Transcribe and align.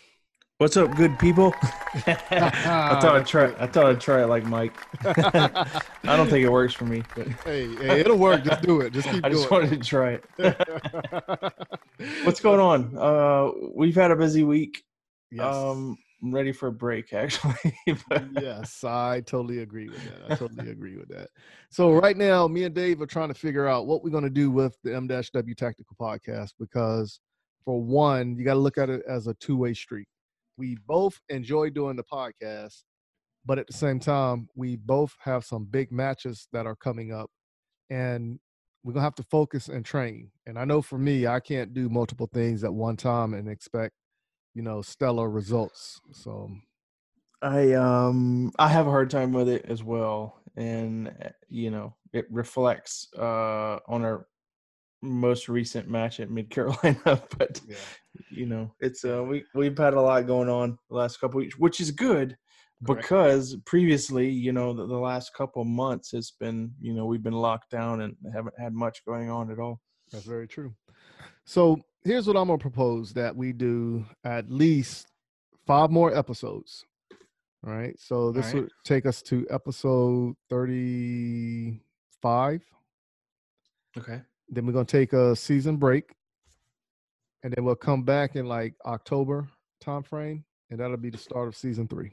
What's 0.58 0.76
up, 0.76 0.96
good 0.96 1.16
people? 1.20 1.54
I 1.62 2.98
thought 3.00 3.14
I'd 3.14 3.26
try. 3.28 3.54
I 3.60 3.68
thought 3.68 3.86
I'd 3.86 4.00
try 4.00 4.24
it 4.24 4.26
like 4.26 4.42
Mike. 4.44 4.74
I 5.04 5.80
don't 6.02 6.28
think 6.28 6.44
it 6.44 6.50
works 6.50 6.74
for 6.74 6.84
me. 6.84 7.04
But 7.14 7.28
Hey, 7.44 7.72
hey, 7.76 8.00
it'll 8.00 8.18
work. 8.18 8.42
Just 8.42 8.62
do 8.62 8.80
it. 8.80 8.92
Just 8.92 9.08
keep 9.08 9.24
I 9.24 9.28
just 9.28 9.48
wanted 9.52 9.70
to 9.70 9.76
try 9.76 10.18
it. 10.18 10.24
What's 12.24 12.40
going 12.40 12.58
on? 12.58 12.98
Uh, 12.98 13.52
we've 13.72 13.94
had 13.94 14.10
a 14.10 14.16
busy 14.16 14.42
week. 14.42 14.82
Yes. 15.30 15.54
Um, 15.54 15.96
I'm 16.24 16.34
ready 16.34 16.50
for 16.50 16.66
a 16.66 16.72
break, 16.72 17.12
actually. 17.12 17.54
Yes, 18.40 18.82
I 18.82 19.20
totally 19.20 19.60
agree 19.60 19.88
with 19.88 20.02
that. 20.06 20.32
I 20.32 20.34
totally 20.34 20.70
agree 20.72 20.96
with 20.96 21.08
that. 21.10 21.28
So 21.70 21.92
right 21.92 22.16
now, 22.16 22.48
me 22.48 22.64
and 22.64 22.74
Dave 22.74 23.00
are 23.00 23.06
trying 23.06 23.28
to 23.28 23.34
figure 23.34 23.68
out 23.68 23.86
what 23.86 24.02
we're 24.02 24.10
going 24.10 24.24
to 24.24 24.28
do 24.28 24.50
with 24.50 24.76
the 24.82 24.92
M-W 24.96 25.54
Tactical 25.54 25.94
Podcast 26.00 26.54
because, 26.58 27.20
for 27.64 27.80
one, 27.80 28.36
you 28.36 28.44
got 28.44 28.54
to 28.54 28.58
look 28.60 28.76
at 28.76 28.90
it 28.90 29.02
as 29.08 29.28
a 29.28 29.34
two-way 29.34 29.72
street. 29.72 30.08
We 30.58 30.76
both 30.86 31.20
enjoy 31.30 31.70
doing 31.70 31.96
the 31.96 32.04
podcast, 32.04 32.84
but 33.46 33.58
at 33.58 33.68
the 33.68 33.74
same 33.74 34.00
time, 34.00 34.48
we 34.56 34.76
both 34.76 35.16
have 35.20 35.44
some 35.44 35.64
big 35.66 35.92
matches 35.92 36.48
that 36.52 36.66
are 36.66 36.76
coming 36.76 37.12
up, 37.12 37.30
and 37.90 38.40
we're 38.84 38.94
gonna 38.94 39.04
have 39.04 39.14
to 39.16 39.24
focus 39.24 39.68
and 39.68 39.84
train. 39.84 40.32
And 40.46 40.58
I 40.58 40.64
know 40.66 40.82
for 40.82 40.98
me, 40.98 41.26
I 41.26 41.40
can't 41.40 41.74
do 41.74 41.88
multiple 41.88 42.28
things 42.32 42.64
at 42.64 42.74
one 42.74 42.96
time 42.96 43.34
and 43.34 43.48
expect, 43.48 43.94
you 44.54 44.62
know, 44.62 44.82
stellar 44.82 45.30
results. 45.30 46.00
So 46.12 46.50
I 47.42 47.72
um 47.74 48.52
I 48.58 48.68
have 48.68 48.86
a 48.86 48.90
hard 48.90 49.10
time 49.10 49.32
with 49.32 49.48
it 49.48 49.64
as 49.66 49.82
well, 49.82 50.40
and 50.56 51.08
uh, 51.08 51.30
you 51.48 51.70
know 51.70 51.94
it 52.12 52.26
reflects 52.30 53.08
uh 53.16 53.78
on 53.86 54.04
our 54.04 54.26
most 55.02 55.48
recent 55.48 55.88
match 55.88 56.20
at 56.20 56.30
Mid 56.30 56.50
Carolina. 56.50 57.00
But 57.38 57.60
yeah. 57.66 57.76
you 58.30 58.46
know 58.46 58.74
it's 58.80 59.04
uh 59.04 59.22
we 59.22 59.44
we've 59.54 59.78
had 59.78 59.94
a 59.94 60.00
lot 60.00 60.26
going 60.26 60.48
on 60.48 60.78
the 60.90 60.96
last 60.96 61.20
couple 61.20 61.38
weeks, 61.38 61.58
which 61.58 61.80
is 61.80 61.90
good 61.90 62.36
Correct. 62.86 63.02
because 63.02 63.56
previously 63.64 64.28
you 64.28 64.52
know 64.52 64.72
the, 64.72 64.86
the 64.86 64.98
last 64.98 65.34
couple 65.34 65.64
months 65.64 66.14
it's 66.14 66.32
been 66.32 66.72
you 66.80 66.94
know 66.94 67.06
we've 67.06 67.22
been 67.22 67.32
locked 67.32 67.70
down 67.70 68.00
and 68.02 68.16
haven't 68.32 68.58
had 68.58 68.72
much 68.72 69.04
going 69.04 69.30
on 69.30 69.50
at 69.50 69.58
all. 69.58 69.80
That's 70.12 70.24
very 70.24 70.48
true. 70.48 70.74
So 71.44 71.80
here's 72.04 72.26
what 72.26 72.36
I'm 72.36 72.48
gonna 72.48 72.58
propose 72.58 73.12
that 73.14 73.36
we 73.36 73.52
do 73.52 74.04
at 74.24 74.50
least 74.50 75.08
five 75.66 75.90
more 75.90 76.16
episodes. 76.16 76.84
All 77.66 77.72
right. 77.72 77.98
So 77.98 78.30
this 78.32 78.46
right. 78.46 78.62
would 78.62 78.70
take 78.84 79.06
us 79.06 79.22
to 79.22 79.46
episode 79.50 80.36
35. 80.48 82.62
Okay. 83.98 84.22
Then 84.48 84.66
we're 84.66 84.72
gonna 84.72 84.84
take 84.84 85.12
a 85.12 85.36
season 85.36 85.76
break, 85.76 86.14
and 87.42 87.52
then 87.52 87.64
we'll 87.64 87.74
come 87.74 88.02
back 88.02 88.36
in 88.36 88.46
like 88.46 88.74
October 88.84 89.48
time 89.80 90.02
frame, 90.02 90.44
and 90.70 90.80
that'll 90.80 90.96
be 90.96 91.10
the 91.10 91.18
start 91.18 91.48
of 91.48 91.56
season 91.56 91.86
three. 91.86 92.12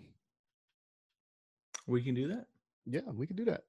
We 1.88 2.02
can 2.02 2.16
do 2.16 2.28
that. 2.30 2.48
Yeah, 2.86 3.02
we 3.14 3.28
can 3.28 3.36
do 3.36 3.46
that. 3.46 3.64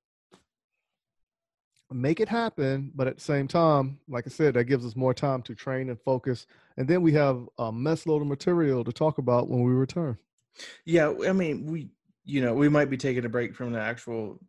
Make 1.92 2.18
it 2.18 2.28
happen, 2.28 2.90
but 2.96 3.06
at 3.06 3.16
the 3.16 3.22
same 3.22 3.46
time, 3.46 4.00
like 4.08 4.26
I 4.26 4.30
said, 4.30 4.54
that 4.54 4.64
gives 4.64 4.84
us 4.84 4.96
more 4.96 5.14
time 5.14 5.42
to 5.42 5.54
train 5.54 5.88
and 5.88 6.00
focus. 6.00 6.46
And 6.76 6.88
then 6.88 7.00
we 7.00 7.12
have 7.12 7.48
a 7.58 7.70
mess 7.70 8.06
load 8.06 8.22
of 8.22 8.28
material 8.28 8.82
to 8.82 8.92
talk 8.92 9.18
about 9.18 9.48
when 9.48 9.62
we 9.62 9.72
return. 9.72 10.18
Yeah, 10.84 11.14
I 11.26 11.32
mean, 11.32 11.66
we 11.66 11.90
you 12.24 12.40
know 12.40 12.54
we 12.54 12.68
might 12.68 12.90
be 12.90 12.96
taking 12.96 13.24
a 13.24 13.28
break 13.28 13.54
from 13.54 13.72
the 13.72 13.80
actual 13.80 14.40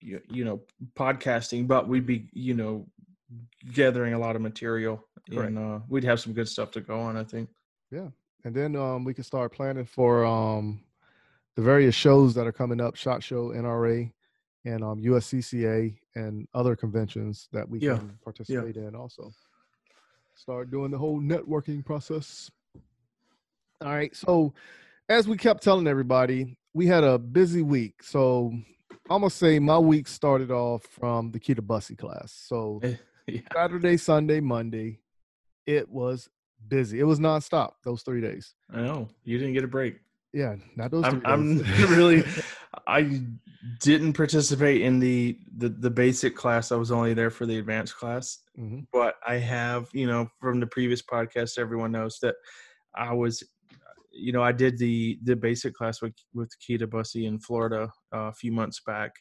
you, 0.00 0.20
you 0.28 0.44
know 0.44 0.60
podcasting, 0.94 1.66
but 1.66 1.88
we'd 1.88 2.06
be 2.06 2.28
you 2.32 2.54
know 2.54 2.86
gathering 3.72 4.14
a 4.14 4.18
lot 4.18 4.36
of 4.36 4.42
material, 4.42 5.04
Correct. 5.30 5.48
and 5.48 5.58
uh, 5.58 5.80
we'd 5.88 6.04
have 6.04 6.20
some 6.20 6.32
good 6.32 6.48
stuff 6.48 6.70
to 6.72 6.80
go 6.80 7.00
on. 7.00 7.16
I 7.16 7.24
think. 7.24 7.48
Yeah, 7.90 8.08
and 8.44 8.54
then 8.54 8.76
um, 8.76 9.04
we 9.04 9.14
can 9.14 9.24
start 9.24 9.52
planning 9.52 9.84
for 9.84 10.24
um, 10.24 10.82
the 11.56 11.62
various 11.62 11.94
shows 11.94 12.34
that 12.34 12.46
are 12.46 12.52
coming 12.52 12.80
up 12.80 12.96
SHOT 12.96 13.22
Show, 13.22 13.48
NRA, 13.48 14.10
and 14.64 14.82
um, 14.82 15.02
USCCA, 15.02 15.96
and 16.14 16.48
other 16.54 16.76
conventions 16.76 17.48
that 17.52 17.68
we 17.68 17.80
Yeah, 17.80 17.98
can 17.98 18.18
participate 18.22 18.76
in 18.76 18.94
also. 18.94 19.32
Start 20.34 20.70
doing 20.70 20.90
the 20.90 20.98
whole 20.98 21.20
networking 21.20 21.84
process. 21.84 22.50
All 23.82 23.92
right. 23.92 24.14
So, 24.16 24.54
as 25.08 25.28
we 25.28 25.36
kept 25.36 25.62
telling 25.62 25.86
everybody, 25.86 26.56
we 26.72 26.86
had 26.86 27.04
a 27.04 27.18
busy 27.18 27.62
week. 27.62 28.02
So, 28.02 28.52
I'm 29.12 29.22
to 29.22 29.30
say 29.30 29.58
my 29.58 29.78
week 29.78 30.08
started 30.08 30.50
off 30.50 30.84
from 30.84 31.32
the 31.32 31.38
Kita 31.38 31.60
Bussy 31.60 31.94
class. 31.94 32.32
So, 32.32 32.80
yeah. 33.26 33.40
Saturday, 33.52 33.98
Sunday, 33.98 34.40
Monday, 34.40 35.00
it 35.66 35.88
was 35.88 36.30
busy. 36.66 36.98
It 36.98 37.04
was 37.04 37.20
nonstop 37.20 37.72
those 37.84 38.02
three 38.02 38.22
days. 38.22 38.54
I 38.72 38.80
know 38.80 39.08
you 39.24 39.36
didn't 39.36 39.52
get 39.52 39.64
a 39.64 39.68
break. 39.68 39.96
Yeah, 40.32 40.56
not 40.76 40.90
those. 40.90 41.04
I'm, 41.04 41.20
three 41.20 41.30
I'm 41.30 41.58
days. 41.58 41.88
really. 41.90 42.24
I 42.86 43.20
didn't 43.80 44.14
participate 44.14 44.80
in 44.80 44.98
the, 44.98 45.38
the 45.58 45.68
the 45.68 45.90
basic 45.90 46.34
class. 46.34 46.72
I 46.72 46.76
was 46.76 46.90
only 46.90 47.12
there 47.12 47.30
for 47.30 47.44
the 47.44 47.58
advanced 47.58 47.96
class. 47.96 48.38
Mhm. 48.58 48.86
but 48.92 49.16
I 49.26 49.34
have, 49.34 49.88
you 49.92 50.06
know, 50.06 50.28
from 50.40 50.58
the 50.58 50.66
previous 50.66 51.02
podcast, 51.02 51.58
everyone 51.58 51.92
knows 51.92 52.18
that 52.22 52.34
I 52.94 53.12
was, 53.12 53.42
you 54.12 54.32
know, 54.32 54.42
I 54.42 54.52
did 54.52 54.78
the 54.78 55.18
the 55.22 55.36
basic 55.36 55.74
class 55.74 56.02
with 56.02 56.14
with 56.34 56.50
Keita 56.60 56.88
Bussy 56.88 57.26
in 57.26 57.38
Florida 57.38 57.90
uh, 58.14 58.28
a 58.28 58.32
few 58.32 58.52
months 58.52 58.80
back, 58.86 59.12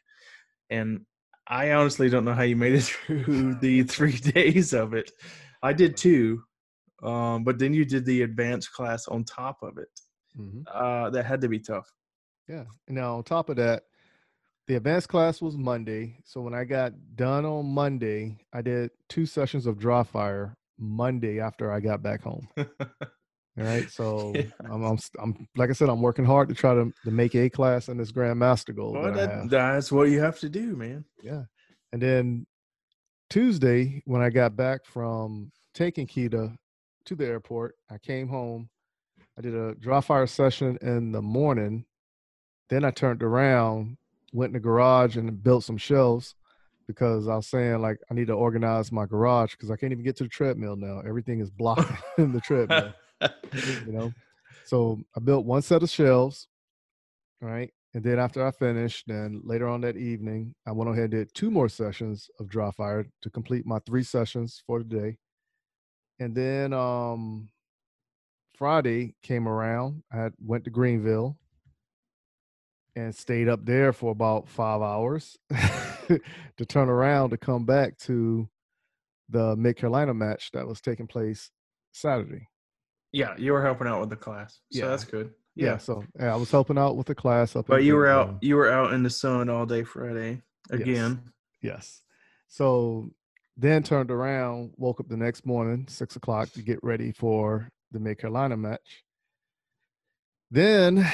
and 0.70 1.02
I 1.48 1.72
honestly 1.72 2.10
don't 2.10 2.26
know 2.26 2.34
how 2.34 2.44
you 2.44 2.56
made 2.56 2.74
it 2.74 2.84
through 3.06 3.56
the 3.56 3.84
three 3.84 4.18
days 4.18 4.74
of 4.74 4.94
it. 4.94 5.12
I 5.64 5.74
did 5.74 5.98
two, 5.98 6.44
um, 7.04 7.44
but 7.44 7.60
then 7.60 7.74
you 7.74 7.86
did 7.86 8.06
the 8.06 8.24
advanced 8.24 8.72
class 8.74 9.08
on 9.08 9.24
top 9.24 9.58
of 9.62 9.78
it. 9.78 9.90
Mhm. 10.40 10.64
Uh, 10.72 11.10
that 11.10 11.26
had 11.26 11.42
to 11.42 11.50
be 11.50 11.60
tough. 11.60 11.90
Yeah. 12.48 12.66
Now 12.88 13.18
on 13.18 13.24
top 13.24 13.50
of 13.50 13.58
that, 13.58 13.84
the 14.68 14.76
advanced 14.76 15.10
class 15.10 15.42
was 15.42 15.58
Monday. 15.58 16.20
So 16.24 16.42
when 16.42 16.54
I 16.54 16.64
got 16.64 16.94
done 17.16 17.46
on 17.46 17.66
Monday, 17.66 18.40
I 18.54 18.62
did 18.62 18.92
two 19.10 19.26
sessions 19.26 19.66
of 19.66 19.78
dry 19.80 20.04
fire 20.04 20.56
Monday 20.78 21.40
after 21.40 21.72
I 21.72 21.80
got 21.80 22.02
back 22.02 22.22
home. 22.22 22.48
All 23.62 23.68
right. 23.68 23.90
So 23.92 24.32
Yeah. 24.36 24.44
I'm, 24.70 24.84
I'm, 24.84 24.98
I'm, 25.22 25.48
like 25.56 25.70
I 25.70 25.74
said, 25.74 25.90
I'm 25.90 26.02
working 26.02 26.26
hard 26.26 26.50
to 26.50 26.56
try 26.56 26.74
to, 26.74 26.92
to 27.06 27.12
make 27.12 27.36
a 27.36 27.50
class 27.50 27.88
in 27.88 27.98
this 27.98 28.12
Grandmaster 28.12 28.76
goal. 28.76 28.94
Well, 28.94 29.12
that 29.12 29.16
that, 29.16 29.50
that's 29.50 29.92
what 29.92 30.10
you 30.10 30.20
have 30.20 30.40
to 30.40 30.50
do, 30.50 30.76
man. 30.76 31.06
Yeah. 31.22 31.44
And 31.94 32.02
then 32.02 32.46
Tuesday, 33.30 34.02
when 34.06 34.22
I 34.22 34.30
got 34.30 34.56
back 34.56 34.86
from 34.86 35.52
taking 35.74 36.08
Kita 36.08 36.56
to 37.06 37.16
the 37.16 37.26
airport, 37.26 37.76
I 37.90 37.98
came 37.98 38.28
home. 38.28 38.70
I 39.38 39.42
did 39.42 39.56
a 39.56 39.76
dry 39.76 40.02
fire 40.02 40.28
session 40.28 40.78
in 40.82 41.12
the 41.12 41.22
morning. 41.22 41.86
Then 42.70 42.86
I 42.86 42.92
turned 42.92 43.24
around, 43.24 43.98
went 44.34 44.50
in 44.50 44.54
the 44.54 44.60
garage 44.60 45.18
and 45.18 45.44
built 45.44 45.64
some 45.64 45.78
shelves 45.78 46.36
because 46.88 47.28
I 47.28 47.36
was 47.36 47.48
saying 47.48 47.82
like 47.82 48.00
I 48.10 48.14
need 48.14 48.28
to 48.28 48.34
organize 48.34 48.92
my 48.92 49.06
garage 49.06 49.52
because 49.52 49.72
I 49.72 49.76
can't 49.76 49.92
even 49.92 50.04
get 50.04 50.18
to 50.18 50.24
the 50.24 50.30
treadmill 50.30 50.76
now. 50.76 51.02
Everything 51.08 51.40
is 51.40 51.50
blocking 51.50 51.98
the 52.18 52.42
treadmill 52.42 52.94
you 53.54 53.92
know. 53.92 54.14
So 54.66 55.00
I 55.16 55.20
built 55.20 55.46
one 55.46 55.62
set 55.62 55.84
of 55.84 55.90
shelves, 55.90 56.48
right? 57.42 57.72
And 57.94 58.04
then 58.04 58.20
after 58.20 58.46
I 58.46 58.52
finished, 58.52 59.06
then 59.08 59.42
later 59.44 59.68
on 59.68 59.82
that 59.82 59.98
evening, 59.98 60.56
I 60.66 60.72
went 60.72 60.90
ahead 60.90 61.06
and 61.06 61.12
did 61.12 61.34
two 61.34 61.52
more 61.52 61.68
sessions 61.68 62.30
of 62.40 62.48
dry 62.48 62.72
fire 62.72 63.06
to 63.22 63.30
complete 63.30 63.66
my 63.66 63.80
three 63.86 64.04
sessions 64.04 64.64
for 64.66 64.80
the 64.80 64.86
day. 64.86 65.18
And 66.20 66.36
then 66.36 66.74
um 66.74 67.50
Friday 68.56 69.16
came 69.24 69.48
around. 69.48 70.04
I 70.12 70.30
went 70.40 70.66
to 70.66 70.70
Greenville 70.70 71.38
and 72.96 73.16
stayed 73.16 73.50
up 73.50 73.66
there 73.66 73.92
for 73.92 74.12
about 74.12 74.48
five 74.48 74.82
hours. 74.82 75.38
to 76.58 76.66
turn 76.66 76.90
around 76.90 77.32
to 77.32 77.38
come 77.38 77.66
back 77.66 77.98
to 77.98 78.48
the 79.30 79.56
Mid 79.56 79.78
Carolina 79.78 80.14
match 80.14 80.52
that 80.52 80.68
was 80.68 80.82
taking 80.82 81.08
place 81.08 81.52
Saturday. 81.92 82.48
Yeah, 83.12 83.36
you 83.38 83.52
were 83.54 83.62
helping 83.62 83.88
out 83.88 84.00
with 84.00 84.10
the 84.10 84.16
class, 84.16 84.60
so 84.72 84.80
Yeah. 84.80 84.88
that's 84.90 85.04
good. 85.04 85.34
Yeah, 85.56 85.66
Yeah, 85.72 85.78
so 85.78 86.04
yeah, 86.18 86.34
I 86.34 86.38
was 86.38 86.50
helping 86.50 86.78
out 86.78 86.96
with 86.96 87.08
the 87.08 87.16
class 87.16 87.56
up. 87.56 87.68
but 87.68 87.84
you 87.84 87.96
were 87.96 88.08
out. 88.08 88.38
You 88.42 88.56
were 88.56 88.72
out 88.72 88.94
in 88.94 89.04
the 89.04 89.10
sun 89.10 89.50
all 89.50 89.66
day 89.66 89.84
Friday 89.84 90.42
again. 90.70 91.22
Yes. 91.62 92.02
So 92.48 93.12
then 93.58 93.84
turned 93.84 94.12
around, 94.12 94.74
woke 94.78 95.00
up 95.02 95.10
the 95.10 95.18
next 95.18 95.46
morning, 95.46 95.86
six 95.90 96.16
o'clock, 96.16 96.50
to 96.54 96.62
get 96.62 96.80
ready 96.84 97.12
for 97.12 97.70
the 97.92 98.00
Mid 98.00 98.18
Carolina 98.18 98.56
match. 98.56 99.04
Then 100.50 101.06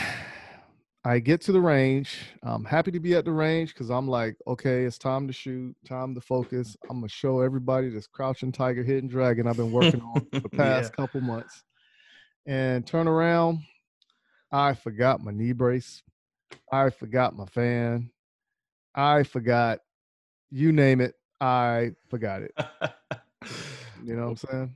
I 1.03 1.19
get 1.19 1.41
to 1.41 1.51
the 1.51 1.61
range. 1.61 2.17
I'm 2.43 2.63
happy 2.65 2.91
to 2.91 2.99
be 2.99 3.15
at 3.15 3.25
the 3.25 3.31
range 3.31 3.73
because 3.73 3.89
I'm 3.89 4.07
like, 4.07 4.35
okay, 4.47 4.83
it's 4.83 4.97
time 4.97 5.25
to 5.27 5.33
shoot, 5.33 5.75
time 5.85 6.13
to 6.15 6.21
focus. 6.21 6.75
I'm 6.89 6.97
gonna 6.97 7.09
show 7.09 7.41
everybody 7.41 7.89
this 7.89 8.07
crouching 8.07 8.51
tiger, 8.51 8.83
hidden 8.83 9.09
dragon 9.09 9.47
I've 9.47 9.57
been 9.57 9.71
working 9.71 10.01
on 10.01 10.27
for 10.31 10.39
the 10.41 10.49
past 10.57 10.93
couple 10.93 11.21
months. 11.21 11.63
And 12.47 12.87
turn 12.87 13.09
around, 13.09 13.59
I 14.51 14.73
forgot 14.73 15.21
my 15.21 15.31
knee 15.31 15.51
brace. 15.51 16.01
I 16.71 16.89
forgot 16.89 17.35
my 17.35 17.45
fan. 17.45 18.09
I 18.95 19.23
forgot 19.23 19.79
you 20.49 20.71
name 20.71 21.01
it, 21.01 21.15
I 21.41 21.91
forgot 22.09 22.41
it. 22.41 22.53
You 24.03 24.15
know 24.15 24.29
what 24.29 24.29
I'm 24.29 24.49
saying? 24.49 24.75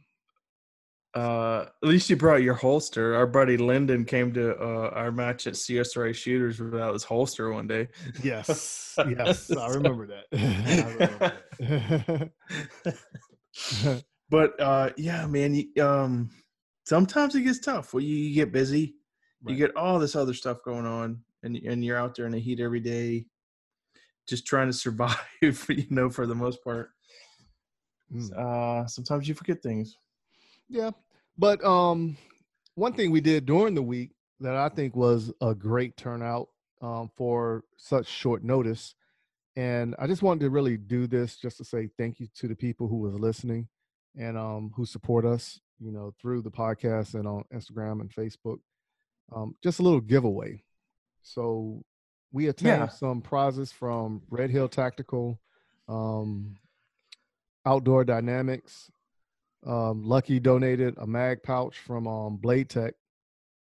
Uh, 1.13 1.65
at 1.83 1.89
least 1.89 2.09
you 2.09 2.15
brought 2.15 2.41
your 2.41 2.53
holster. 2.53 3.15
Our 3.15 3.27
buddy 3.27 3.57
Lyndon 3.57 4.05
came 4.05 4.33
to 4.33 4.57
uh, 4.57 4.89
our 4.93 5.11
match 5.11 5.47
at 5.47 5.53
CSRA 5.53 6.13
Shooters 6.13 6.59
without 6.59 6.93
his 6.93 7.03
holster 7.03 7.51
one 7.51 7.67
day. 7.67 7.87
Yes. 8.23 8.79
Yes. 9.07 9.49
I 9.49 9.69
remember 9.69 10.05
that. 10.07 10.25
I 10.33 10.91
remember 10.91 12.31
that. 13.79 14.03
but 14.29 14.59
uh, 14.59 14.89
yeah, 14.97 15.25
man. 15.27 15.55
You, 15.55 15.83
um, 15.83 16.29
sometimes 16.83 17.35
it 17.35 17.41
gets 17.41 17.59
tough. 17.59 17.93
Well, 17.93 18.03
you, 18.03 18.15
you 18.15 18.35
get 18.35 18.51
busy, 18.51 18.95
Right. 19.43 19.53
you 19.53 19.57
get 19.67 19.75
all 19.75 19.97
this 19.99 20.15
other 20.15 20.33
stuff 20.33 20.63
going 20.63 20.85
on, 20.85 21.19
and 21.43 21.55
and 21.57 21.83
you're 21.83 21.97
out 21.97 22.15
there 22.15 22.25
in 22.27 22.31
the 22.31 22.39
heat 22.39 22.59
every 22.59 22.79
day, 22.79 23.25
just 24.27 24.45
trying 24.45 24.67
to 24.67 24.73
survive. 24.85 25.17
You 25.41 25.53
know, 25.89 26.09
for 26.09 26.27
the 26.27 26.35
most 26.35 26.63
part. 26.63 26.91
Mm. 28.13 28.37
Uh, 28.37 28.85
sometimes 28.87 29.27
you 29.27 29.33
forget 29.33 29.63
things. 29.63 29.97
Yeah. 30.69 30.91
But 31.37 31.63
um 31.63 32.17
one 32.75 32.93
thing 32.93 33.11
we 33.11 33.21
did 33.21 33.45
during 33.45 33.73
the 33.73 33.81
week 33.81 34.11
that 34.39 34.55
I 34.55 34.69
think 34.69 34.95
was 34.95 35.31
a 35.41 35.53
great 35.53 35.97
turnout 35.97 36.47
um, 36.81 37.09
for 37.15 37.63
such 37.77 38.07
short 38.07 38.43
notice. 38.43 38.95
And 39.55 39.93
I 39.99 40.07
just 40.07 40.23
wanted 40.23 40.41
to 40.41 40.49
really 40.49 40.77
do 40.77 41.05
this 41.07 41.35
just 41.37 41.57
to 41.57 41.65
say 41.65 41.89
thank 41.97 42.19
you 42.19 42.27
to 42.35 42.47
the 42.47 42.55
people 42.55 42.87
who 42.87 42.97
was 42.97 43.13
listening 43.13 43.67
and 44.17 44.37
um, 44.37 44.71
who 44.75 44.85
support 44.85 45.25
us, 45.25 45.59
you 45.81 45.91
know, 45.91 46.13
through 46.21 46.41
the 46.43 46.51
podcast 46.51 47.15
and 47.15 47.27
on 47.27 47.43
Instagram 47.53 48.01
and 48.01 48.09
Facebook. 48.09 48.59
Um, 49.35 49.55
just 49.63 49.79
a 49.79 49.83
little 49.83 50.01
giveaway. 50.01 50.63
So 51.23 51.83
we 52.31 52.47
attained 52.47 52.67
Yeah. 52.81 52.87
some 52.87 53.21
prizes 53.21 53.71
from 53.71 54.21
Red 54.29 54.49
Hill 54.51 54.69
Tactical, 54.69 55.39
um, 55.87 56.55
Outdoor 57.65 58.03
Dynamics, 58.03 58.89
um, 59.65 60.03
Lucky 60.03 60.39
donated 60.39 60.95
a 60.97 61.05
mag 61.05 61.43
pouch 61.43 61.77
from 61.77 62.07
um, 62.07 62.37
Blade 62.37 62.69
Tech, 62.69 62.95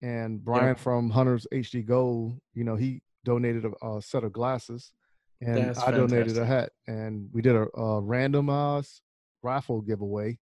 and 0.02 0.44
Brian 0.44 0.74
from 0.74 1.10
Hunters 1.10 1.46
HD 1.52 1.84
Gold. 1.86 2.40
You 2.54 2.64
know, 2.64 2.76
he 2.76 3.02
donated 3.24 3.64
a, 3.64 3.86
a 3.86 4.02
set 4.02 4.24
of 4.24 4.32
glasses, 4.32 4.92
and 5.40 5.68
That's 5.68 5.78
I 5.78 5.92
donated 5.92 6.36
a 6.38 6.44
hat. 6.44 6.72
And 6.88 7.28
we 7.32 7.40
did 7.42 7.54
a, 7.54 7.62
a 7.62 8.02
randomized 8.02 9.00
rifle 9.42 9.80
giveaway, 9.80 10.38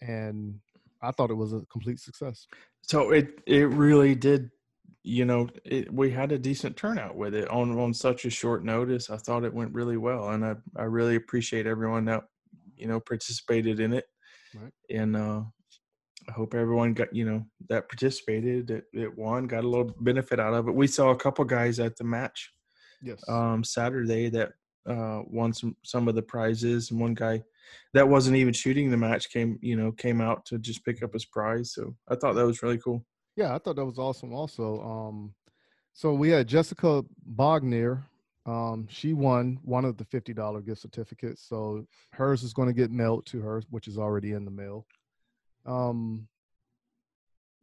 and 0.00 0.60
I 1.06 1.10
thought 1.12 1.30
it 1.30 1.34
was 1.34 1.52
a 1.52 1.62
complete 1.70 2.00
success. 2.00 2.46
So 2.82 3.10
it 3.10 3.40
it 3.46 3.68
really 3.68 4.14
did, 4.14 4.50
you 5.02 5.24
know, 5.24 5.48
it, 5.64 5.92
we 5.92 6.10
had 6.10 6.32
a 6.32 6.38
decent 6.38 6.76
turnout 6.76 7.16
with 7.16 7.34
it 7.34 7.48
on 7.48 7.78
on 7.78 7.94
such 7.94 8.24
a 8.24 8.30
short 8.30 8.64
notice. 8.64 9.10
I 9.10 9.16
thought 9.16 9.44
it 9.44 9.54
went 9.54 9.74
really 9.74 9.96
well, 9.96 10.30
and 10.30 10.44
I 10.44 10.54
I 10.76 10.84
really 10.84 11.16
appreciate 11.16 11.66
everyone 11.66 12.04
that 12.06 12.24
you 12.76 12.86
know 12.86 13.00
participated 13.00 13.80
in 13.80 13.92
it, 13.92 14.06
Right. 14.54 14.72
and 14.90 15.16
uh, 15.16 15.42
I 16.28 16.32
hope 16.32 16.54
everyone 16.54 16.92
got 16.94 17.14
you 17.14 17.24
know 17.24 17.44
that 17.68 17.88
participated 17.88 18.66
that 18.68 18.84
it 18.92 19.16
won 19.16 19.46
got 19.46 19.64
a 19.64 19.68
little 19.68 19.94
benefit 20.00 20.40
out 20.40 20.54
of 20.54 20.68
it. 20.68 20.74
We 20.74 20.86
saw 20.86 21.10
a 21.10 21.16
couple 21.16 21.44
guys 21.44 21.78
at 21.80 21.96
the 21.96 22.04
match 22.04 22.52
Yes. 23.02 23.22
um, 23.28 23.62
Saturday 23.62 24.28
that 24.30 24.52
uh, 24.88 25.22
won 25.26 25.52
some 25.52 25.76
some 25.82 26.08
of 26.08 26.14
the 26.14 26.22
prizes, 26.22 26.90
and 26.90 27.00
one 27.00 27.14
guy 27.14 27.42
that 27.94 28.08
wasn't 28.08 28.36
even 28.36 28.52
shooting 28.52 28.90
the 28.90 28.96
match 28.96 29.30
came 29.30 29.58
you 29.62 29.76
know 29.76 29.92
came 29.92 30.20
out 30.20 30.44
to 30.46 30.58
just 30.58 30.84
pick 30.84 31.02
up 31.02 31.12
his 31.12 31.24
prize. 31.24 31.72
So 31.72 31.94
I 32.08 32.16
thought 32.16 32.34
that 32.34 32.46
was 32.46 32.62
really 32.62 32.78
cool. 32.78 33.04
Yeah, 33.36 33.54
I 33.54 33.58
thought 33.58 33.76
that 33.76 33.84
was 33.84 33.98
awesome. 33.98 34.32
Also, 34.32 34.80
um, 34.80 35.34
so 35.92 36.14
we 36.14 36.30
had 36.30 36.48
Jessica 36.48 37.04
Bogner. 37.34 38.04
Um, 38.46 38.86
she 38.88 39.12
won 39.12 39.58
one 39.62 39.84
of 39.84 39.96
the 39.96 40.04
fifty 40.04 40.32
dollar 40.32 40.60
gift 40.60 40.82
certificates. 40.82 41.42
So 41.48 41.86
hers 42.12 42.42
is 42.42 42.52
going 42.52 42.68
to 42.68 42.74
get 42.74 42.90
mailed 42.90 43.26
to 43.26 43.40
her, 43.40 43.62
which 43.70 43.88
is 43.88 43.98
already 43.98 44.32
in 44.32 44.44
the 44.44 44.50
mail. 44.50 44.86
Um, 45.64 46.28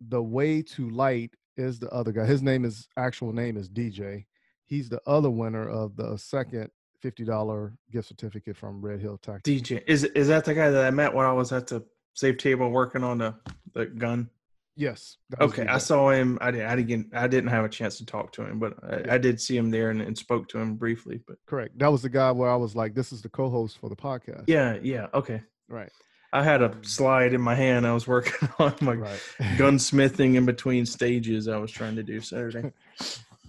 the 0.10 0.22
way 0.22 0.62
to 0.62 0.90
light 0.90 1.32
is 1.58 1.80
the 1.80 1.90
other 1.90 2.12
guy. 2.12 2.26
His 2.26 2.42
name 2.42 2.66
is 2.66 2.88
actual 2.98 3.32
name 3.32 3.58
is 3.58 3.70
DJ. 3.70 4.26
He's 4.66 4.90
the 4.90 5.02
other 5.06 5.30
winner 5.30 5.68
of 5.68 5.96
the 5.96 6.18
second 6.18 6.70
fifty 7.04 7.26
dollar 7.26 7.74
gift 7.92 8.08
certificate 8.08 8.56
from 8.56 8.82
Red 8.82 9.02
Hill 9.02 9.18
Tactical. 9.18 9.54
DJ 9.54 9.84
is 9.88 10.06
is 10.06 10.30
that 10.30 10.46
the 10.46 10.54
guy 10.56 10.70
that 10.72 10.86
I 10.86 10.90
met 10.90 11.14
when 11.14 11.26
I 11.26 11.34
was 11.34 11.52
at 11.52 11.68
the 11.68 11.84
safe 12.14 12.38
table 12.38 12.70
working 12.72 13.04
on 13.04 13.18
the 13.20 13.36
the 13.74 13.86
gun? 13.86 14.30
Yes. 14.76 15.18
Okay, 15.40 15.68
I 15.68 15.78
saw 15.78 16.10
him. 16.10 16.40
I 16.42 16.50
did. 16.50 16.66
I 16.66 16.76
didn't. 16.76 17.14
I 17.14 17.28
didn't 17.28 17.50
have 17.52 17.66
a 17.66 17.70
chance 17.70 17.98
to 18.00 18.06
talk 18.06 18.32
to 18.34 18.42
him, 18.44 18.58
but 18.58 18.74
I, 18.84 19.16
I 19.16 19.18
did 19.20 19.40
see 19.40 19.56
him 19.56 19.70
there 19.70 19.92
and, 19.92 20.02
and 20.02 20.18
spoke 20.18 20.48
to 20.50 20.58
him 20.60 20.76
briefly. 20.76 21.20
But 21.28 21.38
Correct. 21.46 21.78
That 21.78 21.92
was 21.92 22.02
the 22.02 22.10
guy 22.10 22.32
where 22.32 22.50
I 22.50 22.56
was 22.56 22.76
like, 22.76 22.96
"This 22.96 23.12
is 23.12 23.22
the 23.22 23.30
co-host 23.30 23.78
for 23.78 23.90
the 23.90 23.96
podcast." 23.96 24.46
yeah, 24.48 24.80
yeah, 24.82 25.08
okay. 25.14 25.44
Right. 25.70 25.92
I 26.32 26.42
had 26.42 26.64
a 26.64 26.76
slide 26.82 27.36
in 27.36 27.42
my 27.42 27.54
hand. 27.54 27.86
I 27.86 27.94
was 27.94 28.08
working 28.08 28.50
on 28.60 28.74
my 28.82 28.96
Right. 28.96 29.20
gunsmithing 29.58 30.34
in 30.36 30.46
between 30.48 30.88
stages. 30.88 31.48
I 31.48 31.58
was 31.58 31.70
trying 31.72 31.96
to 31.98 32.04
do 32.04 32.20
Saturday. 32.22 32.72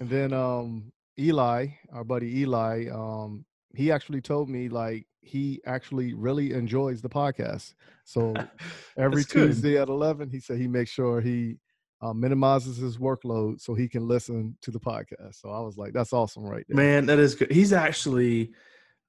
And 0.00 0.11
then 0.11 0.33
um 0.33 0.93
Eli, 1.17 1.69
our 1.93 2.02
buddy 2.02 2.40
Eli, 2.40 2.88
um, 2.93 3.45
he 3.75 3.93
actually 3.93 4.21
told 4.21 4.49
me 4.49 4.69
like 4.69 5.07
he 5.21 5.61
actually 5.66 6.14
really 6.14 6.52
enjoys 6.52 7.00
the 7.02 7.09
podcast. 7.09 7.75
So 8.04 8.35
every 8.99 9.25
good. 9.25 9.47
Tuesday 9.47 9.78
at 9.78 9.88
eleven, 9.88 10.31
he 10.31 10.40
said 10.40 10.59
he 10.59 10.69
makes 10.69 10.90
sure 10.90 11.21
he 11.21 11.59
uh, 12.02 12.12
minimizes 12.12 12.76
his 12.76 12.99
workload 12.99 13.61
so 13.61 13.75
he 13.75 13.88
can 13.88 14.07
listen 14.07 14.57
to 14.62 14.71
the 14.71 14.81
podcast. 14.81 15.40
So 15.40 15.50
I 15.50 15.61
was 15.61 15.78
like, 15.78 15.93
that's 15.93 16.12
awesome, 16.12 16.45
right 16.45 16.64
there. 16.69 16.76
Man, 16.76 17.07
that 17.07 17.19
is 17.19 17.35
good. 17.35 17.50
He's 17.50 17.73
actually 17.73 18.52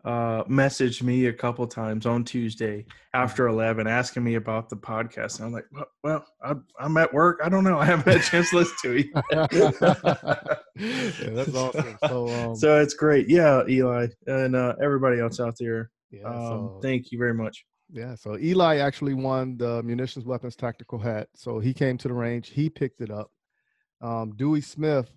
uh, 0.05 0.43
messaged 0.45 1.01
me 1.01 1.25
a 1.25 1.33
couple 1.33 1.65
times 1.67 2.05
on 2.05 2.23
Tuesday 2.23 2.85
after 3.13 3.47
eleven, 3.47 3.87
asking 3.87 4.23
me 4.23 4.35
about 4.35 4.69
the 4.69 4.75
podcast. 4.77 5.37
And 5.39 5.47
I'm 5.47 5.51
like, 5.51 5.65
well, 5.71 5.85
well 6.03 6.25
I'm, 6.43 6.63
I'm 6.79 6.95
at 6.97 7.11
work. 7.13 7.39
I 7.43 7.49
don't 7.49 7.63
know. 7.63 7.79
I 7.83 7.85
haven't 7.85 8.07
had 8.13 8.21
a 8.21 8.23
chance 8.23 8.51
to 8.51 8.57
listen 8.57 8.75
to 8.83 8.97
it. 8.97 9.07
yeah, 10.75 11.29
that's 11.31 11.55
awesome. 11.55 11.97
So 12.07 12.27
um, 12.29 12.55
so 12.55 12.79
it's 12.79 12.93
great. 12.93 13.27
Yeah, 13.29 13.63
Eli 13.67 14.07
and 14.27 14.55
uh, 14.55 14.75
everybody 14.81 15.19
else 15.19 15.39
out 15.39 15.55
there. 15.59 15.89
yeah, 16.11 16.23
Um, 16.23 16.33
so- 16.35 16.79
thank 16.81 17.11
you 17.11 17.17
very 17.17 17.33
much. 17.33 17.65
Yeah, 17.91 18.15
so 18.15 18.35
Eli 18.39 18.77
actually 18.77 19.13
won 19.13 19.57
the 19.57 19.83
munitions 19.83 20.25
weapons 20.25 20.55
tactical 20.55 20.97
hat. 20.97 21.27
So 21.35 21.59
he 21.59 21.71
came 21.73 21.97
to 21.99 22.07
the 22.07 22.13
range, 22.15 22.49
he 22.49 22.67
picked 22.69 22.99
it 23.01 23.11
up. 23.11 23.29
Um, 24.01 24.33
Dewey 24.35 24.61
Smith 24.61 25.09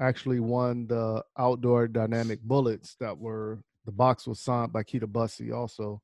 actually 0.00 0.40
won 0.40 0.86
the 0.88 1.22
outdoor 1.38 1.86
dynamic 1.86 2.40
bullets 2.42 2.96
that 3.00 3.16
were 3.16 3.60
the 3.88 3.92
box 3.92 4.26
was 4.26 4.38
signed 4.38 4.70
by 4.70 4.82
Keita 4.82 5.10
Bussy 5.10 5.50
also, 5.50 6.02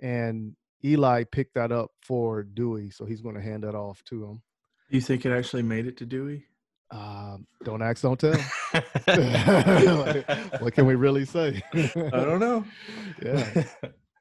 and 0.00 0.54
Eli 0.84 1.24
picked 1.24 1.54
that 1.54 1.72
up 1.72 1.90
for 2.02 2.42
Dewey, 2.42 2.90
so 2.90 3.06
he's 3.06 3.22
going 3.22 3.36
to 3.36 3.40
hand 3.40 3.62
that 3.64 3.74
off 3.74 4.04
to 4.10 4.22
him. 4.22 4.42
You 4.90 5.00
think 5.00 5.24
it 5.24 5.32
actually 5.32 5.62
made 5.62 5.86
it 5.86 5.96
to 5.96 6.04
Dewey? 6.04 6.44
Um, 6.90 7.46
don't 7.64 7.80
ask, 7.80 8.02
don't 8.02 8.20
tell. 8.20 8.34
What 10.60 10.74
can 10.74 10.84
we 10.84 10.94
really 10.94 11.24
say? 11.24 11.62
I 11.72 12.10
don't 12.10 12.38
know. 12.38 12.66
Yeah, 13.24 13.64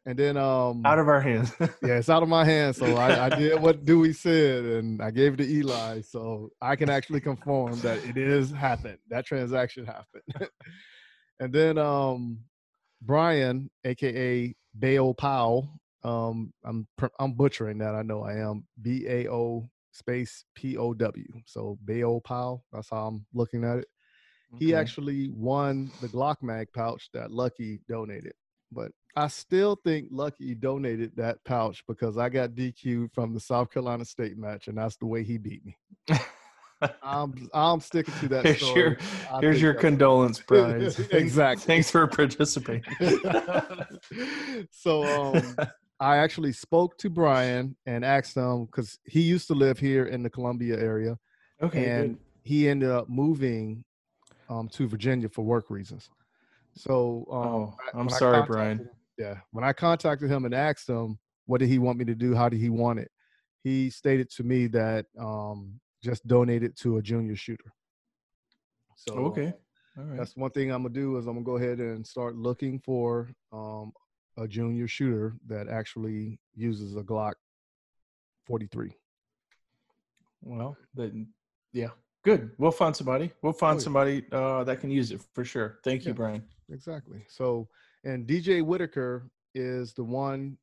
and 0.05 0.17
then 0.17 0.37
um, 0.37 0.85
Out 0.85 0.97
of 0.97 1.09
our 1.09 1.19
hands. 1.19 1.51
yeah, 1.59 1.97
it's 1.97 2.09
out 2.09 2.23
of 2.23 2.29
my 2.29 2.45
hands. 2.45 2.77
So 2.77 2.95
I, 2.95 3.25
I 3.25 3.29
did 3.29 3.61
what 3.61 3.83
Dewey 3.83 4.13
said, 4.13 4.63
and 4.63 5.01
I 5.01 5.11
gave 5.11 5.33
it 5.33 5.37
to 5.37 5.49
Eli. 5.49 5.99
So 5.99 6.49
I 6.61 6.77
can 6.77 6.89
actually 6.89 7.19
confirm 7.19 7.77
that 7.81 7.97
it 8.05 8.15
is 8.15 8.51
happened. 8.51 8.99
That 9.09 9.25
transaction 9.25 9.85
happened. 9.85 10.49
and 11.41 11.51
then 11.51 11.77
um, 11.77 12.39
Brian, 13.01 13.69
aka 13.83 14.53
Bao 14.79 15.17
Powell, 15.17 15.69
um, 16.03 16.53
I'm 16.63 16.87
I'm 17.19 17.33
butchering 17.33 17.77
that. 17.79 17.95
I 17.95 18.01
know 18.01 18.23
I 18.23 18.33
am. 18.37 18.65
B 18.81 19.05
A 19.07 19.27
O 19.29 19.69
space 19.91 20.45
P 20.55 20.77
O 20.77 20.93
W. 20.93 21.27
So 21.45 21.77
Bao 21.85 22.23
Powell. 22.23 22.63
That's 22.71 22.89
how 22.89 23.07
I'm 23.07 23.25
looking 23.33 23.63
at 23.63 23.79
it. 23.79 23.87
He 24.59 24.73
Okay. 24.73 24.79
actually 24.79 25.29
won 25.29 25.91
the 26.01 26.07
Glock 26.07 26.37
mag 26.41 26.67
pouch 26.73 27.09
that 27.13 27.31
Lucky 27.31 27.79
donated. 27.89 28.33
but 28.71 28.91
I 29.17 29.27
still 29.27 29.75
think 29.83 30.07
Lucky 30.11 30.55
donated 30.55 31.11
that 31.17 31.43
pouch 31.43 31.83
because 31.87 32.17
I 32.17 32.29
got 32.29 32.51
DQ 32.51 33.13
from 33.13 33.33
the 33.33 33.39
South 33.41 33.69
Carolina 33.69 34.05
State 34.05 34.37
match, 34.37 34.67
and 34.69 34.77
that's 34.77 34.95
the 34.95 35.05
way 35.05 35.23
he 35.23 35.37
beat 35.37 35.65
me. 35.65 35.77
I'm 37.03 37.49
I'm 37.53 37.79
sticking 37.79 38.13
to 38.21 38.27
that 38.29 38.45
here's 38.45 38.57
story. 38.61 38.79
your, 38.81 38.97
I 39.31 39.39
here's 39.39 39.61
your 39.61 39.73
condolence 39.73 40.39
prize. 40.47 40.99
Exactly. 41.11 41.65
Thanks 41.65 41.91
for 41.91 42.07
participating. 42.07 42.83
so 44.71 45.03
um, 45.35 45.55
I 45.99 46.17
actually 46.17 46.53
spoke 46.53 46.97
to 46.99 47.09
Brian 47.09 47.75
and 47.85 48.03
asked 48.03 48.35
him 48.35 48.65
because 48.65 48.99
he 49.05 49.21
used 49.21 49.47
to 49.47 49.53
live 49.53 49.79
here 49.79 50.05
in 50.05 50.23
the 50.23 50.29
Columbia 50.29 50.77
area, 50.79 51.17
okay. 51.61 51.85
and 51.85 52.17
he 52.43 52.67
ended 52.69 52.89
up 52.89 53.09
moving 53.09 53.83
um, 54.49 54.67
to 54.69 54.87
Virginia 54.87 55.29
for 55.29 55.43
work 55.43 55.69
reasons. 55.69 56.09
So 56.75 57.27
um, 57.31 57.39
Oh, 57.93 57.99
I'm 57.99 58.09
sorry, 58.09 58.43
Brian. 58.47 58.79
him- 58.79 58.89
yeah, 59.17 59.37
when 59.51 59.63
I 59.63 59.73
contacted 59.73 60.31
him 60.31 60.45
and 60.45 60.53
asked 60.53 60.89
him 60.89 61.19
what 61.45 61.59
did 61.59 61.69
he 61.69 61.79
want 61.79 61.97
me 61.97 62.05
to 62.05 62.15
do, 62.15 62.33
how 62.33 62.49
did 62.49 62.59
he 62.59 62.69
want 62.69 62.99
it, 62.99 63.11
he 63.63 63.89
stated 63.89 64.29
to 64.31 64.43
me 64.43 64.67
that 64.67 65.05
um, 65.19 65.79
just 66.03 66.25
donate 66.27 66.63
it 66.63 66.75
to 66.77 66.97
a 66.97 67.01
junior 67.01 67.35
shooter. 67.35 67.71
So. 68.95 69.13
Okay. 69.13 69.53
All 69.97 70.05
right. 70.05 70.17
that's 70.17 70.37
one 70.37 70.51
thing 70.51 70.71
I'm 70.71 70.83
gonna 70.83 70.93
do 70.93 71.17
is 71.17 71.27
I'm 71.27 71.33
gonna 71.33 71.45
go 71.45 71.57
ahead 71.57 71.79
and 71.79 72.05
start 72.05 72.35
looking 72.35 72.79
for 72.79 73.29
um, 73.51 73.91
a 74.37 74.47
junior 74.47 74.87
shooter 74.87 75.35
that 75.47 75.67
actually 75.67 76.39
uses 76.55 76.95
a 76.95 77.01
Glock 77.01 77.33
43. 78.45 78.95
Well, 80.43 80.77
then, 80.95 81.27
yeah, 81.73 81.89
good. 82.23 82.51
We'll 82.57 82.71
find 82.71 82.95
somebody. 82.95 83.31
We'll 83.41 83.53
find 83.53 83.75
Oh, 83.75 83.79
yeah. 83.79 83.83
somebody 83.83 84.25
uh, 84.31 84.63
that 84.63 84.79
can 84.79 84.89
use 84.89 85.11
it 85.11 85.21
for 85.33 85.43
sure. 85.43 85.79
Thank 85.83 86.05
you, 86.05 86.11
Yeah. 86.11 86.15
Brian. 86.15 86.43
Exactly. 86.71 87.23
So, 87.27 87.67
and 88.03 88.25
DJ 88.25 88.63
Whitaker 88.63 89.29
is 89.53 89.93
the 89.93 90.03
one 90.05 90.57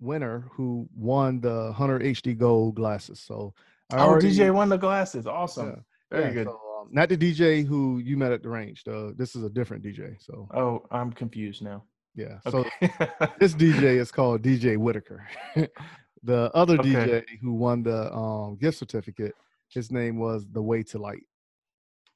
winner 0.00 0.48
who 0.52 0.88
won 0.96 1.40
the 1.40 1.72
Hunter 1.72 1.98
HD 2.00 2.36
Gold 2.36 2.74
glasses. 2.76 3.20
So, 3.20 3.52
I 3.92 3.98
Oh, 4.04 4.08
already- 4.10 4.30
DJ 4.30 4.52
won 4.54 4.68
the 4.68 4.76
glasses. 4.78 5.26
Awesome. 5.26 5.68
Yeah, 5.68 5.76
Very 6.10 6.24
yeah, 6.24 6.32
good. 6.32 6.46
so, 6.48 6.52
um, 6.80 6.88
not 6.90 7.08
the 7.08 7.16
DJ 7.16 7.64
who 7.66 7.98
you 7.98 8.16
met 8.16 8.32
at 8.32 8.42
the 8.42 8.48
range. 8.48 8.82
Uh, 8.86 9.10
this 9.16 9.34
is 9.36 9.42
a 9.44 9.50
different 9.50 9.82
DJ. 9.84 10.16
So, 10.20 10.48
oh, 10.54 10.86
I'm 10.90 11.12
confused 11.12 11.62
now. 11.62 11.84
yeah. 12.14 12.38
So 12.50 12.64
this 13.38 13.54
DJ 13.54 13.98
is 13.98 14.10
called 14.10 14.42
DJ 14.42 14.76
Whitaker. 14.76 15.26
the 16.22 16.50
other 16.54 16.74
Okay. 16.78 16.90
DJ 16.92 17.24
who 17.40 17.52
won 17.54 17.82
the 17.82 18.12
um, 18.12 18.56
gift 18.56 18.78
certificate, 18.78 19.34
his 19.68 19.90
name 19.92 20.18
was 20.18 20.46
The 20.50 20.62
Way 20.62 20.82
to 20.84 20.98
Light. 20.98 21.24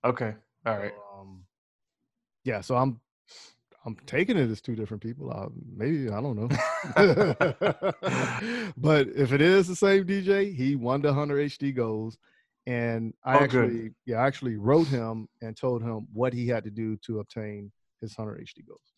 okay. 0.04 0.34
All 0.66 0.78
right. 0.78 0.92
So, 0.94 1.20
um, 1.20 1.44
yeah, 2.44 2.60
so 2.62 2.76
I'm 2.76 3.00
I'm 3.86 3.96
taking 4.06 4.36
it 4.38 4.50
as 4.50 4.60
two 4.60 4.74
different 4.74 5.02
people. 5.02 5.30
Uh, 5.30 5.48
maybe 5.76 6.08
I 6.08 6.20
don't 6.20 6.36
know, 6.36 6.48
but 8.76 9.08
if 9.08 9.32
it 9.32 9.40
is 9.40 9.68
the 9.68 9.76
same 9.76 10.06
DJ, 10.06 10.54
he 10.54 10.76
won 10.76 11.02
the 11.02 11.12
Hunter 11.12 11.36
HD 11.36 11.74
goals, 11.74 12.16
and 12.66 13.12
I 13.24 13.34
Oh, 13.34 13.38
good. 13.40 13.44
actually 13.44 13.90
yeah 14.06 14.16
I 14.18 14.26
actually 14.26 14.56
wrote 14.56 14.88
him 14.88 15.28
and 15.42 15.56
told 15.56 15.82
him 15.82 16.06
what 16.12 16.32
he 16.32 16.48
had 16.48 16.64
to 16.64 16.70
do 16.70 16.96
to 17.06 17.20
obtain 17.20 17.70
his 18.00 18.14
Hunter 18.14 18.38
HD 18.42 18.66
goals. 18.66 18.92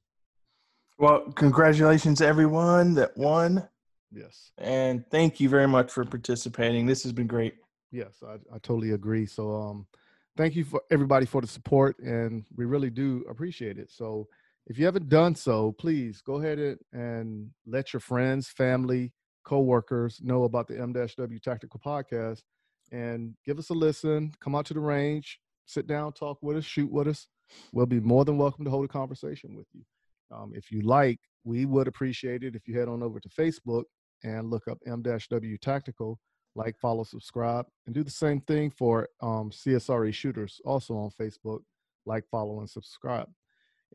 Well, 0.98 1.30
congratulations, 1.32 2.22
everyone 2.22 2.94
that 2.94 3.16
won. 3.16 3.68
Yes. 4.12 4.52
And 4.56 5.04
thank 5.10 5.40
you 5.40 5.48
very 5.48 5.68
much 5.68 5.92
for 5.92 6.04
participating. 6.04 6.86
This 6.86 7.02
has 7.02 7.12
been 7.12 7.26
great. 7.26 7.54
Yes, 7.92 8.22
I, 8.26 8.34
I 8.54 8.58
totally 8.62 8.92
agree. 8.92 9.26
So 9.26 9.50
um 9.52 9.86
thank 10.36 10.54
you 10.54 10.64
for 10.64 10.82
everybody 10.90 11.24
for 11.26 11.40
the 11.40 11.46
support 11.46 11.98
and 11.98 12.44
we 12.54 12.64
really 12.66 12.90
do 12.90 13.24
appreciate 13.28 13.78
it. 13.78 13.90
So 13.90 14.28
if 14.66 14.78
you 14.78 14.84
haven't 14.84 15.08
done 15.08 15.34
so, 15.34 15.72
please 15.72 16.20
go 16.22 16.34
ahead 16.34 16.78
and, 16.92 17.50
let 17.66 17.92
your 17.92 18.00
friends, 18.00 18.48
family, 18.48 19.12
co-workers 19.44 20.20
know 20.22 20.44
about 20.44 20.66
the 20.66 20.78
M-W 20.78 21.38
Tactical 21.38 21.80
Podcast 21.84 22.42
and 22.92 23.34
give 23.44 23.58
us 23.58 23.70
a 23.70 23.74
listen. 23.74 24.32
Come 24.40 24.54
out 24.54 24.66
to 24.66 24.74
the 24.74 24.80
range, 24.80 25.38
sit 25.66 25.86
down, 25.86 26.12
talk 26.12 26.38
with 26.42 26.56
us, 26.56 26.64
shoot 26.64 26.90
with 26.90 27.08
us. 27.08 27.28
We'll 27.72 27.86
be 27.86 28.00
more 28.00 28.24
than 28.24 28.38
welcome 28.38 28.64
to 28.64 28.70
hold 28.70 28.84
a 28.84 28.88
conversation 28.88 29.54
with 29.54 29.66
you. 29.72 29.82
Um, 30.34 30.52
if 30.54 30.72
you 30.72 30.80
like, 30.80 31.20
we 31.44 31.64
would 31.64 31.86
appreciate 31.86 32.42
it 32.42 32.56
if 32.56 32.66
you 32.66 32.76
head 32.76 32.88
on 32.88 33.02
over 33.02 33.20
to 33.20 33.28
Facebook 33.28 33.84
and 34.24 34.50
look 34.50 34.66
up 34.68 34.78
M-W 34.86 35.58
Tactical 35.58 36.18
like, 36.56 36.76
follow, 36.78 37.04
subscribe, 37.04 37.66
and 37.84 37.94
do 37.94 38.02
the 38.02 38.10
same 38.10 38.40
thing 38.40 38.70
for 38.70 39.08
um, 39.20 39.50
CSRA 39.50 40.12
shooters, 40.12 40.60
also 40.64 40.94
on 40.94 41.10
Facebook. 41.20 41.60
Like, 42.06 42.24
follow, 42.30 42.60
and 42.60 42.70
subscribe. 42.70 43.28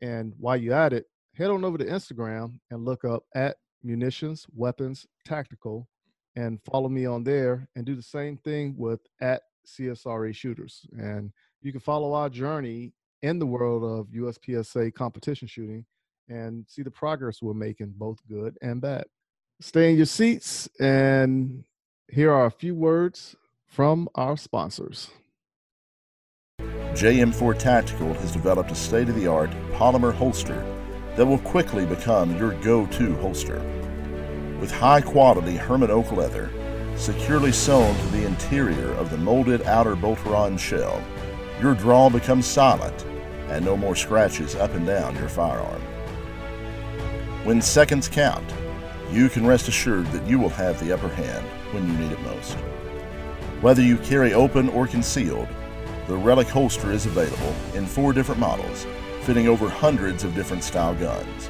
And 0.02 0.34
while 0.36 0.56
you're 0.56 0.74
at 0.74 0.92
it, 0.92 1.06
head 1.34 1.50
on 1.50 1.64
over 1.64 1.78
to 1.78 1.84
Instagram 1.84 2.58
and 2.70 2.84
look 2.84 3.04
up 3.04 3.24
at 3.34 3.56
Munitions 3.82 4.46
Weapons 4.54 5.06
Tactical, 5.24 5.88
and 6.36 6.60
follow 6.62 6.88
me 6.88 7.06
on 7.06 7.24
there. 7.24 7.66
And 7.76 7.86
do 7.86 7.94
the 7.94 8.02
same 8.02 8.36
thing 8.38 8.74
with 8.76 9.00
at 9.20 9.42
CSRA 9.66 10.34
shooters. 10.34 10.86
And 10.92 11.32
you 11.62 11.72
can 11.72 11.80
follow 11.80 12.12
our 12.14 12.28
journey 12.28 12.92
in 13.22 13.38
the 13.38 13.46
world 13.46 13.84
of 13.84 14.08
USPSA 14.08 14.92
competition 14.94 15.46
shooting 15.48 15.84
and 16.28 16.64
see 16.68 16.82
the 16.82 16.90
progress 16.90 17.40
we're 17.40 17.54
making, 17.54 17.94
both 17.96 18.18
good 18.28 18.58
and 18.62 18.80
bad. 18.80 19.04
Stay 19.60 19.90
in 19.90 19.96
your 19.96 20.06
seats 20.06 20.68
and 20.80 21.64
here 22.08 22.32
are 22.32 22.46
a 22.46 22.50
few 22.50 22.74
words 22.74 23.36
from 23.66 24.08
our 24.14 24.36
sponsors. 24.36 25.10
JM4 26.92 27.58
Tactical 27.58 28.12
has 28.14 28.32
developed 28.32 28.70
a 28.70 28.74
state 28.74 29.08
of 29.08 29.16
the 29.16 29.26
art 29.26 29.50
polymer 29.72 30.14
holster 30.14 30.62
that 31.16 31.24
will 31.24 31.38
quickly 31.38 31.86
become 31.86 32.36
your 32.36 32.52
go 32.60 32.86
to 32.86 33.16
holster. 33.16 33.60
With 34.60 34.70
high 34.70 35.00
quality 35.00 35.56
Hermann 35.56 35.90
Oak 35.90 36.12
leather 36.12 36.50
securely 36.96 37.50
sewn 37.50 37.96
to 37.96 38.06
the 38.08 38.26
interior 38.26 38.92
of 38.92 39.10
the 39.10 39.16
molded 39.16 39.62
outer 39.62 39.96
Boltaron 39.96 40.58
shell, 40.58 41.02
your 41.62 41.74
draw 41.74 42.10
becomes 42.10 42.46
silent 42.46 43.06
and 43.48 43.64
no 43.64 43.74
more 43.74 43.96
scratches 43.96 44.54
up 44.54 44.74
and 44.74 44.86
down 44.86 45.16
your 45.16 45.30
firearm. 45.30 45.80
When 47.44 47.62
seconds 47.62 48.06
count, 48.06 48.48
you 49.10 49.30
can 49.30 49.46
rest 49.46 49.66
assured 49.66 50.06
that 50.12 50.26
you 50.28 50.38
will 50.38 50.50
have 50.50 50.78
the 50.78 50.92
upper 50.92 51.08
hand 51.08 51.46
when 51.72 51.88
you 51.88 51.94
need 51.94 52.12
it 52.12 52.20
most. 52.20 52.52
Whether 53.62 53.82
you 53.82 53.96
carry 53.96 54.34
open 54.34 54.68
or 54.68 54.86
concealed, 54.86 55.48
the 56.08 56.16
Relic 56.16 56.48
holster 56.48 56.90
is 56.90 57.06
available 57.06 57.54
in 57.74 57.86
four 57.86 58.12
different 58.12 58.40
models, 58.40 58.84
fitting 59.22 59.46
over 59.48 59.68
hundreds 59.68 60.24
of 60.24 60.34
different 60.34 60.64
style 60.64 60.96
guns. 60.96 61.48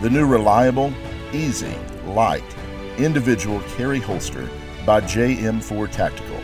The 0.00 0.08
new 0.08 0.26
reliable, 0.26 0.94
easy, 1.32 1.76
light, 2.06 2.42
individual 2.98 3.60
carry 3.76 4.00
holster 4.00 4.48
by 4.86 5.02
JM4 5.02 5.90
Tactical. 5.90 6.40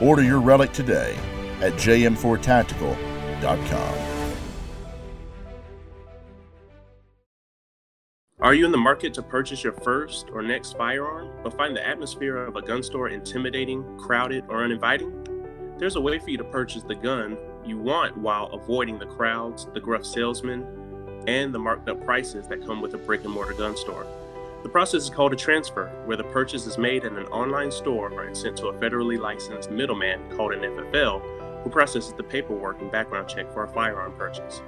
Order 0.00 0.22
your 0.22 0.40
Relic 0.40 0.72
today 0.72 1.16
at 1.60 1.72
jm4tactical.com. 1.74 3.94
Are 8.40 8.54
you 8.54 8.64
in 8.64 8.72
the 8.72 8.78
market 8.78 9.12
to 9.14 9.22
purchase 9.22 9.62
your 9.62 9.74
first 9.74 10.30
or 10.32 10.40
next 10.40 10.78
firearm, 10.78 11.28
but 11.42 11.54
find 11.58 11.76
the 11.76 11.86
atmosphere 11.86 12.38
of 12.38 12.56
a 12.56 12.62
gun 12.62 12.82
store 12.82 13.10
intimidating, 13.10 13.84
crowded, 13.98 14.44
or 14.48 14.64
uninviting? 14.64 15.12
There's 15.80 15.96
a 15.96 16.00
way 16.00 16.18
for 16.18 16.28
you 16.28 16.36
to 16.36 16.44
purchase 16.44 16.82
the 16.82 16.94
gun 16.94 17.38
you 17.64 17.78
want 17.78 18.14
while 18.14 18.48
avoiding 18.52 18.98
the 18.98 19.06
crowds, 19.06 19.66
the 19.72 19.80
gruff 19.80 20.04
salesmen, 20.04 20.66
and 21.26 21.54
the 21.54 21.58
marked 21.58 21.88
up 21.88 22.04
prices 22.04 22.46
that 22.48 22.66
come 22.66 22.82
with 22.82 22.92
a 22.92 22.98
brick 22.98 23.24
and 23.24 23.32
mortar 23.32 23.54
gun 23.54 23.74
store. 23.78 24.06
The 24.62 24.68
process 24.68 25.04
is 25.04 25.08
called 25.08 25.32
a 25.32 25.36
transfer, 25.36 25.86
where 26.04 26.18
the 26.18 26.24
purchase 26.24 26.66
is 26.66 26.76
made 26.76 27.06
at 27.06 27.12
an 27.12 27.24
online 27.28 27.72
store 27.72 28.20
and 28.20 28.36
sent 28.36 28.58
to 28.58 28.66
a 28.66 28.74
federally 28.74 29.18
licensed 29.18 29.70
middleman 29.70 30.20
called 30.36 30.52
an 30.52 30.60
FFL, 30.60 31.62
who 31.62 31.70
processes 31.70 32.12
the 32.12 32.24
paperwork 32.24 32.78
and 32.82 32.92
background 32.92 33.26
check 33.26 33.50
for 33.50 33.64
a 33.64 33.68
firearm 33.68 34.12
purchase. 34.18 34.60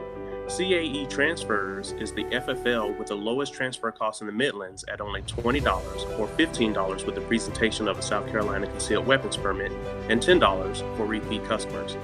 CAE 0.49 1.09
Transfers 1.09 1.93
is 1.93 2.13
the 2.13 2.25
FFL 2.25 2.99
with 2.99 3.09
the 3.09 3.15
lowest 3.15 3.55
transfer 3.55 3.91
cost 3.91 4.21
in 4.21 4.27
the 4.27 4.33
Midlands 4.33 4.85
at 4.93 5.01
only 5.01 5.23
$20 5.23 6.19
or 6.19 6.27
$15 6.27 7.07
with 7.07 7.15
the 7.15 7.21
presentation 7.23 7.89
of 7.89 7.99
a 7.99 8.03
South 8.03 8.27
Carolina 8.29 8.67
concealed 8.67 9.07
weapons 9.07 9.37
permit 9.37 9.73
and 10.11 10.21
$10 10.21 10.97
for 10.97 11.07
repeat 11.07 11.45
customers. 11.45 11.97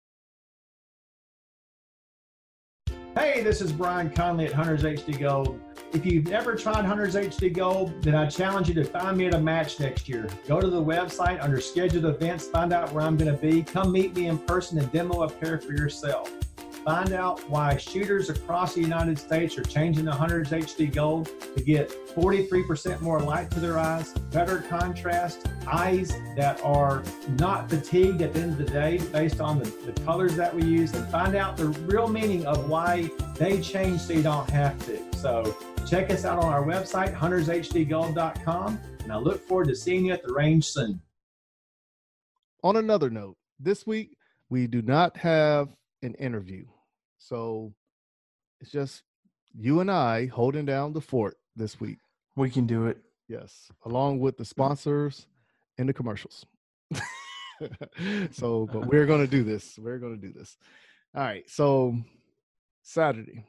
Hey, 3.16 3.44
this 3.44 3.62
is 3.62 3.72
Brian 3.72 4.10
Conley 4.10 4.48
at 4.48 4.54
Hunters 4.54 4.82
HD 4.84 5.20
Gold. 5.20 5.60
If 5.94 6.06
you've 6.06 6.28
never 6.28 6.56
tried 6.56 6.86
Hunters 6.86 7.16
HD 7.16 7.54
Gold, 7.54 8.02
then 8.02 8.16
I 8.16 8.26
challenge 8.26 8.70
you 8.70 8.74
to 8.76 8.86
find 8.86 9.18
me 9.18 9.26
at 9.26 9.36
a 9.36 9.40
match 9.40 9.78
next 9.82 10.08
year. 10.08 10.26
Go 10.48 10.62
to 10.62 10.70
the 10.70 10.82
website 10.82 11.44
under 11.44 11.60
scheduled 11.60 12.06
events, 12.06 12.48
find 12.48 12.72
out 12.72 12.94
where 12.94 13.04
I'm 13.04 13.18
going 13.18 13.30
to 13.30 13.42
be. 13.42 13.62
Come 13.62 13.92
meet 13.92 14.16
me 14.16 14.28
in 14.28 14.38
person 14.38 14.80
and 14.80 14.90
demo 14.94 15.24
a 15.24 15.30
pair 15.30 15.60
for 15.60 15.74
yourself. 15.74 16.32
Find 16.86 17.12
out 17.12 17.48
why 17.50 17.76
shooters 17.76 18.30
across 18.30 18.74
the 18.74 18.82
United 18.82 19.20
States 19.20 19.58
are 19.58 19.64
changing 19.64 20.06
the 20.06 20.14
Hunters 20.14 20.50
HD 20.50 20.92
Gold 20.92 21.30
to 21.56 21.62
get 21.62 21.92
43% 22.16 23.02
more 23.02 23.20
light 23.20 23.52
to 23.52 23.60
their 23.60 23.78
eyes, 23.78 24.14
better 24.32 24.60
contrast, 24.70 25.48
eyes 25.68 26.14
that 26.38 26.60
are 26.64 27.04
not 27.38 27.70
fatigued 27.70 28.22
at 28.22 28.34
the 28.34 28.40
end 28.40 28.54
of 28.54 28.58
the 28.58 28.72
day 28.72 28.98
based 29.12 29.42
on 29.42 29.60
the, 29.60 29.70
the 29.86 29.92
colors 30.04 30.38
that 30.38 30.56
we 30.56 30.64
use, 30.64 30.94
and 30.94 31.06
find 31.10 31.36
out 31.36 31.58
the 31.58 31.68
real 31.68 32.08
meaning 32.08 32.46
of 32.46 32.70
why 32.70 33.12
they 33.36 33.60
change 33.62 34.00
so 34.00 34.14
you 34.14 34.24
don't 34.24 34.50
have 34.50 34.84
to. 34.86 35.00
So 35.18 35.56
check 35.92 36.10
us 36.10 36.24
out 36.24 36.42
on 36.42 36.54
our 36.54 36.64
website, 36.64 37.14
huntershdgold.com, 37.14 38.80
and 39.04 39.12
I 39.12 39.18
look 39.18 39.46
forward 39.46 39.68
to 39.68 39.76
seeing 39.76 40.06
you 40.06 40.14
at 40.14 40.24
the 40.24 40.34
range 40.34 40.70
soon. 40.70 41.02
On 42.64 42.78
another 42.78 43.10
note, 43.10 43.36
this 43.60 43.86
week 43.86 44.16
we 44.50 44.68
do 44.68 44.82
not 44.82 45.18
have 45.18 45.76
an 46.02 46.14
interview. 46.14 46.64
So 47.18 47.74
it's 48.62 48.72
just 48.72 49.04
you 49.54 49.82
and 49.82 49.92
I 49.92 50.28
holding 50.28 50.66
down 50.66 50.94
the 50.94 51.02
fort 51.02 51.36
this 51.58 51.82
week. 51.82 51.98
We 52.38 52.50
can 52.50 52.66
do 52.66 52.86
it. 52.86 52.98
Yes, 53.28 53.70
along 53.86 54.20
with 54.20 54.38
the 54.38 54.46
sponsors 54.46 55.28
and 55.78 55.90
the 55.90 55.94
commercials. 55.94 56.46
so, 58.32 58.66
but 58.72 58.86
we're 58.86 59.06
going 59.06 59.26
to 59.26 59.30
do 59.30 59.44
this. 59.44 59.78
We're 59.78 60.00
going 60.00 60.16
to 60.18 60.26
do 60.26 60.32
this. 60.32 60.56
All 61.14 61.22
right. 61.22 61.50
So, 61.50 61.98
Saturday, 62.82 63.44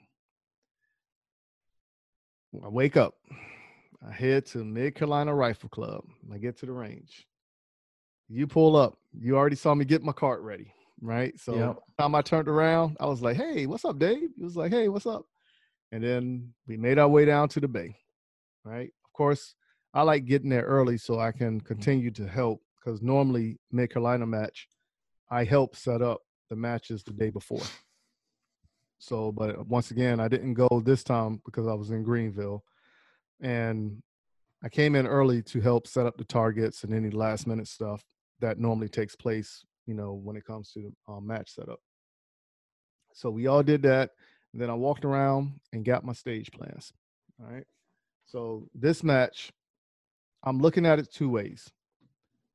I 2.63 2.69
wake 2.69 2.97
up. 2.97 3.15
I 4.07 4.13
head 4.13 4.47
to 4.47 4.65
Mid 4.65 4.95
Carolina 4.95 5.35
Rifle 5.35 5.69
Club. 5.69 6.05
I 6.33 6.39
get 6.39 6.59
to 6.59 6.67
the 6.67 6.73
range. 6.73 7.27
You 8.29 8.47
pull 8.47 8.77
up. 8.77 8.99
You 9.13 9.37
already 9.37 9.57
saw 9.57 9.75
me 9.75 9.85
get 9.85 10.03
my 10.03 10.13
cart 10.13 10.43
ready, 10.43 10.73
right? 11.01 11.39
So, 11.39 11.55
Yep. 11.55 11.77
time 11.99 12.15
I 12.15 12.23
turned 12.23 12.49
around, 12.49 12.97
I 13.01 13.07
was 13.07 13.23
like, 13.23 13.37
"Hey, 13.37 13.67
what's 13.67 13.85
up, 13.85 13.99
Dave?" 13.99 14.31
He 14.37 14.43
was 14.43 14.57
like, 14.57 14.73
"Hey, 14.73 14.89
what's 14.89 15.07
up?" 15.07 15.27
And 15.93 16.03
then 16.03 16.55
we 16.67 16.77
made 16.77 16.99
our 16.99 17.09
way 17.09 17.25
down 17.25 17.49
to 17.51 17.61
the 17.61 17.69
bay, 17.69 17.97
right? 18.65 18.93
Of 19.05 19.13
course, 19.13 19.55
I 19.95 20.03
like 20.03 20.25
getting 20.25 20.49
there 20.51 20.65
early 20.65 20.97
so 20.99 21.19
I 21.21 21.33
can 21.33 21.61
continue 21.61 22.11
to 22.13 22.27
help 22.27 22.63
because 22.77 23.03
normally 23.03 23.59
Mid 23.71 23.91
Carolina 23.91 24.27
match, 24.27 24.69
I 25.31 25.45
help 25.45 25.77
set 25.77 26.01
up 26.03 26.23
the 26.49 26.57
matches 26.57 27.03
the 27.03 27.13
day 27.13 27.31
before. 27.31 27.63
So, 29.03 29.33
but 29.33 29.67
once 29.67 29.91
again, 29.91 30.21
I 30.21 30.29
didn't 30.29 30.55
go 30.55 30.69
this 30.85 31.03
time 31.03 31.43
because 31.45 31.67
I 31.67 31.75
was 31.75 31.91
in 31.91 32.05
Greenville, 32.05 32.63
and 33.41 34.01
I 34.63 34.69
came 34.69 34.95
in 34.95 35.09
early 35.09 35.43
to 35.43 35.61
help 35.61 35.89
set 35.89 36.07
up 36.07 36.17
the 36.17 36.25
targets 36.25 36.85
and 36.85 36.95
any 36.95 37.11
last 37.11 37.49
minute 37.49 37.67
stuff 37.67 38.05
that 38.39 38.61
normally 38.61 38.89
takes 38.89 39.17
place, 39.17 39.65
you 39.87 39.95
know, 39.95 40.13
when 40.13 40.37
it 40.37 40.45
comes 40.45 40.71
to 40.75 40.93
um, 41.09 41.27
match 41.27 41.51
setup. 41.51 41.81
So 43.13 43.29
we 43.29 43.49
all 43.49 43.65
did 43.65 43.83
that. 43.83 44.11
And 44.53 44.63
then 44.63 44.71
I 44.71 44.75
walked 44.75 45.05
around 45.05 45.59
and 45.73 45.85
got 45.85 46.05
my 46.05 46.13
stage 46.13 46.53
plans. 46.53 46.93
All 47.41 47.53
right. 47.53 47.67
So 48.27 48.69
this 48.73 49.03
match, 49.03 49.51
I'm 50.45 50.61
looking 50.61 50.87
at 50.87 51.01
it 51.01 51.13
two 51.13 51.29
ways. 51.29 51.73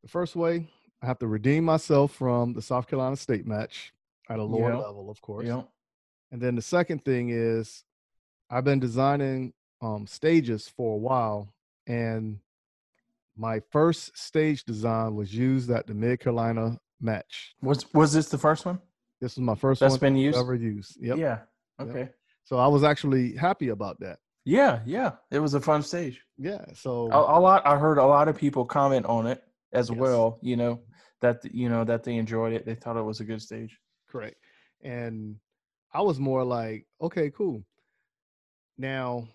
The 0.02 0.08
first 0.08 0.34
way, 0.34 0.70
I 1.02 1.08
have 1.08 1.20
to 1.20 1.28
redeem 1.28 1.66
myself 1.66 2.14
from 2.14 2.54
the 2.54 2.62
South 2.62 2.88
Carolina 2.88 3.18
State 3.18 3.46
match 3.46 3.92
at 4.30 4.40
a 4.40 4.44
lower 4.44 4.72
Yeah. 4.72 4.78
level, 4.78 5.10
of 5.10 5.22
course. 5.22 5.46
Yeah. 5.46 5.64
And 6.32 6.42
then 6.42 6.56
the 6.56 6.62
second 6.62 7.04
thing 7.06 7.30
is 7.30 7.84
I've 8.50 8.64
been 8.64 8.80
designing 8.80 9.54
um, 9.82 10.08
stages 10.08 10.68
for 10.68 10.96
a 10.96 10.98
while, 10.98 11.54
and 11.86 12.40
my 13.38 13.62
first 13.72 14.18
stage 14.18 14.64
design 14.64 15.16
was 15.16 15.34
used 15.34 15.70
at 15.70 15.86
the 15.88 15.94
Mid 15.94 16.20
Carolina 16.20 16.78
match. 17.00 17.54
Was 17.62 17.92
was 17.94 18.14
this 18.14 18.30
the 18.30 18.38
first 18.38 18.66
one? 18.66 18.80
This 19.22 19.36
was 19.36 19.44
my 19.44 19.56
first 19.56 19.80
That's 19.82 19.94
one 19.94 20.00
been 20.00 20.16
used? 20.16 20.38
ever 20.38 20.56
used. 20.56 20.98
Yep. 21.02 21.18
Yeah. 21.18 21.40
Yep. 21.80 21.90
Okay. 21.90 22.10
So 22.44 22.58
I 22.58 22.68
was 22.68 22.84
actually 22.84 23.36
happy 23.36 23.70
about 23.70 24.00
that. 24.00 24.20
Yeah, 24.46 24.80
yeah. 24.86 25.12
It 25.30 25.40
was 25.40 25.54
a 25.54 25.60
fun 25.60 25.82
stage. 25.84 26.22
Yeah. 26.38 26.64
So 26.74 27.10
A, 27.12 27.38
a 27.38 27.40
lot. 27.40 27.66
I 27.68 27.78
heard 27.78 27.98
a 27.98 28.06
lot 28.06 28.28
of 28.28 28.38
people 28.38 28.64
comment 28.66 29.06
on 29.06 29.28
it 29.28 29.44
as 29.74 29.90
Yes. 29.90 29.98
well. 30.00 30.40
You 30.42 30.56
know 30.58 30.82
that 31.22 31.44
you 31.54 31.70
know 31.70 31.84
that 31.84 32.04
they 32.04 32.16
enjoyed 32.16 32.54
it. 32.54 32.66
They 32.66 32.76
thought 32.76 32.98
it 32.98 33.02
was 33.04 33.20
a 33.20 33.26
good 33.26 33.42
stage. 33.42 33.78
Correct. 34.10 34.38
And 34.82 35.36
I 35.94 36.02
was 36.02 36.20
more 36.20 36.44
like, 36.44 36.86
okay, 37.02 37.30
cool. 37.30 37.64
Now, 38.78 39.28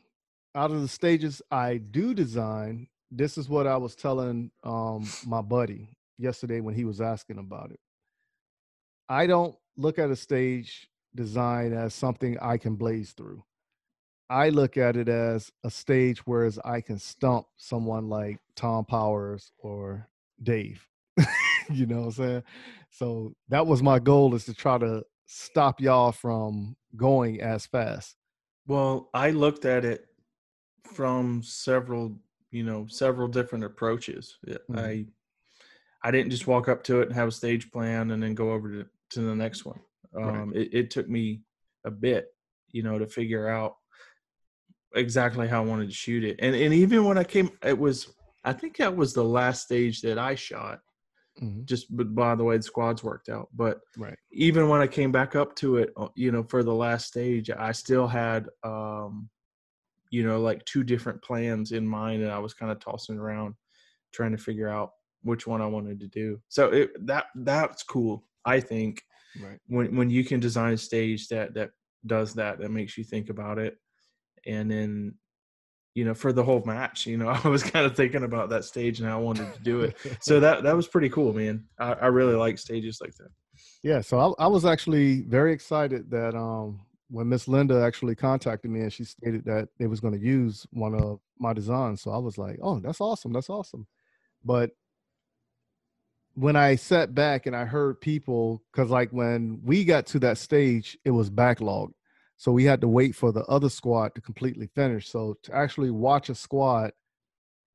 out 0.54 0.70
of 0.70 0.80
the 0.80 0.88
stages 0.88 1.42
I 1.50 1.78
do 1.78 2.14
design, 2.14 2.88
this 3.10 3.36
is 3.36 3.48
what 3.48 3.66
I 3.66 3.76
was 3.76 3.94
telling 3.94 4.50
um, 4.64 5.08
my 5.26 5.42
buddy 5.42 5.88
yesterday 6.18 6.60
when 6.60 6.74
he 6.74 6.84
was 6.84 7.00
asking 7.00 7.38
about 7.38 7.70
it. 7.70 7.80
I 9.08 9.26
don't 9.26 9.56
look 9.76 9.98
at 9.98 10.10
a 10.10 10.16
stage 10.16 10.88
design 11.14 11.72
as 11.72 11.94
something 11.94 12.38
I 12.40 12.56
can 12.56 12.76
blaze 12.76 13.12
through. 13.12 13.42
I 14.30 14.48
look 14.48 14.78
at 14.78 14.96
it 14.96 15.08
as 15.08 15.50
a 15.62 15.70
stage 15.70 16.20
whereas 16.20 16.58
I 16.64 16.80
can 16.80 16.98
stump 16.98 17.46
someone 17.56 18.08
like 18.08 18.38
Tom 18.56 18.84
Powers 18.84 19.52
or 19.58 20.08
Dave. 20.42 20.86
you 21.70 21.84
know 21.86 22.00
what 22.00 22.04
I'm 22.06 22.12
saying? 22.12 22.42
So 22.90 23.34
that 23.48 23.66
was 23.66 23.82
my 23.82 23.98
goal 23.98 24.34
is 24.34 24.46
to 24.46 24.54
try 24.54 24.78
to 24.78 25.04
stop 25.32 25.80
y'all 25.80 26.12
from 26.12 26.76
going 26.94 27.40
as 27.40 27.64
fast. 27.66 28.16
Well, 28.66 29.08
I 29.14 29.30
looked 29.30 29.64
at 29.64 29.84
it 29.84 30.06
from 30.92 31.42
several, 31.42 32.18
you 32.50 32.64
know, 32.64 32.86
several 32.88 33.28
different 33.28 33.64
approaches. 33.64 34.38
Mhm. 34.46 34.78
I 34.78 35.06
I 36.04 36.10
didn't 36.10 36.30
just 36.30 36.48
walk 36.48 36.68
up 36.68 36.82
to 36.84 37.00
it 37.00 37.06
and 37.06 37.14
have 37.14 37.28
a 37.28 37.32
stage 37.32 37.70
plan 37.70 38.10
and 38.10 38.20
then 38.22 38.34
go 38.34 38.50
over 38.50 38.68
to, 38.72 38.86
to 39.10 39.20
the 39.20 39.36
next 39.36 39.64
one. 39.64 39.80
Right. 40.12 40.36
Um, 40.36 40.52
it, 40.52 40.74
it 40.74 40.90
took 40.90 41.08
me 41.08 41.42
a 41.84 41.92
bit, 41.92 42.26
you 42.72 42.82
know, 42.82 42.98
to 42.98 43.06
figure 43.06 43.48
out 43.48 43.76
exactly 44.96 45.46
how 45.46 45.62
I 45.62 45.66
wanted 45.66 45.88
to 45.88 45.94
shoot 45.94 46.24
it. 46.24 46.36
And 46.40 46.54
and 46.54 46.74
even 46.74 47.04
when 47.04 47.18
I 47.18 47.24
came, 47.24 47.50
it 47.64 47.78
was 47.78 48.12
I 48.44 48.52
think 48.52 48.76
that 48.76 48.94
was 48.94 49.14
the 49.14 49.24
last 49.24 49.62
stage 49.62 50.02
that 50.02 50.18
I 50.18 50.34
shot. 50.34 50.80
Mhm. 51.40 51.66
Just 51.66 51.94
but 51.96 52.14
by 52.14 52.34
the 52.34 52.44
way 52.44 52.56
the 52.56 52.62
squads 52.62 53.04
worked 53.04 53.28
out, 53.28 53.48
but 53.54 53.80
Right. 53.96 54.18
even 54.32 54.68
when 54.68 54.80
I 54.80 54.86
came 54.86 55.12
back 55.12 55.36
up 55.36 55.54
to 55.56 55.76
it, 55.76 55.92
uh, 55.96 56.08
you 56.16 56.32
know, 56.32 56.42
for 56.44 56.62
the 56.64 56.74
last 56.74 57.06
stage, 57.06 57.50
I 57.50 57.72
still 57.72 58.08
had, 58.08 58.48
um, 58.64 59.30
you 60.10 60.24
know, 60.24 60.40
like 60.40 60.64
two 60.66 60.84
different 60.84 61.22
plans 61.22 61.72
in 61.72 61.86
mind, 61.86 62.22
and 62.22 62.32
I 62.32 62.38
was 62.38 62.54
kind 62.54 62.72
of 62.72 62.80
tossing 62.80 63.18
around, 63.18 63.54
trying 64.12 64.32
to 64.32 64.38
figure 64.38 64.68
out 64.68 64.92
which 65.22 65.46
one 65.46 65.62
I 65.62 65.66
wanted 65.66 66.00
to 66.00 66.08
do. 66.08 66.42
So 66.48 66.70
it, 66.72 67.06
that 67.06 67.26
that's 67.36 67.82
cool. 67.84 68.26
I 68.46 68.60
think 68.60 69.02
Right. 69.34 69.60
when 69.68 69.96
when 69.96 70.10
you 70.10 70.24
can 70.24 70.40
design 70.40 70.74
a 70.74 70.78
stage 70.78 71.28
that 71.28 71.54
that 71.54 71.72
does 72.06 72.34
that, 72.34 72.58
that 72.60 72.70
makes 72.70 72.98
you 72.98 73.04
think 73.04 73.30
about 73.30 73.58
it, 73.58 73.78
and 74.46 74.70
then. 74.70 75.16
You 75.94 76.06
know, 76.06 76.14
for 76.14 76.32
the 76.32 76.42
whole 76.42 76.62
match, 76.64 77.06
you 77.06 77.18
know, 77.18 77.28
I 77.44 77.48
was 77.48 77.62
kind 77.62 77.84
of 77.84 77.94
thinking 77.94 78.24
about 78.24 78.48
that 78.50 78.64
stage 78.64 79.00
and 79.00 79.08
how 79.08 79.18
I 79.18 79.22
wanted 79.22 79.52
to 79.54 79.60
do 79.60 79.82
it. 79.82 79.96
So 80.20 80.40
that 80.40 80.62
that 80.62 80.76
was 80.76 80.88
pretty 80.88 81.08
cool, 81.08 81.32
man. 81.32 81.64
I, 81.78 81.92
I 81.92 82.06
really 82.06 82.34
like 82.34 82.58
stages 82.58 82.98
like 83.00 83.14
that. 83.16 83.28
Yeah, 83.82 84.00
so 84.00 84.18
I, 84.38 84.44
I 84.44 84.46
was 84.46 84.64
actually 84.64 85.22
very 85.22 85.52
excited 85.52 86.10
that 86.10 86.34
um 86.34 86.80
when 87.10 87.28
Miss 87.28 87.46
Linda 87.46 87.82
actually 87.82 88.14
contacted 88.14 88.70
me 88.70 88.80
and 88.80 88.92
she 88.92 89.04
stated 89.04 89.44
that 89.44 89.68
they 89.78 89.86
was 89.86 90.00
going 90.00 90.14
to 90.14 90.20
use 90.20 90.66
one 90.70 90.94
of 90.94 91.20
my 91.38 91.52
designs. 91.52 92.00
So 92.00 92.10
I 92.10 92.18
was 92.18 92.38
like, 92.38 92.58
"Oh, 92.62 92.80
that's 92.80 93.00
awesome. 93.00 93.32
That's 93.32 93.50
awesome." 93.50 93.86
But 94.44 94.70
when 96.34 96.56
I 96.56 96.76
sat 96.76 97.14
back 97.14 97.44
and 97.46 97.54
I 97.54 97.66
heard 97.66 98.00
people 98.00 98.62
cuz 98.72 98.88
like 98.88 99.10
when 99.10 99.60
we 99.62 99.84
got 99.84 100.06
to 100.06 100.18
that 100.20 100.38
stage, 100.38 100.96
it 101.04 101.10
was 101.10 101.28
backlogged. 101.28 101.92
So 102.42 102.50
we 102.50 102.64
had 102.64 102.80
to 102.80 102.88
wait 102.88 103.14
for 103.14 103.30
the 103.30 103.44
other 103.44 103.68
squad 103.68 104.16
to 104.16 104.20
completely 104.20 104.66
finish. 104.74 105.08
So 105.08 105.36
to 105.44 105.54
actually 105.54 105.92
watch 105.92 106.28
a 106.28 106.34
squad 106.34 106.90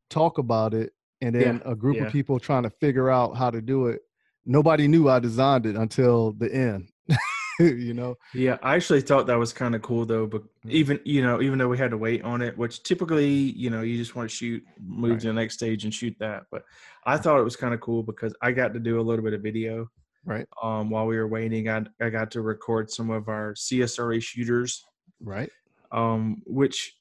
talk 0.10 0.40
about 0.40 0.74
it 0.74 0.92
and 1.22 1.34
then 1.34 1.62
a 1.66 1.74
group 1.74 1.96
yeah. 1.96 2.08
of 2.08 2.12
people 2.12 2.38
trying 2.38 2.64
to 2.64 2.70
figure 2.70 3.10
out 3.10 3.38
how 3.38 3.50
to 3.50 3.62
do 3.62 3.88
it 3.88 4.02
nobody 4.48 4.88
knew 4.88 5.10
I 5.10 5.20
designed 5.20 5.66
it 5.66 5.76
until 5.76 6.32
the 6.32 6.54
end. 6.54 6.90
you 7.60 7.94
know. 7.94 8.16
Yeah, 8.34 8.58
I 8.64 8.76
actually 8.76 9.02
thought 9.02 9.28
that 9.28 9.38
was 9.38 9.54
kind 9.54 9.76
of 9.76 9.82
cool 9.82 10.06
though. 10.06 10.26
But 10.26 10.44
Mm. 10.66 10.72
even 10.72 11.00
you 11.06 11.22
know, 11.22 11.42
even 11.42 11.60
though 11.60 11.68
we 11.68 11.78
had 11.78 11.92
to 11.92 11.98
wait 11.98 12.24
on 12.24 12.42
it, 12.42 12.58
which 12.58 12.84
typically 12.84 13.30
you 13.30 13.70
know 13.70 13.82
you 13.82 13.98
just 13.98 14.16
want 14.16 14.30
to 14.30 14.36
shoot, 14.36 14.64
move 14.80 15.12
Right. 15.12 15.20
to 15.22 15.28
the 15.28 15.34
next 15.34 15.56
stage 15.56 15.84
and 15.84 15.94
shoot 15.94 16.16
that. 16.20 16.46
But 16.52 16.64
I 17.06 17.18
thought 17.18 17.40
it 17.40 17.44
was 17.44 17.56
kind 17.56 17.74
of 17.74 17.82
cool 17.82 18.04
because 18.04 18.34
I 18.42 18.52
got 18.52 18.74
to 18.74 18.80
do 18.80 19.00
a 19.00 19.04
little 19.04 19.24
bit 19.24 19.34
of 19.34 19.42
video. 19.42 19.90
Right. 20.28 20.46
Um, 20.62 20.90
while 20.90 21.06
we 21.08 21.16
were 21.16 21.28
waiting, 21.28 21.70
I 21.70 21.86
I 22.02 22.10
got 22.10 22.32
to 22.32 22.42
record 22.42 22.92
some 22.92 23.10
of 23.10 23.30
our 23.30 23.54
CSRA 23.54 24.22
shooters, 24.22 24.86
Right. 25.22 25.50
um, 25.92 26.44
which 26.46 26.98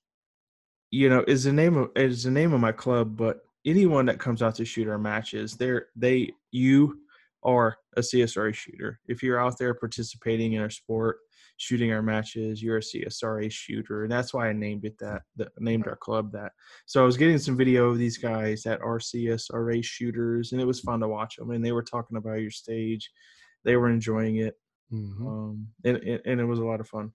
you 0.92 1.08
know 1.08 1.24
is 1.26 1.42
the 1.42 1.52
name 1.52 1.76
of 1.76 1.90
is 1.96 2.22
the 2.22 2.30
name 2.30 2.52
of 2.52 2.60
my 2.60 2.70
club. 2.70 3.16
But 3.16 3.40
anyone 3.66 4.06
that 4.06 4.20
comes 4.20 4.42
out 4.42 4.54
to 4.54 4.64
shoot 4.64 4.86
our 4.86 4.96
matches, 4.98 5.56
they're 5.56 5.88
they 5.96 6.30
you 6.52 7.00
are 7.42 7.76
a 7.96 8.00
CSRA 8.00 8.54
shooter. 8.54 9.00
If 9.08 9.24
you're 9.24 9.40
out 9.40 9.58
there 9.58 9.74
participating 9.74 10.52
in 10.52 10.62
our 10.62 10.70
sport, 10.70 11.18
shooting 11.58 11.92
our 11.92 12.02
matches, 12.02 12.62
you're 12.62 12.78
a 12.78 12.80
CSRA 12.80 13.50
shooter, 13.50 14.02
and 14.02 14.12
that's 14.12 14.34
why 14.34 14.48
I 14.48 14.52
named 14.52 14.84
it 14.84 14.98
that. 14.98 15.22
named 15.58 15.86
our 15.86 15.96
club 15.96 16.32
that. 16.32 16.52
So 16.86 17.02
I 17.02 17.06
was 17.06 17.16
getting 17.16 17.38
some 17.38 17.56
video 17.56 17.88
of 17.88 17.98
these 17.98 18.18
guys 18.18 18.62
that 18.62 18.80
are 18.82 18.98
CSRA 18.98 19.82
shooters, 19.82 20.52
and 20.52 20.60
it 20.60 20.66
was 20.66 20.80
fun 20.80 21.00
to 21.00 21.08
watch 21.08 21.36
them. 21.36 21.50
And 21.50 21.64
they 21.64 21.72
were 21.72 21.82
talking 21.82 22.16
about 22.16 22.40
your 22.40 22.50
stage, 22.50 23.10
they 23.64 23.76
were 23.76 23.90
enjoying 23.90 24.36
it, 24.36 24.58
Mhm. 24.92 25.26
um, 25.26 25.68
and, 25.84 25.96
and 25.96 26.20
and 26.24 26.40
it 26.40 26.44
was 26.44 26.58
a 26.58 26.64
lot 26.64 26.80
of 26.80 26.88
fun. 26.88 27.12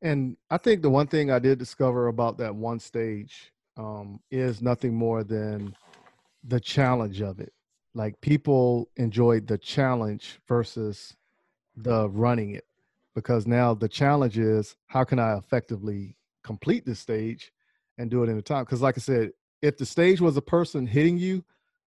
And 0.00 0.36
I 0.48 0.58
think 0.58 0.82
the 0.82 0.90
one 0.90 1.08
thing 1.08 1.30
I 1.30 1.40
did 1.40 1.58
discover 1.58 2.06
about 2.06 2.38
that 2.38 2.54
one 2.54 2.78
stage 2.78 3.52
um, 3.76 4.20
is 4.30 4.62
nothing 4.62 4.94
more 4.94 5.24
than 5.24 5.74
the 6.44 6.60
challenge 6.60 7.20
of 7.20 7.40
it. 7.40 7.52
Like 7.94 8.20
people 8.20 8.88
enjoyed 8.96 9.48
the 9.48 9.58
challenge 9.58 10.38
versus 10.46 11.16
the 11.76 12.08
running 12.10 12.50
it 12.54 12.67
because 13.18 13.46
now 13.46 13.74
the 13.74 13.88
challenge 13.88 14.38
is 14.38 14.76
how 14.86 15.02
can 15.02 15.18
I 15.18 15.36
effectively 15.36 16.16
complete 16.44 16.86
this 16.86 17.00
stage 17.00 17.52
and 17.98 18.10
do 18.10 18.22
it 18.22 18.28
in 18.28 18.38
a 18.38 18.42
time? 18.42 18.64
Because, 18.64 18.80
like 18.80 18.96
I 18.96 19.00
said, 19.00 19.32
if 19.60 19.76
the 19.76 19.84
stage 19.84 20.20
was 20.20 20.36
a 20.36 20.42
person 20.42 20.86
hitting 20.86 21.18
you, 21.18 21.44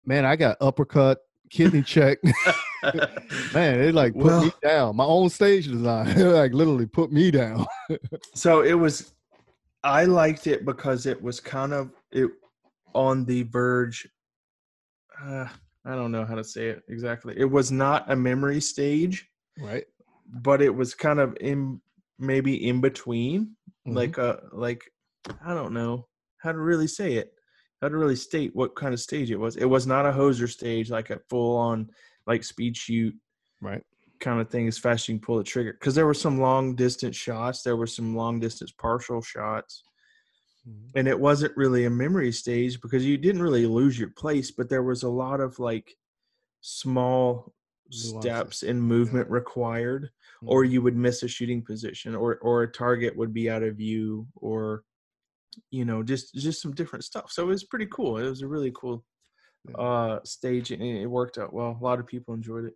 man, 0.06 0.24
I 0.24 0.38
got 0.38 0.56
uppercut, 0.62 1.20
kidney 1.50 1.82
check. 1.82 2.20
man, 3.54 3.82
it 3.82 3.94
like 3.94 4.13
put 4.18 4.42
me 4.42 4.52
down. 4.62 4.96
My 4.96 5.04
own 5.04 5.30
stage 5.30 5.68
design, 5.68 6.18
like 6.34 6.54
literally 6.54 6.86
put 6.86 7.12
me 7.12 7.30
down. 7.30 7.66
so 8.34 8.62
it 8.62 8.74
was 8.74 9.13
i 9.84 10.06
liked 10.06 10.48
it 10.48 10.66
because 10.66 11.06
it 11.06 11.22
was 11.22 11.40
kind 11.40 11.74
of 11.74 11.92
it 12.12 12.30
on 12.94 13.24
the 13.26 13.44
verge 13.44 14.08
uh, 15.24 15.48
i 15.86 15.96
don't 15.96 16.12
know 16.12 16.26
how 16.26 16.36
to 16.36 16.44
say 16.44 16.68
it 16.68 16.84
exactly 16.90 17.34
it 17.38 17.46
was 17.46 17.72
not 17.72 18.10
a 18.12 18.16
memory 18.16 18.60
stage 18.60 19.30
right. 19.60 19.86
But 20.28 20.62
it 20.62 20.74
was 20.74 20.94
kind 20.94 21.20
of 21.20 21.38
in 21.42 21.82
maybe 22.20 22.68
in 22.68 22.82
between 22.82 23.56
Mhm. 23.88 23.96
like 23.96 24.18
a 24.18 24.42
like 24.52 24.84
i 25.42 25.54
don't 25.54 25.74
know 25.74 26.08
how 26.40 26.52
to 26.52 26.58
really 26.58 26.88
say 26.88 27.13
it 27.13 27.34
how 27.82 27.88
to 27.90 27.98
really 27.98 28.16
state 28.16 28.56
what 28.56 28.76
kind 28.76 28.94
of 28.94 29.00
stage 29.00 29.30
it 29.32 29.38
was 29.38 29.56
it 29.56 29.66
was 29.66 29.86
not 29.86 30.06
a 30.06 30.12
hoser 30.12 30.50
stage 30.50 30.90
like 30.90 31.10
a 31.10 31.20
full 31.30 31.56
on 31.56 31.90
like 32.26 32.44
speed 32.44 32.76
shoot 32.76 33.16
Right. 33.62 33.84
kind 34.20 34.40
of 34.42 34.50
thing 34.50 34.68
as 34.68 34.78
fast 34.78 35.04
as 35.04 35.10
you 35.10 35.16
can 35.16 35.22
pull 35.26 35.38
the 35.38 35.44
trigger 35.44 35.74
because 35.74 35.96
there 35.96 36.06
were 36.08 36.13
some 36.13 36.40
long 36.40 36.76
distance 36.76 37.16
shots 37.16 37.62
there 37.62 37.78
were 37.78 37.88
some 37.88 38.16
long 38.16 38.40
distance 38.40 38.72
partial 38.72 39.22
shots 39.22 39.84
Mhm. 40.68 40.90
and 40.96 41.08
it 41.08 41.20
wasn't 41.20 41.56
really 41.56 41.86
a 41.86 41.90
memory 41.90 42.32
stage 42.32 42.82
because 42.82 43.06
you 43.06 43.18
didn't 43.18 43.44
really 43.44 43.68
lose 43.68 43.98
your 44.00 44.10
place 44.10 44.50
but 44.52 44.70
there 44.70 44.84
was 44.84 45.04
a 45.04 45.10
lot 45.10 45.40
of 45.40 45.60
like 45.60 45.96
small 46.62 47.54
Nuances. 47.91 48.19
steps 48.21 48.63
in 48.63 48.80
movement 48.82 49.30
required 49.30 50.10
or 50.45 50.63
you 50.63 50.82
would 50.82 50.95
miss 50.95 51.23
a 51.23 51.28
shooting 51.28 51.63
position 51.63 52.15
or 52.15 52.38
or 52.38 52.63
a 52.63 52.71
target 52.71 53.15
would 53.17 53.34
be 53.34 53.50
out 53.50 53.63
of 53.63 53.76
view 53.76 54.28
or 54.36 54.84
you 55.71 55.84
know 55.86 56.04
just 56.04 56.34
just 56.36 56.62
some 56.62 56.73
different 56.73 57.04
stuff 57.04 57.32
so 57.32 57.43
it 57.43 57.47
was 57.47 57.63
pretty 57.63 57.88
cool 57.91 58.17
it 58.17 58.30
was 58.30 58.41
a 58.43 58.47
really 58.47 58.71
cool 58.76 59.04
Yeah. 59.67 59.76
uh 59.78 60.19
stage 60.23 60.71
and 60.71 60.82
it 60.84 61.08
worked 61.08 61.38
out 61.38 61.52
well 61.54 61.78
a 61.80 61.84
lot 61.84 62.00
of 62.00 62.06
people 62.08 62.34
enjoyed 62.34 62.65
it 62.65 62.73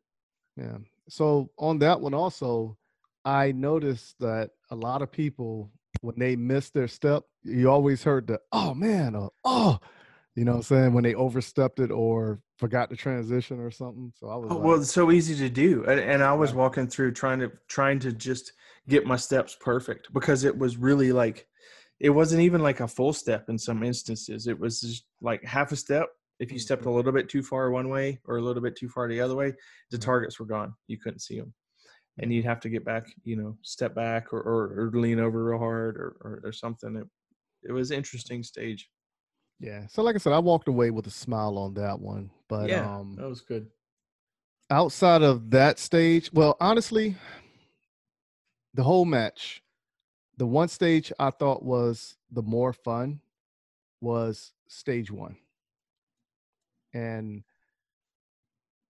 Yeah. 0.57 0.77
So 1.09 1.49
on 1.57 1.79
that 1.79 1.99
one 2.01 2.13
also, 2.13 2.77
I 3.25 3.51
noticed 3.51 4.15
that 4.19 4.51
a 4.71 4.75
lot 4.75 5.01
of 5.01 5.11
people 5.11 5.71
when 6.01 6.15
they 6.17 6.35
missed 6.35 6.73
their 6.73 6.87
step, 6.87 7.23
you 7.43 7.69
always 7.69 8.01
heard 8.03 8.25
the 8.27 8.39
oh 8.51 8.73
man 8.73 9.15
or 9.15 9.31
oh 9.43 9.79
you 10.35 10.45
know 10.45 10.53
what 10.53 10.57
I'm 10.57 10.63
saying 10.63 10.93
when 10.93 11.03
they 11.03 11.15
overstepped 11.15 11.79
it 11.79 11.91
or 11.91 12.41
forgot 12.57 12.89
the 12.89 12.95
transition 12.95 13.59
or 13.59 13.71
something. 13.71 14.13
So 14.15 14.29
I 14.29 14.35
was 14.37 14.53
Oh, 14.53 14.57
like, 14.57 14.69
well, 14.69 14.81
it's 14.81 14.91
so 14.91 15.11
easy 15.11 15.35
to 15.35 15.49
do, 15.49 15.85
and, 15.85 15.99
and 15.99 16.23
I 16.23 16.33
was 16.33 16.53
walking 16.53 16.87
through 16.87 17.13
trying 17.13 17.39
to 17.39 17.51
trying 17.67 17.99
to 17.99 18.11
just 18.11 18.53
get 18.87 19.05
my 19.05 19.15
steps 19.15 19.55
perfect 19.59 20.11
because 20.13 20.43
it 20.43 20.57
was 20.57 20.77
really 20.77 21.11
like 21.11 21.47
it 21.99 22.09
wasn't 22.09 22.41
even 22.41 22.61
like 22.61 22.79
a 22.79 22.87
full 22.87 23.13
step 23.13 23.49
in 23.49 23.57
some 23.57 23.83
instances. 23.83 24.47
It 24.47 24.57
was 24.59 24.81
just 24.81 25.05
like 25.21 25.43
half 25.43 25.71
a 25.71 25.75
step. 25.75 26.09
If 26.39 26.51
you 26.51 26.57
stepped 26.59 26.85
a 26.85 26.89
Mhm. 26.89 26.95
little 26.95 27.11
bit 27.11 27.29
too 27.29 27.43
far 27.43 27.69
one 27.69 27.89
way 27.89 28.19
or 28.25 28.37
a 28.37 28.41
little 28.41 28.63
bit 28.63 28.75
too 28.75 28.89
far 28.89 29.07
the 29.07 29.21
other 29.21 29.35
way, 29.35 29.53
the 29.91 29.99
targets 29.99 30.39
were 30.39 30.47
gone. 30.47 30.73
You 30.87 30.97
couldn't 30.97 31.19
see 31.19 31.39
them, 31.39 31.53
and 32.19 32.33
you'd 32.33 32.45
have 32.45 32.61
to 32.61 32.69
get 32.69 32.85
back, 32.85 33.05
you 33.23 33.37
know, 33.37 33.57
step 33.63 33.95
back 33.95 34.33
or, 34.33 34.41
or, 34.41 34.87
or 34.87 34.91
lean 34.93 35.19
over 35.19 35.43
real 35.45 35.59
hard 35.59 35.97
or, 35.97 36.17
or, 36.21 36.41
or 36.45 36.51
something. 36.53 36.95
It, 36.97 37.07
it 37.69 37.73
was 37.73 37.91
an 37.91 37.97
interesting 37.97 38.43
stage. 38.43 38.89
Yeah. 39.61 39.87
So 39.87 40.03
like 40.03 40.15
I 40.15 40.19
said, 40.19 40.33
I 40.33 40.39
walked 40.39 40.67
away 40.67 40.89
with 40.91 41.07
a 41.07 41.11
smile 41.11 41.57
on 41.57 41.75
that 41.75 41.99
one. 41.99 42.31
But 42.49 42.69
yeah, 42.69 42.97
um 42.97 43.15
that 43.19 43.29
was 43.29 43.41
good. 43.41 43.67
outside 44.69 45.21
of 45.21 45.51
that 45.51 45.79
stage, 45.79 46.31
well, 46.33 46.57
honestly, 46.59 47.15
the 48.73 48.83
whole 48.83 49.05
match, 49.05 49.61
the 50.37 50.47
one 50.47 50.67
stage 50.67 51.11
I 51.19 51.29
thought 51.29 51.63
was 51.63 52.17
the 52.31 52.41
more 52.41 52.73
fun 52.73 53.21
was 54.01 54.53
stage 54.67 55.11
one. 55.11 55.37
And 56.93 57.43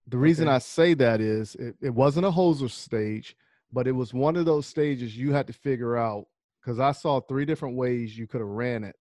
the 0.08 0.18
reason 0.18 0.48
Okay. 0.48 0.56
I 0.56 0.60
say 0.60 0.94
that 0.96 1.22
is 1.22 1.56
it, 1.56 1.76
it 1.82 1.94
wasn't 1.94 2.26
a 2.26 2.32
hoser 2.32 2.70
stage, 2.70 3.36
but 3.72 3.88
it 3.88 3.92
was 3.94 4.14
one 4.14 4.36
of 4.36 4.46
those 4.46 4.66
stages 4.66 5.18
you 5.18 5.34
had 5.34 5.48
to 5.48 5.54
figure 5.54 5.98
out 5.98 6.28
because 6.62 6.80
I 6.80 6.92
saw 6.92 7.20
three 7.22 7.46
different 7.46 7.76
ways 7.76 8.18
you 8.18 8.28
could 8.28 8.42
have 8.42 8.48
ran 8.50 8.84
it, 8.84 8.96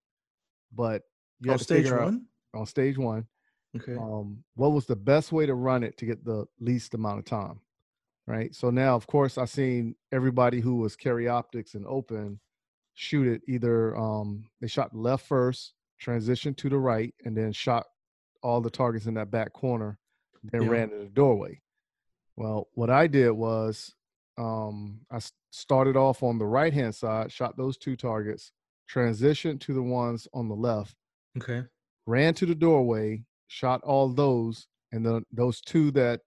but 0.74 1.04
you 1.42 1.52
had 1.52 1.58
to 1.60 1.64
stage 1.64 1.84
figure 1.86 2.00
out 2.00 2.06
one. 2.06 2.26
on 2.54 2.66
stage 2.66 2.98
one 2.98 3.26
Okay. 3.76 3.96
um, 3.96 4.44
what 4.56 4.72
was 4.72 4.86
the 4.88 4.96
best 4.96 5.32
way 5.32 5.46
to 5.46 5.54
run 5.54 5.84
it 5.84 5.96
to 5.98 6.06
get 6.06 6.26
the 6.26 6.46
least 6.60 6.94
amount 6.96 7.20
of 7.20 7.26
time 7.26 7.60
right 8.28 8.54
so 8.56 8.70
now 8.70 8.96
of 8.96 9.06
course 9.08 9.38
i 9.38 9.46
seen 9.46 9.96
everybody 10.12 10.60
who 10.60 10.76
was 10.78 10.96
carry 10.96 11.28
optics 11.28 11.76
and 11.76 11.86
open 11.88 12.40
shoot 12.96 13.28
it 13.28 13.42
either 13.48 13.96
um, 13.98 14.44
they 14.60 14.68
shot 14.68 14.96
left 14.96 15.26
first 15.28 15.74
transition 16.00 16.54
to 16.56 16.68
the 16.70 16.78
right 16.78 17.14
and 17.26 17.36
then 17.38 17.52
shot 17.52 17.86
all 18.42 18.60
the 18.62 18.70
targets 18.70 19.06
in 19.06 19.14
that 19.14 19.30
back 19.32 19.54
corner 19.54 19.98
then 20.52 20.64
Yeah. 20.64 20.70
ran 20.70 20.92
in 20.92 21.00
the 21.00 21.06
doorway 21.06 21.60
well 22.38 22.68
what 22.74 22.90
i 22.90 23.06
did 23.08 23.32
was 23.32 23.94
um, 24.38 25.02
i 25.12 25.20
started 25.52 25.96
off 25.98 26.24
on 26.24 26.38
the 26.40 26.46
right 26.46 26.74
hand 26.74 26.96
side 26.96 27.32
shot 27.32 27.56
those 27.58 27.78
two 27.78 27.96
targets 27.96 28.52
transitioned 28.92 29.60
to 29.60 29.74
the 29.74 29.84
ones 29.84 30.28
on 30.34 30.48
the 30.50 30.56
left 30.56 30.96
Okay. 31.38 31.64
ran 32.06 32.34
to 32.36 32.46
the 32.46 32.56
doorway, 32.56 33.24
shot 33.48 33.82
all 33.84 34.10
those, 34.10 34.68
and 34.92 35.06
then 35.06 35.24
those 35.32 35.62
two 35.62 35.92
that 35.92 36.22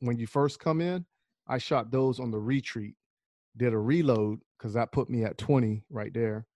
when 0.00 0.16
you 0.18 0.26
first 0.26 0.58
come 0.58 0.80
in, 0.80 1.04
I 1.48 1.58
shot 1.58 1.90
those 1.90 2.20
on 2.20 2.30
the 2.30 2.38
retreat. 2.38 2.94
Did 3.56 3.72
a 3.72 3.78
reload 3.78 4.40
because 4.56 4.74
that 4.74 4.92
put 4.92 5.10
me 5.10 5.24
at 5.24 5.38
20 5.38 5.82
right 5.90 6.12
there. 6.14 6.46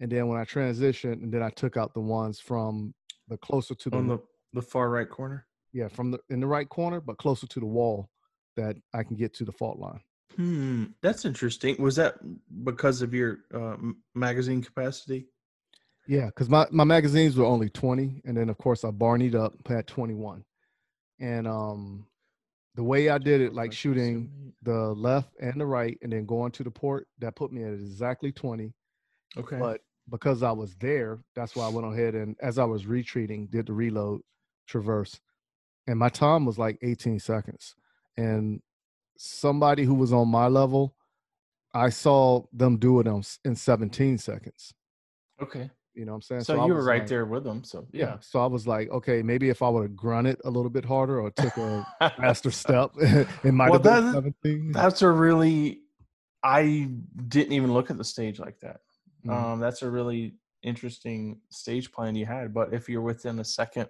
And 0.00 0.10
then 0.10 0.28
when 0.28 0.38
I 0.40 0.44
transitioned, 0.44 1.22
and 1.22 1.32
then 1.32 1.42
I 1.42 1.50
took 1.50 1.76
out 1.76 1.94
the 1.94 2.00
ones 2.00 2.40
from 2.40 2.94
the 3.28 3.36
closer 3.36 3.74
to 3.74 3.90
the, 3.90 3.96
On 3.96 4.08
the 4.08 4.18
the 4.52 4.62
far 4.62 4.90
right 4.90 5.08
corner. 5.08 5.46
yeah 5.72 5.86
from 5.88 6.10
the 6.10 6.18
in 6.30 6.40
the 6.40 6.46
right 6.46 6.68
corner, 6.68 7.00
but 7.00 7.18
closer 7.18 7.46
to 7.46 7.60
the 7.60 7.66
wall 7.66 8.08
that 8.56 8.76
I 8.92 9.04
can 9.04 9.16
get 9.16 9.32
to 9.34 9.44
the 9.44 9.52
fault 9.52 9.78
line. 9.78 10.00
Hmm, 10.36 10.84
that's 11.02 11.24
interesting. 11.24 11.80
Was 11.80 11.96
that 11.96 12.14
because 12.64 13.02
of 13.02 13.14
your 13.14 13.38
uh, 13.54 13.76
magazine 14.14 14.62
capacity? 14.62 15.26
Yeah, 16.06 16.26
because 16.26 16.48
my, 16.48 16.66
my 16.70 16.84
magazines 16.84 17.36
were 17.36 17.44
only 17.44 17.68
20. 17.68 18.22
And 18.24 18.36
then, 18.36 18.48
of 18.48 18.58
course, 18.58 18.84
I 18.84 18.90
barneyed 18.90 19.34
up, 19.34 19.54
at 19.68 19.86
21. 19.86 20.44
And 21.20 21.46
um, 21.46 22.06
the 22.74 22.82
way 22.82 23.10
I 23.10 23.18
did 23.18 23.40
it, 23.40 23.54
like 23.54 23.72
shooting 23.72 24.52
the 24.62 24.92
left 24.94 25.30
and 25.40 25.60
the 25.60 25.66
right 25.66 25.98
and 26.02 26.12
then 26.12 26.26
going 26.26 26.52
to 26.52 26.64
the 26.64 26.70
port, 26.70 27.06
that 27.18 27.36
put 27.36 27.52
me 27.52 27.62
at 27.62 27.74
exactly 27.74 28.32
20. 28.32 28.72
Okay. 29.36 29.58
But 29.58 29.82
because 30.08 30.42
I 30.42 30.50
was 30.50 30.74
there, 30.76 31.18
that's 31.34 31.54
why 31.54 31.66
I 31.66 31.68
went 31.68 31.92
ahead 31.92 32.14
and 32.14 32.36
as 32.40 32.58
I 32.58 32.64
was 32.64 32.86
retreating, 32.86 33.46
did 33.46 33.66
the 33.66 33.72
reload 33.72 34.22
traverse. 34.66 35.20
And 35.86 35.98
my 35.98 36.08
time 36.08 36.44
was 36.44 36.58
like 36.58 36.78
18 36.82 37.20
seconds. 37.20 37.74
And 38.16 38.60
somebody 39.16 39.84
who 39.84 39.94
was 39.94 40.12
on 40.12 40.28
my 40.28 40.46
level, 40.46 40.94
I 41.72 41.90
saw 41.90 42.42
them 42.52 42.78
do 42.78 43.00
it 43.00 43.06
in 43.44 43.54
17 43.54 44.18
seconds. 44.18 44.74
okay. 45.40 45.70
You 45.94 46.04
know 46.04 46.12
what 46.12 46.16
I'm 46.16 46.22
saying? 46.22 46.40
So, 46.42 46.60
I 46.60 46.66
you 46.66 46.74
were 46.74 46.84
right 46.84 47.00
like- 47.00 47.08
there 47.08 47.24
with 47.26 47.44
them. 47.44 47.64
So 47.64 47.86
Yeah. 47.92 48.04
yeah. 48.04 48.16
So 48.20 48.40
I 48.40 48.46
was 48.46 48.66
like, 48.66 48.88
okay, 48.90 49.22
maybe 49.22 49.48
if 49.48 49.60
I 49.60 49.68
would 49.68 49.82
have 49.82 49.96
grunted 49.96 50.40
a 50.44 50.50
little 50.50 50.70
bit 50.70 50.84
harder 50.84 51.20
or 51.20 51.30
took 51.30 51.56
a 51.56 51.84
faster 52.16 52.50
step, 52.62 52.92
it 52.98 53.52
might 53.52 53.70
Well, 53.70 53.82
have 53.82 53.82
been 53.82 54.06
that- 54.06 54.14
17. 54.14 54.72
That's 54.72 55.02
a 55.02 55.10
really. 55.10 55.80
I 56.42 56.88
didn't 57.28 57.52
even 57.52 57.74
look 57.74 57.90
at 57.90 57.98
the 57.98 58.04
stage 58.04 58.38
like 58.38 58.60
that. 58.60 58.80
Mhm. 59.26 59.32
Um, 59.32 59.60
that's 59.60 59.82
a 59.82 59.90
really 59.90 60.36
interesting 60.62 61.40
stage 61.50 61.90
plan 61.92 62.14
you 62.14 62.24
had. 62.24 62.54
But 62.54 62.72
if 62.72 62.88
you're 62.88 63.02
within 63.02 63.38
a 63.40 63.44
second, 63.44 63.88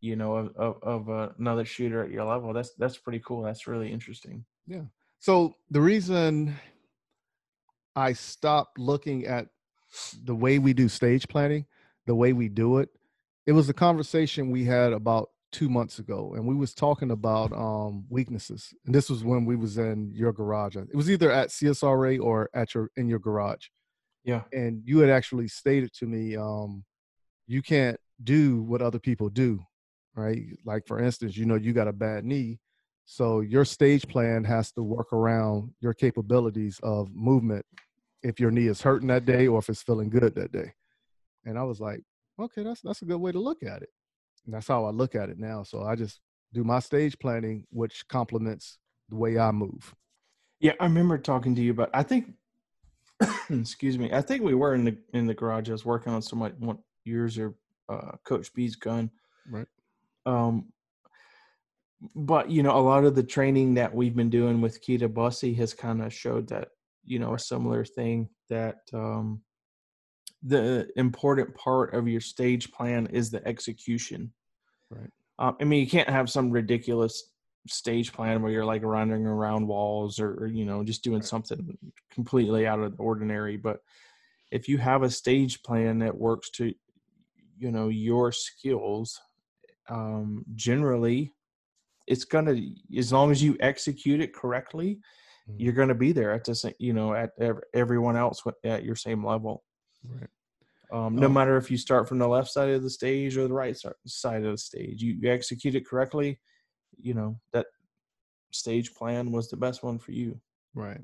you 0.00 0.16
know, 0.16 0.34
of 0.36 0.56
of, 0.56 0.82
of 0.82 1.10
uh, 1.10 1.28
another 1.38 1.64
shooter 1.64 2.02
at 2.04 2.10
your 2.10 2.24
level, 2.24 2.52
that's 2.52 2.74
that's 2.74 2.98
pretty 2.98 3.20
cool. 3.24 3.42
That's 3.42 3.66
really 3.66 3.90
interesting. 3.90 4.44
Yeah. 4.66 4.82
So 5.20 5.54
the 5.70 5.80
reason 5.80 6.54
I 7.96 8.12
stopped 8.12 8.78
looking 8.78 9.24
at 9.26 9.48
the 10.22 10.34
way 10.34 10.58
we 10.58 10.72
do 10.72 10.88
stage 10.88 11.28
planning, 11.28 11.66
the 12.06 12.14
way 12.14 12.32
we 12.32 12.48
do 12.48 12.78
it, 12.78 12.90
it 13.46 13.52
was 13.52 13.68
a 13.68 13.74
conversation 13.74 14.50
we 14.50 14.64
had 14.64 14.92
about 14.92 15.30
two 15.50 15.68
months 15.68 15.98
ago, 15.98 16.34
and 16.34 16.46
we 16.46 16.54
was 16.54 16.74
talking 16.74 17.10
about 17.10 17.52
um, 17.52 18.04
weaknesses. 18.10 18.74
And 18.84 18.94
this 18.94 19.08
was 19.08 19.24
when 19.24 19.44
we 19.44 19.56
was 19.56 19.78
in 19.78 20.12
your 20.14 20.32
garage. 20.32 20.76
It 20.76 20.94
was 20.94 21.10
either 21.10 21.30
at 21.30 21.48
CSRA 21.48 22.20
or 22.20 22.50
at 22.52 22.74
your 22.74 22.90
in 22.96 23.08
your 23.08 23.18
garage. 23.18 23.68
Yeah. 24.24 24.42
And 24.52 24.82
you 24.84 24.98
had 24.98 25.08
actually 25.08 25.48
stated 25.48 25.92
to 25.94 26.06
me, 26.06 26.36
um, 26.36 26.84
you 27.46 27.62
can't 27.62 27.98
do 28.22 28.62
what 28.62 28.82
other 28.82 28.98
people 28.98 29.30
do, 29.30 29.60
right? 30.14 30.42
Like 30.66 30.86
for 30.86 30.98
instance, 30.98 31.36
you 31.36 31.46
know, 31.46 31.54
you 31.54 31.72
got 31.72 31.88
a 31.88 31.92
bad 31.92 32.24
knee, 32.24 32.58
so 33.06 33.40
your 33.40 33.64
stage 33.64 34.06
plan 34.06 34.44
has 34.44 34.70
to 34.72 34.82
work 34.82 35.14
around 35.14 35.70
your 35.80 35.94
capabilities 35.94 36.78
of 36.82 37.08
movement 37.14 37.64
if 38.22 38.40
your 38.40 38.50
knee 38.50 38.66
is 38.66 38.82
hurting 38.82 39.08
that 39.08 39.26
day 39.26 39.46
or 39.46 39.58
if 39.58 39.68
it's 39.68 39.82
feeling 39.82 40.10
good 40.10 40.34
that 40.34 40.52
day. 40.52 40.72
And 41.44 41.58
I 41.58 41.62
was 41.62 41.80
like, 41.80 42.02
okay, 42.40 42.62
that's 42.62 42.80
that's 42.80 43.02
a 43.02 43.06
good 43.06 43.18
way 43.18 43.32
to 43.32 43.38
look 43.38 43.62
at 43.62 43.82
it. 43.82 43.90
And 44.44 44.54
that's 44.54 44.68
how 44.68 44.84
I 44.84 44.90
look 44.90 45.14
at 45.14 45.28
it 45.28 45.38
now. 45.38 45.62
So 45.62 45.82
I 45.82 45.94
just 45.94 46.20
do 46.52 46.64
my 46.64 46.80
stage 46.80 47.18
planning, 47.18 47.64
which 47.70 48.06
complements 48.08 48.78
the 49.08 49.16
way 49.16 49.38
I 49.38 49.50
move. 49.50 49.94
Yeah, 50.60 50.72
I 50.80 50.84
remember 50.84 51.18
talking 51.18 51.54
to 51.54 51.60
you 51.60 51.70
about. 51.70 51.90
I 51.94 52.02
think, 52.02 52.32
excuse 53.50 53.98
me. 53.98 54.12
I 54.12 54.20
think 54.20 54.42
we 54.42 54.54
were 54.54 54.74
in 54.74 54.84
the 54.84 54.96
in 55.12 55.26
the 55.26 55.34
garage. 55.34 55.68
I 55.68 55.72
was 55.72 55.84
working 55.84 56.12
on 56.12 56.22
some 56.22 56.40
like 56.40 56.56
one 56.58 56.78
yours 57.04 57.38
or 57.38 57.54
uh, 57.88 58.12
Coach 58.24 58.52
B's 58.54 58.76
gun. 58.76 59.10
Right. 59.50 59.66
Um, 60.26 60.72
but 62.14 62.50
you 62.50 62.62
know, 62.62 62.76
a 62.76 62.80
lot 62.80 63.04
of 63.04 63.14
the 63.14 63.22
training 63.22 63.74
that 63.74 63.94
we've 63.94 64.16
been 64.16 64.30
doing 64.30 64.60
with 64.60 64.84
Kita 64.84 65.12
Bussy 65.12 65.54
has 65.54 65.74
kind 65.74 66.02
of 66.02 66.12
showed 66.12 66.48
that 66.48 66.68
you 67.08 67.18
know 67.18 67.34
a 67.34 67.38
similar 67.38 67.84
thing 67.84 68.28
that 68.48 68.78
um, 68.92 69.42
the 70.42 70.88
important 70.96 71.54
part 71.54 71.94
of 71.94 72.06
your 72.06 72.20
stage 72.20 72.70
plan 72.70 73.06
is 73.06 73.30
the 73.30 73.46
execution. 73.46 74.32
Right. 74.90 75.10
Um, 75.38 75.56
I 75.60 75.64
mean, 75.64 75.80
you 75.80 75.90
can't 75.90 76.08
have 76.08 76.30
some 76.30 76.50
ridiculous 76.50 77.30
stage 77.66 78.12
plan 78.12 78.40
where 78.42 78.52
you're 78.52 78.64
like 78.64 78.82
running 78.82 79.26
around 79.26 79.66
walls 79.66 80.18
or, 80.20 80.34
or 80.34 80.46
you 80.46 80.64
know 80.64 80.84
just 80.84 81.02
doing 81.02 81.22
something 81.22 81.76
completely 82.10 82.66
out 82.66 82.80
of 82.80 82.96
the 82.96 83.02
ordinary. 83.02 83.56
But 83.56 83.80
if 84.50 84.68
you 84.68 84.78
have 84.78 85.02
a 85.02 85.10
stage 85.10 85.62
plan 85.62 85.98
that 86.00 86.16
works 86.16 86.50
to 86.52 86.72
you 87.58 87.70
know 87.70 87.88
your 87.88 88.32
skills, 88.32 89.20
um, 89.88 90.44
generally 90.54 91.34
it's 92.06 92.24
gonna 92.24 92.56
as 92.96 93.12
long 93.12 93.30
as 93.30 93.42
you 93.42 93.56
execute 93.60 94.20
it 94.20 94.34
correctly, 94.34 94.98
You're 95.56 95.72
gonna 95.72 95.94
be 95.94 96.12
there 96.12 96.32
at 96.32 96.44
the 96.44 96.54
same 96.54 96.74
you 96.78 96.92
know 96.92 97.14
at 97.14 97.30
ev- 97.40 97.62
everyone 97.74 98.16
else 98.16 98.42
at 98.64 98.84
your 98.84 98.96
same 98.96 99.24
level. 99.24 99.64
Right. 100.04 100.28
Um, 100.90 101.16
no 101.16 101.26
Oh. 101.26 101.30
matter 101.30 101.56
if 101.56 101.70
you 101.70 101.76
start 101.76 102.08
from 102.08 102.18
the 102.18 102.28
left 102.28 102.50
side 102.50 102.70
of 102.70 102.82
the 102.82 102.90
stage 102.90 103.36
or 103.36 103.46
the 103.46 103.54
right 103.54 103.76
side 104.06 104.44
of 104.44 104.52
the 104.52 104.58
stage, 104.58 105.02
you, 105.02 105.18
you 105.20 105.30
execute 105.30 105.74
it 105.74 105.86
correctly. 105.86 106.38
You 107.00 107.14
know 107.14 107.40
that 107.52 107.66
stage 108.50 108.94
plan 108.94 109.30
was 109.30 109.48
the 109.48 109.56
best 109.56 109.82
one 109.82 109.98
for 109.98 110.12
you. 110.12 110.40
Right. 110.74 111.00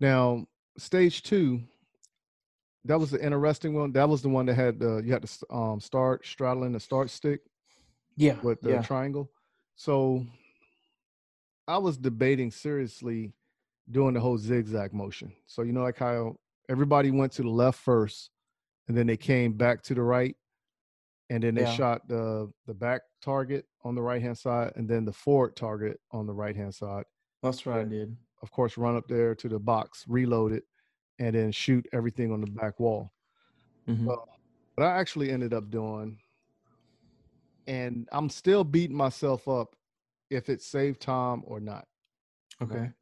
Now, 0.00 0.46
stage 0.78 1.22
two, 1.22 1.62
that 2.84 2.98
was 2.98 3.10
the 3.10 3.24
interesting 3.24 3.74
one. 3.74 3.92
That 3.92 4.08
was 4.08 4.22
the 4.22 4.28
one 4.28 4.46
that 4.46 4.54
had 4.54 4.82
uh, 4.82 5.02
you 5.02 5.12
had 5.12 5.22
to 5.26 5.54
um, 5.54 5.80
start 5.80 6.26
straddling 6.26 6.72
the 6.72 6.80
start 6.80 7.10
stick 7.10 7.40
Yeah, 8.16 8.40
with 8.42 8.60
the 8.60 8.70
yeah, 8.70 8.82
triangle. 8.82 9.30
So 9.76 10.26
I 11.66 11.78
was 11.78 11.96
debating 11.96 12.50
seriously 12.50 13.32
doing 13.90 14.14
the 14.14 14.20
whole 14.20 14.38
zigzag 14.38 14.92
motion. 14.92 15.34
So 15.46 15.62
you 15.62 15.72
know, 15.72 15.82
like 15.82 15.98
how 15.98 16.36
everybody 16.68 17.10
went 17.10 17.32
to 17.32 17.42
the 17.42 17.50
left 17.50 17.78
first, 17.80 18.30
and 18.88 18.96
then 18.96 19.06
they 19.06 19.16
came 19.16 19.54
back 19.54 19.82
to 19.84 19.94
the 19.94 20.02
right, 20.02 20.36
and 21.30 21.42
then 21.42 21.54
they 21.54 21.62
Yeah. 21.62 21.74
shot 21.74 22.08
the 22.08 22.52
the 22.66 22.74
back 22.74 23.02
target 23.20 23.66
on 23.84 23.94
the 23.94 24.02
right 24.02 24.22
hand 24.22 24.38
side, 24.38 24.72
and 24.76 24.88
then 24.88 25.04
the 25.04 25.12
forward 25.12 25.56
target 25.56 26.00
on 26.12 26.26
the 26.26 26.34
right 26.34 26.56
hand 26.56 26.74
side. 26.74 27.04
that's 27.42 27.66
what 27.66 27.76
I 27.78 27.84
did. 27.84 28.16
Of 28.42 28.50
course, 28.52 28.76
run 28.78 28.96
up 28.96 29.08
there 29.08 29.34
to 29.36 29.48
the 29.48 29.58
box, 29.58 30.04
reload 30.08 30.52
it, 30.52 30.64
and 31.18 31.34
then 31.34 31.52
shoot 31.52 31.86
everything 31.92 32.32
on 32.32 32.40
the 32.40 32.46
back 32.50 32.78
wall. 32.80 33.12
Mhm. 33.88 34.04
Well, 34.06 34.28
what 34.76 34.86
I 34.86 34.98
actually 34.98 35.30
ended 35.30 35.54
up 35.54 35.70
doing, 35.70 36.20
and 37.66 38.08
I'm 38.12 38.28
still 38.28 38.64
beating 38.64 38.96
myself 38.96 39.46
up 39.48 39.76
if 40.30 40.48
it 40.48 40.62
saved 40.62 41.00
time 41.00 41.42
or 41.46 41.60
not. 41.60 41.86
Okay. 42.60 42.92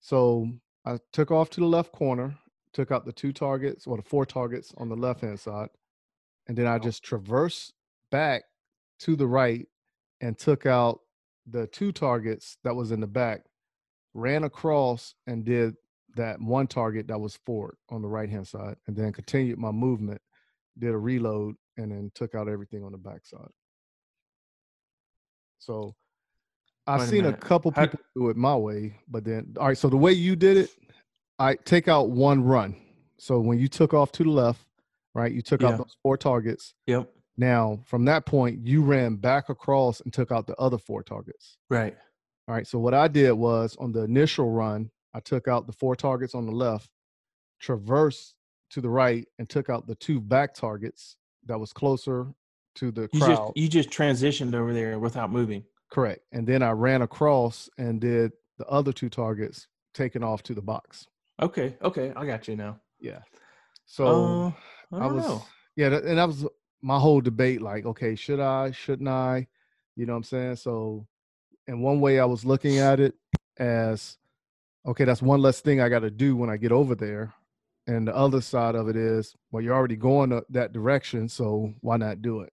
So 0.00 0.48
I 0.84 0.98
took 1.12 1.30
off 1.30 1.50
to 1.50 1.60
the 1.60 1.66
left 1.66 1.92
corner, 1.92 2.36
took 2.72 2.90
out 2.90 3.04
the 3.04 3.12
two 3.12 3.32
targets 3.32 3.86
or 3.86 3.96
the 3.96 4.02
four 4.02 4.24
targets 4.24 4.72
on 4.78 4.88
the 4.88 4.96
left 4.96 5.20
hand 5.20 5.40
side, 5.40 5.68
and 6.46 6.56
then 6.56 6.66
I 6.66 6.78
just 6.78 7.02
traversed 7.02 7.72
back 8.10 8.44
to 9.00 9.16
the 9.16 9.26
right 9.26 9.66
and 10.20 10.38
took 10.38 10.66
out 10.66 11.00
the 11.46 11.66
two 11.66 11.92
targets 11.92 12.58
that 12.64 12.74
was 12.74 12.90
in 12.90 13.00
the 13.00 13.06
back, 13.06 13.42
ran 14.14 14.44
across 14.44 15.14
and 15.26 15.44
did 15.44 15.74
that 16.16 16.40
one 16.40 16.66
target 16.66 17.06
that 17.08 17.20
was 17.20 17.36
forward 17.46 17.76
on 17.90 18.02
the 18.02 18.08
right 18.08 18.28
hand 18.28 18.46
side, 18.46 18.76
and 18.86 18.96
then 18.96 19.12
continued 19.12 19.58
my 19.58 19.70
movement, 19.70 20.20
did 20.78 20.90
a 20.90 20.98
reload, 20.98 21.54
and 21.76 21.92
then 21.92 22.10
took 22.14 22.34
out 22.34 22.48
everything 22.48 22.82
on 22.82 22.92
the 22.92 22.98
back 22.98 23.24
side. 23.24 23.50
So 25.58 25.94
I've 26.88 27.02
a 27.02 27.06
seen 27.06 27.20
a 27.20 27.22
minute. 27.24 27.40
couple 27.40 27.70
How- 27.72 27.86
people 27.86 28.00
do 28.16 28.28
it 28.30 28.36
my 28.36 28.56
way, 28.56 28.98
but 29.08 29.24
then 29.24 29.54
all 29.58 29.68
right. 29.68 29.78
So 29.78 29.88
the 29.88 29.96
way 29.96 30.12
you 30.12 30.36
did 30.36 30.56
it, 30.56 30.70
I 31.38 31.54
take 31.54 31.88
out 31.88 32.10
one 32.10 32.42
run. 32.42 32.74
So 33.18 33.40
when 33.40 33.58
you 33.58 33.68
took 33.68 33.94
off 33.94 34.12
to 34.12 34.24
the 34.24 34.30
left, 34.30 34.64
right, 35.14 35.32
you 35.32 35.42
took 35.42 35.62
Yeah. 35.62 35.68
out 35.68 35.78
those 35.78 35.96
four 36.02 36.16
targets. 36.16 36.74
Yep. 36.86 37.12
Now 37.36 37.80
from 37.84 38.04
that 38.06 38.26
point, 38.26 38.66
you 38.66 38.82
ran 38.82 39.16
back 39.16 39.48
across 39.48 40.00
and 40.00 40.12
took 40.12 40.32
out 40.32 40.46
the 40.46 40.56
other 40.56 40.78
four 40.78 41.02
targets. 41.02 41.58
Right. 41.70 41.96
All 42.48 42.54
right. 42.54 42.66
So 42.66 42.78
what 42.78 42.94
I 42.94 43.08
did 43.08 43.32
was 43.32 43.76
on 43.78 43.92
the 43.92 44.02
initial 44.04 44.50
run, 44.50 44.90
I 45.14 45.20
took 45.20 45.46
out 45.48 45.66
the 45.66 45.72
four 45.72 45.94
targets 45.96 46.34
on 46.34 46.46
the 46.46 46.52
left, 46.52 46.90
traversed 47.60 48.34
to 48.70 48.80
the 48.80 48.88
right, 48.90 49.26
and 49.38 49.48
took 49.48 49.68
out 49.70 49.86
the 49.86 49.94
two 49.94 50.20
back 50.20 50.54
targets 50.54 51.16
that 51.46 51.58
was 51.58 51.72
closer 51.72 52.32
to 52.76 52.90
the 52.90 53.08
You 53.12 53.20
crowd. 53.20 53.28
just 53.36 53.56
you 53.56 53.68
just 53.68 53.90
transitioned 53.90 54.54
over 54.54 54.72
there 54.72 54.98
without 54.98 55.30
moving. 55.32 55.64
Correct. 55.90 56.22
And 56.32 56.46
then 56.46 56.62
I 56.62 56.70
ran 56.72 57.02
across 57.02 57.68
and 57.78 58.00
did 58.00 58.32
the 58.58 58.66
other 58.66 58.92
two 58.92 59.08
targets, 59.08 59.68
taking 59.94 60.22
off 60.22 60.42
to 60.44 60.54
the 60.54 60.62
box. 60.62 61.06
Okay. 61.40 61.76
Okay. 61.82 62.12
I 62.16 62.26
got 62.26 62.46
you 62.48 62.56
now. 62.56 62.80
Yeah. 63.00 63.20
So 63.86 64.52
Uh, 64.92 64.96
I 64.96 65.00
don't 65.04 65.16
was, 65.16 65.24
know. 65.24 65.44
yeah, 65.76 65.86
and 65.86 66.18
that 66.18 66.26
was 66.26 66.46
my 66.82 66.98
whole 66.98 67.20
debate. 67.20 67.62
Like, 67.62 67.86
okay, 67.86 68.14
should 68.14 68.40
I, 68.40 68.70
shouldn't 68.72 69.08
I? 69.08 69.46
You 69.96 70.06
know 70.06 70.12
what 70.12 70.18
I'm 70.18 70.22
saying? 70.24 70.56
So, 70.56 71.06
in 71.66 71.80
one 71.80 72.00
way, 72.00 72.20
I 72.20 72.24
was 72.24 72.44
looking 72.44 72.78
at 72.78 73.00
it 73.00 73.14
as, 73.58 74.16
okay, 74.86 75.04
that's 75.04 75.22
one 75.22 75.40
less 75.42 75.60
thing 75.60 75.80
I 75.80 75.88
got 75.88 76.00
to 76.00 76.10
do 76.10 76.36
when 76.36 76.50
I 76.50 76.56
get 76.56 76.72
over 76.72 76.94
there. 76.94 77.34
And 77.86 78.06
the 78.06 78.14
other 78.14 78.40
side 78.42 78.74
of 78.74 78.88
it 78.88 78.96
is, 78.96 79.34
well, 79.50 79.62
you're 79.62 79.74
already 79.74 79.96
going 79.96 80.38
that 80.50 80.72
direction, 80.72 81.28
so 81.28 81.72
why 81.80 81.96
not 81.96 82.20
do 82.22 82.40
it? 82.40 82.52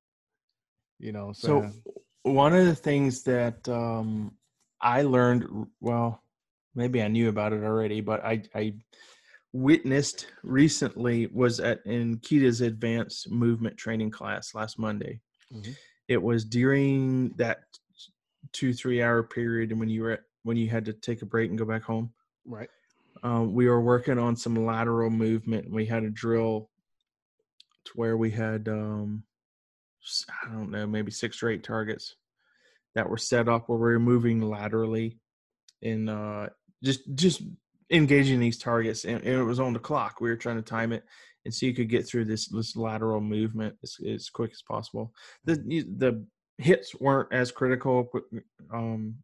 You 0.99 1.11
know, 1.11 1.33
So 1.33 1.61
saying? 1.61 1.83
One 2.25 2.55
of 2.55 2.65
the 2.65 2.75
things 2.75 3.21
that 3.23 3.67
um, 3.69 4.33
I 4.81 5.03
learned, 5.03 5.67
well, 5.79 6.23
maybe 6.73 7.01
I 7.01 7.07
knew 7.07 7.29
about 7.29 7.53
it 7.53 7.63
already, 7.63 8.01
but 8.01 8.25
I, 8.25 8.41
I 8.55 8.73
witnessed 9.53 10.27
recently 10.43 11.27
was 11.27 11.59
at 11.59 11.85
in 11.85 12.17
Kita's 12.17 12.61
advanced 12.61 13.29
movement 13.29 13.77
training 13.77 14.09
class 14.09 14.55
last 14.55 14.79
Monday. 14.79 15.21
Mhm. 15.53 15.75
It 16.07 16.21
was 16.21 16.43
during 16.45 17.29
that 17.37 17.59
two 18.51 18.73
three 18.73 19.01
hour 19.03 19.21
period 19.21 19.71
and 19.71 19.79
when 19.79 19.89
you 19.89 20.01
were 20.03 20.11
at, 20.11 20.23
when 20.43 20.57
you 20.57 20.67
had 20.69 20.85
to 20.85 20.93
take 20.93 21.21
a 21.21 21.25
break 21.25 21.49
and 21.49 21.59
go 21.59 21.65
back 21.65 21.83
home. 21.83 22.11
right. 22.45 22.69
Um, 23.23 23.53
we 23.53 23.67
were 23.67 23.81
working 23.81 24.19
on 24.19 24.35
some 24.35 24.65
lateral 24.65 25.09
movement. 25.09 25.65
and 25.65 25.73
We 25.73 25.85
had 25.85 26.03
a 26.03 26.09
drill 26.09 26.69
to 27.85 27.91
where 27.95 28.17
we 28.17 28.29
had, 28.29 28.67
um, 28.67 29.23
I 30.43 30.51
don't 30.51 30.71
know, 30.71 30.85
maybe 30.87 31.11
six 31.11 31.41
or 31.41 31.49
eight 31.49 31.63
targets 31.63 32.15
that 32.95 33.09
were 33.09 33.17
set 33.17 33.49
up 33.49 33.67
where 33.67 33.77
we 33.77 33.85
were 33.85 33.99
moving 33.99 34.41
laterally 34.41 35.19
and 35.83 36.09
uh, 36.09 36.47
just 36.83 37.01
just 37.15 37.41
engaging 37.91 38.39
these 38.39 38.57
targets. 38.57 39.05
And, 39.05 39.21
and 39.23 39.39
it 39.39 39.43
was 39.43 39.59
on 39.59 39.73
the 39.73 39.79
clock. 39.79 40.21
We 40.21 40.29
were 40.29 40.35
trying 40.35 40.57
to 40.57 40.61
time 40.61 40.91
it, 40.91 41.03
and 41.43 41.53
so 41.53 41.65
you 41.65 41.73
could 41.73 41.89
get 41.89 42.07
through 42.07 42.25
this 42.25 42.47
this 42.47 42.75
lateral 42.75 43.21
movement 43.21 43.75
as, 43.83 43.97
as 44.07 44.29
quick 44.29 44.51
as 44.51 44.61
possible. 44.61 45.13
The 45.45 45.55
the 45.97 46.25
hits 46.57 46.95
weren't 46.95 47.33
as 47.33 47.51
critical 47.51 48.09
um, 48.73 49.15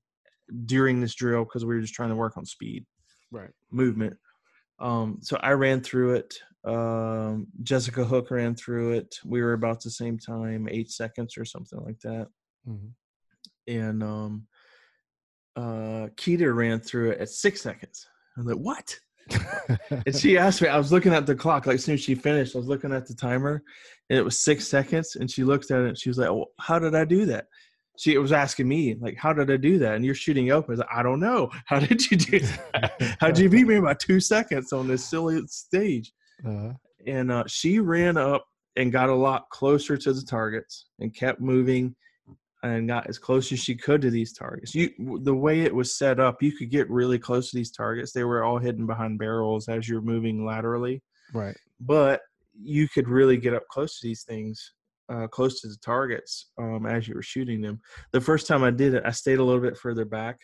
during 0.66 1.00
this 1.00 1.16
drill 1.16 1.46
because 1.46 1.66
we 1.66 1.76
were 1.76 1.82
just 1.82 1.94
trying 1.94 2.10
to 2.10 2.16
work 2.16 2.38
on 2.38 2.46
speed, 2.46 2.86
right, 3.32 3.52
movement. 3.72 4.18
Um, 4.80 5.20
so 5.22 5.38
I 5.42 5.52
ran 5.52 5.82
through 5.82 6.16
it. 6.16 6.40
Um, 6.64 7.48
Jessica 7.64 8.06
Hook 8.06 8.30
ran 8.32 8.56
through 8.56 8.94
it. 8.94 9.16
We 9.26 9.42
were 9.42 9.54
about 9.54 9.82
the 9.82 9.90
same 9.90 10.20
time, 10.20 10.68
eight 10.70 10.92
seconds 10.92 11.38
or 11.38 11.46
something 11.46 11.80
like 11.84 12.00
that. 12.02 12.28
Mm-hmm. 12.68 12.88
And 13.68 14.04
um, 14.04 14.48
uh, 15.56 16.08
Keita 16.18 16.54
ran 16.56 16.80
through 16.80 17.12
it 17.12 17.20
at 17.20 17.30
six 17.30 17.62
seconds. 17.62 18.08
I 18.38 18.42
was 18.42 18.48
like, 18.48 18.58
what? 18.58 19.00
and 20.06 20.16
she 20.16 20.38
asked 20.38 20.62
me, 20.62 20.68
I 20.68 20.78
was 20.78 20.92
looking 20.92 21.14
at 21.14 21.26
the 21.26 21.36
clock, 21.36 21.66
like 21.66 21.76
as 21.76 21.86
soon 21.86 21.96
as 21.96 22.02
she 22.02 22.16
finished, 22.16 22.56
I 22.56 22.60
was 22.60 22.68
looking 22.68 22.94
at 22.94 23.08
the 23.08 23.16
timer 23.16 23.64
and 24.10 24.20
it 24.20 24.24
was 24.24 24.40
six 24.40 24.68
seconds. 24.68 25.16
And 25.16 25.30
she 25.30 25.44
looked 25.44 25.72
at 25.72 25.82
it 25.82 25.90
and 25.90 25.98
she 25.98 26.10
was 26.10 26.18
like, 26.18 26.30
well, 26.30 26.48
how 26.60 26.80
did 26.80 26.96
I 26.96 27.06
do 27.06 27.26
that? 27.28 27.46
She 27.98 28.18
was 28.18 28.32
asking 28.32 28.68
me, 28.68 28.96
like, 29.00 29.18
how 29.18 29.34
did 29.34 29.52
I 29.52 29.58
do 29.58 29.78
that? 29.80 29.96
And 29.96 30.06
you're 30.06 30.16
shooting 30.16 30.52
open. 30.52 30.72
I 30.72 30.74
was 30.74 30.80
like, 30.80 30.90
I 30.94 31.04
don't 31.04 31.20
know. 31.20 31.50
How 31.66 31.80
did 31.80 32.10
you 32.10 32.18
do 32.18 32.40
that? 32.40 33.18
How'd 33.20 33.38
you 33.38 33.50
beat 33.50 33.68
me 33.68 33.80
by 33.80 33.94
two 33.94 34.20
seconds 34.20 34.74
on 34.74 34.88
this 34.88 35.04
silly 35.06 35.42
stage? 35.48 36.12
Uh-huh. 36.46 36.74
And 37.08 37.32
uh, 37.32 37.44
she 37.48 37.80
ran 37.80 38.18
up 38.18 38.46
and 38.76 38.92
got 38.92 39.10
a 39.10 39.16
lot 39.16 39.50
closer 39.50 39.98
to 39.98 40.14
the 40.14 40.22
targets 40.22 40.88
and 41.00 41.16
kept 41.16 41.42
moving 41.42 41.96
and 42.64 42.88
got 42.88 43.08
as 43.08 43.18
close 43.18 43.52
as 43.52 43.60
she 43.60 43.76
could 43.76 44.02
to 44.02 44.12
these 44.12 44.34
targets. 44.34 44.76
You 44.76 44.92
the 45.24 45.34
way 45.34 45.62
it 45.62 45.74
was 45.74 45.98
set 45.98 46.20
up, 46.20 46.42
you 46.42 46.52
could 46.52 46.70
get 46.70 46.90
really 46.90 47.18
close 47.18 47.50
to 47.50 47.58
these 47.58 47.72
targets. 47.72 48.12
They 48.12 48.24
were 48.24 48.44
all 48.44 48.60
hidden 48.60 48.86
behind 48.86 49.20
barrels 49.20 49.68
as 49.68 49.90
you're 49.90 50.02
moving 50.02 50.46
laterally. 50.46 51.02
Right. 51.34 51.56
But 51.80 52.22
you 52.54 52.88
could 52.88 53.08
really 53.08 53.38
get 53.38 53.54
up 53.54 53.64
close 53.72 54.00
to 54.00 54.08
these 54.08 54.24
things, 54.24 54.74
uh, 55.12 55.28
close 55.28 55.60
to 55.62 55.68
the 55.68 55.78
targets 55.84 56.52
um, 56.60 56.86
as 56.86 57.08
you 57.08 57.16
were 57.16 57.24
shooting 57.24 57.62
them. 57.62 57.82
The 58.12 58.22
first 58.22 58.48
time 58.48 58.64
I 58.64 58.72
did 58.72 58.94
it, 58.94 59.04
I 59.06 59.12
stayed 59.12 59.40
a 59.40 59.44
little 59.44 59.62
bit 59.62 59.78
further 59.78 60.06
back. 60.06 60.38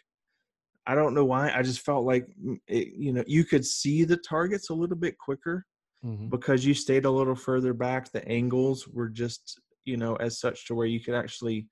I 0.87 0.95
don't 0.95 1.13
know 1.13 1.25
why. 1.25 1.51
I 1.53 1.61
just 1.61 1.81
felt 1.81 2.05
like 2.05 2.25
mm, 2.43 2.57
it, 2.67 2.93
you 2.97 3.13
know 3.13 3.23
you 3.27 3.43
could 3.43 3.65
see 3.65 4.05
the 4.05 4.17
targets 4.17 4.69
a 4.69 4.73
little 4.73 4.97
bit 4.97 5.17
quicker 5.19 5.65
mm-hmm. 6.03 6.29
because 6.29 6.65
you 6.65 6.73
stayed 6.73 7.05
a 7.05 7.11
little 7.11 7.35
further 7.35 7.73
back. 7.73 8.11
The 8.11 8.27
angles 8.27 8.87
were 8.87 9.09
just 9.09 9.59
you 9.87 9.97
know 9.97 10.15
as 10.17 10.39
such 10.39 10.67
to 10.67 10.75
where 10.75 10.85
you 10.85 10.99
could 10.99 11.15
actually 11.15 11.67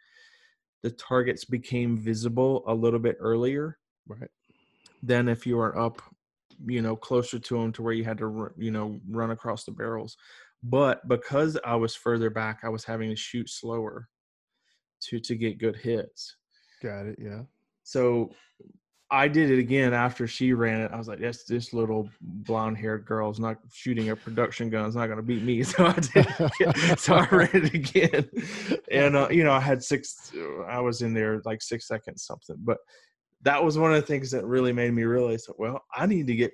the 0.82 0.92
targets 0.92 1.46
became 1.46 1.98
visible 1.98 2.64
a 2.68 2.74
little 2.74 3.00
bit 3.00 3.18
earlier 3.20 3.78
right 4.08 4.30
than 5.04 5.28
if 5.28 5.46
you 5.46 5.58
were 5.58 5.78
up 5.78 6.02
you 6.66 6.82
know 6.82 6.96
closer 6.96 7.38
to 7.38 7.60
them 7.60 7.72
to 7.74 7.84
where 7.84 7.94
you 7.94 8.04
had 8.04 8.18
to 8.18 8.50
you 8.58 8.72
know 8.72 9.00
run 9.10 9.32
across 9.32 9.66
the 9.66 9.72
barrels 9.72 10.16
but 10.64 11.06
because 11.08 11.58
i 11.66 11.76
was 11.76 11.96
further 11.96 12.30
back 12.30 12.60
i 12.64 12.70
was 12.70 12.86
having 12.86 13.10
to 13.10 13.16
shoot 13.16 13.50
slower 13.50 14.08
to 15.02 15.20
to 15.20 15.36
get 15.36 15.60
good 15.60 15.76
hits 15.76 16.38
got 16.82 17.06
it 17.06 17.18
yeah 17.22 17.42
so 17.84 18.32
I 19.12 19.28
did 19.28 19.52
it 19.52 19.60
again 19.60 19.94
after 19.94 20.26
she 20.26 20.54
ran 20.54 20.82
it. 20.82 20.92
I 20.92 20.98
was 20.98 21.08
like, 21.08 21.20
"Yes, 21.20 21.44
this 21.44 21.74
little 21.74 22.10
blonde-haired 22.22 23.06
girl 23.06 23.30
is 23.30 23.40
not 23.40 23.58
shooting 23.72 24.10
a 24.10 24.16
production 24.16 24.70
gun. 24.70 24.88
It's 24.88 24.96
not 24.96 25.06
going 25.06 25.18
to 25.18 25.24
beat 25.24 25.44
me." 25.44 25.64
So 25.64 25.86
I 25.86 25.94
did. 25.94 27.00
so 27.00 27.16
I 27.16 27.28
ran 27.28 27.50
it 27.54 27.74
again, 27.74 28.30
and 28.90 29.16
uh, 29.16 29.28
you 29.30 29.44
know, 29.44 29.52
I 29.52 29.60
had 29.60 29.84
six. 29.84 30.32
I 30.68 30.80
was 30.80 31.02
in 31.02 31.14
there 31.14 31.42
like 31.46 31.62
six 31.62 31.88
seconds 31.88 32.24
something. 32.24 32.58
But 32.60 32.80
that 33.44 33.64
was 33.64 33.78
one 33.78 33.94
of 33.94 34.02
the 34.02 34.08
things 34.08 34.32
that 34.32 34.46
really 34.46 34.74
made 34.74 34.92
me 34.92 35.04
realize 35.04 35.46
that. 35.46 35.60
Well, 35.60 35.84
I 35.94 36.08
need 36.08 36.26
to 36.28 36.36
get, 36.36 36.54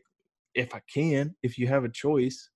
if 0.54 0.76
I 0.76 0.82
can, 0.94 1.34
if 1.44 1.58
you 1.58 1.68
have 1.68 1.86
a 1.86 1.90
choice, 1.90 2.50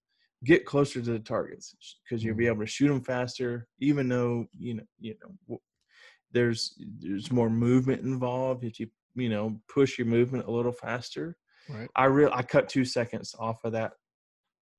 get 0.44 0.66
closer 0.66 1.02
to 1.02 1.12
the 1.12 1.20
targets 1.20 1.74
because 2.04 2.22
you'll 2.22 2.36
be 2.36 2.48
able 2.48 2.62
to 2.62 2.68
shoot 2.68 2.90
them 2.90 3.02
faster. 3.02 3.68
Even 3.80 4.10
though 4.10 4.46
you 4.60 4.74
know, 4.76 4.84
you 5.00 5.16
know, 5.50 5.62
there's 6.34 6.76
there's 7.00 7.32
more 7.32 7.50
movement 7.50 8.02
involved 8.02 8.66
if 8.66 8.78
you 8.78 8.88
you 9.16 9.30
know 9.30 9.60
push 9.68 9.98
your 9.98 10.08
movement 10.08 10.48
a 10.48 10.52
little 10.52 10.72
faster. 10.72 11.38
Right. 11.70 11.90
I 11.96 12.06
real 12.06 12.30
i 12.34 12.44
cut 12.44 12.70
two 12.70 12.86
seconds 12.86 13.36
off 13.40 13.64
of 13.64 13.72
that 13.72 13.94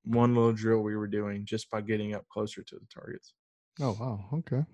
one 0.05 0.33
little 0.33 0.53
drill 0.53 0.81
we 0.81 0.95
were 0.95 1.07
doing 1.07 1.45
just 1.45 1.69
by 1.69 1.81
getting 1.81 2.15
up 2.15 2.25
closer 2.29 2.63
to 2.63 2.75
the 2.75 2.87
targets. 2.93 3.33
Oh 3.81 3.97
wow. 3.99 4.25
Okay. 4.33 4.65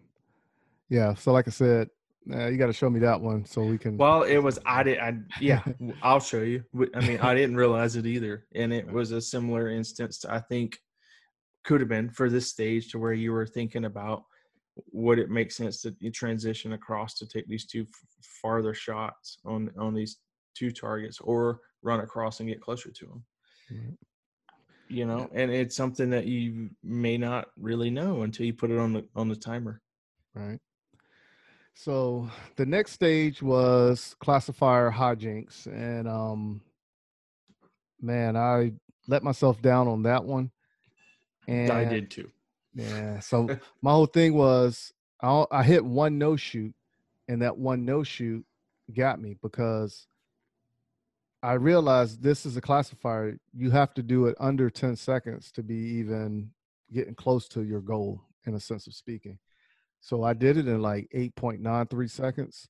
Yeah 0.89 1.15
so 1.15 1.32
like 1.32 1.47
i 1.47 1.52
said 1.52 1.89
uh, 2.32 2.47
you 2.47 2.58
got 2.58 2.67
to 2.67 2.73
show 2.73 2.89
me 2.89 2.99
that 3.02 3.19
one 3.19 3.45
so 3.45 3.62
we 3.63 3.78
can 3.78 3.97
well 3.97 4.23
it 4.23 4.38
was 4.38 4.58
i 4.65 4.84
did 4.84 4.97
i 4.99 5.13
yeah 5.41 5.62
i'll 6.04 6.19
show 6.19 6.41
you. 6.41 6.63
I 6.95 7.06
mean 7.06 7.19
i 7.19 7.34
didn't 7.34 7.58
realize 7.58 7.95
it 7.95 8.06
either 8.06 8.45
and 8.56 8.71
it 8.71 8.89
was 8.89 9.12
a 9.12 9.21
similar 9.21 9.69
instance 9.69 10.19
to, 10.19 10.34
i 10.34 10.39
think 10.39 10.80
could 11.63 11.82
have 11.82 11.89
been 11.89 12.10
for 12.10 12.30
this 12.30 12.49
stage 12.49 12.91
to 12.91 12.99
where 12.99 13.13
you 13.13 13.32
were 13.32 13.45
thinking 13.45 13.86
about 13.86 14.23
would 14.92 15.20
it 15.20 15.30
make 15.30 15.52
sense 15.52 15.82
to 15.82 15.92
transition 16.12 16.74
across 16.74 17.14
to 17.16 17.28
take 17.28 17.48
these 17.48 17.66
two 17.66 17.86
farther 18.42 18.74
shots 18.74 19.38
on 19.46 19.70
on 19.78 19.94
these 19.94 20.18
two 20.56 20.72
targets 20.72 21.20
or 21.20 21.60
run 21.82 22.00
across 22.00 22.40
and 22.40 22.50
get 22.50 22.62
closer 22.62 22.92
to 22.92 23.06
them 23.06 23.24
you 24.94 25.06
know 25.06 25.30
and 25.34 25.52
it's 25.52 25.76
something 25.76 26.10
that 26.10 26.26
you 26.26 26.70
may 26.84 27.18
not 27.18 27.48
really 27.58 27.90
know 27.90 28.22
until 28.22 28.46
you 28.46 28.54
put 28.54 28.72
it 28.72 28.78
on 28.78 28.94
the 28.94 29.06
on 29.16 29.28
the 29.28 29.36
timer. 29.36 29.82
Right. 30.36 30.60
So 31.76 32.30
the 32.56 32.66
next 32.66 32.92
stage 32.92 33.42
was 33.42 34.16
classifier 34.20 34.92
hijinks 34.92 35.66
and 35.68 36.08
um 36.08 36.62
man 38.02 38.36
i 38.36 38.72
let 39.08 39.24
myself 39.24 39.62
down 39.62 39.88
on 39.88 40.04
that 40.04 40.24
one 40.24 40.52
and 41.48 41.72
i 41.72 41.86
did 41.86 42.12
too 42.12 42.30
yeah. 42.74 43.20
So 43.20 43.48
my 43.82 43.92
whole 43.92 44.06
thing 44.06 44.34
was 44.36 44.94
I, 45.22 45.46
I 45.52 45.64
hit 45.64 45.84
one 45.84 46.18
no 46.18 46.36
shoot, 46.36 46.74
and 47.28 47.42
that 47.42 47.58
one 47.58 47.86
no 47.86 48.04
shoot 48.04 48.46
got 48.94 49.22
me 49.22 49.36
because 49.42 50.08
I 51.42 51.54
realized 51.54 52.24
this 52.24 52.46
is 52.46 52.58
a 52.58 52.62
classifier. 52.62 53.38
You 53.54 53.72
have 53.72 53.94
to 53.96 54.04
do 54.04 54.28
it 54.28 54.38
under 54.40 54.70
10 54.70 54.96
seconds 54.96 55.52
to 55.54 55.64
be 55.64 55.76
even 55.76 56.52
getting 56.92 57.16
close 57.16 57.48
to 57.50 57.64
your 57.64 57.82
goal 57.82 58.22
in 58.46 58.54
a 58.54 58.60
sense 58.60 58.88
of 58.88 58.94
speaking. 58.94 59.38
So 60.00 60.24
I 60.24 60.34
did 60.34 60.58
it 60.58 60.68
in 60.68 60.82
like 60.82 61.10
8.93 61.14 62.10
seconds. 62.10 62.68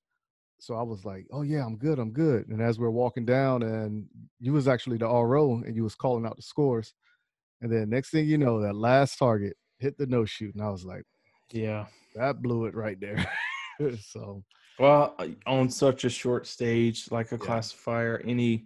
So 0.59 0.75
I 0.75 0.81
was 0.81 1.03
like, 1.03 1.27
oh 1.31 1.41
yeah, 1.41 1.65
I'm 1.65 1.77
good, 1.77 1.99
I'm 1.99 2.11
good. 2.11 2.47
And 2.47 2.61
as 2.61 2.79
we 2.79 2.85
are 2.85 2.91
walking 2.91 3.25
down 3.25 3.63
and 3.63 4.05
you 4.39 4.53
was 4.53 4.67
actually 4.67 4.97
the 4.97 5.07
RO 5.07 5.61
and 5.65 5.75
you 5.75 5.83
was 5.83 5.95
calling 5.95 6.25
out 6.25 6.35
the 6.35 6.41
scores. 6.41 6.93
And 7.61 7.71
then 7.71 7.89
next 7.89 8.11
thing 8.11 8.27
you 8.27 8.37
know, 8.37 8.61
that 8.61 8.75
last 8.75 9.17
target, 9.17 9.57
hit 9.83 9.97
the 9.97 10.07
no 10.07 10.25
shoot, 10.25 10.55
and 10.55 10.63
I 10.63 10.69
was 10.69 10.85
like, 10.85 11.03
yeah, 11.51 11.85
that 12.15 12.41
blew 12.41 12.65
it 12.65 12.73
right 12.73 12.99
there. 12.99 13.23
so, 14.01 14.43
well, 14.79 15.15
on 15.45 15.69
such 15.69 16.05
a 16.05 16.09
short 16.09 16.47
stage 16.47 17.11
like 17.11 17.31
a 17.31 17.35
yeah. 17.35 17.45
classifier, 17.45 18.21
any 18.25 18.65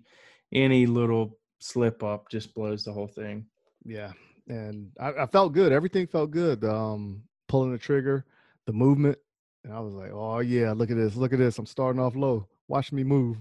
any 0.53 0.85
little 0.85 1.37
slip 1.59 2.03
up 2.03 2.29
just 2.29 2.53
blows 2.53 2.85
the 2.85 2.93
whole 2.93 3.07
thing. 3.07 3.45
Yeah, 3.83 4.13
and 4.47 4.91
I, 4.99 5.23
I 5.23 5.25
felt 5.25 5.53
good. 5.53 5.73
Everything 5.73 6.07
felt 6.07 6.31
good. 6.31 6.63
Um, 6.63 7.23
pulling 7.47 7.71
the 7.71 7.77
trigger, 7.77 8.25
the 8.65 8.73
movement, 8.73 9.17
and 9.63 9.73
I 9.73 9.79
was 9.79 9.93
like, 9.93 10.11
oh 10.13 10.39
yeah, 10.39 10.71
look 10.71 10.91
at 10.91 10.97
this, 10.97 11.15
look 11.15 11.33
at 11.33 11.39
this. 11.39 11.57
I'm 11.57 11.65
starting 11.65 12.01
off 12.01 12.15
low. 12.15 12.47
Watch 12.67 12.91
me 12.91 13.03
move. 13.03 13.37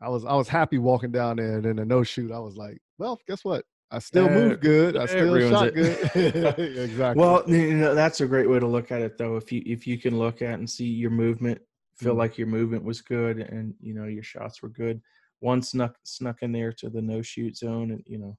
I 0.00 0.08
was 0.08 0.24
I 0.24 0.34
was 0.34 0.48
happy 0.48 0.78
walking 0.78 1.12
down 1.12 1.36
there, 1.36 1.56
and 1.56 1.64
then 1.64 1.76
the 1.76 1.84
no 1.84 2.02
shoot. 2.02 2.32
I 2.32 2.38
was 2.38 2.56
like, 2.56 2.80
well, 2.98 3.20
guess 3.26 3.44
what? 3.44 3.64
I 3.90 3.98
still 3.98 4.26
uh, 4.26 4.30
move 4.30 4.60
good. 4.60 4.96
I 4.96 5.06
still 5.06 5.50
shot 5.50 5.68
it. 5.68 5.74
good. 5.74 6.58
exactly. 6.78 7.20
Well, 7.20 7.42
you 7.48 7.74
know, 7.74 7.94
that's 7.94 8.20
a 8.20 8.26
great 8.26 8.48
way 8.48 8.60
to 8.60 8.66
look 8.66 8.92
at 8.92 9.02
it, 9.02 9.18
though. 9.18 9.36
If 9.36 9.50
you 9.50 9.62
if 9.66 9.86
you 9.86 9.98
can 9.98 10.18
look 10.18 10.42
at 10.42 10.58
and 10.58 10.68
see 10.68 10.86
your 10.86 11.10
movement, 11.10 11.60
feel 11.96 12.14
mm 12.14 12.18
like 12.18 12.38
your 12.38 12.46
movement 12.46 12.84
was 12.84 13.00
good, 13.00 13.38
and 13.38 13.74
you 13.80 13.94
know 13.94 14.04
your 14.04 14.22
shots 14.22 14.62
were 14.62 14.68
good. 14.68 15.00
One 15.40 15.62
snuck 15.62 15.96
snuck 16.04 16.42
in 16.42 16.52
there 16.52 16.72
to 16.74 16.88
the 16.88 17.02
no 17.02 17.20
shoot 17.22 17.56
zone, 17.56 17.90
and 17.90 18.02
you 18.06 18.18
know, 18.18 18.38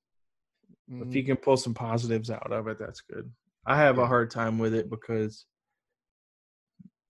mm 0.90 1.08
if 1.08 1.16
you 1.16 1.24
can 1.24 1.38
pull 1.38 1.58
some 1.58 1.74
positives 1.74 2.30
out 2.30 2.52
of 2.52 2.68
it, 2.68 2.80
that's 2.80 3.02
good. 3.02 3.30
I 3.66 3.78
have 3.78 3.98
yeah. 3.98 4.04
a 4.04 4.08
hard 4.08 4.32
time 4.32 4.58
with 4.58 4.74
it 4.74 4.90
because 4.90 5.46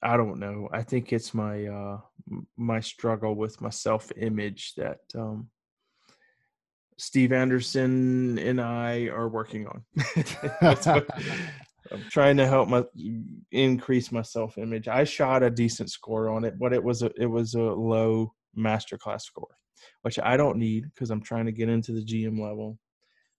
I 0.01 0.17
don't 0.17 0.39
know. 0.39 0.67
I 0.71 0.81
think 0.81 1.13
it's 1.13 1.33
my 1.33 1.65
uh 1.67 1.99
my 2.57 2.79
struggle 2.79 3.35
with 3.35 3.61
my 3.61 3.69
self 3.69 4.11
image 4.17 4.73
that 4.75 4.99
um 5.15 5.49
Steve 7.01 7.31
Anderson 7.31 8.37
and 8.37 8.61
I 8.61 9.07
are 9.07 9.27
working 9.27 9.65
on. 9.65 9.83
I'm 11.91 12.03
trying 12.11 12.37
to 12.37 12.45
help 12.45 12.69
my 12.69 12.83
increase 13.51 14.11
my 14.11 14.21
self 14.21 14.59
image. 14.59 14.87
I 14.87 15.03
shot 15.03 15.41
a 15.41 15.49
decent 15.49 15.89
score 15.89 16.29
on 16.29 16.43
it, 16.45 16.59
but 16.59 16.73
it 16.73 16.83
was 16.83 17.01
a 17.01 17.09
it 17.17 17.25
was 17.25 17.55
a 17.55 17.59
low 17.59 18.35
masterclass 18.55 19.21
score, 19.21 19.57
which 20.03 20.19
I 20.19 20.37
don't 20.37 20.59
need 20.59 20.83
because 20.93 21.09
I'm 21.09 21.23
trying 21.23 21.47
to 21.47 21.51
get 21.51 21.69
into 21.69 21.91
the 21.91 22.05
GM 22.05 22.39
level. 22.39 22.77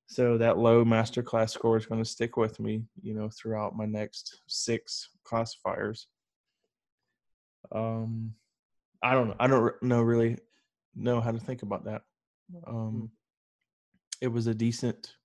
So 0.06 0.38
that 0.38 0.58
low 0.58 0.84
masterclass 0.84 1.50
score 1.50 1.76
is 1.76 1.86
going 1.86 2.02
to 2.02 2.10
stick 2.10 2.36
with 2.36 2.58
me, 2.58 2.82
you 3.00 3.14
know, 3.14 3.30
throughout 3.30 3.76
my 3.76 3.86
next 3.86 4.40
six 4.48 5.08
classifiers. 5.22 6.08
Um, 7.70 8.34
I 9.04 9.12
don't 9.14 9.28
know. 9.28 9.36
I 9.38 9.46
don't 9.46 9.80
know 9.84 10.02
really 10.02 10.38
know 10.96 11.20
how 11.20 11.30
to 11.30 11.38
think 11.38 11.62
about 11.62 11.84
that. 11.84 12.02
Um, 12.66 13.12
it 14.22 14.28
was 14.28 14.46
a 14.46 14.54
decent 14.54 15.16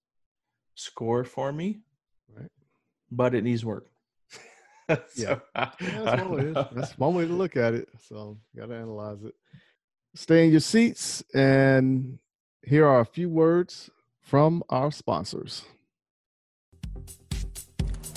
score 0.74 1.24
for 1.24 1.54
me, 1.54 1.80
Right. 2.36 2.50
but 3.12 3.34
it 3.36 3.44
needs 3.44 3.64
work. 3.64 3.86
So, 4.90 4.98
Yeah. 5.16 5.40
I- 5.54 5.72
Yeah, 5.80 6.02
that's, 6.04 6.22
one 6.24 6.32
way, 6.36 6.54
that's 6.74 6.98
one 6.98 7.14
way 7.16 7.28
to 7.28 7.34
look 7.34 7.56
at 7.58 7.74
it. 7.76 7.90
So 8.08 8.38
you 8.54 8.62
got 8.62 8.68
to 8.70 8.76
analyze 8.76 9.22
it. 9.24 9.36
Stay 10.16 10.46
in 10.46 10.52
your 10.52 10.62
seats, 10.62 11.24
and 11.36 12.18
here 12.64 12.88
are 12.88 13.02
a 13.02 13.06
few 13.06 13.30
words 13.30 13.90
from 14.22 14.64
our 14.70 14.92
sponsors. 14.92 15.64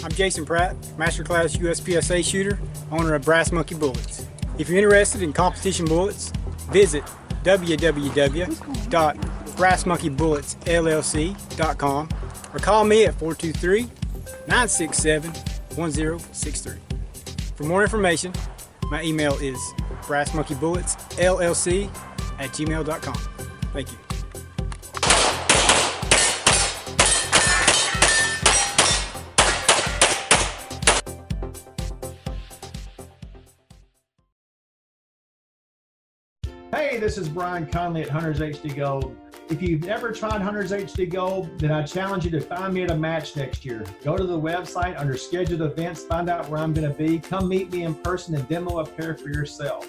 I'm 0.02 0.12
Jason 0.12 0.46
Pratt, 0.46 0.76
Masterclass 0.96 1.58
USPSA 1.58 2.24
shooter, 2.24 2.58
owner 2.90 3.14
of 3.14 3.22
Brass 3.22 3.52
Monkey 3.52 3.74
Bullets. 3.74 4.24
If 4.56 4.68
you're 4.70 4.78
interested 4.78 5.20
in 5.22 5.32
competition 5.34 5.84
bullets, 5.84 6.32
visit 6.72 7.04
www.brassmonkeybulletsllc.com 9.60 12.08
or 12.52 12.58
call 12.58 12.84
me 12.84 13.04
at 13.04 13.14
423 13.18 13.82
967 14.48 15.30
1063. 15.76 16.76
For 17.56 17.64
more 17.64 17.82
information, 17.82 18.32
my 18.90 19.02
email 19.02 19.34
is 19.34 19.58
brassmonkeybulletsllc 20.02 21.90
at 22.38 22.50
gmail.com. 22.50 23.14
Thank 23.72 23.92
you. 23.92 23.98
Hey, 36.72 37.00
this 37.00 37.18
is 37.18 37.28
Brian 37.28 37.66
Conley 37.66 38.02
at 38.02 38.08
Hunters 38.08 38.38
HD 38.38 38.76
Gold. 38.76 39.16
If 39.48 39.60
you've 39.60 39.82
never 39.82 40.12
tried 40.12 40.40
Hunters 40.40 40.70
HD 40.70 41.10
Gold, 41.10 41.58
then 41.58 41.72
I 41.72 41.82
challenge 41.82 42.24
you 42.24 42.30
to 42.30 42.40
find 42.40 42.72
me 42.72 42.84
at 42.84 42.92
a 42.92 42.96
match 42.96 43.34
next 43.34 43.64
year. 43.64 43.84
Go 44.04 44.16
to 44.16 44.22
the 44.22 44.40
website 44.40 44.96
under 44.96 45.16
scheduled 45.16 45.62
events, 45.62 46.04
find 46.04 46.30
out 46.30 46.48
where 46.48 46.60
I'm 46.60 46.72
going 46.72 46.88
to 46.88 46.96
be. 46.96 47.18
Come 47.18 47.48
meet 47.48 47.72
me 47.72 47.82
in 47.82 47.96
person 47.96 48.36
and 48.36 48.48
demo 48.48 48.78
a 48.78 48.86
pair 48.86 49.16
for 49.16 49.30
yourself. 49.30 49.88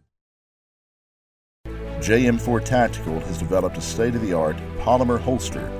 JM4 2.01 2.65
Tactical 2.65 3.19
has 3.19 3.37
developed 3.37 3.77
a 3.77 3.81
state 3.81 4.15
of 4.15 4.21
the 4.21 4.33
art 4.33 4.57
polymer 4.79 5.19
holster 5.19 5.71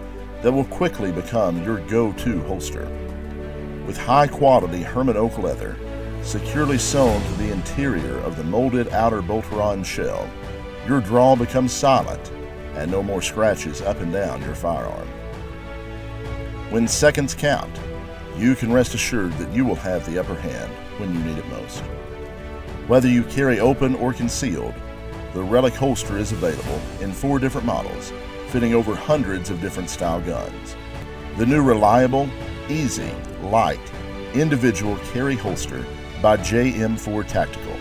that 0.44 0.52
will 0.52 0.66
quickly 0.66 1.12
become 1.12 1.64
your 1.64 1.80
go 1.88 2.14
to 2.14 2.44
holster. 2.44 2.86
With 3.88 3.98
high 3.98 4.28
quality 4.28 4.84
Hermann 4.84 5.18
Oak 5.18 5.40
leather 5.40 5.76
securely 6.22 6.78
sewn 6.78 7.20
to 7.24 7.34
the 7.38 7.52
interior 7.52 8.20
of 8.20 8.38
the 8.38 8.44
molded 8.44 8.90
outer 8.90 9.24
Boltaron 9.24 9.84
shell, 9.84 10.30
your 10.88 11.02
draw 11.02 11.36
becomes 11.36 11.72
silent 11.72 12.32
and 12.76 12.92
no 12.92 13.02
more 13.02 13.24
scratches 13.24 13.82
up 13.82 14.00
and 14.00 14.14
down 14.14 14.44
your 14.44 14.54
firearm. 14.54 15.08
When 16.70 16.88
seconds 16.88 17.34
count, 17.34 17.76
you 18.38 18.54
can 18.54 18.72
rest 18.72 18.94
assured 18.94 19.32
that 19.40 19.52
you 19.52 19.66
will 19.66 19.74
have 19.74 20.06
the 20.06 20.20
upper 20.20 20.36
hand 20.36 20.72
when 21.00 21.16
you 21.16 21.20
need 21.24 21.40
it 21.40 21.50
most. 21.50 21.80
Whether 22.86 23.08
you 23.08 23.24
carry 23.24 23.60
open 23.60 23.96
or 23.96 24.14
concealed, 24.14 24.76
the 25.34 25.42
Relic 25.42 25.74
holster 25.74 26.18
is 26.18 26.32
available 26.32 26.80
in 27.00 27.12
four 27.14 27.40
different 27.40 27.66
models, 27.66 28.14
fitting 28.48 28.74
over 28.74 28.96
hundreds 28.96 29.50
of 29.50 29.62
different 29.62 29.90
style 29.90 30.22
guns. 30.22 30.76
The 31.38 31.46
new 31.46 31.64
reliable, 31.64 32.30
easy, 32.70 33.12
light, 33.42 33.80
individual 34.34 34.98
carry 35.14 35.36
holster 35.36 35.86
by 36.22 36.38
JM4 36.38 37.28
Tactical. 37.28 37.76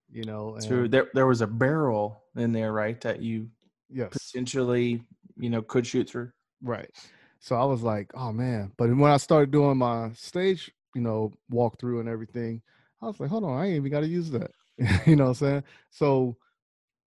you 0.07 0.23
know. 0.23 0.55
So 0.59 0.81
and- 0.81 0.91
there, 0.91 1.07
there 1.15 1.25
was 1.25 1.41
a 1.41 1.47
barrel 1.47 2.21
in 2.35 2.51
there, 2.51 2.71
right? 2.73 3.01
That 3.01 3.23
you 3.23 3.49
yes, 3.89 4.09
potentially, 4.11 5.01
you 5.35 5.49
know, 5.49 5.63
could 5.63 5.87
shoot 5.87 6.07
through. 6.07 6.29
Right. 6.61 6.91
So 7.39 7.55
I 7.55 7.65
was 7.65 7.81
like, 7.81 8.11
oh 8.13 8.31
man. 8.31 8.71
But 8.77 8.95
when 8.95 9.09
I 9.09 9.17
started 9.17 9.49
doing 9.49 9.79
my 9.79 10.11
stage, 10.11 10.71
you 10.93 11.01
know, 11.01 11.33
walkthrough 11.51 12.01
and 12.01 12.07
everything, 12.07 12.61
I 13.01 13.07
was 13.07 13.19
like, 13.19 13.31
hold 13.31 13.45
on, 13.45 13.59
I 13.59 13.65
ain't 13.65 13.77
even 13.77 13.91
got 13.91 14.01
to 14.01 14.07
use 14.07 14.29
that. 14.29 14.51
you 15.07 15.15
know 15.15 15.23
what 15.23 15.29
I'm 15.29 15.33
saying? 15.33 15.63
So 15.89 16.37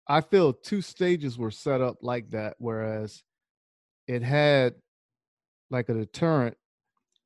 I 0.08 0.20
feel 0.22 0.52
two 0.52 0.82
stages 0.82 1.38
were 1.38 1.52
set 1.52 1.80
up 1.80 1.98
like 2.02 2.32
that, 2.32 2.56
whereas 2.58 3.22
it 4.10 4.22
had 4.24 4.74
like 5.70 5.88
a 5.88 5.94
deterrent 5.94 6.56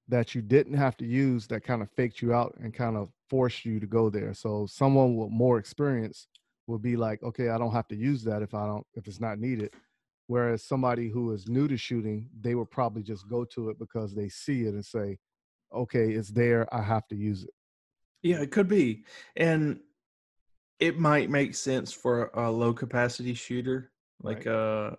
that 0.09 0.35
you 0.35 0.43
didn't 0.43 0.75
have 0.75 0.99
to 0.99 1.07
use 1.07 1.47
that 1.47 1.65
kind 1.65 1.81
of 1.81 1.91
faked 1.93 2.21
you 2.21 2.35
out 2.35 2.55
and 2.63 2.75
kind 2.75 2.95
of 2.95 3.09
forced 3.31 3.65
you 3.65 3.81
to 3.81 3.87
go 3.87 4.11
there. 4.11 4.35
So 4.35 4.67
someone 4.67 5.17
with 5.17 5.31
more 5.31 5.57
experience 5.57 6.29
would 6.67 6.83
be 6.83 6.97
like, 6.97 7.23
okay, 7.23 7.49
I 7.49 7.57
don't 7.57 7.73
have 7.73 7.89
to 7.89 7.97
use 7.97 8.23
that 8.25 8.43
if 8.43 8.53
I 8.53 8.67
don't 8.67 8.87
if 8.93 9.09
it's 9.09 9.19
not 9.19 9.39
needed. 9.39 9.73
Whereas 10.27 10.63
somebody 10.63 11.09
who 11.09 11.33
is 11.33 11.49
new 11.49 11.69
to 11.69 11.77
shooting, 11.79 12.29
they 12.39 12.55
would 12.55 12.71
probably 12.71 13.03
just 13.03 13.29
go 13.29 13.47
to 13.47 13.71
it 13.71 13.79
because 13.79 14.15
they 14.15 14.29
see 14.29 14.65
it 14.65 14.75
and 14.75 14.85
say, 14.85 15.17
okay, 15.75 16.13
it's 16.13 16.31
there, 16.31 16.67
I 16.73 16.83
have 16.83 17.07
to 17.09 17.17
use 17.17 17.45
it. 17.45 17.55
Yeah, 18.23 18.43
it 18.43 18.51
could 18.51 18.69
be. 18.69 19.05
And 19.37 19.81
it 20.81 20.99
might 20.99 21.31
make 21.31 21.55
sense 21.55 21.93
for 21.95 22.31
a 22.35 22.51
low 22.51 22.75
capacity 22.75 23.33
shooter, 23.33 23.91
like 24.23 24.45
a 24.45 24.59
uh, 24.59 24.97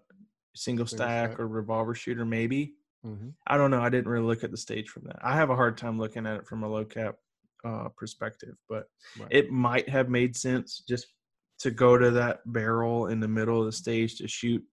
single 0.56 0.86
stack. 0.86 1.40
or 1.40 1.48
revolver 1.48 1.96
shooter, 1.96 2.26
maybe. 2.26 2.74
Mm-hmm. 3.06 3.30
I 3.48 3.58
don't 3.58 3.72
know. 3.72 3.82
I 3.82 3.90
didn't 3.90 4.08
really 4.10 4.26
look 4.26 4.44
at 4.44 4.52
the 4.52 4.58
stage 4.58 4.90
from 4.90 5.04
that. 5.06 5.18
I 5.24 5.36
have 5.36 5.50
a 5.52 5.56
hard 5.56 5.78
time 5.78 6.00
looking 6.00 6.26
at 6.26 6.38
it 6.38 6.48
from 6.48 6.64
a 6.64 6.68
low 6.68 6.86
cap 6.86 7.16
uh, 7.64 7.90
perspective, 7.98 8.56
but 8.68 8.88
Right. 9.20 9.28
it 9.32 9.52
might 9.52 9.88
have 9.90 10.10
made 10.10 10.36
sense 10.36 10.84
just 10.88 11.08
to 11.60 11.72
go 11.72 11.98
to 11.98 12.12
that 12.12 12.40
barrel 12.46 13.08
in 13.08 13.20
the 13.20 13.28
middle 13.28 13.60
of 13.60 13.66
the 13.66 13.72
stage 13.72 14.18
to 14.18 14.28
shoot. 14.28 14.64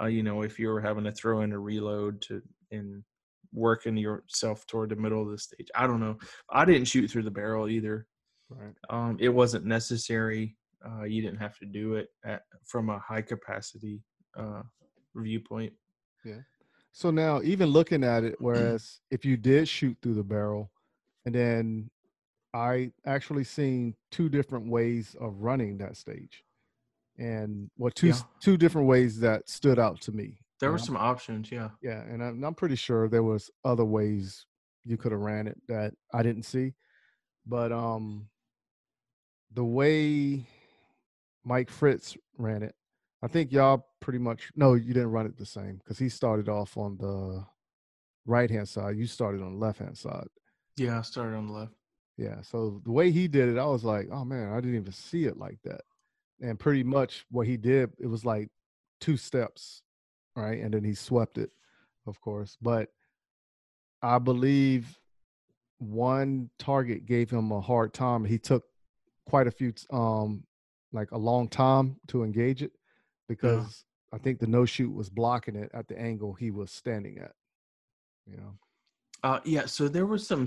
Uh, 0.00 0.06
you 0.06 0.22
know, 0.22 0.42
if 0.42 0.58
you 0.58 0.68
were 0.68 0.80
having 0.80 1.04
to 1.04 1.12
throw 1.12 1.42
in 1.42 1.52
a 1.52 1.58
reload 1.58 2.20
to 2.22 2.42
and 2.70 3.04
working 3.52 3.96
yourself 3.96 4.66
toward 4.66 4.88
the 4.88 4.96
middle 4.96 5.22
of 5.22 5.30
the 5.30 5.38
stage. 5.38 5.68
I 5.74 5.86
don't 5.86 6.00
know. 6.00 6.16
I 6.50 6.64
didn't 6.64 6.86
shoot 6.86 7.08
through 7.10 7.24
the 7.24 7.30
barrel 7.30 7.68
either. 7.68 8.06
Right. 8.48 8.74
Um, 8.90 9.18
it 9.20 9.28
wasn't 9.28 9.66
necessary. 9.66 10.56
Uh, 10.84 11.04
you 11.04 11.22
didn't 11.22 11.38
have 11.38 11.58
to 11.58 11.66
do 11.66 11.94
it 11.94 12.08
at, 12.24 12.42
from 12.64 12.88
a 12.88 12.98
high 12.98 13.22
capacity 13.22 14.00
uh, 14.38 14.62
viewpoint. 15.14 15.72
Yeah. 16.24 16.40
So 16.92 17.10
now, 17.10 17.40
even 17.42 17.68
looking 17.70 18.04
at 18.04 18.24
it, 18.24 18.36
whereas 18.40 19.00
if 19.10 19.24
you 19.24 19.36
did 19.36 19.68
shoot 19.68 19.96
through 20.02 20.14
the 20.14 20.22
barrel, 20.24 20.70
and 21.24 21.34
then 21.34 21.90
I 22.54 22.90
actually 23.06 23.44
seen 23.44 23.94
two 24.10 24.28
different 24.28 24.68
ways 24.68 25.16
of 25.20 25.40
running 25.40 25.78
that 25.78 25.96
stage, 25.96 26.44
and 27.18 27.70
well, 27.78 27.90
two 27.94 28.08
Yeah. 28.08 28.20
two 28.40 28.56
different 28.56 28.88
ways 28.88 29.20
that 29.20 29.48
stood 29.48 29.78
out 29.78 30.00
to 30.02 30.12
me. 30.12 30.38
There 30.60 30.70
were 30.70 30.78
some 30.78 30.96
options, 30.96 31.50
yeah. 31.50 31.70
Yeah, 31.82 32.02
and 32.02 32.22
I'm, 32.22 32.44
I'm 32.44 32.54
pretty 32.54 32.76
sure 32.76 33.08
there 33.08 33.24
was 33.24 33.50
other 33.64 33.84
ways 33.84 34.46
you 34.84 34.96
could 34.96 35.10
have 35.12 35.20
ran 35.20 35.48
it 35.48 35.60
that 35.66 35.94
I 36.12 36.22
didn't 36.22 36.44
see, 36.44 36.74
but 37.46 37.72
um, 37.72 38.28
the 39.52 39.64
way 39.64 40.46
Mike 41.44 41.68
Fritz 41.70 42.16
ran 42.38 42.62
it, 42.62 42.74
I 43.22 43.28
think 43.28 43.52
y'all 43.52 43.86
pretty 44.00 44.18
much 44.18 44.50
no, 44.56 44.74
you 44.74 44.92
didn't 44.92 45.12
run 45.12 45.26
it 45.26 45.38
the 45.38 45.46
same 45.46 45.76
because 45.78 45.98
he 45.98 46.08
started 46.08 46.48
off 46.48 46.76
on 46.76 46.96
the 46.98 47.44
right 48.26 48.50
hand 48.50 48.68
side. 48.68 48.96
You 48.96 49.06
started 49.06 49.40
on 49.40 49.52
the 49.52 49.64
left 49.64 49.78
hand 49.78 49.96
side. 49.96 50.26
Yeah, 50.76 50.98
I 50.98 51.02
started 51.02 51.36
on 51.36 51.46
the 51.46 51.52
left. 51.52 51.72
Yeah, 52.16 52.42
so 52.42 52.80
the 52.84 52.92
way 52.92 53.10
he 53.10 53.28
did 53.28 53.48
it, 53.48 53.58
I 53.58 53.64
was 53.64 53.84
like, 53.84 54.08
oh 54.12 54.24
man, 54.24 54.52
I 54.52 54.56
didn't 54.56 54.76
even 54.76 54.92
see 54.92 55.24
it 55.24 55.38
like 55.38 55.58
that. 55.64 55.82
And 56.40 56.58
pretty 56.58 56.82
much 56.82 57.24
what 57.30 57.46
he 57.46 57.56
did, 57.56 57.90
it 57.98 58.06
was 58.06 58.24
like 58.24 58.48
two 59.00 59.16
steps, 59.16 59.82
right? 60.34 60.60
And 60.60 60.74
then 60.74 60.84
he 60.84 60.94
swept 60.94 61.38
it, 61.38 61.50
of 62.06 62.20
course. 62.20 62.56
But 62.60 62.88
I 64.02 64.18
believe 64.18 64.98
one 65.78 66.50
target 66.58 67.06
gave 67.06 67.30
him 67.30 67.52
a 67.52 67.60
hard 67.60 67.94
time. 67.94 68.24
He 68.24 68.38
took 68.38 68.64
quite 69.26 69.46
a 69.46 69.52
few, 69.52 69.72
um, 69.90 70.44
like 70.92 71.12
a 71.12 71.18
long 71.18 71.48
time 71.48 71.96
to 72.08 72.24
engage 72.24 72.62
it 72.62 72.72
because 73.32 73.84
I 74.12 74.18
think 74.18 74.38
the 74.38 74.46
no 74.46 74.64
shoot 74.64 74.92
was 74.92 75.08
blocking 75.08 75.56
it 75.56 75.70
at 75.72 75.88
the 75.88 75.98
angle 75.98 76.34
he 76.34 76.50
was 76.50 76.70
standing 76.70 77.18
at. 77.18 77.32
You 78.26 78.36
know, 78.36 78.58
Uh, 79.22 79.40
yeah, 79.44 79.66
so 79.66 79.88
there 79.88 80.06
were 80.06 80.18
some, 80.18 80.46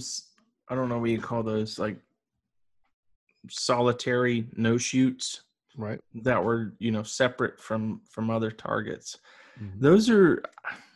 I 0.69 0.75
don't 0.75 0.89
know 0.89 0.99
what 0.99 1.09
you 1.09 1.19
call 1.19 1.43
those, 1.43 1.79
like 1.79 1.97
solitary 3.49 4.47
no 4.55 4.77
shoots 4.77 5.43
right? 5.77 5.99
that 6.23 6.43
were, 6.43 6.73
you 6.79 6.91
know, 6.91 7.03
separate 7.03 7.59
from 7.59 8.01
from 8.09 8.29
other 8.29 8.51
targets. 8.51 9.17
Mhm. 9.59 9.79
Those 9.79 10.09
are, 10.09 10.43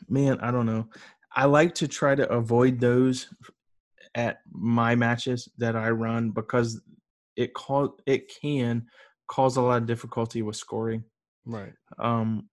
man, 0.08 0.40
I 0.40 0.52
don't 0.52 0.66
know. 0.66 0.90
I 1.36 1.46
like 1.46 1.76
to 1.76 1.88
try 1.88 2.16
to 2.16 2.28
avoid 2.32 2.80
those 2.80 3.28
at 4.16 4.42
my 4.52 4.96
matches 4.96 5.48
that 5.58 5.76
I 5.76 5.90
run 5.92 6.32
because 6.32 6.82
it 7.36 7.54
cause 7.54 7.90
it 8.06 8.32
can 8.42 8.88
cause 9.28 9.58
a 9.58 9.62
lot 9.62 9.82
of 9.82 9.88
difficulty 9.88 10.42
with 10.42 10.56
scoring. 10.56 11.04
Right. 11.46 11.74
um 11.98 12.50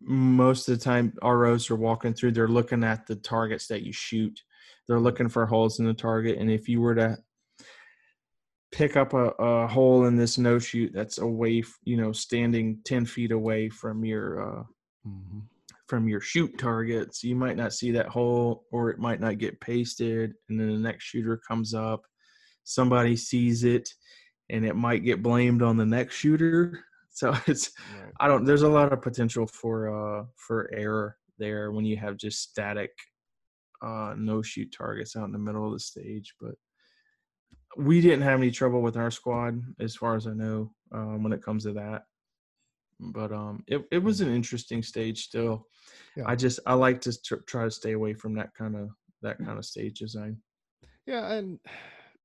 most 0.00 0.68
of 0.68 0.78
the 0.78 0.84
time 0.84 1.12
ROs 1.22 1.70
are 1.70 1.76
walking 1.76 2.14
through 2.14 2.32
they're 2.32 2.46
looking 2.46 2.84
at 2.84 3.06
the 3.06 3.16
targets 3.16 3.66
that 3.66 3.82
you 3.82 3.92
shoot. 3.92 4.40
They're 4.86 5.00
looking 5.00 5.28
for 5.28 5.44
holes 5.44 5.80
in 5.80 5.86
the 5.86 5.94
target 5.94 6.38
and 6.38 6.50
if 6.50 6.68
you 6.68 6.80
were 6.80 6.94
to 6.94 7.18
pick 8.70 8.96
up 8.96 9.14
a, 9.14 9.30
a 9.38 9.66
hole 9.66 10.06
in 10.06 10.16
this 10.16 10.38
no 10.38 10.58
shoot 10.58 10.92
that's 10.94 11.18
away 11.18 11.62
you 11.84 11.96
know 11.96 12.12
standing 12.12 12.78
10 12.84 13.06
feet 13.06 13.32
away 13.32 13.68
from 13.68 14.04
your 14.04 14.60
uh 14.60 14.62
hmm 15.04 15.40
from 15.86 16.06
your 16.06 16.20
shoot 16.20 16.58
targets 16.58 17.24
you 17.24 17.34
might 17.34 17.56
not 17.56 17.72
see 17.72 17.90
that 17.90 18.08
hole 18.08 18.64
or 18.70 18.90
it 18.90 18.98
might 18.98 19.20
not 19.20 19.38
get 19.38 19.58
pasted 19.58 20.34
and 20.50 20.60
then 20.60 20.70
the 20.70 20.78
next 20.78 21.04
shooter 21.04 21.40
comes 21.48 21.72
up 21.72 22.02
somebody 22.64 23.16
sees 23.16 23.64
it 23.64 23.88
and 24.50 24.66
it 24.66 24.76
might 24.76 25.02
get 25.02 25.22
blamed 25.22 25.62
on 25.62 25.78
the 25.78 25.86
next 25.86 26.14
shooter 26.14 26.84
so 27.18 27.34
it's 27.46 27.72
Right. 28.00 28.12
I 28.20 28.28
don't. 28.28 28.44
There's 28.44 28.62
a 28.62 28.68
lot 28.68 28.92
of 28.92 29.02
potential 29.02 29.46
for 29.46 30.20
uh 30.20 30.24
for 30.36 30.70
error 30.72 31.16
there 31.38 31.72
when 31.72 31.84
you 31.84 31.96
have 31.96 32.16
just 32.16 32.42
static, 32.42 32.90
uh 33.82 34.14
no 34.16 34.42
shoot 34.42 34.74
targets 34.76 35.16
out 35.16 35.24
in 35.24 35.32
the 35.32 35.38
middle 35.38 35.66
of 35.66 35.72
the 35.72 35.80
stage. 35.80 36.34
But 36.40 36.54
we 37.76 38.00
didn't 38.00 38.22
have 38.22 38.38
any 38.38 38.50
trouble 38.50 38.82
with 38.82 38.96
our 38.96 39.10
squad 39.10 39.60
as 39.80 39.94
far 39.94 40.16
as 40.16 40.26
I 40.26 40.32
know 40.32 40.72
um, 40.92 41.22
when 41.22 41.32
it 41.32 41.42
comes 41.42 41.64
to 41.64 41.72
that. 41.74 42.02
But 43.00 43.32
um, 43.32 43.62
it 43.66 43.84
it 43.90 44.02
was 44.02 44.20
an 44.20 44.34
interesting 44.34 44.82
stage 44.82 45.24
still. 45.24 45.66
Yeah. 46.16 46.24
I 46.26 46.36
just 46.36 46.60
I 46.66 46.74
like 46.74 47.00
to 47.02 47.12
tr- 47.22 47.46
try 47.46 47.64
to 47.64 47.70
stay 47.70 47.92
away 47.92 48.14
from 48.14 48.34
that 48.34 48.50
kind 48.54 48.76
of 48.76 48.88
that 49.22 49.38
kind 49.38 49.58
of 49.58 49.64
stage 49.64 49.98
design. 49.98 50.36
Yeah, 51.06 51.32
and 51.32 51.58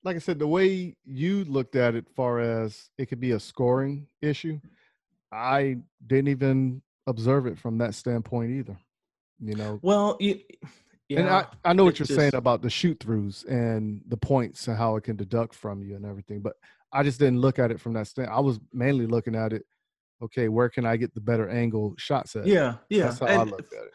like 0.03 0.15
I 0.15 0.19
said, 0.19 0.39
the 0.39 0.47
way 0.47 0.95
you 1.05 1.45
looked 1.45 1.75
at 1.75 1.95
it, 1.95 2.07
far 2.15 2.39
as 2.39 2.89
it 2.97 3.05
could 3.07 3.19
be 3.19 3.31
a 3.31 3.39
scoring 3.39 4.07
issue, 4.21 4.59
I 5.33 5.77
didn't 6.05 6.29
even 6.29 6.81
observe 7.07 7.47
it 7.47 7.57
from 7.57 7.79
that 7.79 7.95
standpoint 7.95 8.51
either. 8.51 8.77
You 9.39 9.55
know, 9.55 9.79
Well, 9.81 10.15
you, 10.19 10.39
yeah, 11.09 11.19
and 11.19 11.29
I, 11.29 11.45
I 11.65 11.73
know 11.73 11.83
what 11.83 11.99
you're 11.99 12.05
saying 12.05 12.35
about 12.35 12.61
the 12.61 12.69
shoot 12.69 12.99
throughs 12.99 13.45
and 13.45 14.01
the 14.07 14.15
points 14.15 14.67
and 14.67 14.77
how 14.77 14.95
it 14.95 15.03
can 15.03 15.15
deduct 15.15 15.53
from 15.53 15.81
you 15.83 15.95
and 15.95 16.05
everything, 16.05 16.39
but 16.39 16.53
I 16.93 17.03
just 17.03 17.19
didn't 17.19 17.41
look 17.41 17.59
at 17.59 17.71
it 17.71 17.79
from 17.79 17.93
that 17.93 18.07
stand. 18.07 18.29
I 18.29 18.39
was 18.39 18.59
mainly 18.71 19.07
looking 19.07 19.35
at 19.35 19.51
it. 19.51 19.63
Okay, 20.21 20.47
where 20.47 20.69
can 20.69 20.85
I 20.85 20.95
get 20.95 21.13
the 21.13 21.19
better 21.19 21.49
angle 21.49 21.95
shots 21.97 22.35
at? 22.35 22.47
yeah, 22.47 22.75
yeah. 22.89 23.05
that's 23.05 23.19
how 23.19 23.25
I 23.25 23.43
looked 23.43 23.73
at 23.73 23.83
it. 23.83 23.93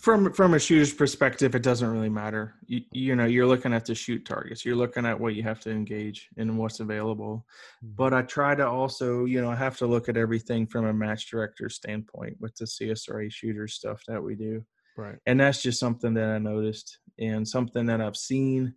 From 0.00 0.32
from 0.32 0.54
a 0.54 0.58
shooter's 0.58 0.92
perspective, 0.92 1.54
it 1.54 1.62
doesn't 1.62 1.90
really 1.90 2.08
matter. 2.08 2.54
You, 2.66 2.80
you 2.92 3.16
know, 3.16 3.26
you're 3.26 3.46
looking 3.46 3.74
at 3.74 3.84
the 3.84 3.94
shoot 3.94 4.24
targets. 4.24 4.64
You're 4.64 4.76
looking 4.76 5.04
at 5.04 5.18
what 5.18 5.34
you 5.34 5.42
have 5.42 5.60
to 5.60 5.70
engage 5.70 6.28
and 6.36 6.58
what's 6.58 6.80
available. 6.80 7.46
Mm-hmm. 7.84 7.94
But 7.96 8.14
I 8.14 8.22
try 8.22 8.54
to 8.54 8.66
also, 8.66 9.26
you 9.26 9.40
know, 9.40 9.50
I 9.50 9.56
have 9.56 9.76
to 9.78 9.86
look 9.86 10.08
at 10.08 10.16
everything 10.16 10.66
from 10.66 10.86
a 10.86 10.92
match 10.92 11.30
director 11.30 11.68
standpoint 11.68 12.36
with 12.40 12.54
the 12.56 12.64
CSRA 12.64 13.30
shooter 13.30 13.68
stuff 13.68 14.02
that 14.08 14.22
we 14.22 14.34
do, 14.34 14.64
Right. 14.96 15.16
and 15.26 15.38
that's 15.40 15.62
just 15.62 15.78
something 15.78 16.14
that 16.14 16.30
I 16.30 16.38
noticed 16.38 16.98
and 17.18 17.46
something 17.46 17.86
that 17.86 18.00
I've 18.00 18.16
seen 18.16 18.74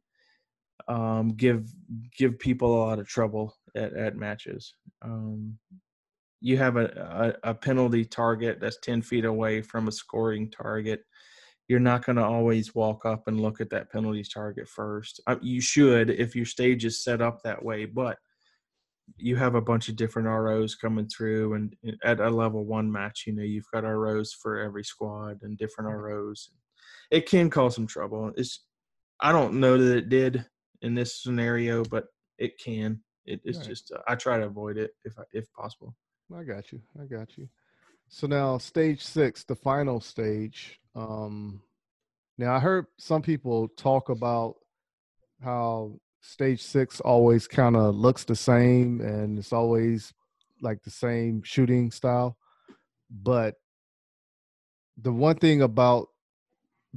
um, 0.88 1.30
give 1.30 1.70
give 2.18 2.38
people 2.40 2.76
a 2.76 2.84
lot 2.86 3.00
of 3.00 3.08
trouble 3.08 3.56
at, 3.76 3.94
at 3.94 4.18
matches. 4.18 4.74
Um, 5.02 5.58
you 6.44 6.58
have 6.58 6.76
a, 6.76 7.34
a, 7.44 7.52
a 7.52 7.54
penalty 7.54 8.04
target 8.04 8.60
that's 8.60 8.78
10 8.84 9.02
feet 9.02 9.24
away 9.24 9.62
from 9.62 9.88
a 9.88 9.92
scoring 9.92 10.52
target 10.52 11.02
you're 11.70 11.80
not 11.80 12.06
going 12.06 12.18
to 12.18 12.24
always 12.24 12.76
walk 12.76 13.06
up 13.06 13.28
and 13.28 13.40
look 13.40 13.62
at 13.62 13.70
that 13.70 13.90
penalty 13.90 14.22
target 14.22 14.68
first. 14.68 15.22
Uh, 15.28 15.38
you 15.42 15.62
should 15.62 16.10
if 16.10 16.36
your 16.36 16.46
stage 16.46 16.84
is 16.84 17.02
set 17.04 17.22
up 17.22 17.42
that 17.42 17.64
way 17.64 17.86
but 17.86 18.18
you 19.18 19.36
have 19.38 19.56
a 19.56 19.62
bunch 19.62 19.88
of 19.88 19.96
different 19.96 20.28
ROs 20.28 20.76
coming 20.76 21.08
through 21.08 21.54
and 21.54 21.74
and 21.84 21.98
at 22.04 22.20
a 22.20 22.30
level 22.30 22.66
one 22.66 22.92
match 22.92 23.24
you 23.26 23.34
know 23.34 23.42
you've 23.44 23.72
got 23.74 23.86
ROs 23.86 24.34
for 24.34 24.60
every 24.60 24.84
squad 24.84 25.40
and 25.44 25.58
different 25.58 25.90
ROs 25.90 26.50
it 27.12 27.28
can 27.30 27.50
cause 27.50 27.76
some 27.76 27.88
trouble. 27.88 28.32
It's 28.36 28.66
I 29.22 29.32
don't 29.32 29.60
know 29.60 29.78
that 29.78 29.98
it 29.98 30.10
did 30.10 30.46
in 30.82 30.94
this 30.94 31.22
scenario 31.24 31.84
but 31.86 32.06
it 32.38 32.60
can. 32.60 33.02
It, 33.26 33.40
it's 33.46 33.60
Right. 33.60 33.68
just 33.70 33.92
uh, 33.94 34.00
I 34.08 34.16
try 34.16 34.38
to 34.38 34.46
avoid 34.46 34.78
it 34.78 34.92
if 35.06 35.18
I- 35.18 35.32
if 35.32 35.46
possible 35.54 35.96
I 36.36 36.44
got 36.44 36.72
you. 36.72 36.82
I 37.02 37.06
got 37.06 37.38
you. 37.38 37.48
So 38.08 38.28
now 38.28 38.58
stage 38.58 39.04
six, 39.04 39.44
the 39.44 39.56
final 39.56 40.00
stage. 40.00 40.80
Um 40.96 41.62
now 42.38 42.56
I 42.56 42.60
heard 42.60 42.86
some 42.98 43.22
people 43.22 43.68
talk 43.70 44.10
about 44.10 44.56
how 45.44 46.00
stage 46.22 46.62
six 46.62 47.00
always 47.02 47.48
kind 47.48 47.76
of 47.76 47.96
looks 47.96 48.24
the 48.24 48.36
same 48.36 49.02
and 49.02 49.38
it's 49.38 49.54
always 49.54 50.14
like 50.62 50.82
the 50.84 50.90
same 50.90 51.44
shooting 51.44 51.92
style. 51.92 52.38
But 53.12 53.56
the 54.98 55.12
one 55.12 55.36
thing 55.36 55.62
about 55.62 56.10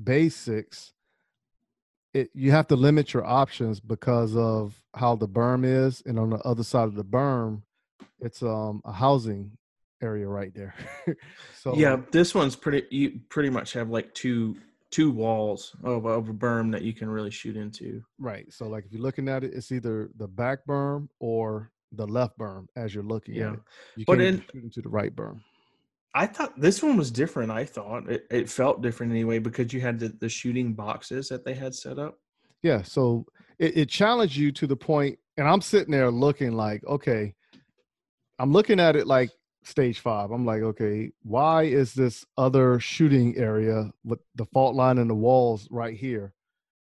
basics, 0.02 0.92
it 2.14 2.30
you 2.34 2.50
have 2.52 2.68
to 2.68 2.76
limit 2.76 3.12
your 3.12 3.26
options 3.26 3.80
because 3.80 4.36
of 4.36 4.80
how 4.94 5.16
the 5.16 5.28
berm 5.28 5.64
is, 5.64 6.02
and 6.06 6.18
on 6.18 6.30
the 6.30 6.38
other 6.38 6.62
side 6.62 6.84
of 6.84 6.94
the 6.94 7.04
berm, 7.04 7.62
it's 8.20 8.42
um 8.42 8.80
a 8.84 8.92
housing 8.92 9.50
area 10.02 10.26
right 10.28 10.54
there. 10.54 10.74
so 11.58 11.74
yeah, 11.76 11.96
this 12.12 12.34
one's 12.34 12.56
pretty. 12.56 12.86
You 12.90 13.20
pretty 13.28 13.50
much 13.50 13.72
have 13.74 13.90
like 13.90 14.12
two 14.14 14.56
two 14.90 15.10
walls 15.10 15.74
of 15.84 16.06
of 16.06 16.28
a 16.28 16.32
berm 16.32 16.70
that 16.72 16.82
you 16.82 16.92
can 16.92 17.08
really 17.08 17.30
shoot 17.30 17.56
into. 17.56 18.02
right. 18.18 18.50
So 18.52 18.66
like 18.68 18.84
if 18.84 18.92
you're 18.92 19.02
looking 19.02 19.28
at 19.28 19.44
it, 19.44 19.52
it's 19.54 19.72
either 19.72 20.10
the 20.16 20.28
back 20.28 20.60
berm 20.68 21.08
or 21.20 21.70
the 21.92 22.06
left 22.06 22.38
berm 22.38 22.66
as 22.76 22.94
you're 22.94 23.04
looking 23.04 23.34
Yeah. 23.34 23.48
at 23.48 23.54
it. 23.54 23.60
You 23.96 24.04
But 24.06 24.20
in- 24.20 24.40
shoot 24.52 24.64
into 24.64 24.82
the 24.82 24.88
right 24.88 25.14
berm. 25.14 25.40
I 26.14 26.26
thought 26.26 26.58
this 26.58 26.82
one 26.82 26.96
was 26.96 27.10
different. 27.10 27.50
I 27.52 27.64
thought 27.66 28.08
it, 28.10 28.26
it 28.30 28.48
felt 28.48 28.80
different 28.80 29.12
anyway 29.12 29.38
because 29.38 29.72
you 29.74 29.82
had 29.82 29.98
the, 29.98 30.08
the 30.08 30.30
shooting 30.30 30.72
boxes 30.72 31.28
that 31.28 31.44
they 31.44 31.52
had 31.52 31.74
set 31.74 31.98
up. 31.98 32.18
Yeah. 32.62 32.80
So 32.82 33.26
it, 33.58 33.76
it 33.76 33.88
challenged 33.90 34.34
you 34.34 34.50
to 34.52 34.66
the 34.66 34.76
point, 34.76 35.18
and 35.36 35.46
I'm 35.46 35.60
sitting 35.60 35.92
there 35.92 36.10
looking 36.10 36.52
like, 36.52 36.82
okay, 36.86 37.34
I'm 38.38 38.52
looking 38.52 38.80
at 38.80 38.96
it 38.96 39.06
like 39.06 39.30
stage 39.64 40.00
five. 40.00 40.30
I'm 40.30 40.44
like, 40.44 40.62
okay, 40.62 41.10
why 41.22 41.64
is 41.64 41.94
this 41.94 42.24
other 42.36 42.78
shooting 42.80 43.36
area 43.36 43.90
with 44.04 44.20
the 44.34 44.44
fault 44.46 44.74
line 44.74 44.98
and 44.98 45.08
the 45.10 45.14
walls 45.14 45.66
right 45.70 45.96
here? 45.96 46.32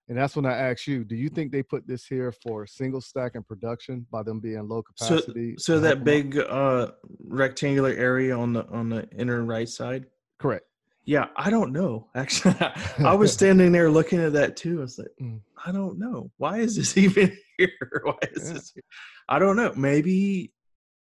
And 0.08 0.16
that's 0.18 0.36
when 0.36 0.45
I 0.45 0.56
asked 0.56 0.86
you, 0.86 1.03
do 1.03 1.16
you 1.16 1.30
think 1.30 1.51
they 1.51 1.64
put 1.64 1.88
this 1.88 2.06
here 2.06 2.32
for 2.32 2.68
single 2.68 3.01
stack 3.01 3.32
and 3.34 3.47
production 3.47 4.06
by 4.12 4.22
them 4.22 4.39
being 4.39 4.68
low 4.68 4.84
So 4.95 5.16
capacity? 5.16 5.56
so 5.58 5.74
help 5.82 5.84
that 5.84 6.03
big 6.03 6.38
uh 6.38 6.91
rectangular 7.24 7.89
area 7.89 8.38
on 8.38 8.53
the 8.53 8.68
on 8.68 8.89
the 8.89 9.08
inner 9.18 9.43
right 9.43 9.68
side. 9.68 10.06
correct. 10.39 10.66
Yeah, 11.08 11.28
I 11.36 11.51
don't 11.51 11.72
know. 11.72 12.08
Actually, 12.16 12.56
I 12.99 13.14
was 13.14 13.32
standing 13.32 13.72
there 13.72 13.89
looking 13.91 14.20
at 14.20 14.34
that 14.34 14.58
too. 14.58 14.80
I 14.80 14.82
was 14.82 14.97
like, 14.99 15.08
Mm. 15.22 15.39
I 15.66 15.72
don't 15.72 15.97
know. 15.99 16.30
Why 16.38 16.58
is 16.60 16.76
this 16.76 16.97
even 17.06 17.36
here? 17.58 17.70
Why 18.03 18.16
is 18.34 18.47
Yeah. 18.47 18.53
this 18.53 18.72
here? 18.76 18.84
I 19.30 19.39
don't 19.39 19.56
know. 19.56 19.72
Maybe 19.76 20.51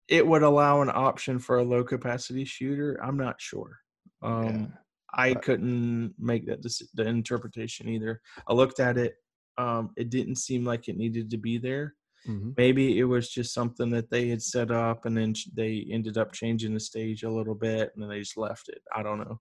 it 0.08 0.26
would 0.26 0.44
allow 0.44 0.82
an 0.82 0.90
option 0.94 1.40
for 1.40 1.58
a 1.58 1.64
low 1.64 1.84
capacity 1.84 2.46
shooter. 2.46 3.00
I'm 3.04 3.18
not 3.18 3.40
sure. 3.40 3.80
Um, 4.22 4.44
Yeah. 4.46 4.68
I 5.16 5.34
couldn't 5.36 6.16
make 6.18 6.48
that 6.48 6.64
dec- 6.64 6.90
the 6.96 7.06
interpretation 7.08 7.88
either. 7.88 8.20
I 8.48 8.54
looked 8.54 8.80
at 8.80 8.98
it. 8.98 9.16
Um, 9.60 9.92
it 9.96 10.10
didn't 10.10 10.38
seem 10.38 10.64
like 10.66 10.88
it 10.90 10.98
needed 10.98 11.30
to 11.30 11.38
be 11.38 11.60
there. 11.60 11.94
Mhm. 12.28 12.56
Maybe 12.58 12.98
it 12.98 13.04
was 13.04 13.30
just 13.30 13.54
something 13.54 13.92
that 13.92 14.10
they 14.10 14.28
had 14.30 14.42
set 14.42 14.72
up, 14.72 15.06
and 15.06 15.16
then 15.16 15.36
they 15.54 15.86
ended 15.92 16.18
up 16.18 16.32
changing 16.32 16.74
the 16.74 16.80
stage 16.80 17.24
a 17.24 17.30
little 17.30 17.54
bit, 17.54 17.92
and 17.94 18.02
then 18.02 18.10
they 18.10 18.20
just 18.20 18.38
left 18.38 18.70
it. 18.70 18.82
I 18.96 19.04
don't 19.04 19.20
know. 19.20 19.40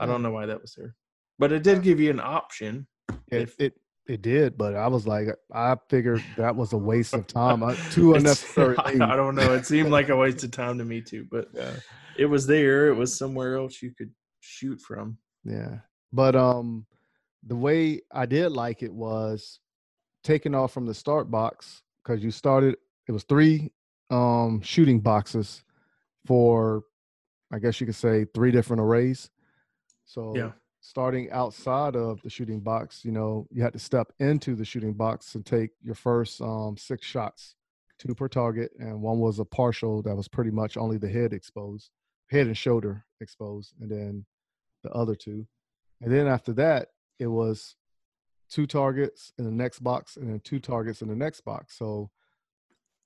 I 0.00 0.06
don't 0.06 0.22
know 0.22 0.30
why 0.30 0.46
that 0.46 0.60
was 0.60 0.74
there, 0.74 0.94
but 1.38 1.52
it 1.52 1.62
did 1.62 1.82
give 1.82 1.98
you 2.00 2.10
an 2.10 2.20
option. 2.20 2.86
It, 3.28 3.42
if- 3.42 3.60
it 3.60 3.80
it 4.06 4.22
did, 4.22 4.58
but 4.58 4.74
I 4.74 4.88
was 4.88 5.06
like, 5.06 5.28
I 5.52 5.76
figured 5.88 6.24
that 6.36 6.56
was 6.56 6.72
a 6.72 6.78
waste 6.78 7.14
of 7.14 7.26
time. 7.26 7.62
I, 7.62 7.76
too 7.90 8.14
unnecessary. 8.16 8.76
I, 8.78 8.92
I 9.12 9.16
don't 9.16 9.34
know. 9.34 9.52
It 9.54 9.66
seemed 9.66 9.90
like 9.90 10.08
a 10.08 10.16
waste 10.16 10.42
of 10.44 10.50
time 10.50 10.78
to 10.78 10.84
me 10.84 11.00
too, 11.00 11.26
but 11.30 11.48
it 12.16 12.26
was 12.26 12.46
there. 12.46 12.88
It 12.88 12.94
was 12.94 13.16
somewhere 13.16 13.56
else 13.56 13.80
you 13.80 13.92
could 13.92 14.10
shoot 14.40 14.80
from. 14.80 15.18
Yeah. 15.44 15.78
But 16.12 16.36
um 16.36 16.86
the 17.46 17.56
way 17.56 18.00
I 18.12 18.26
did 18.26 18.52
like 18.52 18.82
it 18.82 18.92
was 18.92 19.60
taking 20.22 20.54
off 20.54 20.72
from 20.72 20.86
the 20.86 20.94
start 20.94 21.30
box 21.30 21.82
because 22.02 22.22
you 22.22 22.30
started 22.30 22.76
it 23.08 23.12
was 23.12 23.24
three 23.24 23.72
um 24.10 24.60
shooting 24.62 25.00
boxes 25.00 25.64
for 26.26 26.84
I 27.52 27.58
guess 27.58 27.80
you 27.80 27.86
could 27.86 27.96
say 27.96 28.26
three 28.34 28.50
different 28.50 28.82
arrays. 28.82 29.30
So 30.04 30.32
Yeah. 30.36 30.52
Starting 30.82 31.30
outside 31.30 31.96
of 31.96 32.20
the 32.22 32.28
shooting 32.28 32.60
box, 32.60 33.04
you 33.04 33.12
know, 33.12 33.46
you 33.50 33.62
had 33.62 33.72
to 33.72 33.78
step 33.78 34.12
into 34.18 34.54
the 34.54 34.64
shooting 34.64 34.92
box 34.92 35.34
and 35.34 35.46
take 35.46 35.70
your 35.80 35.94
first 35.94 36.42
um 36.42 36.76
six 36.76 37.06
shots, 37.06 37.54
two 37.98 38.14
per 38.14 38.28
target, 38.28 38.72
and 38.78 39.00
one 39.00 39.18
was 39.18 39.38
a 39.38 39.44
partial 39.44 40.02
that 40.02 40.14
was 40.14 40.28
pretty 40.28 40.50
much 40.50 40.76
only 40.76 40.98
the 40.98 41.08
head 41.08 41.32
exposed, 41.32 41.90
head 42.30 42.48
and 42.48 42.58
shoulder 42.58 43.04
exposed, 43.20 43.74
and 43.80 43.90
then 43.90 44.26
the 44.82 44.90
other 44.90 45.14
two. 45.14 45.46
And 46.02 46.12
then 46.12 46.26
after 46.26 46.52
that, 46.54 46.88
it 47.20 47.28
was 47.28 47.76
two 48.50 48.66
targets 48.66 49.32
in 49.38 49.44
the 49.44 49.50
next 49.50 49.78
box 49.78 50.16
and 50.16 50.28
then 50.28 50.40
two 50.40 50.58
targets 50.58 51.00
in 51.00 51.08
the 51.08 51.14
next 51.14 51.42
box. 51.42 51.78
So 51.78 52.10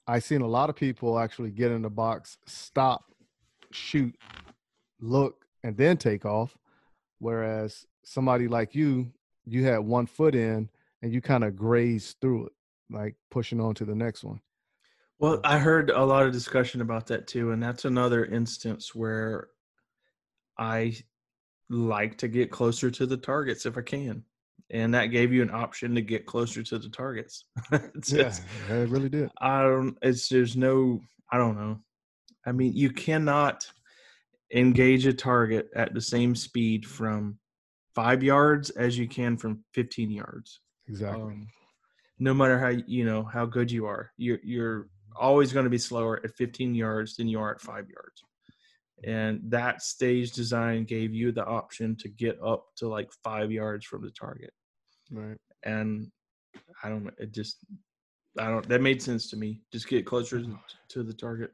I 0.06 0.18
seen 0.18 0.40
a 0.40 0.46
lot 0.46 0.70
of 0.70 0.76
people 0.76 1.18
actually 1.18 1.50
get 1.50 1.70
in 1.70 1.82
the 1.82 1.90
box, 1.90 2.38
stop, 2.46 3.04
shoot, 3.70 4.16
look, 4.98 5.44
and 5.62 5.76
then 5.76 5.98
take 5.98 6.24
off. 6.24 6.56
Whereas 7.18 7.86
somebody 8.04 8.48
like 8.48 8.74
you, 8.74 9.12
you 9.44 9.64
had 9.64 9.78
one 9.78 10.06
foot 10.06 10.34
in 10.34 10.68
and 11.02 11.12
you 11.12 11.20
kind 11.20 11.44
of 11.44 11.56
grazed 11.56 12.16
through 12.20 12.46
it, 12.46 12.52
like 12.90 13.14
pushing 13.30 13.60
on 13.60 13.74
to 13.76 13.84
the 13.84 13.94
next 13.94 14.24
one. 14.24 14.40
Well, 15.18 15.40
I 15.44 15.58
heard 15.58 15.90
a 15.90 16.04
lot 16.04 16.26
of 16.26 16.32
discussion 16.32 16.82
about 16.82 17.06
that 17.06 17.26
too, 17.26 17.52
and 17.52 17.62
that's 17.62 17.86
another 17.86 18.26
instance 18.26 18.94
where 18.94 19.48
I 20.58 20.96
like 21.70 22.18
to 22.18 22.28
get 22.28 22.50
closer 22.50 22.90
to 22.90 23.06
the 23.06 23.16
targets 23.16 23.66
if 23.66 23.78
I 23.78 23.82
can. 23.82 24.24
And 24.70 24.92
that 24.94 25.06
gave 25.06 25.32
you 25.32 25.42
an 25.42 25.50
option 25.50 25.94
to 25.94 26.02
get 26.02 26.26
closer 26.26 26.62
to 26.62 26.78
the 26.78 26.88
targets. 26.88 27.44
It's 27.72 28.12
yeah, 28.12 28.34
it 28.68 28.88
really 28.88 29.08
did. 29.08 29.30
I 29.40 29.62
don't. 29.62 29.96
It's 30.02 30.28
there's 30.28 30.56
no. 30.56 31.00
I 31.30 31.38
don't 31.38 31.56
know. 31.56 31.78
I 32.44 32.52
mean, 32.52 32.72
you 32.74 32.90
cannot 32.90 33.64
engage 34.54 35.06
a 35.06 35.12
target 35.12 35.68
at 35.74 35.94
the 35.94 36.00
same 36.00 36.34
speed 36.34 36.86
from 36.86 37.38
five 37.94 38.22
yards 38.22 38.70
as 38.70 38.98
you 38.98 39.08
can 39.08 39.36
from 39.36 39.64
15 39.74 40.10
yards. 40.10 40.60
Exactly. 40.88 41.22
Um, 41.22 41.48
no 42.18 42.32
matter 42.32 42.58
how 42.58 42.72
you 42.86 43.04
know 43.04 43.22
how 43.22 43.44
good 43.44 43.70
you 43.70 43.86
are, 43.86 44.10
you're 44.16 44.38
you're 44.42 44.88
always 45.18 45.52
going 45.52 45.64
to 45.64 45.70
be 45.70 45.78
slower 45.78 46.20
at 46.24 46.34
15 46.36 46.74
yards 46.74 47.16
than 47.16 47.28
you 47.28 47.40
are 47.40 47.50
at 47.50 47.60
five 47.60 47.86
yards. 47.88 48.22
And 49.04 49.40
that 49.50 49.82
stage 49.82 50.32
design 50.32 50.84
gave 50.84 51.12
you 51.12 51.30
the 51.30 51.44
option 51.44 51.96
to 51.96 52.08
get 52.08 52.38
up 52.42 52.64
to 52.76 52.88
like 52.88 53.10
five 53.22 53.52
yards 53.52 53.84
from 53.84 54.02
the 54.02 54.10
target 54.10 54.52
right. 55.10 55.36
and 55.64 56.10
I 56.82 56.88
don't. 56.88 57.10
It 57.18 57.32
just, 57.32 57.58
I 58.38 58.48
don't. 58.48 58.68
That 58.68 58.80
made 58.80 59.02
sense 59.02 59.30
to 59.30 59.36
me. 59.36 59.60
Just 59.72 59.88
get 59.88 60.06
closer 60.06 60.40
to, 60.40 60.58
to 60.88 61.02
the 61.02 61.12
target. 61.12 61.52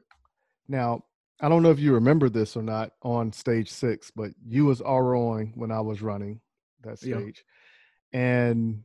Now, 0.67 1.03
I 1.41 1.49
don't 1.49 1.63
know 1.63 1.71
if 1.71 1.79
you 1.79 1.93
remember 1.93 2.29
this 2.29 2.55
or 2.55 2.63
not 2.63 2.91
on 3.01 3.31
stage 3.33 3.69
six, 3.69 4.11
but 4.15 4.31
you 4.47 4.65
was 4.65 4.81
ROing 4.81 5.51
when 5.55 5.71
I 5.71 5.81
was 5.81 6.01
running 6.01 6.39
that 6.83 7.03
Yeah. 7.03 7.17
stage. 7.19 7.43
And 8.13 8.83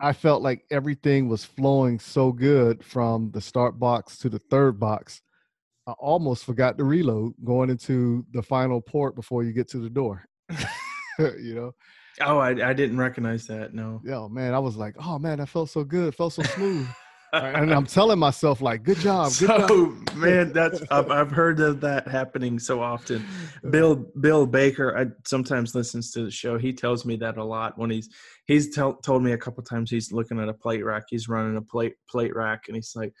I 0.00 0.12
felt 0.12 0.42
like 0.42 0.64
everything 0.70 1.28
was 1.28 1.44
flowing 1.44 1.98
so 1.98 2.32
good 2.32 2.84
from 2.84 3.30
the 3.30 3.40
start 3.40 3.78
box 3.78 4.18
to 4.18 4.28
the 4.28 4.38
third 4.50 4.80
box. 4.80 5.22
I 5.86 5.92
almost 5.92 6.44
forgot 6.44 6.78
to 6.78 6.84
reload 6.84 7.34
going 7.44 7.70
into 7.70 8.24
the 8.32 8.42
final 8.42 8.80
port 8.80 9.14
before 9.14 9.42
you 9.42 9.52
get 9.52 9.68
to 9.70 9.78
the 9.78 9.90
door. 9.90 10.24
you 11.18 11.54
know? 11.54 11.74
Oh, 12.22 12.38
I, 12.38 12.50
I 12.70 12.72
didn't 12.72 12.98
recognize 12.98 13.46
that. 13.46 13.72
No. 13.72 14.00
Yeah, 14.04 14.26
man, 14.28 14.54
I 14.54 14.58
was 14.58 14.76
like, 14.76 14.94
oh 14.98 15.18
man, 15.18 15.38
that 15.38 15.48
felt 15.48 15.70
so 15.70 15.84
good, 15.84 16.14
felt 16.14 16.32
so 16.32 16.42
smooth. 16.42 16.86
And 17.32 17.72
I'm 17.72 17.86
telling 17.86 18.18
myself, 18.18 18.60
like, 18.60 18.82
good 18.82 18.98
job, 18.98 19.32
good 19.38 19.48
job. 19.48 19.68
so 19.68 19.96
man, 20.14 20.52
that's 20.52 20.82
I've, 20.90 21.10
I've 21.10 21.30
heard 21.30 21.60
of 21.60 21.80
that 21.80 22.08
happening 22.08 22.58
so 22.58 22.82
often. 22.82 23.24
Bill 23.70 23.96
Bill 24.20 24.46
Baker, 24.46 24.96
I 24.96 25.06
sometimes 25.26 25.74
listens 25.74 26.10
to 26.12 26.24
the 26.24 26.30
show. 26.30 26.58
He 26.58 26.72
tells 26.72 27.04
me 27.04 27.16
that 27.16 27.36
a 27.36 27.44
lot 27.44 27.78
when 27.78 27.90
he's 27.90 28.08
he's 28.46 28.74
tell, 28.74 28.94
told 28.94 29.22
me 29.22 29.32
a 29.32 29.38
couple 29.38 29.62
times 29.62 29.90
he's 29.90 30.12
looking 30.12 30.40
at 30.40 30.48
a 30.48 30.54
plate 30.54 30.84
rack. 30.84 31.04
He's 31.08 31.28
running 31.28 31.56
a 31.56 31.62
plate 31.62 31.94
plate 32.08 32.34
rack, 32.34 32.64
and 32.68 32.76
he's 32.76 32.92
like, 32.94 33.12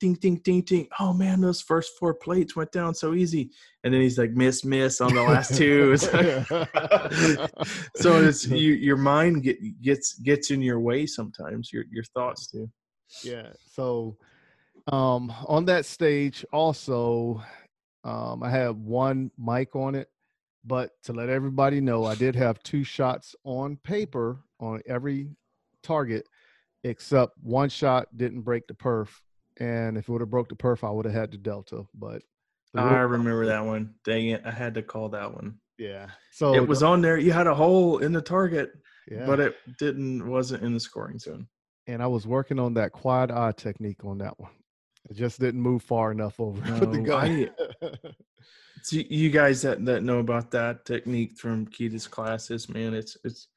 ding 0.00 0.14
ding 0.14 0.36
ding 0.42 0.62
ding. 0.62 0.88
Oh 0.98 1.12
man, 1.12 1.40
those 1.40 1.60
first 1.60 1.92
four 1.98 2.14
plates 2.14 2.56
went 2.56 2.72
down 2.72 2.94
so 2.94 3.14
easy. 3.14 3.50
And 3.84 3.94
then 3.94 4.00
he's 4.00 4.18
like, 4.18 4.32
miss 4.32 4.64
miss 4.64 5.00
on 5.00 5.14
the 5.14 5.22
last 5.22 5.54
two. 5.56 5.96
So 7.96 8.22
it's 8.22 8.46
you, 8.46 8.72
your 8.72 8.96
mind 8.96 9.42
get, 9.42 9.58
gets 9.82 10.14
gets 10.14 10.50
in 10.50 10.62
your 10.62 10.80
way 10.80 11.06
sometimes. 11.06 11.72
Your 11.72 11.84
your 11.90 12.04
thoughts 12.14 12.46
do. 12.48 12.68
Yeah 13.24 13.48
so 13.72 14.16
um 14.90 15.32
on 15.46 15.66
that 15.66 15.84
stage 15.84 16.44
also 16.52 17.42
um 18.04 18.42
i 18.42 18.48
had 18.50 18.70
one 18.70 19.30
mike 19.36 19.76
on 19.76 19.94
it 19.94 20.08
but 20.64 20.90
to 21.02 21.12
let 21.12 21.28
everybody 21.28 21.80
know 21.80 22.04
i 22.04 22.14
did 22.14 22.34
have 22.34 22.62
two 22.62 22.82
shots 22.82 23.36
on 23.44 23.76
paper 23.84 24.40
on 24.58 24.80
every 24.86 25.28
target 25.82 26.26
except 26.84 27.34
one 27.42 27.68
shot 27.68 28.06
didn't 28.16 28.40
break 28.40 28.66
the 28.66 28.74
perf 28.74 29.08
and 29.58 29.98
if 29.98 30.08
it 30.08 30.12
would 30.12 30.22
have 30.22 30.30
broke 30.30 30.48
the 30.48 30.54
perf 30.54 30.82
i 30.82 30.90
would 30.90 31.04
have 31.04 31.14
had 31.14 31.30
the 31.30 31.38
delta 31.38 31.82
but 31.94 32.22
the 32.72 32.80
I 32.80 33.00
remember 33.00 33.46
that 33.46 33.64
one. 33.66 33.94
Dang 34.04 34.28
it, 34.28 34.42
I 34.44 34.52
had 34.52 34.74
to 34.74 34.82
call 34.82 35.08
that 35.08 35.34
one. 35.34 35.56
yeah 35.76 36.06
so 36.30 36.54
it 36.54 36.66
was 36.66 36.80
the- 36.80 36.86
on 36.86 37.00
there. 37.00 37.18
You 37.18 37.32
had 37.32 37.48
a 37.48 37.54
hole 37.54 37.98
in 37.98 38.12
the 38.12 38.22
target, 38.22 38.70
yeah. 39.10 39.26
but 39.26 39.40
it 39.40 39.56
didn't 39.78 40.24
wasn't 40.26 40.62
in 40.62 40.72
the 40.74 40.78
scoring 40.78 41.18
zone. 41.18 41.48
And 41.86 42.02
i 42.02 42.06
was 42.06 42.26
working 42.26 42.58
on 42.58 42.74
that 42.74 42.92
quad 42.92 43.30
eye 43.30 43.52
technique 43.52 44.04
on 44.04 44.18
that 44.18 44.38
one 44.38 44.52
it 45.08 45.14
just 45.16 45.40
didn't 45.40 45.60
move 45.60 45.82
far 45.82 46.12
enough 46.12 46.38
over 46.38 46.60
with 46.80 46.92
the 46.92 46.98
No, 46.98 47.02
gun 47.04 47.50
So 48.82 48.96
you 48.96 49.28
guys 49.30 49.60
that, 49.62 49.84
that 49.84 50.02
know 50.02 50.20
about 50.20 50.50
that 50.52 50.84
technique 50.86 51.36
from 51.36 51.66
Keita's 51.66 52.06
classes, 52.06 52.68
man, 52.68 52.94
it's 52.94 53.16
it's 53.24 53.48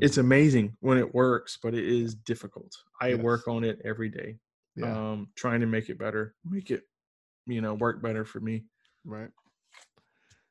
it's 0.00 0.16
amazing 0.16 0.74
when 0.80 0.96
it 0.96 1.14
works, 1.14 1.58
but 1.62 1.74
it 1.74 1.84
is 1.84 2.14
difficult. 2.14 2.72
I 3.00 3.10
Yes. 3.10 3.20
work 3.20 3.46
on 3.46 3.64
it 3.64 3.80
every 3.84 4.08
day, 4.08 4.38
yeah 4.74 4.92
um, 4.92 5.28
trying 5.36 5.60
to 5.60 5.66
make 5.66 5.90
it 5.90 5.98
better, 5.98 6.34
make 6.48 6.70
it 6.70 6.84
you 7.46 7.60
know 7.60 7.74
work 7.74 8.00
better 8.00 8.24
for 8.24 8.40
me. 8.40 8.64
Right. 9.04 9.28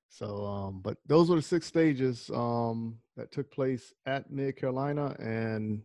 So, 0.10 0.46
um, 0.46 0.82
but 0.84 0.98
those 1.08 1.30
were 1.32 1.38
the 1.38 1.42
six 1.42 1.66
stages 1.66 2.30
um, 2.32 3.00
that 3.18 3.32
took 3.32 3.50
place 3.50 3.92
at 4.06 4.30
Mid 4.30 4.58
Carolina, 4.58 5.16
and 5.18 5.82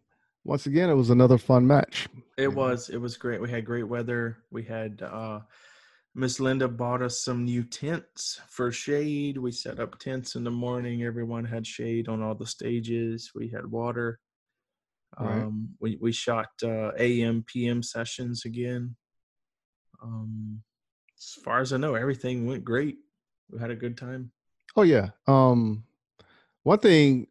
once 0.48 0.64
again, 0.64 0.88
it 0.88 0.94
was 0.94 1.10
another 1.10 1.36
fun 1.36 1.66
match. 1.66 2.08
It 2.38 2.48
was. 2.48 2.88
It 2.88 2.96
was 2.96 3.18
great. 3.18 3.38
We 3.38 3.50
had 3.50 3.66
great 3.66 3.86
weather. 3.86 4.38
We 4.50 4.62
had 4.62 5.02
uh 5.02 5.40
Miss 6.14 6.40
Linda 6.40 6.66
bought 6.66 7.02
us 7.02 7.20
some 7.20 7.44
new 7.44 7.62
tents 7.62 8.40
for 8.48 8.72
shade. 8.72 9.36
We 9.36 9.52
set 9.52 9.78
up 9.78 9.98
tents 9.98 10.36
in 10.36 10.44
the 10.44 10.50
morning. 10.50 11.04
Everyone 11.04 11.44
had 11.44 11.66
shade 11.66 12.08
on 12.08 12.22
all 12.22 12.34
the 12.34 12.46
stages. 12.46 13.30
We 13.34 13.48
had 13.48 13.70
water. 13.70 14.20
Right. 15.20 15.42
Um 15.42 15.68
we, 15.80 15.98
we 16.00 16.12
shot 16.12 16.48
uh 16.64 16.92
AM 16.98 17.44
PM 17.46 17.82
sessions 17.82 18.46
again. 18.46 18.96
Um 20.02 20.62
as 21.18 21.42
far 21.44 21.60
as 21.60 21.74
I 21.74 21.76
know, 21.76 21.94
everything 21.94 22.46
went 22.46 22.64
great. 22.64 22.96
We 23.50 23.58
had 23.58 23.70
a 23.70 23.76
good 23.76 23.98
time. 23.98 24.30
Oh 24.76 24.82
yeah. 24.82 25.10
Um, 25.26 25.84
one 26.62 26.78
thing 26.78 27.26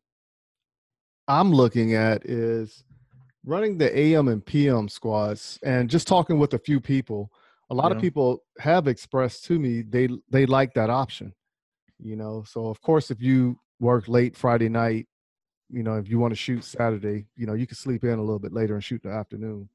I'm 1.28 1.51
looking 1.51 1.95
at 1.95 2.26
is 2.26 2.84
running 3.47 3.77
the 3.77 3.97
AM 3.97 4.27
and 4.27 4.45
PM 4.45 4.89
squads, 4.89 5.57
and 5.63 5.89
just 5.89 6.05
talking 6.05 6.37
with 6.37 6.53
a 6.53 6.59
few 6.59 6.79
people. 6.79 7.31
A 7.69 7.73
lot 7.73 7.91
of 7.91 7.99
people 7.99 8.43
have 8.59 8.87
expressed 8.87 9.45
to 9.45 9.57
me 9.59 9.81
they 9.81 10.07
they 10.29 10.45
like 10.45 10.73
that 10.75 10.89
option. 10.89 11.33
You 11.99 12.15
know, 12.15 12.43
so 12.45 12.67
of 12.67 12.81
course, 12.81 13.09
if 13.09 13.21
you 13.21 13.59
work 13.79 14.07
late 14.07 14.35
Friday 14.35 14.69
night, 14.69 15.07
you 15.69 15.83
know, 15.83 15.95
if 15.95 16.09
you 16.09 16.19
want 16.19 16.31
to 16.31 16.35
shoot 16.35 16.63
Saturday, 16.63 17.25
you 17.35 17.45
know, 17.45 17.53
you 17.53 17.65
can 17.65 17.75
sleep 17.75 18.03
in 18.03 18.19
a 18.19 18.21
little 18.21 18.39
bit 18.39 18.53
later 18.53 18.75
and 18.75 18.83
shoot 18.83 19.03
in 19.03 19.09
the 19.11 19.17
afternoon, 19.17 19.69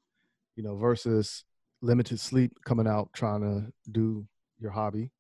you 0.57 0.63
know, 0.63 0.77
versus 0.77 1.45
limited 1.81 2.21
sleep 2.21 2.53
coming 2.65 2.87
out 2.87 3.11
trying 3.13 3.41
to 3.41 3.73
do 3.91 4.27
your 4.59 4.71
hobby. 4.71 5.11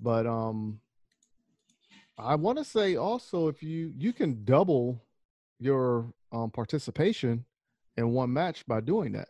But 0.00 0.26
um 0.26 0.80
I 2.18 2.34
want 2.34 2.58
to 2.58 2.64
say 2.64 2.96
also 2.96 3.48
if 3.48 3.62
you 3.62 3.92
you 3.96 4.12
can 4.12 4.44
double 4.44 5.02
your 5.58 6.12
um 6.32 6.50
participation 6.50 7.44
in 7.98 8.12
one 8.12 8.32
match 8.32 8.64
by 8.66 8.80
doing 8.80 9.12
that. 9.12 9.28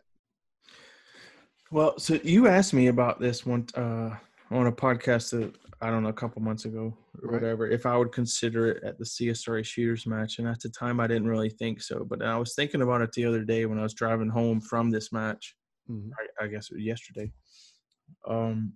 Well, 1.71 1.99
so 1.99 2.19
you 2.23 2.47
asked 2.47 2.73
me 2.73 2.87
about 2.87 3.19
this 3.19 3.45
one 3.45 3.67
uh, 3.75 4.15
on 4.51 4.67
a 4.67 4.71
podcast 4.71 5.31
that 5.31 5.53
I 5.81 5.89
don't 5.89 6.03
know 6.03 6.09
a 6.09 6.13
couple 6.13 6.41
months 6.41 6.65
ago 6.65 6.95
or 7.21 7.31
Right. 7.31 7.41
whatever. 7.41 7.67
If 7.67 7.85
I 7.85 7.97
would 7.97 8.11
consider 8.11 8.67
it 8.67 8.83
at 8.83 8.97
the 8.97 9.05
CSRA 9.05 9.63
shooters 9.65 10.05
match, 10.07 10.39
and 10.39 10.47
at 10.47 10.59
the 10.61 10.69
time 10.69 10.99
I 10.99 11.07
didn't 11.07 11.27
really 11.27 11.49
think 11.49 11.81
so, 11.81 12.05
but 12.05 12.21
I 12.23 12.37
was 12.37 12.55
thinking 12.55 12.81
about 12.81 13.01
it 13.01 13.11
the 13.11 13.25
other 13.25 13.43
day 13.43 13.65
when 13.65 13.79
I 13.79 13.83
was 13.83 13.93
driving 13.93 14.29
home 14.29 14.61
from 14.61 14.89
this 14.89 15.11
match. 15.11 15.55
Mhm. 15.89 16.11
I, 16.39 16.45
I 16.45 16.47
guess 16.47 16.69
it 16.71 16.75
was 16.75 16.83
yesterday. 16.83 17.31
Um, 18.27 18.73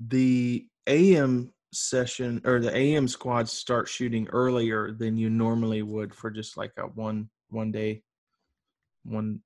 the 0.00 0.66
AM 0.86 1.52
session 1.72 2.40
or 2.44 2.60
the 2.60 2.74
AM 2.74 3.08
squads 3.08 3.52
start 3.52 3.88
shooting 3.88 4.26
earlier 4.28 4.92
than 4.92 5.16
you 5.18 5.28
normally 5.28 5.82
would 5.82 6.14
for 6.14 6.30
just 6.30 6.56
like 6.56 6.72
a 6.78 6.82
one 6.82 7.28
one 7.50 7.70
day 7.72 8.02
one 9.06 9.40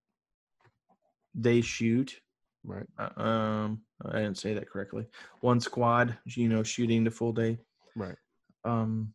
day 1.38 1.61
shoot. 1.61 2.18
Right. 2.64 2.86
Uh, 2.98 3.20
Um, 3.20 3.82
I 4.04 4.18
didn't 4.18 4.38
say 4.38 4.54
that 4.54 4.68
correctly. 4.68 5.06
One 5.40 5.61
squad, 5.61 6.16
you 6.24 6.48
know, 6.48 6.62
shooting 6.62 7.04
the 7.04 7.11
full 7.11 7.32
day. 7.32 7.58
Right. 7.96 8.16
Um, 8.64 9.14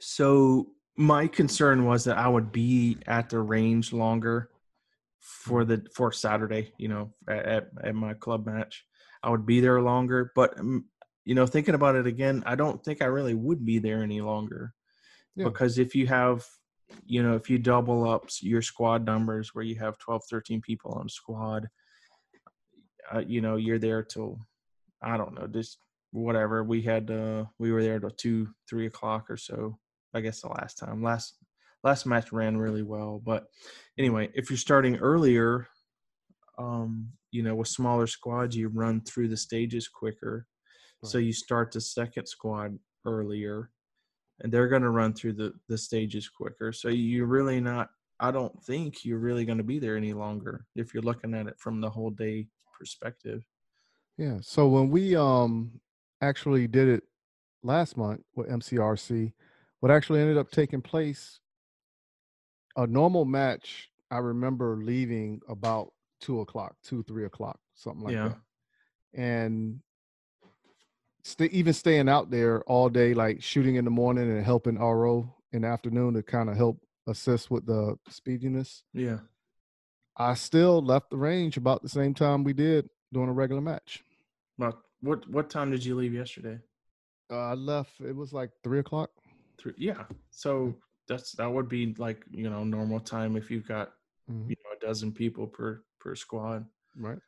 so 0.00 0.68
my 0.96 1.26
concern 1.26 1.84
was 1.84 2.04
that 2.04 2.18
I 2.18 2.28
would 2.28 2.52
be 2.52 2.98
at 3.06 3.28
the 3.30 3.38
range 3.40 3.92
longer 3.92 4.50
for 5.20 5.64
the 5.64 5.86
for 5.94 6.12
Saturday. 6.12 6.72
You 6.78 6.88
know, 6.88 7.14
at 7.28 7.46
at, 7.46 7.68
at 7.84 7.94
my 7.94 8.14
club 8.14 8.46
match, 8.46 8.84
I 9.22 9.30
would 9.30 9.46
be 9.46 9.60
there 9.60 9.80
longer. 9.80 10.32
But 10.34 10.58
um, 10.58 10.86
you 11.24 11.34
know, 11.34 11.46
thinking 11.46 11.74
about 11.74 11.96
it 11.96 12.06
again, 12.06 12.42
I 12.46 12.54
don't 12.54 12.82
think 12.84 13.02
I 13.02 13.06
really 13.06 13.34
would 13.34 13.64
be 13.64 13.78
there 13.78 14.02
any 14.02 14.20
longer 14.20 14.72
Yeah. 15.34 15.44
because 15.44 15.78
if 15.78 15.94
you 15.94 16.06
have 16.06 16.44
you 17.04 17.22
know 17.22 17.34
if 17.34 17.50
you 17.50 17.58
double 17.58 18.08
up 18.08 18.28
your 18.40 18.62
squad 18.62 19.04
numbers 19.04 19.54
where 19.54 19.64
you 19.64 19.74
have 19.76 19.98
12 19.98 20.22
13 20.30 20.60
people 20.60 20.92
on 20.92 21.06
a 21.06 21.10
squad 21.10 21.68
uh, 23.14 23.22
you 23.26 23.40
know 23.40 23.56
you're 23.56 23.78
there 23.78 24.02
till 24.02 24.38
i 25.02 25.16
don't 25.16 25.34
know 25.34 25.46
just 25.46 25.78
whatever. 26.16 26.64
We 26.64 26.82
had 26.82 27.10
uh 27.10 27.44
we 27.58 27.72
were 27.72 27.82
there 27.82 28.00
till 28.00 28.10
two 28.10 28.48
three 28.68 28.86
o'clock 28.86 29.30
or 29.30 29.36
so 29.36 29.78
i 30.14 30.20
guess 30.20 30.40
the 30.40 30.48
last 30.48 30.78
time. 30.78 31.02
Last 31.02 31.36
last 31.84 32.06
match 32.06 32.32
ran 32.32 32.56
really 32.56 32.82
well. 32.82 33.20
But 33.24 33.44
anyway 33.98 34.30
if 34.34 34.50
you're 34.50 34.56
starting 34.56 34.96
earlier 34.96 35.68
um 36.58 37.08
you 37.32 37.42
know 37.42 37.54
with 37.54 37.68
smaller 37.68 38.06
squads 38.06 38.56
you 38.56 38.68
run 38.68 39.02
through 39.02 39.28
the 39.28 39.36
stages 39.36 39.88
quicker. 39.88 40.46
So 41.04 41.18
you 41.18 41.32
start 41.32 41.70
the 41.72 41.80
second 41.80 42.26
squad 42.26 42.78
earlier 43.04 43.70
and 44.40 44.52
they're 44.52 44.68
going 44.68 44.82
to 44.82 44.90
run 44.90 45.12
through 45.12 45.32
the 45.32 45.52
the 45.68 45.78
stages 45.78 46.28
quicker 46.28 46.72
so 46.72 46.88
you're 46.88 47.26
really 47.26 47.60
not 47.60 47.90
i 48.20 48.30
don't 48.30 48.62
think 48.64 49.04
you're 49.04 49.18
really 49.18 49.44
going 49.44 49.58
to 49.58 49.64
be 49.64 49.78
there 49.78 49.96
any 49.96 50.12
longer 50.12 50.66
if 50.74 50.92
you're 50.92 51.02
looking 51.02 51.34
at 51.34 51.46
it 51.46 51.58
from 51.58 51.80
the 51.80 51.90
whole 51.90 52.10
day 52.10 52.46
perspective 52.78 53.42
Yeah. 54.18 54.38
So 54.42 54.68
when 54.68 54.90
we 54.90 55.16
um 55.16 55.80
actually 56.20 56.66
did 56.66 56.88
it 56.88 57.02
last 57.62 57.96
month 57.96 58.22
with 58.34 58.48
MCRC, 58.48 59.32
what 59.80 59.90
actually 59.92 60.20
ended 60.20 60.38
up 60.38 60.50
taking 60.50 60.80
place, 60.82 61.40
a 62.76 62.86
normal 62.86 63.24
match, 63.24 63.90
I 64.10 64.18
remember 64.18 64.76
leaving 64.76 65.40
about 65.48 65.92
two 66.20 66.40
o'clock, 66.40 66.76
two, 66.82 67.02
three 67.02 67.24
o'clock, 67.26 67.58
something 67.74 68.04
like 68.04 68.14
Yeah. 68.14 68.28
that. 68.28 68.40
And 69.20 69.80
stay, 71.26 71.46
even 71.46 71.72
staying 71.72 72.08
out 72.08 72.30
there 72.30 72.62
all 72.64 72.88
day, 72.88 73.12
like 73.14 73.42
shooting 73.42 73.74
in 73.76 73.84
the 73.84 73.90
morning 73.90 74.30
and 74.30 74.44
helping 74.44 74.76
RO 74.78 75.34
in 75.52 75.62
the 75.62 75.68
afternoon 75.68 76.14
to 76.14 76.22
kind 76.22 76.48
of 76.48 76.56
help 76.56 76.80
assist 77.06 77.50
with 77.50 77.66
the 77.66 77.96
speediness. 78.08 78.82
yeah 78.92 79.18
I 80.16 80.34
still 80.34 80.80
left 80.80 81.10
the 81.10 81.16
range 81.18 81.56
about 81.56 81.82
the 81.82 81.88
same 81.88 82.14
time 82.14 82.42
we 82.42 82.52
did 82.54 82.88
during 83.12 83.28
a 83.28 83.32
regular 83.32 83.60
match. 83.62 84.02
but 84.58 84.76
what 85.00 85.28
what 85.30 85.50
time 85.50 85.70
did 85.70 85.84
you 85.84 85.94
leave 85.94 86.14
yesterday 86.14 86.58
Uh, 87.30 87.52
I 87.52 87.54
left. 87.54 88.00
It 88.00 88.14
was 88.16 88.32
like 88.32 88.50
three 88.64 88.78
o'clock. 88.78 89.10
Three, 89.58 89.74
yeah 89.76 90.04
so 90.30 90.74
that's 91.08 91.32
that 91.38 91.50
would 91.54 91.68
be 91.68 91.94
like 91.98 92.24
you 92.30 92.48
know 92.50 92.62
normal 92.64 93.00
time 93.00 93.36
if 93.36 93.50
you've 93.50 93.68
got 93.68 93.88
Mhm. 94.30 94.48
you 94.50 94.56
know 94.62 94.72
a 94.76 94.80
dozen 94.88 95.12
people 95.12 95.46
per 95.46 95.82
per 96.00 96.14
squad 96.16 96.66
Right. 96.96 97.18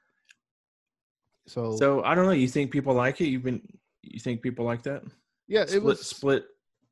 So, 1.46 1.76
so 1.76 2.02
i 2.04 2.14
don't 2.14 2.26
know 2.26 2.32
you 2.44 2.48
think 2.48 2.70
people 2.70 2.94
like 2.94 3.20
it 3.22 3.28
you've 3.32 3.44
been 3.50 3.62
you 4.02 4.20
think 4.20 4.42
people 4.42 4.64
like 4.64 4.82
that 4.82 5.02
yeah, 5.46 5.64
split 5.64 5.76
it 5.76 5.82
was 5.82 6.06
split 6.06 6.46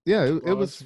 yeah, 0.07 0.23
it, 0.23 0.43
it 0.47 0.55
was 0.55 0.85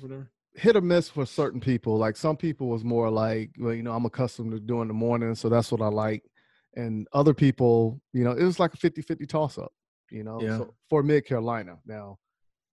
hit 0.54 0.76
or 0.76 0.80
miss 0.80 1.08
for 1.08 1.26
certain 1.26 1.60
people. 1.60 1.96
Like 1.98 2.16
some 2.16 2.36
people 2.36 2.68
was 2.68 2.82
more 2.82 3.10
like, 3.10 3.50
well, 3.58 3.74
you 3.74 3.82
know, 3.82 3.92
I'm 3.92 4.06
accustomed 4.06 4.52
to 4.52 4.58
doing 4.58 4.88
the 4.88 4.94
morning, 4.94 5.34
so 5.34 5.48
that's 5.48 5.70
what 5.70 5.82
I 5.82 5.88
like. 5.88 6.24
And 6.74 7.06
other 7.12 7.34
people, 7.34 8.00
you 8.12 8.24
know, 8.24 8.32
it 8.32 8.44
was 8.44 8.58
like 8.58 8.74
a 8.74 8.78
50-50 8.78 9.28
toss 9.28 9.58
up, 9.58 9.72
you 10.10 10.24
know. 10.24 10.40
Yeah. 10.40 10.58
So 10.58 10.74
for 10.88 11.02
Mid 11.02 11.26
Carolina. 11.26 11.78
Now, 11.84 12.18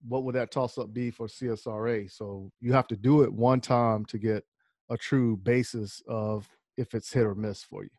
what 0.08 0.24
would 0.24 0.36
that 0.36 0.52
toss 0.52 0.78
up 0.78 0.94
be 0.94 1.12
for 1.12 1.28
CSRA? 1.28 2.10
So 2.10 2.50
you 2.62 2.72
have 2.72 2.88
to 2.88 2.96
do 2.96 3.24
it 3.24 3.34
one 3.34 3.60
time 3.60 4.06
to 4.06 4.18
get 4.18 4.46
a 4.90 4.98
true 4.98 5.36
basis 5.36 6.02
of 6.08 6.48
if 6.78 6.94
it's 6.94 7.12
hit 7.12 7.26
or 7.26 7.36
miss 7.36 7.62
for 7.64 7.84
you. 7.84 7.90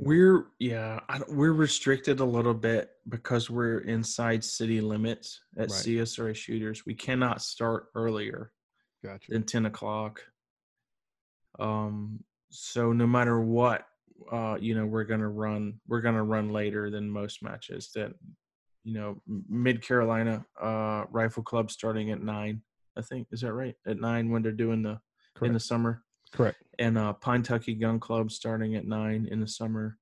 We're 0.00 0.46
yeah, 0.58 1.00
I 1.08 1.18
don't, 1.18 1.32
we're 1.34 1.52
restricted 1.52 2.20
a 2.20 2.24
little 2.24 2.54
bit 2.54 2.90
because 3.08 3.50
we're 3.50 3.80
inside 3.80 4.44
city 4.44 4.80
limits 4.80 5.40
at 5.56 5.70
Right. 5.70 5.70
CSRA 5.70 6.34
shooters. 6.34 6.86
We 6.86 6.94
cannot 6.94 7.42
start 7.42 7.86
earlier 7.94 8.52
Gotcha. 9.04 9.32
than 9.32 9.42
ten 9.44 9.66
o'clock. 9.66 10.22
Um, 11.58 12.22
so 12.50 12.92
no 12.92 13.06
matter 13.06 13.40
what, 13.40 13.86
uh, 14.30 14.56
you 14.60 14.74
know, 14.74 14.86
we're 14.86 15.04
gonna 15.04 15.28
run. 15.28 15.80
We're 15.86 16.00
gonna 16.00 16.24
run 16.24 16.52
later 16.52 16.90
than 16.90 17.10
most 17.10 17.42
matches. 17.42 17.90
That 17.94 18.12
you 18.84 18.94
know, 18.94 19.20
Mid 19.48 19.82
Carolina 19.82 20.44
uh, 20.60 21.04
Rifle 21.10 21.42
Club 21.42 21.70
starting 21.70 22.10
at 22.10 22.22
nine. 22.22 22.62
I 22.96 23.02
think 23.02 23.28
is 23.32 23.42
that 23.42 23.52
right? 23.52 23.74
At 23.86 24.00
nine 24.00 24.30
when 24.30 24.42
they're 24.42 24.52
doing 24.52 24.82
the 24.82 25.00
in 25.42 25.52
the 25.52 25.60
summer 25.60 26.02
Correct. 26.32 26.58
and 26.78 26.96
uh, 26.98 27.14
Pinetucky 27.20 27.78
Gun 27.80 27.98
Club 28.00 28.30
starting 28.30 28.76
at 28.76 28.86
nine 28.86 29.26
in 29.30 29.40
the 29.40 29.48
summer. 29.48 29.98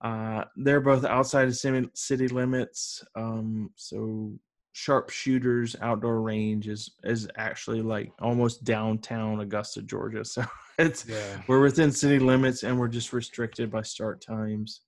Uh, 0.00 0.44
they're 0.56 0.80
both 0.80 1.04
outside 1.04 1.48
of 1.48 1.56
city, 1.56 2.28
limits, 2.28 3.02
um, 3.14 3.70
so 3.76 4.32
sharpshooters 4.72 5.74
outdoor 5.80 6.20
range 6.20 6.68
is 6.68 6.90
is 7.02 7.26
actually 7.38 7.80
like 7.80 8.12
almost 8.20 8.62
downtown 8.62 9.40
Augusta, 9.40 9.80
Georgia. 9.82 10.22
So 10.24 10.44
it's 10.78 11.08
Yeah. 11.08 11.40
we're 11.48 11.62
within 11.62 11.90
city 11.90 12.18
limits 12.18 12.62
and 12.62 12.78
we're 12.78 12.88
just 12.88 13.14
restricted 13.14 13.70
by 13.70 13.82
start 13.82 14.20
times. 14.20 14.82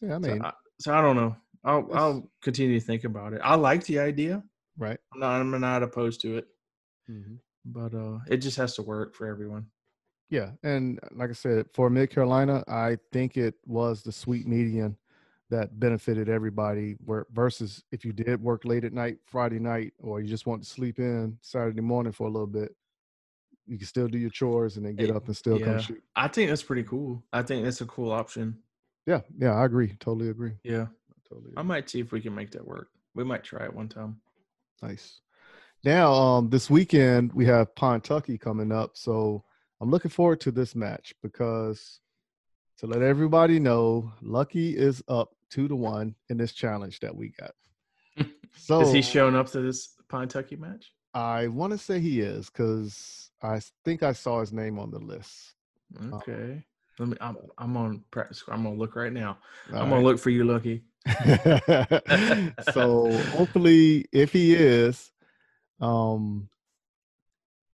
Yeah, 0.00 0.14
I 0.16 0.18
So 0.18 0.30
mean, 0.32 0.42
I, 0.44 0.52
so 0.78 0.94
I 0.94 1.00
don't 1.00 1.16
know. 1.16 1.36
I'll 1.64 1.88
I'll 1.92 2.30
continue 2.42 2.78
to 2.78 2.84
think 2.84 3.02
about 3.04 3.32
it. 3.32 3.40
I 3.42 3.56
like 3.56 3.84
the 3.86 3.98
idea. 3.98 4.42
right. 4.78 4.98
I'm 5.14 5.20
not 5.20 5.40
I'm 5.40 5.60
not 5.60 5.82
opposed 5.82 6.20
to 6.22 6.38
it, 6.38 6.46
hmm 7.06 7.34
but 7.64 7.94
uh, 7.94 8.18
it 8.28 8.38
just 8.38 8.56
has 8.56 8.74
to 8.76 8.82
work 8.82 9.14
for 9.14 9.26
everyone. 9.26 9.66
Yeah, 10.30 10.52
and 10.62 10.98
like 11.12 11.30
I 11.30 11.34
said, 11.34 11.66
for 11.74 11.90
Mid 11.90 12.10
Carolina, 12.10 12.64
I 12.66 12.96
think 13.12 13.36
it 13.36 13.54
was 13.66 14.02
the 14.02 14.12
sweet 14.12 14.46
median 14.46 14.96
that 15.50 15.78
benefited 15.78 16.28
everybody. 16.30 16.96
Where 17.04 17.26
versus 17.32 17.84
if 17.92 18.04
you 18.04 18.12
did 18.12 18.40
work 18.40 18.64
late 18.64 18.84
at 18.84 18.92
night, 18.94 19.18
Friday 19.26 19.58
night, 19.58 19.92
or 19.98 20.20
you 20.20 20.28
just 20.28 20.46
want 20.46 20.62
to 20.62 20.68
sleep 20.68 20.98
in 20.98 21.36
Saturday 21.42 21.82
morning 21.82 22.12
for 22.12 22.26
a 22.26 22.30
little 22.30 22.46
bit, 22.46 22.74
you 23.66 23.76
can 23.76 23.86
still 23.86 24.08
do 24.08 24.18
your 24.18 24.30
chores 24.30 24.78
and 24.78 24.86
then 24.86 24.96
get 24.96 25.10
Eh, 25.10 25.12
up 25.12 25.26
and 25.26 25.36
still 25.36 25.58
come 25.58 25.78
shoot. 25.78 26.02
I 26.16 26.28
think 26.28 26.48
that's 26.48 26.62
pretty 26.62 26.84
cool. 26.84 27.22
I 27.32 27.42
think 27.42 27.64
that's 27.64 27.80
a 27.82 27.86
cool 27.86 28.10
option. 28.10 28.58
Yeah, 29.06 29.20
yeah, 29.36 29.54
I 29.54 29.64
agree. 29.66 29.96
Totally 30.00 30.30
agree. 30.30 30.52
Yeah. 30.64 30.86
Totally. 31.28 31.52
I 31.56 31.62
might 31.62 31.90
see 31.90 32.00
if 32.00 32.12
we 32.12 32.20
can 32.20 32.34
make 32.34 32.50
that 32.52 32.66
work. 32.66 32.88
We 33.14 33.24
might 33.24 33.44
try 33.44 33.64
it 33.64 33.74
one 33.74 33.88
time. 33.88 34.20
Nice. 34.82 35.20
Now, 35.84 36.12
um, 36.12 36.48
this 36.50 36.70
weekend 36.70 37.32
we 37.32 37.44
have 37.46 37.74
Pinetucky 37.74 38.38
coming 38.38 38.70
up, 38.70 38.92
so 38.94 39.42
I'm 39.80 39.90
looking 39.90 40.12
forward 40.12 40.40
to 40.42 40.52
this 40.52 40.76
match 40.76 41.12
because 41.22 42.00
to 42.78 42.86
let 42.86 43.02
everybody 43.02 43.58
know, 43.58 44.12
Lucky 44.22 44.76
is 44.76 45.02
up 45.08 45.34
two 45.50 45.66
to 45.66 45.74
one 45.74 46.14
in 46.28 46.36
this 46.36 46.52
challenge 46.52 47.00
that 47.00 47.14
we 47.14 47.30
got. 47.30 47.52
So 48.56 48.80
Is 48.82 48.92
he 48.92 49.02
showing 49.02 49.34
up 49.34 49.50
to 49.52 49.60
this 49.60 49.94
Pinetucky 50.08 50.56
match? 50.56 50.92
I 51.14 51.48
want 51.48 51.72
to 51.72 51.78
say 51.78 51.98
he 51.98 52.20
is 52.20 52.48
because 52.48 53.30
I 53.42 53.60
think 53.84 54.04
I 54.04 54.12
saw 54.12 54.40
his 54.40 54.52
name 54.52 54.78
on 54.78 54.92
the 54.92 55.00
list. 55.00 55.54
Okay. 56.12 56.64
Let 56.98 57.08
me. 57.08 57.16
I'm, 57.20 57.36
I'm 57.58 57.76
on 57.76 58.04
practice. 58.10 58.44
I'm 58.48 58.62
gonna 58.62 58.76
look 58.76 58.94
right 58.94 59.12
now. 59.12 59.38
I'm 59.72 59.90
gonna 59.90 60.02
look 60.02 60.18
for 60.18 60.30
you, 60.30 60.44
Lucky. 60.44 60.84
so 62.72 63.10
hopefully, 63.30 64.06
if 64.12 64.32
he 64.32 64.54
is, 64.54 65.10
Um, 65.82 66.48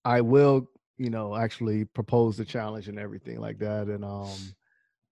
I 0.04 0.22
will, 0.22 0.68
you 0.96 1.10
know, 1.10 1.36
actually 1.36 1.84
propose 1.84 2.36
the 2.36 2.44
challenge 2.44 2.88
and 2.88 2.98
everything 2.98 3.38
like 3.40 3.58
that. 3.58 3.88
And 3.88 4.04
um, 4.04 4.36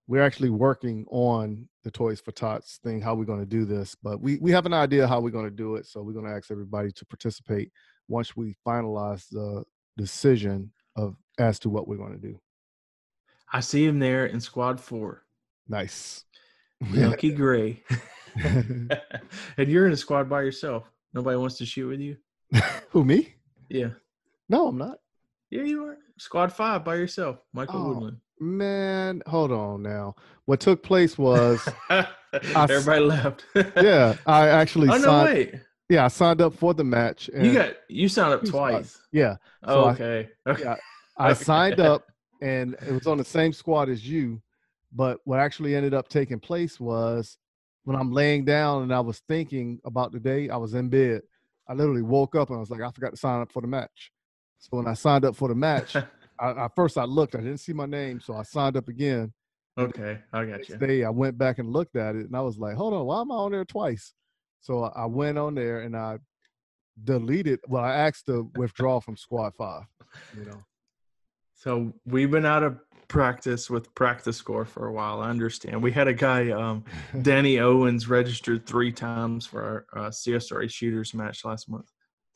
we're 0.08 0.22
actually 0.22 0.50
working 0.50 1.04
on 1.10 1.68
the 1.84 1.90
Toys 1.90 2.20
for 2.20 2.32
Tots 2.32 2.78
thing, 2.82 3.00
how 3.00 3.14
we're 3.14 3.24
going 3.24 3.40
to 3.40 3.46
do 3.46 3.64
this. 3.64 3.94
But 3.94 4.20
we 4.20 4.38
we 4.38 4.50
have 4.52 4.66
an 4.66 4.72
idea 4.72 5.06
how 5.06 5.20
we're 5.20 5.30
going 5.30 5.44
to 5.44 5.50
do 5.50 5.76
it. 5.76 5.86
So 5.86 6.02
we're 6.02 6.14
going 6.14 6.24
to 6.24 6.32
ask 6.32 6.50
everybody 6.50 6.90
to 6.92 7.04
participate 7.06 7.70
once 8.08 8.36
we 8.36 8.56
finalize 8.66 9.28
the 9.30 9.64
decision 9.96 10.72
of 10.96 11.16
as 11.38 11.58
to 11.60 11.68
what 11.68 11.86
we're 11.86 11.96
going 11.96 12.18
to 12.18 12.26
do. 12.26 12.40
I 13.52 13.60
see 13.60 13.84
him 13.84 13.98
there 13.98 14.26
in 14.26 14.40
Squad 14.40 14.80
Four. 14.80 15.22
Nice. 15.68 16.24
Lucky 16.90 17.30
Gray. 17.34 17.82
and 18.36 19.68
you're 19.68 19.86
in 19.86 19.92
a 19.92 19.96
squad 19.96 20.28
by 20.28 20.42
yourself. 20.42 20.90
Nobody 21.14 21.36
wants 21.36 21.56
to 21.58 21.66
shoot 21.66 21.88
with 21.88 22.00
you. 22.00 22.16
Who 22.90 23.04
me? 23.04 23.34
Yeah. 23.68 23.90
No, 24.48 24.68
I'm 24.68 24.78
not. 24.78 24.98
Yeah, 25.50 25.62
you 25.62 25.84
are. 25.86 25.98
Squad 26.18 26.52
five 26.52 26.84
by 26.84 26.94
yourself. 26.96 27.38
Michael 27.52 27.80
Oh, 27.80 27.88
Woodland. 27.88 28.18
Man, 28.38 29.22
hold 29.26 29.50
on 29.52 29.82
now. 29.82 30.14
What 30.44 30.60
took 30.60 30.82
place 30.82 31.16
was, 31.18 31.66
Everybody 32.54 33.00
left. 33.00 33.44
yeah, 33.76 34.14
I 34.26 34.48
actually 34.48 34.88
Oh 34.88 34.96
no! 34.98 35.04
signed. 35.04 35.28
Wait. 35.34 35.54
Yeah, 35.88 36.04
I 36.04 36.08
signed 36.08 36.40
up 36.42 36.52
for 36.54 36.74
the 36.74 36.84
match. 36.84 37.30
You 37.32 37.52
got 37.54 37.74
you 37.88 38.08
signed 38.08 38.34
up 38.34 38.44
twice. 38.44 38.98
yeah. 39.12 39.36
Oh, 39.62 39.74
So 39.74 39.84
I- 39.84 39.92
okay. 39.92 40.28
Okay. 40.46 40.62
yeah, 40.64 40.76
I 41.16 41.32
signed 41.32 41.80
up 41.80 42.04
and 42.42 42.74
it 42.86 42.92
was 42.92 43.06
on 43.06 43.18
the 43.18 43.24
same 43.24 43.52
squad 43.52 43.88
as 43.88 44.06
you. 44.06 44.40
But 44.92 45.18
what 45.24 45.40
actually 45.40 45.74
ended 45.74 45.94
up 45.94 46.08
taking 46.08 46.40
place 46.40 46.78
was 46.80 47.38
when 47.84 47.96
I'm 47.96 48.12
laying 48.12 48.44
down 48.44 48.82
and 48.82 48.92
I 48.92 49.00
was 49.00 49.20
thinking 49.28 49.80
about 49.84 50.12
the 50.12 50.20
day, 50.20 50.48
I 50.50 50.56
was 50.56 50.74
in 50.74 50.88
bed. 50.88 51.22
I 51.68 51.74
literally 51.74 52.02
woke 52.02 52.34
up 52.34 52.48
and 52.50 52.56
I 52.56 52.60
was 52.60 52.70
like, 52.70 52.80
I 52.80 52.90
forgot 52.90 53.10
to 53.10 53.16
sign 53.16 53.40
up 53.40 53.52
for 53.52 53.60
the 53.62 53.68
match. 53.68 54.12
So 54.58 54.76
when 54.76 54.86
I 54.86 54.94
signed 54.94 55.24
up 55.24 55.36
for 55.36 55.48
the 55.48 55.54
match, 55.54 55.96
I, 56.40 56.50
at 56.50 56.74
first 56.76 56.96
I 56.98 57.04
looked, 57.04 57.34
I 57.34 57.38
didn't 57.38 57.58
see 57.60 57.72
my 57.72 57.86
name, 57.86 58.20
so 58.20 58.34
I 58.36 58.42
signed 58.42 58.76
up 58.76 58.88
again. 58.88 59.32
Okay, 59.78 60.18
I 60.32 60.44
got 60.46 60.68
you. 60.68 60.76
day, 60.78 61.04
I 61.04 61.10
went 61.10 61.36
back 61.36 61.58
and 61.58 61.70
looked 61.70 61.96
at 61.96 62.16
it, 62.16 62.24
and 62.26 62.34
I 62.34 62.40
was 62.40 62.56
like, 62.56 62.76
"Hold 62.76 62.94
on, 62.94 63.04
why 63.04 63.20
am 63.20 63.30
I 63.30 63.34
on 63.34 63.52
there 63.52 63.64
twice?" 63.66 64.14
So 64.62 64.84
I- 64.84 65.02
I 65.02 65.06
went 65.06 65.36
on 65.36 65.54
there 65.54 65.80
and 65.80 65.94
I 65.94 66.18
deleted. 67.02 67.60
Well, 67.68 67.84
I 67.84 67.94
asked 67.94 68.24
to 68.26 68.50
withdraw 68.56 69.00
from 69.00 69.16
Squad 69.18 69.54
Five. 69.54 69.82
You 70.34 70.46
know, 70.46 70.64
So 71.52 71.92
we've 72.06 72.30
been 72.30 72.46
out 72.46 72.62
of 72.62 72.78
practice 73.08 73.70
with 73.70 73.94
practice 73.94 74.36
score 74.36 74.64
for 74.64 74.86
a 74.86 74.92
while. 74.92 75.20
I 75.20 75.30
understand. 75.30 75.82
We 75.82 75.92
had 75.92 76.08
a 76.08 76.14
guy, 76.14 76.50
um, 76.50 76.84
Danny 77.22 77.58
Owens, 77.58 78.08
registered 78.08 78.66
three 78.66 78.92
times 78.92 79.46
for 79.46 79.86
our 79.94 80.06
uh, 80.06 80.10
CSRA 80.10 80.70
shooters 80.70 81.14
match 81.14 81.44
last 81.44 81.68
month. 81.68 81.90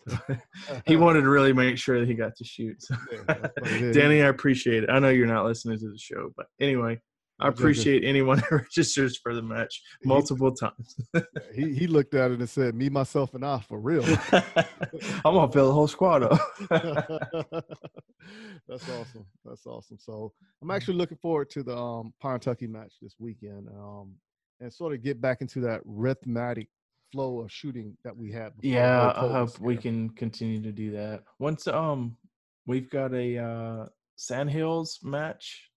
So 0.09 0.19
he 0.87 0.97
wanted 0.97 1.23
to 1.23 1.29
really 1.29 1.53
make 1.53 1.79
sure 1.79 2.01
that 2.01 2.09
he 2.09 2.15
got 2.15 2.37
to 2.37 2.45
shoot. 2.45 2.83
So, 2.83 2.97
Yeah, 3.13 3.23
that's 3.27 3.55
what 3.61 3.71
it 3.71 3.83
is. 3.83 3.97
Danny, 3.97 4.23
I 4.23 4.29
appreciate 4.29 4.85
it. 4.85 4.91
I 4.91 4.99
know 4.99 5.09
you're 5.09 5.27
not 5.27 5.45
listening 5.45 5.79
to 5.79 5.91
the 5.91 5.99
show, 5.99 6.33
but 6.37 6.47
anyway, 6.61 7.01
I 7.41 7.49
appreciate 7.49 8.05
anyone 8.05 8.39
who 8.51 8.57
registers 8.57 9.19
for 9.19 9.35
the 9.35 9.43
match 9.43 9.83
multiple 10.05 10.53
times. 10.55 10.97
he 11.55 11.73
he 11.75 11.87
looked 11.87 12.15
at 12.15 12.31
it 12.31 12.39
and 12.39 12.49
said, 12.49 12.75
"Me, 12.75 12.89
myself, 12.89 13.35
and 13.35 13.45
I 13.45 13.61
for 13.61 13.81
real." 13.81 14.05
I'm 14.33 15.35
gonna 15.35 15.51
fill 15.53 15.67
the 15.67 15.73
whole 15.73 15.89
squad 15.89 16.23
up. 16.23 16.41
That's 18.69 18.89
awesome. 18.89 19.27
That's 19.45 19.67
awesome. 19.67 19.99
So 19.99 20.33
I'm 20.63 20.71
actually 20.71 20.97
looking 20.97 21.19
forward 21.19 21.51
to 21.51 21.63
the 21.63 21.77
um 21.77 22.13
Pinetucky 22.23 22.69
match 22.69 22.95
this 23.01 23.17
weekend, 23.19 23.69
um, 23.69 24.15
and 24.61 24.73
sort 24.73 24.93
of 24.95 25.03
get 25.03 25.21
back 25.21 25.41
into 25.41 25.61
that 25.61 25.81
rhythmatic 25.87 26.69
flow 27.13 27.41
of 27.41 27.51
shooting 27.51 27.97
that 28.05 28.17
we 28.17 28.31
had. 28.31 28.57
Before 28.57 28.79
Yeah, 28.79 29.13
I 29.17 29.21
hope 29.21 29.59
we 29.59 29.77
can 29.77 30.11
continue 30.11 30.63
to 30.63 30.73
do 30.73 30.93
that. 30.93 31.25
Once 31.39 31.67
um 31.67 32.17
we've 32.67 32.91
got 32.91 33.13
a 33.15 33.39
uh 33.39 33.87
Sand 34.17 34.51
Hills 34.51 34.99
match. 35.03 35.71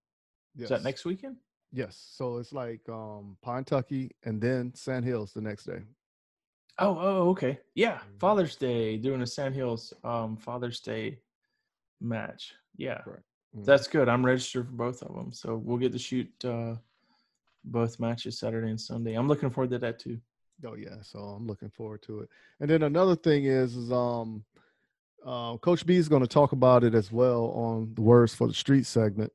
Is 0.59 0.70
that 0.70 0.84
next 0.84 1.05
weekend? 1.05 1.38
Yes. 1.74 1.97
So 2.15 2.38
it's 2.38 2.53
like 2.53 2.88
um 2.88 3.36
Pinetucky 3.45 4.11
and 4.24 4.39
then 4.39 4.74
Sand 4.76 5.03
Hills 5.05 5.34
the 5.34 5.41
next 5.41 5.65
day. 5.65 5.82
Oh, 6.80 6.97
oh, 6.99 7.30
okay. 7.32 7.59
Yeah, 7.76 7.99
Mhm. 7.99 8.19
Father's 8.19 8.55
Day, 8.55 8.97
doing 8.97 9.21
a 9.21 9.28
Sand 9.28 9.55
Hills 9.55 9.93
um 10.03 10.38
Father's 10.38 10.80
Day 10.80 11.19
match. 11.99 12.53
Yeah. 12.78 13.01
Correct. 13.01 13.24
Mhm. 13.55 13.65
That's 13.65 13.88
good. 13.88 14.07
I'm 14.07 14.26
registered 14.26 14.67
for 14.67 14.74
both 14.74 15.01
of 15.01 15.15
them. 15.15 15.32
So 15.32 15.57
we'll 15.57 15.78
get 15.78 15.91
to 15.93 15.99
shoot 15.99 16.32
uh 16.45 16.76
both 17.65 17.99
matches 17.99 18.38
Saturday 18.38 18.69
and 18.69 18.80
Sunday. 18.80 19.13
I'm 19.15 19.28
looking 19.28 19.49
forward 19.49 19.71
to 19.71 19.80
that 19.80 19.97
too. 19.99 20.19
Oh 20.65 20.76
yeah, 20.76 21.01
so 21.01 21.19
I'm 21.19 21.47
looking 21.47 21.69
forward 21.69 22.01
to 22.03 22.21
it. 22.21 22.30
And 22.59 22.69
then 22.69 22.84
another 22.84 23.15
thing 23.15 23.45
is, 23.45 23.76
is 23.76 23.91
um, 23.91 24.45
uh, 25.26 25.57
Coach 25.57 25.86
B 25.86 25.95
is 25.95 26.07
going 26.07 26.21
to 26.21 26.28
talk 26.28 26.51
about 26.51 26.84
it 26.84 26.93
as 26.93 27.11
well 27.11 27.45
on 27.51 27.93
the 27.95 28.01
Words 28.01 28.36
for 28.36 28.47
the 28.47 28.53
Street 28.53 28.86
segment. 28.86 29.32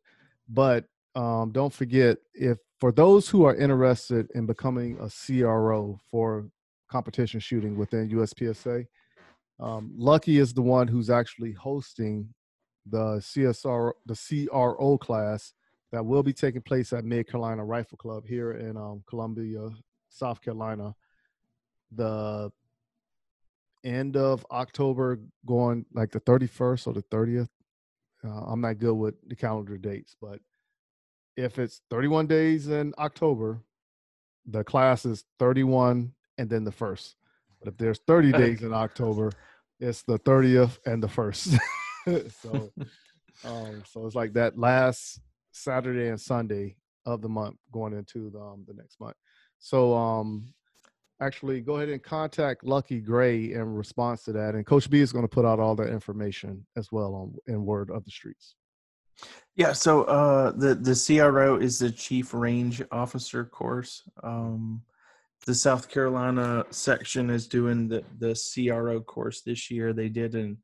But 0.49 0.85
um, 1.15 1.51
don't 1.53 1.73
forget, 1.73 2.19
if 2.35 2.59
for 2.81 2.93
those 2.93 3.29
who 3.29 3.45
are 3.45 3.55
interested 3.55 4.29
in 4.35 4.47
becoming 4.47 4.99
a 5.01 5.09
CRO 5.11 5.99
for 6.11 6.49
competition 6.91 7.41
shooting 7.41 7.77
within 7.77 8.09
USPSA, 8.11 8.87
um, 9.61 9.93
Lucky 9.97 10.39
is 10.39 10.55
the 10.55 10.63
one 10.63 10.87
who's 10.87 11.11
actually 11.11 11.53
hosting 11.53 12.33
the 12.87 13.17
CSR, 13.17 13.93
the 14.07 14.47
CRO 14.49 14.97
class 14.99 15.53
that 15.91 16.05
will 16.05 16.23
be 16.23 16.33
taking 16.33 16.63
place 16.63 16.93
at 16.93 17.05
Mid 17.05 17.29
Carolina 17.29 17.65
Rifle 17.65 17.99
Club 17.99 18.25
here 18.27 18.53
in 18.53 18.77
um, 18.77 19.03
Columbia, 19.09 19.71
South 20.09 20.41
Carolina 20.41 20.95
the 21.93 22.51
end 23.85 24.17
of 24.17 24.45
October, 24.51 25.21
going 25.47 25.85
like 25.95 26.11
the 26.11 26.21
31st 26.21 26.87
or 26.87 26.93
the 26.93 27.03
30th. 27.05 27.49
Uh, 28.25 28.45
I'm 28.47 28.61
not 28.61 28.79
good 28.79 28.95
with 28.95 29.15
the 29.29 29.37
calendar 29.37 29.79
dates, 29.79 30.17
but 30.21 30.41
if 31.39 31.61
it's 31.61 31.83
31 31.89 32.27
days 32.27 32.67
in 32.67 32.93
October, 32.99 33.63
the 34.45 34.65
class 34.65 35.05
is 35.05 35.25
31 35.39 36.13
and 36.37 36.51
then 36.51 36.65
the 36.65 36.73
first. 36.73 37.15
But 37.61 37.69
if 37.69 37.79
there's 37.79 38.01
30 38.09 38.33
days 38.45 38.63
in 38.63 38.75
October, 38.75 39.31
it's 39.79 40.03
the 40.03 40.19
30th 40.19 40.79
and 40.85 41.01
the 41.01 41.09
first. 41.09 41.51
so, 42.43 42.73
um, 43.45 43.85
so 43.87 44.05
it's 44.05 44.17
like 44.17 44.33
that 44.33 44.59
last 44.59 45.21
Saturday 45.53 46.09
and 46.09 46.21
Sunday 46.21 46.77
of 47.07 47.23
the 47.23 47.29
month 47.29 47.57
going 47.73 47.93
into 47.93 48.31
the, 48.31 48.41
um, 48.41 48.65
the 48.67 48.75
next 48.75 48.99
month. 49.01 49.17
So, 49.61 49.95
um, 49.95 50.53
actually 51.21 51.61
go 51.61 51.77
ahead 51.77 51.89
and 51.89 52.03
contact 52.03 52.65
Lucky 52.65 53.01
Gray 53.01 53.53
in 53.53 53.75
response 53.75 54.25
to 54.25 54.33
that. 54.33 54.55
And 54.55 54.67
Coach 54.67 54.91
B 54.91 55.01
is 55.01 55.13
going 55.13 55.25
to 55.25 55.29
put 55.29 55.45
out 55.45 55.61
all 55.61 55.77
that 55.77 55.91
information 55.91 56.67
as 56.77 56.91
well 56.91 57.15
on 57.15 57.35
in 57.47 57.65
Word 57.65 57.91
of 57.91 58.05
the 58.05 58.11
Streets. 58.11 58.55
Yeah, 59.57 59.73
so 59.73 60.05
uh, 60.05 60.53
the 60.53 60.77
the 60.77 60.95
CRO 60.95 61.57
is 61.57 61.81
the 61.81 61.91
Chief 61.91 62.33
Range 62.33 62.81
Officer 62.93 63.45
course. 63.45 64.09
Um, 64.23 64.83
the 65.47 65.55
South 65.55 65.89
Carolina 65.89 66.65
section 66.71 67.29
is 67.29 67.49
doing 67.49 67.89
the 67.89 68.05
the 68.19 68.39
CRO 68.39 69.01
course 69.01 69.41
this 69.41 69.71
year. 69.71 69.93
They 69.93 70.09
did 70.09 70.37
an 70.37 70.59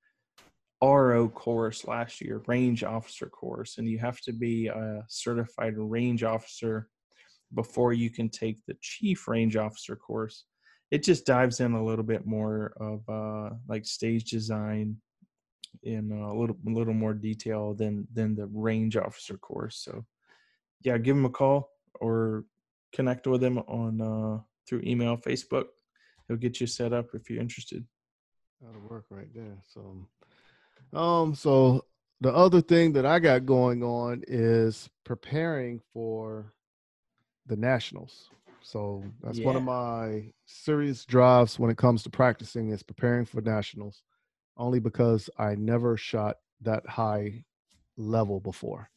RO 0.81 1.29
course 1.29 1.87
last 1.87 2.21
year, 2.21 2.43
Range 2.47 2.85
Officer 2.85 3.27
course, 3.27 3.79
and 3.79 3.89
you 3.89 3.99
have 3.99 4.21
to 4.21 4.33
be 4.33 4.69
a 4.69 5.03
certified 5.09 5.75
range 5.77 6.23
officer 6.23 6.89
before 7.55 7.93
you 7.93 8.11
can 8.11 8.29
take 8.29 8.59
the 8.67 8.77
Chief 8.81 9.27
Range 9.27 9.57
Officer 9.57 9.97
course. 9.97 10.45
It 10.91 11.03
just 11.03 11.27
dives 11.27 11.61
in 11.61 11.73
a 11.73 11.85
little 11.85 12.05
bit 12.05 12.27
more 12.27 12.75
of 12.77 13.09
uh, 13.09 13.57
like 13.69 13.87
stage 13.87 14.31
design 14.31 14.99
in 15.83 16.13
a 16.13 16.35
little 16.35 16.57
a 16.67 16.71
little 16.71 16.95
more 16.95 17.15
detail 17.15 17.75
than 17.75 18.07
than 18.13 18.35
the 18.35 18.47
range 18.47 18.97
officer 18.97 19.37
course. 19.37 19.77
So 19.85 20.05
yeah, 20.83 20.99
give 20.99 21.17
him 21.17 21.25
a 21.25 21.31
call 21.31 21.71
or 22.01 22.45
connect 22.93 23.27
with 23.27 23.43
him 23.43 23.59
on 23.59 24.01
uh, 24.01 24.41
through 24.67 24.83
email, 24.85 25.17
Facebook. 25.17 25.67
He'll 26.29 26.37
get 26.37 26.61
you 26.61 26.67
set 26.67 26.93
up 26.93 27.09
if 27.15 27.29
you're 27.29 27.41
interested. 27.41 27.85
That'll 28.61 28.89
work 28.89 29.07
right 29.11 29.29
there. 29.35 29.59
So, 29.69 30.07
um, 30.99 31.35
so 31.35 31.85
the 32.21 32.33
other 32.33 32.63
thing 32.63 32.93
that 32.95 33.05
I 33.05 33.19
got 33.19 33.45
going 33.45 33.83
on 33.83 34.23
is 34.27 34.89
preparing 35.05 35.81
for 35.93 36.55
the 37.47 37.57
nationals. 37.57 38.31
So 38.63 39.05
that's 39.23 39.41
one 39.41 39.57
of 39.57 39.63
my 39.63 40.33
serious 40.47 41.05
drives 41.05 41.59
when 41.59 41.71
it 41.71 41.77
comes 41.77 42.03
to 42.05 42.11
practicing 42.11 42.71
is 42.71 42.83
preparing 42.83 43.27
for 43.27 43.43
nationals, 43.43 44.03
only 44.57 44.79
because 44.81 45.29
I 45.39 45.55
never 45.55 45.97
shot 45.97 46.39
that 46.63 46.87
high 46.89 47.45
level 47.97 48.41
before. 48.41 48.89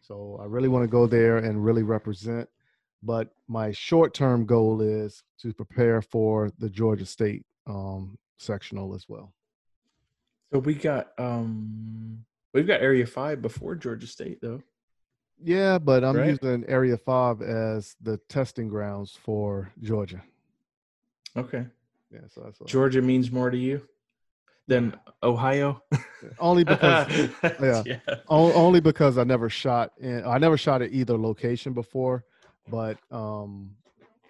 So 0.00 0.38
I 0.40 0.46
really 0.46 0.68
want 0.68 0.84
to 0.84 0.88
go 0.88 1.06
there 1.06 1.38
and 1.38 1.64
really 1.64 1.82
represent. 1.82 2.48
But 3.02 3.30
my 3.46 3.70
short 3.72 4.14
term 4.14 4.44
goal 4.46 4.80
is 4.80 5.22
to 5.42 5.52
prepare 5.52 6.02
for 6.02 6.50
the 6.58 6.68
Georgia 6.68 7.06
State 7.06 7.44
um, 7.66 8.18
sectional 8.38 8.94
as 8.94 9.08
well. 9.08 9.32
So 10.52 10.60
we 10.60 10.74
got 10.74 11.08
um 11.18 12.24
we've 12.54 12.66
got 12.66 12.80
Area 12.80 13.06
Five 13.06 13.42
before 13.42 13.74
Georgia 13.74 14.06
State 14.06 14.38
though. 14.40 14.62
Yeah, 15.40 15.78
but 15.78 16.02
I'm 16.02 16.16
Right. 16.16 16.30
using 16.30 16.64
Area 16.66 16.96
5 16.96 17.42
as 17.42 17.94
the 18.00 18.16
testing 18.28 18.66
grounds 18.66 19.12
for 19.22 19.70
Georgia. 19.80 20.20
Okay, 21.36 21.64
Yeah, 22.10 22.22
so 22.28 22.40
that's. 22.40 22.58
Georgia 22.68 23.00
means 23.00 23.30
more 23.30 23.48
to 23.48 23.56
you. 23.56 23.86
Than 24.68 24.94
Ohio. 25.22 25.82
only 26.38 26.62
because 26.72 27.08
yeah, 27.42 27.82
yeah. 27.86 27.98
O- 28.28 28.52
only 28.52 28.80
because 28.80 29.18
I 29.18 29.24
never 29.24 29.50
shot 29.50 29.92
in. 29.98 30.24
I 30.24 30.38
never 30.38 30.56
shot 30.56 30.82
at 30.82 30.92
either 30.92 31.18
location 31.18 31.72
before, 31.72 32.24
but 32.70 32.98
um, 33.10 33.70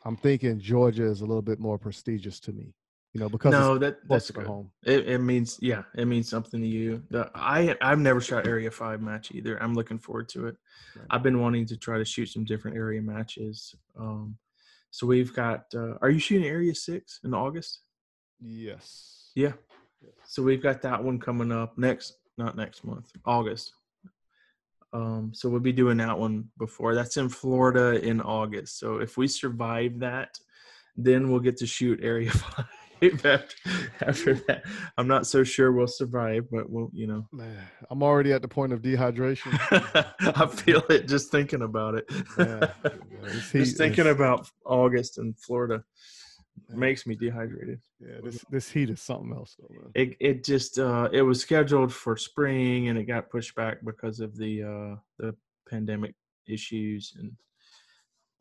I'm 0.04 0.16
thinking 0.16 0.58
Georgia 0.58 1.04
is 1.04 1.20
a 1.20 1.26
little 1.26 1.42
bit 1.42 1.58
more 1.60 1.76
prestigious 1.76 2.40
to 2.40 2.52
me. 2.52 2.72
You 3.14 3.20
know, 3.20 3.28
because 3.28 3.52
no, 3.52 3.78
that 3.78 3.98
that's 4.06 4.30
good. 4.30 4.46
home. 4.46 4.70
It, 4.84 5.08
it 5.08 5.18
means 5.18 5.58
yeah, 5.60 5.82
it 5.96 6.04
means 6.06 6.28
something 6.28 6.60
to 6.60 6.66
you. 6.66 7.02
The, 7.10 7.30
I 7.34 7.74
I've 7.80 7.98
never 7.98 8.20
shot 8.20 8.46
Area 8.46 8.70
Five 8.70 9.00
match 9.00 9.32
either. 9.32 9.60
I'm 9.62 9.74
looking 9.74 9.98
forward 9.98 10.28
to 10.30 10.46
it. 10.46 10.56
Right. 10.94 11.06
I've 11.10 11.22
been 11.22 11.40
wanting 11.40 11.66
to 11.66 11.76
try 11.76 11.98
to 11.98 12.04
shoot 12.04 12.26
some 12.26 12.44
different 12.44 12.76
area 12.76 13.02
matches. 13.02 13.74
Um, 13.98 14.36
so 14.90 15.06
we've 15.06 15.34
got. 15.34 15.64
Uh, 15.74 15.94
are 16.02 16.10
you 16.10 16.18
shooting 16.18 16.46
Area 16.46 16.74
Six 16.74 17.20
in 17.24 17.32
August? 17.34 17.80
Yes. 18.40 19.30
Yeah. 19.34 19.52
So 20.24 20.42
we've 20.42 20.62
got 20.62 20.82
that 20.82 21.02
one 21.02 21.18
coming 21.18 21.52
up 21.52 21.76
next, 21.78 22.18
not 22.36 22.56
next 22.56 22.84
month, 22.84 23.10
August. 23.24 23.72
Um, 24.92 25.32
so 25.34 25.48
we'll 25.48 25.60
be 25.60 25.72
doing 25.72 25.98
that 25.98 26.18
one 26.18 26.48
before. 26.58 26.94
That's 26.94 27.16
in 27.16 27.28
Florida 27.28 28.02
in 28.02 28.20
August. 28.20 28.78
So 28.78 28.98
if 28.98 29.16
we 29.16 29.28
survive 29.28 29.98
that, 30.00 30.38
then 30.96 31.30
we'll 31.30 31.40
get 31.40 31.56
to 31.58 31.66
shoot 31.66 32.00
Area 32.02 32.30
Five 33.00 33.24
after, 33.24 33.56
after 34.00 34.34
that. 34.34 34.64
I'm 34.96 35.06
not 35.06 35.26
so 35.26 35.44
sure 35.44 35.72
we'll 35.72 35.86
survive, 35.86 36.46
but 36.50 36.68
we'll, 36.68 36.90
you 36.92 37.06
know, 37.06 37.28
Man, 37.32 37.56
I'm 37.90 38.02
already 38.02 38.32
at 38.32 38.42
the 38.42 38.48
point 38.48 38.72
of 38.72 38.82
dehydration. 38.82 39.56
I 40.36 40.46
feel 40.46 40.82
it 40.90 41.06
just 41.06 41.30
thinking 41.30 41.62
about 41.62 41.94
it. 41.94 42.04
Yeah, 42.38 42.72
yeah, 42.84 43.30
heat 43.52 43.64
just 43.64 43.76
thinking 43.76 44.08
about 44.08 44.50
August 44.64 45.18
in 45.18 45.34
Florida. 45.34 45.84
Makes 46.70 47.06
me 47.06 47.14
dehydrated. 47.14 47.80
Yeah, 48.00 48.20
this 48.22 48.44
this 48.50 48.70
heat 48.70 48.90
is 48.90 49.00
something 49.00 49.32
else 49.32 49.56
though, 49.58 49.74
man. 49.74 49.90
it 49.94 50.16
it 50.20 50.44
just 50.44 50.78
uh 50.78 51.08
it 51.12 51.22
was 51.22 51.40
scheduled 51.40 51.92
for 51.92 52.16
spring 52.16 52.88
and 52.88 52.98
it 52.98 53.04
got 53.04 53.30
pushed 53.30 53.54
back 53.54 53.78
because 53.84 54.20
of 54.20 54.36
the 54.36 54.62
uh 54.62 54.96
the 55.18 55.34
pandemic 55.68 56.14
issues 56.46 57.12
and 57.18 57.32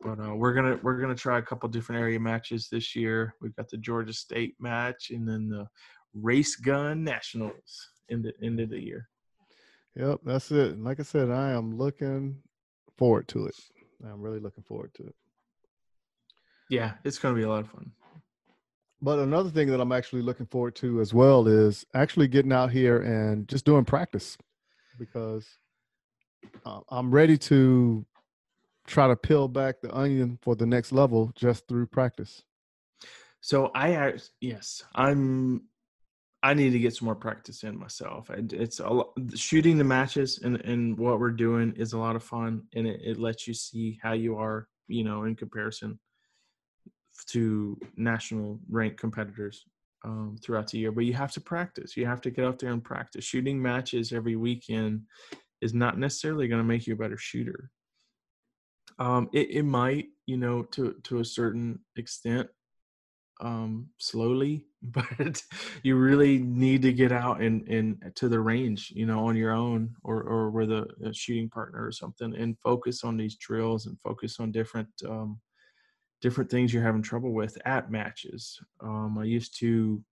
but 0.00 0.18
uh 0.20 0.34
we're 0.34 0.54
gonna 0.54 0.78
we're 0.82 1.00
gonna 1.00 1.14
try 1.14 1.38
a 1.38 1.42
couple 1.42 1.68
different 1.68 2.00
area 2.00 2.18
matches 2.18 2.68
this 2.70 2.96
year 2.96 3.34
we've 3.40 3.54
got 3.56 3.68
the 3.68 3.76
georgia 3.76 4.12
state 4.12 4.54
match 4.60 5.10
and 5.10 5.28
then 5.28 5.48
the 5.48 5.66
race 6.14 6.56
gun 6.56 7.04
nationals 7.04 7.90
in 8.08 8.22
the 8.22 8.32
end 8.42 8.60
of 8.60 8.70
the 8.70 8.80
year 8.82 9.08
Yep, 9.96 10.20
that's 10.24 10.52
it. 10.52 10.74
And 10.74 10.84
like 10.84 11.00
I 11.00 11.02
said, 11.02 11.28
I 11.28 11.50
am 11.50 11.76
looking 11.76 12.36
forward 12.96 13.26
to 13.28 13.46
it. 13.46 13.54
I'm 14.04 14.20
really 14.20 14.38
looking 14.38 14.62
forward 14.62 14.94
to 14.94 15.02
it. 15.08 15.14
yeah 16.70 16.92
it's 17.04 17.18
gonna 17.18 17.34
be 17.34 17.42
a 17.42 17.48
lot 17.48 17.64
of 17.64 17.70
fun 17.70 17.90
But 19.00 19.20
another 19.20 19.50
thing 19.50 19.68
that 19.68 19.80
I'm 19.80 19.92
actually 19.92 20.22
looking 20.22 20.46
forward 20.46 20.74
to 20.76 21.00
as 21.00 21.14
well 21.14 21.46
is 21.46 21.86
actually 21.94 22.26
getting 22.28 22.52
out 22.52 22.72
here 22.72 23.00
and 23.00 23.46
just 23.46 23.64
doing 23.64 23.84
practice 23.84 24.36
because 24.98 25.46
uh, 26.66 26.80
I'm 26.88 27.12
ready 27.12 27.38
to 27.38 28.04
try 28.86 29.06
to 29.06 29.14
peel 29.14 29.46
back 29.46 29.80
the 29.80 29.94
onion 29.96 30.38
for 30.42 30.56
the 30.56 30.66
next 30.66 30.90
level 30.90 31.30
just 31.36 31.68
through 31.68 31.86
practice. 31.86 32.42
So 33.40 33.70
I 33.74 34.14
yes, 34.40 34.82
I'm. 34.94 35.62
I 36.40 36.54
need 36.54 36.70
to 36.70 36.78
get 36.78 36.94
some 36.94 37.06
more 37.06 37.16
practice 37.16 37.64
in 37.64 37.76
myself. 37.76 38.30
It's 38.30 38.78
a 38.78 38.88
lot, 38.88 39.12
shooting 39.34 39.76
the 39.76 39.84
matches 39.84 40.38
and 40.42 40.60
and 40.60 40.96
what 40.96 41.18
we're 41.18 41.32
doing 41.32 41.74
is 41.76 41.92
a 41.92 41.98
lot 41.98 42.16
of 42.16 42.22
fun, 42.22 42.62
and 42.74 42.86
it, 42.86 43.00
it 43.04 43.18
lets 43.18 43.46
you 43.46 43.54
see 43.54 43.98
how 44.02 44.12
you 44.12 44.36
are, 44.36 44.68
you 44.86 45.02
know, 45.04 45.24
in 45.24 45.34
comparison 45.34 45.98
to 47.26 47.78
national 47.96 48.60
ranked 48.68 48.98
competitors 48.98 49.64
um, 50.04 50.36
throughout 50.42 50.68
the 50.68 50.78
year. 50.78 50.92
But 50.92 51.04
you 51.04 51.14
have 51.14 51.32
to 51.32 51.40
practice. 51.40 51.96
You 51.96 52.06
have 52.06 52.20
to 52.22 52.30
get 52.30 52.44
out 52.44 52.58
there 52.58 52.72
and 52.72 52.82
practice. 52.82 53.24
Shooting 53.24 53.60
matches 53.60 54.12
every 54.12 54.36
weekend 54.36 55.02
is 55.60 55.74
not 55.74 55.98
necessarily 55.98 56.48
going 56.48 56.60
to 56.60 56.68
make 56.68 56.86
you 56.86 56.94
a 56.94 56.98
better 56.98 57.18
shooter. 57.18 57.70
Um, 58.98 59.28
it, 59.32 59.50
it 59.50 59.62
might, 59.64 60.06
you 60.26 60.36
know, 60.36 60.62
to 60.62 60.94
to 61.04 61.20
a 61.20 61.24
certain 61.24 61.78
extent, 61.96 62.48
um, 63.40 63.88
slowly, 63.98 64.66
but 64.82 65.42
you 65.82 65.96
really 65.96 66.38
need 66.38 66.82
to 66.82 66.92
get 66.92 67.12
out 67.12 67.40
and, 67.40 67.66
and 67.68 68.12
to 68.16 68.28
the 68.28 68.40
range, 68.40 68.92
you 68.94 69.06
know, 69.06 69.26
on 69.26 69.36
your 69.36 69.52
own 69.52 69.94
or, 70.04 70.22
or 70.22 70.50
with 70.50 70.70
a, 70.70 70.86
a 71.04 71.12
shooting 71.12 71.48
partner 71.48 71.84
or 71.84 71.92
something 71.92 72.34
and 72.36 72.58
focus 72.60 73.04
on 73.04 73.16
these 73.16 73.36
drills 73.36 73.86
and 73.86 74.00
focus 74.00 74.38
on 74.40 74.52
different, 74.52 74.88
um, 75.08 75.38
different 76.20 76.50
things 76.50 76.72
you're 76.72 76.82
having 76.82 77.02
trouble 77.02 77.32
with 77.32 77.56
at 77.64 77.90
matches. 77.90 78.60
Um, 78.80 79.18
I 79.18 79.24
used 79.24 79.58
to 79.60 80.02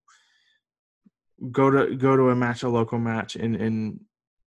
go 1.51 1.69
to, 1.69 1.95
go 1.95 2.15
to 2.15 2.29
a 2.29 2.35
match, 2.35 2.63
a 2.63 2.69
local 2.69 2.99
match 2.99 3.35
and, 3.35 3.55
and 3.55 3.99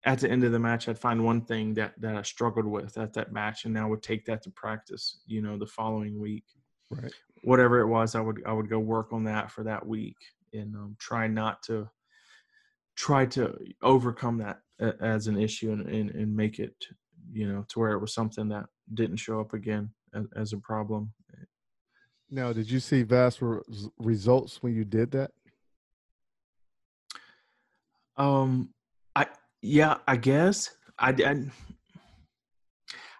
at 0.05 0.19
the 0.19 0.31
end 0.31 0.45
of 0.45 0.53
the 0.53 0.59
match, 0.59 0.89
I'd 0.89 0.99
find 0.99 1.23
one 1.23 1.43
thing 1.43 1.75
that, 1.75 1.93
that 2.01 2.17
I 2.17 2.23
struggled 2.23 2.65
with 2.65 2.97
at 2.97 3.13
that 3.13 3.33
match 3.33 3.67
and 3.67 3.75
now 3.75 3.89
would 3.91 4.03
take 4.03 4.25
that 4.25 4.43
to 4.45 4.51
practice, 4.51 5.21
you 5.27 5.43
know, 5.43 5.59
the 5.59 5.67
following 5.67 6.19
week 6.19 6.45
Right. 6.91 7.13
whatever 7.43 7.81
it 7.81 7.87
was 7.87 8.15
i 8.15 8.21
would 8.21 8.43
i 8.47 8.53
would 8.53 8.69
go 8.69 8.79
work 8.79 9.13
on 9.13 9.25
that 9.25 9.51
for 9.51 9.63
that 9.63 9.87
week 9.87 10.17
and 10.53 10.75
um, 10.75 10.97
try 10.99 11.29
not 11.29 11.63
to 11.63 11.89
try 12.97 13.25
to 13.25 13.57
overcome 13.83 14.39
that 14.39 14.59
as 15.01 15.29
an 15.29 15.39
issue 15.39 15.71
and, 15.73 15.89
and, 15.89 16.11
and 16.11 16.37
make 16.37 16.59
it 16.59 16.75
you 17.33 17.51
know 17.51 17.65
to 17.69 17.79
where 17.79 17.93
it 17.93 18.01
was 18.01 18.13
something 18.13 18.49
that 18.49 18.67
didn't 18.95 19.17
show 19.17 19.41
up 19.41 19.55
again 19.55 19.89
as, 20.15 20.27
as 20.35 20.53
a 20.53 20.59
problem 20.59 21.13
Now, 22.31 22.53
did 22.53 22.71
you 22.71 22.79
see 22.81 23.03
vast 23.03 23.43
re- 23.43 23.61
results 23.99 24.63
when 24.63 24.75
you 24.75 24.85
did 24.85 25.11
that? 25.13 25.33
um 28.21 28.69
i 29.17 29.27
yeah 29.63 29.97
i 30.07 30.17
guess. 30.17 30.71
I 30.99 31.11
i, 31.11 31.45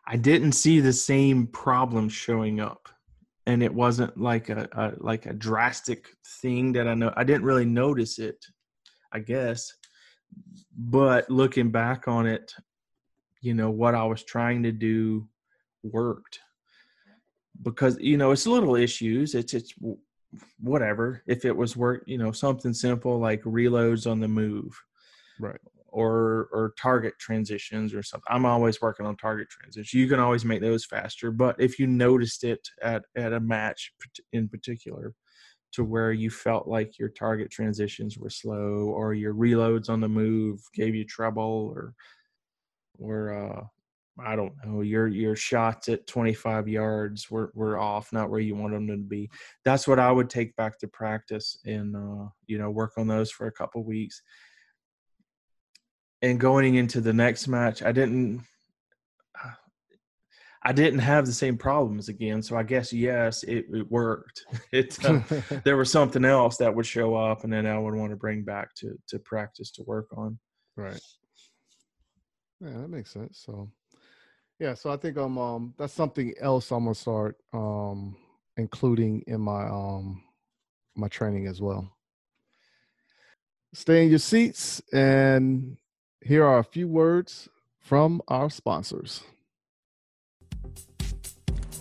I 0.07 0.17
didn't 0.17 0.53
see 0.53 0.81
the 0.81 0.93
same 0.93 1.47
problem 1.47 2.09
showing 2.09 2.61
up. 2.61 2.89
And 3.47 3.63
it 3.63 3.73
wasn't 3.73 4.21
like 4.21 4.49
a, 4.51 4.69
a 4.73 4.93
like 4.99 5.27
a 5.27 5.33
drastic 5.33 6.07
thing 6.43 6.73
that 6.75 6.87
i 6.87 6.95
know 6.95 7.13
i 7.17 7.25
didn't 7.25 7.45
really 7.45 7.65
notice 7.65 8.19
it 8.19 8.45
i 9.13 9.19
guess. 9.19 9.73
But 10.77 11.31
looking 11.31 11.71
back 11.71 12.07
on 12.07 12.27
it 12.27 12.53
you 13.41 13.55
know 13.55 13.71
what 13.71 13.95
i 13.95 14.05
was 14.05 14.23
trying 14.23 14.63
to 14.65 14.73
do 14.73 15.27
worked 15.83 16.39
because 17.63 17.99
you 18.01 18.17
know 18.17 18.31
it's 18.31 18.47
little 18.47 18.77
issues 18.77 19.35
it's 19.35 19.55
it's 19.55 19.75
whatever 20.61 21.23
if 21.27 21.45
it 21.45 21.57
was 21.57 21.77
work 21.77 22.03
you 22.07 22.19
know 22.19 22.33
something 22.33 22.73
simple 22.73 23.19
like 23.19 23.43
reloads 23.43 24.11
on 24.11 24.21
the 24.21 24.29
move 24.29 24.73
Right. 25.39 25.59
or 25.89 26.49
or 26.53 26.75
target 26.79 27.15
transitions 27.19 27.95
or 27.95 28.03
something 28.03 28.27
i'm 28.29 28.45
always 28.47 28.81
working 28.81 29.07
on 29.07 29.17
target 29.17 29.49
transitions 29.49 29.95
you 29.95 30.09
can 30.09 30.21
always 30.21 30.45
make 30.45 30.61
those 30.61 30.85
faster 30.85 31.31
but 31.31 31.57
if 31.59 31.79
you 31.79 31.87
noticed 31.87 32.45
it 32.45 32.67
at 32.83 33.05
at 33.17 33.33
a 33.33 33.41
match 33.41 33.93
in 34.33 34.49
particular 34.49 35.15
to 35.73 35.85
where 35.85 36.13
you 36.13 36.31
felt 36.31 36.67
like 36.67 36.99
your 36.99 37.09
target 37.09 37.51
transitions 37.51 38.19
were 38.19 38.31
slow 38.31 38.93
or 38.95 39.15
your 39.15 39.35
reloads 39.35 39.89
on 39.89 40.01
the 40.01 40.09
move 40.09 40.61
gave 40.75 40.95
you 40.95 41.05
trouble 41.05 41.73
or 41.75 41.95
or 42.99 43.33
uh 43.35 43.65
I 44.25 44.37
don't 44.37 44.53
know 44.65 44.81
your 44.83 45.09
your 45.09 45.37
shots 45.37 45.89
at 45.89 46.07
25 46.07 46.69
yards 46.69 47.31
were 47.31 47.53
were 47.55 47.79
off, 47.79 48.13
not 48.13 48.31
where 48.31 48.41
you 48.41 48.55
want 48.55 48.73
them 48.73 48.87
to 48.89 48.97
be. 48.97 49.31
That's 49.65 49.89
what 49.89 49.99
I 49.99 50.11
would 50.11 50.31
take 50.31 50.55
back 50.57 50.79
to 50.79 50.89
practice 50.89 51.59
and 51.65 51.97
uh, 51.97 52.29
you 52.47 52.59
know 52.59 52.71
work 52.71 52.93
on 52.97 53.07
those 53.07 53.31
for 53.31 53.47
a 53.47 53.53
couple 53.53 53.85
weeks. 53.85 54.23
And 56.23 56.39
going 56.39 56.75
into 56.75 57.01
the 57.01 57.13
next 57.13 57.49
match, 57.49 57.83
I 57.83 57.93
didn't 57.93 58.43
I 60.63 60.73
didn't 60.73 61.01
have 61.01 61.27
the 61.27 61.33
same 61.33 61.57
problems 61.57 62.09
again. 62.09 62.43
So 62.43 62.57
I 62.57 62.63
guess 62.63 62.93
yes, 62.93 63.43
it, 63.45 63.67
it 63.73 63.91
worked. 63.91 64.45
It 64.73 65.05
uh, 65.05 65.21
there 65.65 65.77
was 65.77 65.91
something 65.91 66.25
else 66.25 66.57
that 66.59 66.75
would 66.75 66.87
show 66.87 67.17
up, 67.17 67.45
and 67.45 67.53
then 67.53 67.67
I 67.67 67.79
would 67.79 67.95
want 67.95 68.11
to 68.11 68.17
bring 68.17 68.45
back 68.45 68.75
to 68.77 68.97
to 69.09 69.19
practice 69.19 69.71
to 69.73 69.83
work 69.85 70.09
on. 70.17 70.39
Right. 70.77 71.01
Yeah, 72.61 72.79
that 72.79 72.91
makes 72.91 73.13
sense. 73.13 73.43
So, 73.45 73.71
yeah, 74.61 74.75
so 74.75 74.91
I 74.91 74.99
think 74.99 75.17
um, 75.17 75.39
um 75.39 75.73
that's 75.79 75.95
something 75.95 76.35
else 76.39 76.71
I'm 76.71 76.85
gonna 76.85 76.95
start 76.95 77.37
um 77.53 78.15
including 78.57 79.25
in 79.27 79.41
my 79.41 79.65
um 79.65 80.23
my 80.95 81.09
training 81.09 81.49
as 81.49 81.61
well. 81.61 81.91
Stay 83.73 84.05
in 84.05 84.11
your 84.11 84.19
seats, 84.19 84.83
and 84.93 85.79
here 86.21 86.45
are 86.45 86.59
a 86.59 86.65
few 86.65 86.89
words 86.89 87.49
from 87.79 88.21
our 88.29 88.51
sponsors. 88.51 89.23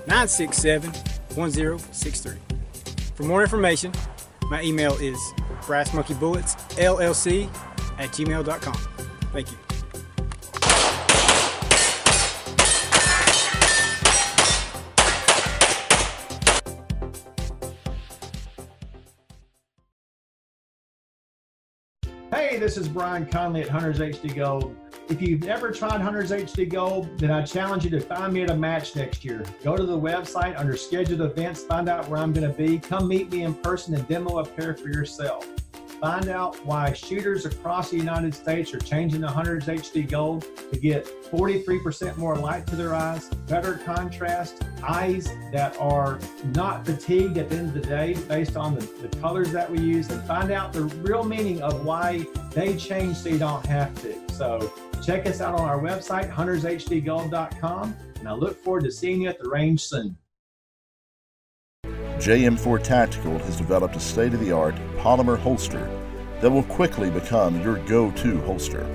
967 0.07 0.91
1063. 1.35 2.37
For 3.17 3.25
more 3.25 3.43
information, 3.43 3.93
my 4.51 4.62
email 4.62 4.95
is 4.99 5.19
brassmonkeybulletssllc 5.62 7.49
at 7.99 8.11
gmail.com. 8.11 8.75
Thank 9.33 9.51
you. 9.51 9.59
Hey, 22.31 22.59
this 22.59 22.77
is 22.77 22.89
Brian 22.89 23.27
Conley 23.27 23.62
at 23.62 23.69
Hunters 23.69 23.99
HD 23.99 24.35
Gold. 24.35 24.77
If 25.11 25.20
you've 25.20 25.42
never 25.42 25.70
tried 25.70 26.00
Hunters 26.00 26.30
HD 26.30 26.66
Gold, 26.66 27.18
then 27.18 27.30
I 27.30 27.42
challenge 27.42 27.84
you 27.84 27.90
to 27.90 28.00
find 28.00 28.32
me 28.32 28.42
at 28.42 28.50
a 28.50 28.57
match 28.57 28.96
next 28.96 29.22
year. 29.22 29.44
Go 29.62 29.76
to 29.76 29.84
the 29.84 29.98
website 29.98 30.59
under 30.59 30.78
scheduled 30.78 31.20
events, 31.20 31.62
find 31.62 31.90
out 31.90 32.09
where 32.09 32.20
I'm 32.20 32.32
going 32.32 32.50
to 32.50 32.57
be. 32.57 32.78
Come 32.78 33.07
meet 33.07 33.30
me 33.30 33.42
in 33.42 33.52
person 33.52 33.94
and 33.94 34.09
demo 34.09 34.38
a 34.38 34.46
pair 34.46 34.74
for 34.74 34.88
yourself. 34.88 35.46
Find 36.00 36.28
out 36.28 36.57
why 36.64 36.92
shooters 36.92 37.44
across 37.44 37.90
the 37.90 37.96
United 37.96 38.34
States 38.34 38.72
are 38.74 38.78
changing 38.78 39.20
the 39.20 39.28
Hunters 39.28 39.66
HD 39.66 40.09
Gold 40.09 40.46
to 40.72 40.78
get 40.78 41.07
43% 41.30 42.16
more 42.16 42.36
light 42.36 42.66
to 42.68 42.76
their 42.76 42.94
eyes, 42.94 43.28
better 43.46 43.80
contrast, 43.84 44.64
eyes 44.82 45.28
that 45.52 45.76
are 45.78 46.18
not 46.55 46.84
fatigued 46.84 47.38
at 47.38 47.48
the 47.48 47.57
end 47.57 47.68
of 47.68 47.74
the 47.74 47.88
day 47.88 48.14
based 48.28 48.57
on 48.57 48.74
the, 48.74 48.86
the 49.07 49.16
colors 49.18 49.52
that 49.52 49.70
we 49.70 49.78
use, 49.78 50.11
and 50.11 50.22
find 50.24 50.50
out 50.50 50.72
the 50.72 50.82
real 50.82 51.24
meaning 51.24 51.62
of 51.62 51.84
why 51.84 52.26
they 52.50 52.76
change 52.76 53.16
so 53.16 53.28
you 53.28 53.38
don't 53.38 53.64
have 53.66 53.94
to. 54.02 54.14
So 54.32 54.72
check 55.05 55.26
us 55.26 55.40
out 55.40 55.55
on 55.55 55.68
our 55.68 55.78
website, 55.78 56.32
huntershdgold.com, 56.32 57.96
and 58.18 58.28
I 58.28 58.32
look 58.32 58.62
forward 58.62 58.84
to 58.84 58.90
seeing 58.90 59.22
you 59.22 59.28
at 59.28 59.38
the 59.38 59.48
range 59.48 59.84
soon. 59.84 60.16
JM4 61.84 62.82
Tactical 62.82 63.38
has 63.38 63.57
developed 63.57 63.96
a 63.96 64.00
state 64.00 64.32
of 64.34 64.40
the 64.40 64.52
art 64.52 64.76
polymer 64.98 65.38
holster 65.38 65.90
that 66.40 66.50
will 66.50 66.62
quickly 66.62 67.11
become 67.11 67.61
your 67.61 67.76
go 67.86 68.11
to 68.12 68.40
holster. 68.42 68.86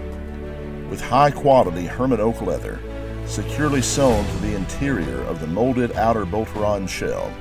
With 0.90 1.02
high 1.02 1.32
quality 1.32 1.86
Hermann 1.86 2.22
oak 2.22 2.42
leather 2.42 2.80
securely 3.26 3.82
sewn 3.82 4.26
to 4.26 4.38
the 4.38 4.56
interior 4.56 5.22
of 5.24 5.40
the 5.40 5.48
molded 5.48 5.92
outer 5.92 6.26
Boltaron 6.26 6.90
shell, 6.90 7.32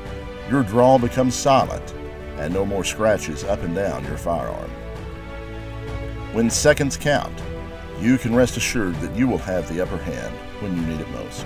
your 0.51 0.63
draw 0.63 0.99
becomes 0.99 1.35
silent 1.35 1.95
and 2.37 2.53
no 2.53 2.67
more 2.67 2.85
scratches 2.85 3.45
up 3.45 3.63
and 3.63 3.75
down 3.75 4.05
your 4.05 4.19
firearm. 4.19 4.71
When 6.33 6.51
seconds 6.51 6.97
count, 6.97 7.43
you 8.01 8.19
can 8.19 8.35
rest 8.35 8.57
assured 8.57 8.95
that 8.97 9.15
you 9.17 9.27
will 9.27 9.39
have 9.39 9.69
the 9.69 9.81
upper 9.81 9.99
hand 9.99 10.35
when 10.61 10.77
you 10.77 10.83
need 10.83 11.01
it 11.01 11.11
most. 11.11 11.43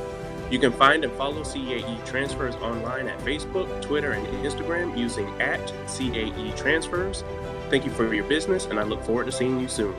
You 0.51 0.59
can 0.59 0.73
find 0.73 1.05
and 1.05 1.13
follow 1.13 1.43
CAE 1.43 2.03
Transfers 2.07 2.55
online 2.57 3.09
at 3.09 3.19
Facebook, 3.19 3.83
Twitter, 3.83 4.13
and 4.13 4.27
Instagram 4.43 4.97
using 4.97 5.29
at 5.39 5.61
CAE 5.87 6.57
Transfers. 6.57 7.23
Thank 7.69 7.85
you 7.85 7.91
for 7.91 8.15
your 8.15 8.25
business, 8.25 8.65
and 8.65 8.81
I 8.81 8.85
look 8.85 9.03
forward 9.03 9.27
to 9.27 9.33
seeing 9.33 9.61
you 9.61 9.69
soon. 9.69 9.95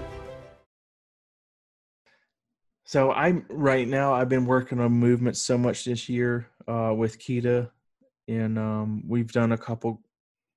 So 2.86 3.12
I'm 3.12 3.46
right 3.50 3.88
now. 3.88 4.16
I've 4.16 4.30
been 4.30 4.48
working 4.48 4.80
on 4.80 4.94
movement 4.94 5.38
so 5.38 5.60
much 5.60 5.86
this 5.86 6.10
year 6.10 6.48
uh, 6.68 6.92
with 6.98 7.20
Kita, 7.20 7.70
and 8.28 8.58
um, 8.58 9.04
we've 9.08 9.32
done 9.32 9.52
a 9.52 9.58
couple 9.60 10.02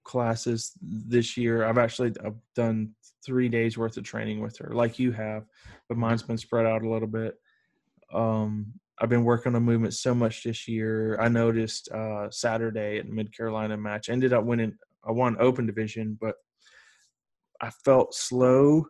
classes 0.08 0.72
this 0.80 1.36
year. 1.36 1.64
I've 1.64 1.78
actually 1.78 2.12
I've 2.24 2.40
done 2.56 2.94
three 3.24 3.48
days 3.48 3.76
worth 3.76 3.96
of 3.98 4.04
training 4.04 4.40
with 4.40 4.56
her, 4.58 4.72
like 4.74 4.98
you 4.98 5.12
have, 5.12 5.44
but 5.88 5.98
mine's 5.98 6.22
been 6.22 6.38
spread 6.38 6.66
out 6.66 6.82
a 6.82 6.90
little 6.90 7.06
bit. 7.06 7.34
Um, 8.12 8.72
I've 8.98 9.10
been 9.10 9.22
working 9.22 9.54
on 9.54 9.62
movement 9.62 9.94
so 9.94 10.14
much 10.14 10.42
this 10.42 10.66
year. 10.66 11.20
I 11.20 11.28
noticed 11.28 11.90
uh, 11.92 12.30
Saturday 12.30 12.98
at 12.98 13.06
Mid 13.06 13.36
Carolina 13.36 13.76
match. 13.76 14.08
ended 14.08 14.32
up 14.32 14.44
winning. 14.44 14.76
I 15.06 15.12
won 15.12 15.36
open 15.38 15.66
division, 15.66 16.18
but 16.20 16.36
I 17.60 17.70
felt 17.84 18.14
slow 18.14 18.86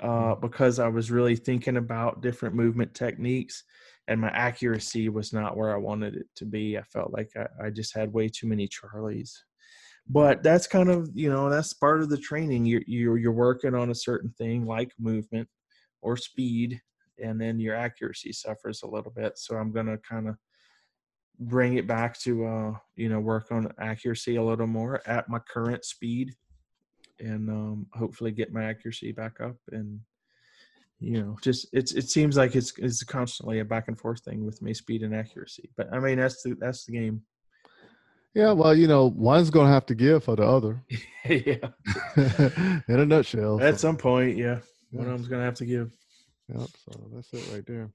uh, 0.00 0.34
because 0.36 0.78
I 0.78 0.88
was 0.88 1.10
really 1.10 1.36
thinking 1.36 1.76
about 1.76 2.22
different 2.22 2.54
movement 2.54 2.94
techniques, 2.94 3.62
and 4.08 4.20
my 4.20 4.30
accuracy 4.30 5.10
was 5.10 5.34
not 5.34 5.56
where 5.56 5.72
I 5.72 5.78
wanted 5.78 6.16
it 6.16 6.26
to 6.36 6.46
be. 6.46 6.78
I 6.78 6.82
felt 6.82 7.12
like 7.12 7.30
I, 7.36 7.66
I 7.66 7.70
just 7.70 7.94
had 7.94 8.12
way 8.12 8.28
too 8.28 8.48
many 8.48 8.68
Charlies. 8.68 9.32
But 10.08 10.42
that's 10.42 10.66
kind 10.66 10.90
of 10.90 11.10
you 11.14 11.30
know 11.30 11.48
that's 11.48 11.72
part 11.72 12.02
of 12.02 12.08
the 12.08 12.18
training. 12.18 12.66
You're 12.66 12.82
you're, 12.86 13.18
you're 13.18 13.32
working 13.32 13.74
on 13.74 13.90
a 13.90 13.94
certain 13.94 14.30
thing 14.30 14.66
like 14.66 14.92
movement 14.98 15.48
or 16.00 16.16
speed, 16.16 16.80
and 17.22 17.40
then 17.40 17.60
your 17.60 17.76
accuracy 17.76 18.32
suffers 18.32 18.82
a 18.82 18.88
little 18.88 19.12
bit. 19.12 19.38
So 19.38 19.56
I'm 19.56 19.72
gonna 19.72 19.98
kind 19.98 20.28
of 20.28 20.36
bring 21.38 21.76
it 21.76 21.86
back 21.86 22.18
to 22.20 22.46
uh, 22.46 22.72
you 22.96 23.08
know 23.08 23.20
work 23.20 23.50
on 23.50 23.72
accuracy 23.78 24.36
a 24.36 24.42
little 24.42 24.66
more 24.66 25.00
at 25.06 25.28
my 25.28 25.38
current 25.38 25.84
speed 25.84 26.34
and 27.20 27.48
um, 27.48 27.86
hopefully 27.92 28.32
get 28.32 28.52
my 28.52 28.64
accuracy 28.64 29.12
back 29.12 29.40
up 29.40 29.56
and 29.70 30.00
you 30.98 31.20
know 31.20 31.36
just 31.42 31.66
it's 31.72 31.92
it 31.92 32.08
seems 32.08 32.36
like 32.36 32.54
it's 32.54 32.72
it's 32.78 33.02
constantly 33.02 33.58
a 33.58 33.64
back 33.64 33.88
and 33.88 33.98
forth 33.98 34.20
thing 34.20 34.44
with 34.44 34.62
me 34.62 34.72
speed 34.72 35.02
and 35.02 35.14
accuracy 35.14 35.68
but 35.76 35.92
i 35.92 35.98
mean 35.98 36.18
that's 36.18 36.42
the 36.42 36.54
that's 36.60 36.84
the 36.84 36.92
game 36.92 37.20
Yeah, 38.34 38.52
well, 38.52 38.74
you 38.74 38.86
know, 38.86 39.12
one's 39.14 39.50
going 39.50 39.66
to 39.66 39.72
have 39.72 39.86
to 39.86 39.94
give 39.94 40.24
for 40.24 40.36
the 40.36 40.44
other. 40.44 40.82
yeah 41.28 41.68
In 42.88 43.00
a 43.00 43.06
nutshell. 43.06 43.60
at 43.60 43.74
so- 43.74 43.88
some 43.88 43.96
point 43.96 44.36
yeah 44.36 44.58
one 44.90 45.06
of 45.06 45.12
them's 45.12 45.28
gonna 45.28 45.44
have 45.44 45.54
to 45.54 45.64
give 45.64 45.90
Yep. 46.48 46.70
So 46.84 47.10
that's 47.14 47.32
it 47.32 47.44
right 47.52 47.64
there. 47.66 47.90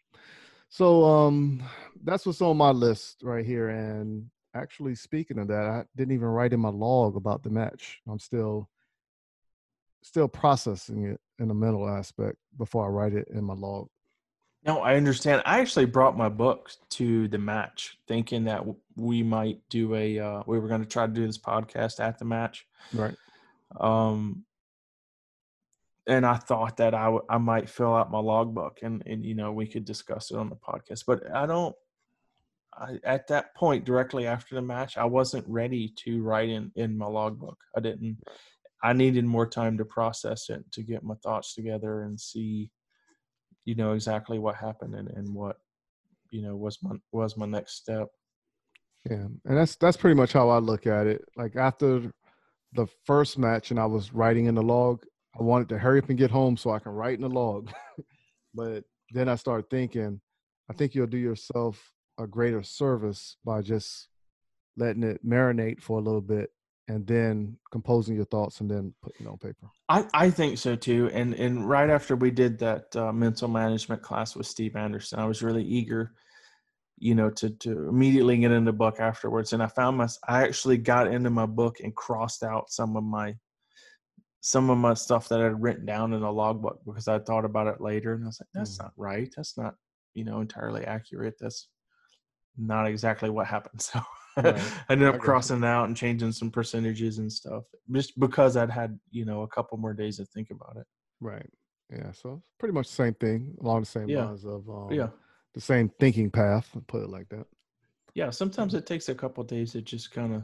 So 0.69 1.03
um 1.05 1.61
that's 2.03 2.25
what's 2.25 2.41
on 2.41 2.57
my 2.57 2.71
list 2.71 3.17
right 3.23 3.45
here. 3.45 3.69
And 3.69 4.29
actually 4.55 4.95
speaking 4.95 5.37
of 5.37 5.47
that, 5.49 5.65
I 5.65 5.83
didn't 5.95 6.13
even 6.13 6.27
write 6.27 6.53
in 6.53 6.59
my 6.59 6.69
log 6.69 7.15
about 7.15 7.43
the 7.43 7.49
match. 7.49 7.99
I'm 8.07 8.19
still 8.19 8.69
still 10.01 10.27
processing 10.27 11.05
it 11.05 11.19
in 11.39 11.49
the 11.49 11.53
mental 11.53 11.87
aspect 11.87 12.37
before 12.57 12.85
I 12.85 12.89
write 12.89 13.13
it 13.13 13.27
in 13.29 13.43
my 13.43 13.53
log. 13.53 13.89
No, 14.67 14.81
I 14.81 14.95
understand. 14.95 15.41
I 15.45 15.61
actually 15.61 15.85
brought 15.85 16.17
my 16.17 16.27
book 16.27 16.71
to 16.89 17.29
the 17.29 17.37
match, 17.37 17.97
thinking 18.05 18.43
that 18.43 18.65
we 18.97 19.23
might 19.23 19.61
do 19.69 19.95
a. 19.95 20.19
Uh, 20.19 20.43
we 20.45 20.59
were 20.59 20.67
going 20.67 20.83
to 20.83 20.87
try 20.87 21.07
to 21.07 21.13
do 21.13 21.25
this 21.25 21.37
podcast 21.37 22.01
at 22.01 22.19
the 22.19 22.25
match, 22.25 22.67
right? 22.93 23.15
Um, 23.79 24.43
and 26.05 26.25
I 26.25 26.35
thought 26.35 26.77
that 26.77 26.93
I, 26.93 27.05
w- 27.05 27.25
I 27.29 27.37
might 27.37 27.69
fill 27.69 27.95
out 27.95 28.11
my 28.11 28.19
logbook 28.19 28.79
and 28.81 29.03
and 29.05 29.25
you 29.25 29.35
know 29.35 29.51
we 29.53 29.67
could 29.67 29.85
discuss 29.85 30.31
it 30.31 30.37
on 30.37 30.49
the 30.49 30.57
podcast, 30.57 31.03
but 31.07 31.33
I 31.33 31.45
don't. 31.45 31.75
I, 32.73 32.99
at 33.05 33.27
that 33.27 33.55
point, 33.55 33.85
directly 33.85 34.27
after 34.27 34.53
the 34.53 34.61
match, 34.61 34.97
I 34.97 35.05
wasn't 35.05 35.47
ready 35.47 35.93
to 36.03 36.21
write 36.21 36.49
in 36.49 36.73
in 36.75 36.97
my 36.97 37.07
logbook. 37.07 37.57
I 37.75 37.79
didn't. 37.79 38.17
I 38.83 38.91
needed 38.91 39.23
more 39.23 39.47
time 39.47 39.77
to 39.77 39.85
process 39.85 40.49
it, 40.49 40.69
to 40.73 40.83
get 40.83 41.03
my 41.03 41.15
thoughts 41.23 41.55
together, 41.55 42.03
and 42.03 42.19
see, 42.19 42.69
you 43.67 43.75
know, 43.75 43.91
exactly 43.91 44.39
what 44.39 44.55
happened 44.55 44.95
and, 44.95 45.09
and 45.09 45.27
what, 45.35 45.57
you 46.31 46.41
know, 46.41 46.55
was 46.55 46.79
my 46.81 46.95
was 47.11 47.35
my 47.35 47.45
next 47.45 47.73
step. 47.73 48.07
Yeah, 49.09 49.27
and 49.43 49.57
that's 49.57 49.75
that's 49.75 49.97
pretty 49.97 50.15
much 50.15 50.31
how 50.31 50.47
I 50.47 50.59
look 50.59 50.87
at 50.87 51.05
it. 51.05 51.25
Like 51.35 51.57
after 51.57 52.09
the 52.73 52.87
first 53.05 53.37
match, 53.37 53.71
and 53.71 53.79
I 53.79 53.85
was 53.85 54.13
writing 54.13 54.45
in 54.45 54.55
the 54.55 54.63
log, 54.63 55.03
I 55.37 55.43
wanted 55.43 55.67
to 55.69 55.77
hurry 55.77 55.99
up 55.99 56.07
and 56.07 56.17
get 56.17 56.31
home 56.31 56.55
so 56.55 56.71
I 56.71 56.79
can 56.79 56.93
write 56.93 57.15
in 57.15 57.21
the 57.21 57.29
log. 57.29 57.69
but 58.55 58.85
then 59.11 59.27
I 59.27 59.35
started 59.35 59.69
thinking, 59.69 60.21
I 60.69 60.73
think 60.73 60.95
you'll 60.95 61.07
do 61.07 61.17
yourself 61.17 61.91
a 62.17 62.25
greater 62.25 62.63
service 62.63 63.35
by 63.43 63.61
just 63.61 64.07
letting 64.77 65.03
it 65.03 65.27
marinate 65.27 65.81
for 65.81 65.99
a 65.99 66.01
little 66.01 66.21
bit 66.21 66.51
and 66.87 67.05
then 67.05 67.57
composing 67.71 68.15
your 68.15 68.25
thoughts 68.25 68.61
and 68.61 68.71
then 68.71 68.93
putting 69.01 69.25
it 69.25 69.29
on 69.29 69.37
paper. 69.37 69.67
I, 69.89 70.05
I 70.13 70.29
think 70.29 70.57
so 70.57 70.75
too. 70.75 71.09
And 71.13 71.33
and 71.33 71.67
right 71.67 71.89
after 71.89 72.15
we 72.15 72.31
did 72.31 72.59
that 72.59 72.95
uh, 72.95 73.11
mental 73.11 73.47
management 73.47 74.01
class 74.01 74.35
with 74.35 74.47
Steve 74.47 74.75
Anderson, 74.75 75.19
I 75.19 75.25
was 75.25 75.43
really 75.43 75.63
eager, 75.63 76.13
you 76.97 77.15
know, 77.15 77.29
to 77.31 77.49
to 77.49 77.89
immediately 77.89 78.37
get 78.37 78.51
into 78.51 78.71
the 78.71 78.77
book 78.77 78.99
afterwards. 78.99 79.53
And 79.53 79.61
I 79.61 79.67
found 79.67 79.97
my 79.97 80.07
I 80.27 80.43
actually 80.43 80.77
got 80.77 81.07
into 81.07 81.29
my 81.29 81.45
book 81.45 81.77
and 81.81 81.95
crossed 81.95 82.43
out 82.43 82.71
some 82.71 82.95
of 82.95 83.03
my 83.03 83.35
some 84.41 84.69
of 84.69 84.77
my 84.77 84.93
stuff 84.93 85.27
that 85.27 85.41
I'd 85.41 85.61
written 85.61 85.85
down 85.85 86.13
in 86.13 86.23
a 86.23 86.31
logbook 86.31 86.79
because 86.85 87.09
I 87.09 87.19
thought 87.19 87.43
about 87.43 87.67
it 87.67 87.81
later 87.81 88.13
and 88.13 88.23
I 88.23 88.27
was 88.27 88.39
like, 88.39 88.47
that's 88.53 88.77
mm. 88.77 88.83
not 88.83 88.93
right. 88.95 89.29
That's 89.35 89.57
not, 89.57 89.75
you 90.13 90.23
know, 90.23 90.39
entirely 90.39 90.85
accurate. 90.85 91.35
That's 91.37 91.67
not 92.57 92.87
exactly 92.87 93.29
what 93.29 93.47
happened. 93.47 93.81
So 93.93 93.99
right. 94.37 94.55
I 94.89 94.93
ended 94.93 95.07
up 95.07 95.19
crossing 95.19 95.57
it 95.57 95.65
out 95.65 95.87
and 95.87 95.95
changing 95.95 96.31
some 96.31 96.51
percentages 96.51 97.17
and 97.17 97.31
stuff 97.31 97.63
just 97.91 98.19
because 98.19 98.57
I'd 98.57 98.69
had, 98.69 98.99
you 99.11 99.25
know, 99.25 99.41
a 99.41 99.47
couple 99.47 99.77
more 99.77 99.93
days 99.93 100.17
to 100.17 100.25
think 100.25 100.51
about 100.51 100.77
it. 100.77 100.85
Right. 101.19 101.49
Yeah. 101.91 102.11
So 102.11 102.41
pretty 102.59 102.73
much 102.73 102.87
the 102.87 102.95
same 102.95 103.13
thing 103.15 103.55
along 103.61 103.81
the 103.81 103.85
same 103.85 104.09
yeah. 104.09 104.25
lines 104.25 104.45
of 104.45 104.69
um, 104.69 104.91
yeah. 104.91 105.07
the 105.53 105.61
same 105.61 105.89
thinking 105.99 106.29
path, 106.29 106.69
put 106.87 107.03
it 107.03 107.09
like 107.09 107.29
that. 107.29 107.45
Yeah. 108.13 108.29
Sometimes 108.29 108.73
it 108.73 108.85
takes 108.85 109.09
a 109.09 109.15
couple 109.15 109.43
days 109.43 109.73
to 109.73 109.81
just 109.81 110.11
kind 110.11 110.35
of 110.35 110.43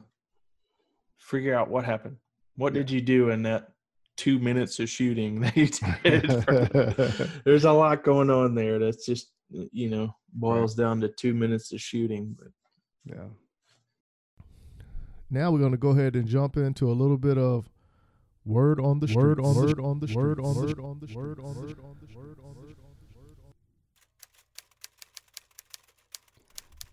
figure 1.18 1.56
out 1.56 1.70
what 1.70 1.86
happened. 1.86 2.18
What 2.56 2.74
yeah. 2.74 2.82
did 2.82 2.92
you 2.92 3.02
do 3.02 3.30
in 3.30 3.44
that 3.44 3.70
two 4.16 4.40
minutes 4.40 4.80
of 4.80 4.90
shooting 4.90 5.42
that 5.42 5.58
you 5.58 5.68
did? 6.04 7.32
There's 7.46 7.66
a 7.66 7.72
lot 7.72 8.04
going 8.04 8.30
on 8.30 8.56
there. 8.56 8.80
That's 8.80 9.06
just, 9.06 9.32
you 9.50 9.90
know, 9.90 10.16
boils 10.34 10.78
right. 10.78 10.86
down 10.86 11.02
to 11.02 11.10
two 11.10 11.34
minutes 11.34 11.72
of 11.74 11.82
shooting. 11.82 12.36
But 12.38 12.50
yeah. 13.06 13.26
Now 15.34 15.50
we're 15.50 15.58
going 15.58 15.72
to 15.72 15.80
go 15.80 15.90
ahead 15.90 16.16
and 16.16 16.28
jump 16.28 16.58
into 16.58 16.92
a 16.92 16.94
little 16.94 17.18
bit 17.18 17.40
of 17.40 17.68
word 18.46 18.80
on 18.80 19.00
the 19.00 19.12
word 19.16 19.40
on 19.40 19.56
word 19.56 19.80
on 19.80 20.00
the 20.00 20.14
word 20.16 20.40
on 20.40 20.60
the 20.60 20.64
word 20.64 20.80
on 20.80 21.00
the 21.00 21.12
word 21.16 21.40
on 21.40 21.58
the 21.58 21.66
word 21.66 21.80
on 21.80 21.98
the 22.00 22.16
word 22.16 22.38
on 22.40 22.56
the 22.56 22.76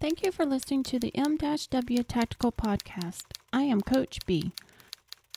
Thank 0.00 0.24
you 0.24 0.32
for 0.32 0.46
listening 0.46 0.82
to 0.84 0.98
the 0.98 1.14
M-W 1.14 2.02
Tactical 2.04 2.50
Podcast. 2.50 3.24
I 3.52 3.64
am 3.64 3.82
Coach 3.82 4.20
B. 4.24 4.52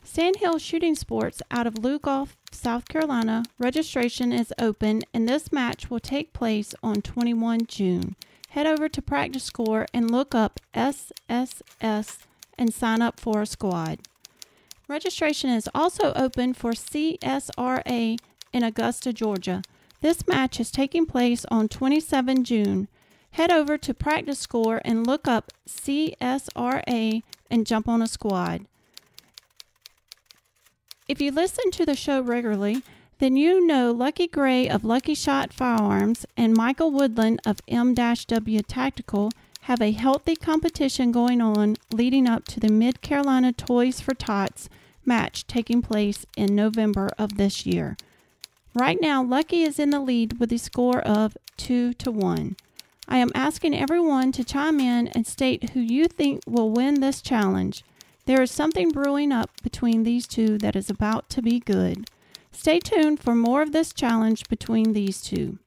Sandhill 0.01 0.57
Shooting 0.57 0.95
Sports 0.95 1.41
out 1.51 1.67
of 1.67 1.73
Lugoff, 1.73 2.37
South 2.53 2.87
Carolina, 2.87 3.43
registration 3.59 4.31
is 4.31 4.53
open 4.57 5.01
and 5.13 5.27
this 5.27 5.51
match 5.51 5.89
will 5.89 5.99
take 5.99 6.31
place 6.31 6.73
on 6.81 7.01
21 7.01 7.65
June. 7.67 8.15
Head 8.51 8.65
over 8.65 8.87
to 8.87 9.01
PractiScore 9.01 9.87
and 9.93 10.09
look 10.09 10.33
up 10.33 10.61
SSS 10.73 12.19
and 12.57 12.73
sign 12.73 13.01
up 13.01 13.19
for 13.19 13.41
a 13.41 13.45
squad. 13.45 13.99
Registration 14.87 15.49
is 15.49 15.69
also 15.73 16.13
open 16.13 16.53
for 16.53 16.71
CSRA 16.71 18.17
in 18.51 18.63
Augusta, 18.63 19.13
Georgia. 19.13 19.61
This 20.01 20.27
match 20.27 20.59
is 20.59 20.69
taking 20.69 21.05
place 21.05 21.45
on 21.49 21.69
27 21.69 22.43
June. 22.43 22.87
Head 23.31 23.51
over 23.51 23.77
to 23.77 23.93
PractiScore 23.93 24.81
and 24.83 25.07
look 25.07 25.27
up 25.27 25.51
CSRA 25.67 27.23
and 27.49 27.65
jump 27.65 27.87
on 27.87 28.01
a 28.01 28.07
squad. 28.07 28.65
If 31.07 31.19
you 31.19 31.31
listen 31.31 31.71
to 31.71 31.85
the 31.85 31.95
show 31.95 32.21
regularly, 32.21 32.83
then 33.19 33.35
you 33.35 33.65
know 33.65 33.91
Lucky 33.91 34.27
Gray 34.27 34.67
of 34.67 34.83
Lucky 34.83 35.13
Shot 35.13 35.53
Firearms 35.53 36.25
and 36.35 36.55
Michael 36.55 36.91
Woodland 36.91 37.39
of 37.45 37.61
M-W 37.67 38.61
Tactical 38.63 39.31
have 39.63 39.81
a 39.81 39.91
healthy 39.91 40.35
competition 40.35 41.11
going 41.11 41.41
on 41.41 41.77
leading 41.91 42.27
up 42.27 42.45
to 42.45 42.59
the 42.59 42.69
Mid 42.69 43.01
Carolina 43.01 43.53
Toys 43.53 44.01
for 44.01 44.13
Tots 44.13 44.67
match 45.05 45.47
taking 45.47 45.81
place 45.81 46.25
in 46.35 46.53
November 46.53 47.09
of 47.17 47.37
this 47.37 47.65
year. 47.65 47.95
Right 48.73 48.97
now, 48.99 49.23
Lucky 49.23 49.63
is 49.63 49.79
in 49.79 49.89
the 49.89 50.01
lead 50.01 50.39
with 50.39 50.51
a 50.51 50.57
score 50.57 50.99
of 50.99 51.37
2 51.57 51.93
to 51.93 52.11
1. 52.11 52.57
I 53.07 53.17
am 53.17 53.31
asking 53.33 53.73
everyone 53.73 54.33
to 54.33 54.43
chime 54.43 54.81
in 54.81 55.07
and 55.09 55.25
state 55.25 55.69
who 55.69 55.79
you 55.79 56.07
think 56.07 56.41
will 56.45 56.71
win 56.71 56.99
this 56.99 57.21
challenge. 57.21 57.85
There 58.25 58.41
is 58.41 58.51
something 58.51 58.89
brewing 58.89 59.31
up 59.31 59.49
between 59.61 60.03
these 60.03 60.27
two 60.27 60.57
that 60.57 60.75
is 60.75 60.89
about 60.89 61.29
to 61.31 61.41
be 61.41 61.59
good. 61.59 62.09
Stay 62.51 62.79
tuned 62.79 63.21
for 63.21 63.33
more 63.33 63.61
of 63.61 63.71
this 63.71 63.93
challenge 63.93 64.47
between 64.49 64.91
these 64.91 65.21
two. 65.21 65.59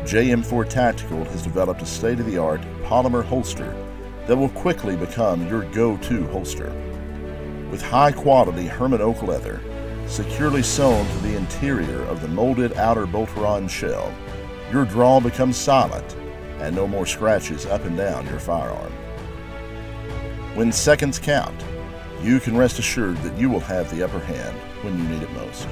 JM4 0.07 0.69
Tactical 0.69 1.25
has 1.25 1.43
developed 1.43 1.83
a 1.83 1.87
state 1.87 2.21
of 2.21 2.27
the 2.27 2.39
art 2.39 2.61
polymer 2.85 3.25
holster 3.25 3.75
that 4.29 4.37
will 4.37 4.51
quickly 4.51 4.97
become 4.97 5.49
your 5.49 5.65
go 5.73 5.97
to 5.97 6.29
holster. 6.29 6.71
With 7.73 7.83
high 7.83 8.13
quality 8.13 8.69
Hermann 8.69 9.01
oak 9.01 9.25
leather, 9.25 9.61
securely 10.07 10.63
sewn 10.63 11.05
to 11.09 11.19
the 11.23 11.37
interior 11.37 12.03
of 12.05 12.21
the 12.21 12.29
molded 12.29 12.75
outer 12.75 13.05
Boltaron 13.05 13.69
shell, 13.69 14.15
your 14.71 14.85
draw 14.85 15.19
becomes 15.19 15.57
silent 15.57 16.15
and 16.61 16.77
no 16.77 16.87
more 16.87 17.05
scratches 17.05 17.67
up 17.67 17.85
and 17.85 17.97
down 17.97 18.27
your 18.27 18.39
firearm. 18.39 18.93
When 20.55 20.71
seconds 20.71 21.19
count, 21.19 21.65
you 22.23 22.39
can 22.39 22.57
rest 22.57 22.79
assured 22.79 23.17
that 23.19 23.37
you 23.37 23.51
will 23.51 23.59
have 23.59 23.91
the 23.91 24.05
upper 24.05 24.21
hand 24.21 24.57
when 24.85 24.97
you 24.97 25.09
need 25.09 25.25
it 25.25 25.33
most. 25.33 25.65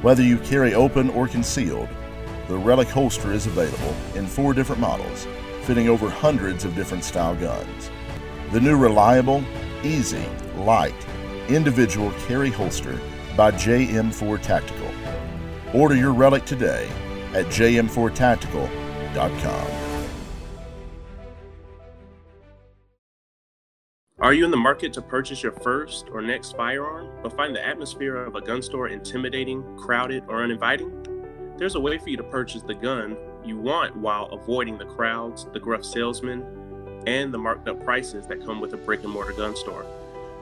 Whether 0.00 0.22
you 0.22 0.38
carry 0.38 0.72
open 0.72 1.10
or 1.10 1.28
concealed, 1.28 1.90
the 2.48 2.56
Relic 2.56 2.88
holster 2.88 3.32
is 3.32 3.46
available 3.46 3.94
in 4.14 4.26
four 4.26 4.54
different 4.54 4.80
models, 4.80 5.26
fitting 5.62 5.88
over 5.88 6.08
hundreds 6.08 6.64
of 6.64 6.74
different 6.74 7.02
style 7.02 7.34
guns. 7.34 7.90
The 8.52 8.60
new 8.60 8.76
reliable, 8.76 9.42
easy, 9.82 10.24
light, 10.56 10.94
individual 11.48 12.12
carry 12.26 12.50
holster 12.50 13.00
by 13.36 13.50
JM4 13.52 14.40
Tactical. 14.40 14.90
Order 15.74 15.96
your 15.96 16.12
Relic 16.12 16.44
today 16.44 16.88
at 17.34 17.46
jm4tactical.com. 17.46 19.66
Are 24.18 24.32
you 24.32 24.44
in 24.44 24.50
the 24.50 24.56
market 24.56 24.92
to 24.94 25.02
purchase 25.02 25.42
your 25.42 25.52
first 25.52 26.06
or 26.10 26.22
next 26.22 26.56
firearm, 26.56 27.10
but 27.22 27.36
find 27.36 27.54
the 27.54 27.64
atmosphere 27.64 28.16
of 28.16 28.34
a 28.34 28.40
gun 28.40 28.62
store 28.62 28.88
intimidating, 28.88 29.62
crowded, 29.76 30.24
or 30.28 30.42
uninviting? 30.42 31.15
There's 31.58 31.74
a 31.74 31.80
way 31.80 31.96
for 31.96 32.10
you 32.10 32.18
to 32.18 32.22
purchase 32.22 32.60
the 32.60 32.74
gun 32.74 33.16
you 33.42 33.56
want 33.56 33.96
while 33.96 34.26
avoiding 34.26 34.76
the 34.76 34.84
crowds, 34.84 35.46
the 35.54 35.60
gruff 35.60 35.86
salesmen, 35.86 36.44
and 37.06 37.32
the 37.32 37.38
marked 37.38 37.66
up 37.66 37.82
prices 37.82 38.26
that 38.26 38.44
come 38.44 38.60
with 38.60 38.74
a 38.74 38.76
brick 38.76 39.04
and 39.04 39.12
mortar 39.12 39.32
gun 39.32 39.56
store. 39.56 39.86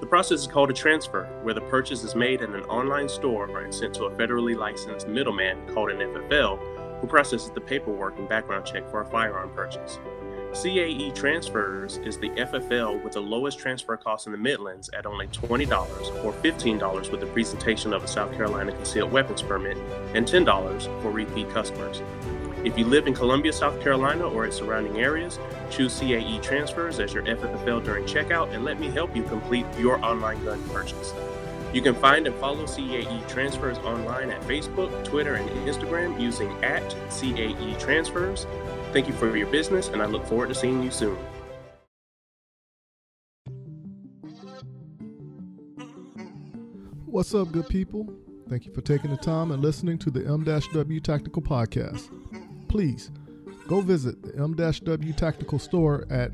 The 0.01 0.07
process 0.07 0.41
is 0.41 0.47
called 0.49 0.71
a 0.71 0.75
transfer, 0.75 1.27
where 1.43 1.55
the 1.55 1.61
purchase 1.61 2.03
is 2.03 2.17
made 2.17 2.43
in 2.43 2.53
an 2.53 2.65
online 2.65 3.09
store 3.09 3.61
and 3.61 3.73
sent 3.73 3.95
to 3.95 4.07
a 4.07 4.11
federally 4.11 4.57
licensed 4.57 5.07
middleman 5.07 5.73
called 5.73 5.91
an 5.91 5.99
FFL, 5.99 7.01
who 7.01 7.07
processes 7.07 7.51
the 7.51 7.61
paperwork 7.61 8.19
and 8.19 8.29
background 8.29 8.67
check 8.67 8.91
for 8.91 9.03
a 9.03 9.07
firearm 9.07 9.51
purchase. 9.51 10.01
CAE 10.55 11.13
Transfers 11.17 11.97
is 11.99 12.17
the 12.17 12.31
FFL 12.31 13.03
with 13.03 13.15
the 13.15 13.21
lowest 13.21 13.59
transfer 13.59 13.97
cost 13.97 14.27
in 14.27 14.33
the 14.33 14.39
Midlands 14.39 14.89
at 14.97 15.05
only 15.05 15.27
$20 15.27 16.25
or 16.25 16.33
$15 16.33 17.11
with 17.11 17.19
the 17.21 17.27
presentation 17.27 17.93
of 17.93 18.05
a 18.05 18.09
South 18.09 18.33
Carolina 18.35 18.71
concealed 18.71 19.11
weapons 19.11 19.43
permit 19.43 19.77
and 20.15 20.25
$10 20.25 21.03
for 21.03 21.11
repeat 21.11 21.51
customers. 21.51 22.03
If 22.65 22.79
you 22.79 22.85
live 22.85 23.09
in 23.09 23.15
Columbia, 23.15 23.53
South 23.53 23.83
Carolina 23.83 24.29
or 24.29 24.47
its 24.47 24.57
surrounding 24.57 25.01
areas, 25.01 25.41
choose 25.71 25.99
CAE 25.99 26.41
Transfers 26.41 27.01
as 27.01 27.13
your 27.13 27.25
FFL 27.25 27.85
during 27.85 28.05
checkout 28.05 28.55
and 28.55 28.65
let 28.65 28.79
me 28.79 28.89
help 28.91 29.17
you 29.17 29.25
complete 29.25 29.67
your 29.77 30.03
online 30.05 30.43
gun 30.45 30.63
purchase. 30.69 31.13
You 31.75 31.83
can 31.83 31.97
find 31.97 32.27
and 32.29 32.37
follow 32.37 32.67
CAE 32.67 33.29
Transfers 33.29 33.79
online 33.79 34.31
at 34.31 34.41
Facebook, 34.43 35.05
Twitter, 35.05 35.35
and 35.35 35.51
Instagram 35.67 36.21
using 36.21 36.53
at 36.63 36.89
CAE 37.11 37.77
Transfers. 37.81 38.47
Thank 38.93 39.09
you 39.09 39.13
for 39.15 39.37
your 39.37 39.49
business, 39.49 39.89
and 39.89 40.01
I 40.01 40.05
look 40.05 40.25
forward 40.25 40.51
to 40.51 40.55
seeing 40.55 40.85
you 40.85 40.93
soon. 40.93 41.19
What's 47.07 47.35
up, 47.35 47.51
good 47.51 47.69
people? 47.69 48.09
Thank 48.49 48.67
you 48.67 48.73
for 48.73 48.81
taking 48.81 49.11
the 49.11 49.17
time 49.17 49.51
and 49.51 49.61
listening 49.61 49.99
to 49.99 50.13
the 50.13 50.25
M-W 50.25 51.01
Tactical 51.01 51.43
Podcast. 51.43 52.09
Please 52.69 53.11
go 53.67 53.81
visit 53.81 54.23
the 54.23 54.41
M-W 54.41 55.13
Tactical 55.15 55.59
store 55.59 56.05
at 56.09 56.31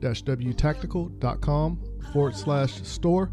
www.m-wtactical.com 0.00 1.84
forward 2.12 2.36
slash 2.36 2.82
store 2.82 3.30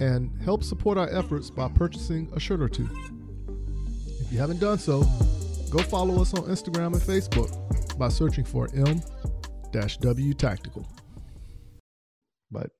and 0.00 0.30
help 0.42 0.62
support 0.62 0.96
our 0.98 1.08
efforts 1.10 1.50
by 1.50 1.68
purchasing 1.68 2.30
a 2.34 2.40
shirt 2.40 2.60
or 2.60 2.68
two. 2.68 2.88
If 4.20 4.32
you 4.32 4.38
haven't 4.38 4.60
done 4.60 4.78
so, 4.78 5.00
go 5.70 5.78
follow 5.78 6.20
us 6.20 6.34
on 6.34 6.44
Instagram 6.44 6.92
and 6.92 7.02
Facebook 7.02 7.98
by 7.98 8.08
searching 8.08 8.44
for 8.44 8.68
M-W 8.74 10.34
Tactical. 10.34 10.86
But 12.50 12.70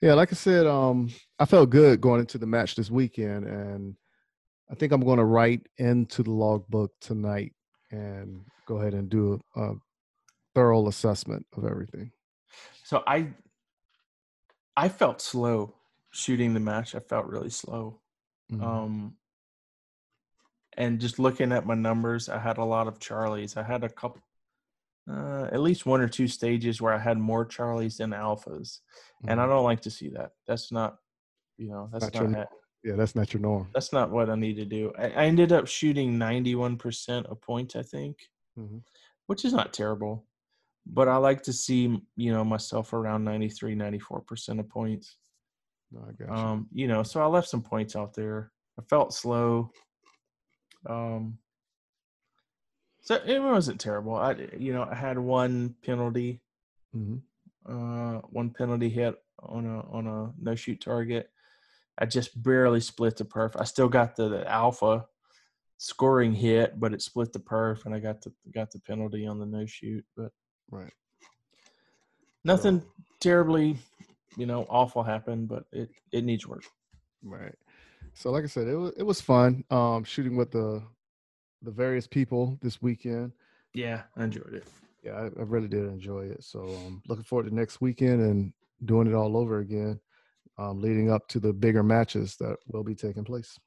yeah, 0.00 0.14
like 0.14 0.32
I 0.32 0.36
said, 0.36 0.66
um, 0.66 1.10
I 1.38 1.46
felt 1.46 1.70
good 1.70 2.00
going 2.00 2.20
into 2.20 2.38
the 2.38 2.46
match 2.46 2.76
this 2.76 2.90
weekend, 2.90 3.46
and 3.46 3.96
I 4.70 4.74
think 4.74 4.92
I'm 4.92 5.04
going 5.04 5.18
to 5.18 5.24
write 5.24 5.66
into 5.78 6.22
the 6.22 6.30
logbook 6.30 6.92
tonight 7.00 7.52
and 7.90 8.42
go 8.66 8.78
ahead 8.78 8.94
and 8.94 9.08
do 9.08 9.40
a, 9.56 9.60
a 9.60 9.74
thorough 10.54 10.88
assessment 10.88 11.46
of 11.56 11.64
everything. 11.64 12.10
So 12.86 13.02
I 13.04 13.34
I 14.76 14.88
felt 14.88 15.20
slow 15.20 15.74
shooting 16.10 16.54
the 16.54 16.60
match. 16.60 16.94
I 16.94 17.00
felt 17.00 17.26
really 17.26 17.50
slow. 17.50 18.00
Mhm. 18.52 18.62
Um 18.62 19.18
and 20.74 21.00
just 21.00 21.18
looking 21.18 21.52
at 21.52 21.66
my 21.66 21.74
numbers, 21.74 22.28
I 22.28 22.38
had 22.38 22.58
a 22.58 22.64
lot 22.64 22.86
of 22.86 22.98
Charlies. 22.98 23.56
I 23.56 23.62
had 23.64 23.82
a 23.82 23.88
couple 23.88 24.22
uh, 25.08 25.48
at 25.52 25.60
least 25.60 25.86
one 25.86 26.00
or 26.00 26.08
two 26.08 26.28
stages 26.28 26.80
where 26.80 26.92
I 26.92 26.98
had 26.98 27.18
more 27.18 27.44
Charlies 27.46 27.98
than 27.98 28.10
alphas. 28.10 28.80
And 29.26 29.40
I 29.40 29.46
Mhm. 29.46 29.48
don't 29.48 29.64
like 29.64 29.80
to 29.82 29.90
see 29.90 30.10
that. 30.10 30.32
That's 30.46 30.70
not 30.72 30.98
you 31.58 31.68
know, 31.70 31.88
that's 31.92 32.04
Not 32.04 32.14
not, 32.14 32.20
your 32.20 32.34
ha- 32.36 32.56
yeah, 32.84 32.96
that's 32.96 33.16
not 33.16 33.32
your 33.32 33.40
norm. 33.42 33.68
that's 33.74 33.92
not 33.92 34.10
what 34.10 34.30
I 34.30 34.36
need 34.36 34.56
to 34.56 34.64
do. 34.66 34.92
I, 34.98 35.06
I 35.10 35.24
ended 35.26 35.52
up 35.52 35.66
shooting 35.66 36.18
91% 36.18 37.26
of 37.26 37.40
points, 37.40 37.74
I 37.76 37.82
think, 37.82 38.28
Mhm. 38.58 38.84
which 39.26 39.44
is 39.44 39.52
not 39.54 39.72
terrible. 39.72 40.26
But 40.86 41.08
I 41.08 41.16
like 41.16 41.42
to 41.44 41.52
see, 41.52 42.00
you 42.16 42.32
know, 42.32 42.44
myself 42.44 42.92
around 42.92 43.24
93, 43.24 43.74
94% 43.74 44.60
of 44.60 44.68
points. 44.68 45.16
No, 45.90 46.00
I 46.08 46.12
got 46.12 46.28
you. 46.28 46.44
Um, 46.44 46.68
you 46.72 46.86
know, 46.86 47.02
so 47.02 47.20
I 47.20 47.26
left 47.26 47.48
some 47.48 47.62
points 47.62 47.96
out 47.96 48.14
there. 48.14 48.52
I 48.78 48.82
felt 48.82 49.12
slow. 49.12 49.70
Um, 50.88 51.38
so 53.02 53.16
it 53.24 53.40
wasn't 53.42 53.80
terrible. 53.80 54.14
I, 54.16 54.48
you 54.56 54.72
know, 54.72 54.84
I 54.88 54.94
had 54.94 55.18
one 55.18 55.74
penalty, 55.84 56.40
Mhm. 56.94 57.22
uh, 57.64 58.20
one 58.30 58.50
penalty 58.50 58.88
hit 58.88 59.16
on 59.40 59.66
a 59.66 59.80
on 59.90 60.06
a 60.06 60.32
no 60.40 60.54
shoot 60.54 60.80
target. 60.80 61.30
I 61.98 62.06
just 62.06 62.40
barely 62.42 62.80
split 62.80 63.16
the 63.16 63.24
perf. 63.24 63.52
I 63.58 63.64
still 63.64 63.88
got 63.88 64.16
the, 64.16 64.28
the 64.28 64.50
alpha 64.50 65.06
scoring 65.78 66.32
hit, 66.32 66.78
but 66.78 66.92
it 66.94 67.02
split 67.02 67.32
the 67.32 67.38
perf, 67.38 67.84
and 67.86 67.94
I 67.94 68.00
got 68.00 68.22
the 68.22 68.32
got 68.52 68.70
the 68.70 68.80
penalty 68.80 69.26
on 69.26 69.38
the 69.38 69.46
no 69.46 69.66
shoot. 69.66 70.04
But 70.16 70.32
Right. 70.70 70.92
nothing 72.44 72.82
terribly, 73.20 73.76
you 74.36 74.46
know, 74.46 74.66
awful 74.68 75.02
happened. 75.02 75.48
But 75.48 75.64
it 75.72 75.90
it 76.12 76.24
needs 76.24 76.46
work. 76.46 76.64
Right. 77.22 77.54
So 78.14 78.30
like 78.30 78.44
I 78.44 78.48
said, 78.48 78.68
it 78.68 78.74
was 78.76 78.92
it 78.96 79.02
was 79.02 79.20
fun 79.20 79.64
um 79.70 80.04
shooting 80.04 80.36
with 80.36 80.50
the 80.50 80.82
the 81.62 81.70
various 81.70 82.06
people 82.06 82.58
this 82.62 82.80
weekend. 82.82 83.32
Yeah, 83.74 84.02
I 84.16 84.24
enjoyed 84.24 84.54
it. 84.54 84.64
Yeah, 85.02 85.12
I, 85.12 85.24
I 85.24 85.42
really 85.42 85.68
did 85.68 85.84
enjoy 85.84 86.26
it. 86.26 86.42
So 86.42 86.60
um 86.60 87.02
looking 87.08 87.24
forward 87.24 87.48
to 87.48 87.54
next 87.54 87.80
weekend 87.80 88.20
and 88.22 88.52
doing 88.84 89.06
it 89.06 89.14
all 89.14 89.36
over 89.36 89.58
again, 89.60 90.00
um, 90.58 90.80
leading 90.80 91.10
up 91.10 91.28
to 91.28 91.40
the 91.40 91.52
bigger 91.52 91.82
matches 91.82 92.36
that 92.36 92.56
will 92.68 92.84
be 92.84 92.94
taking 92.94 93.24
place. 93.24 93.58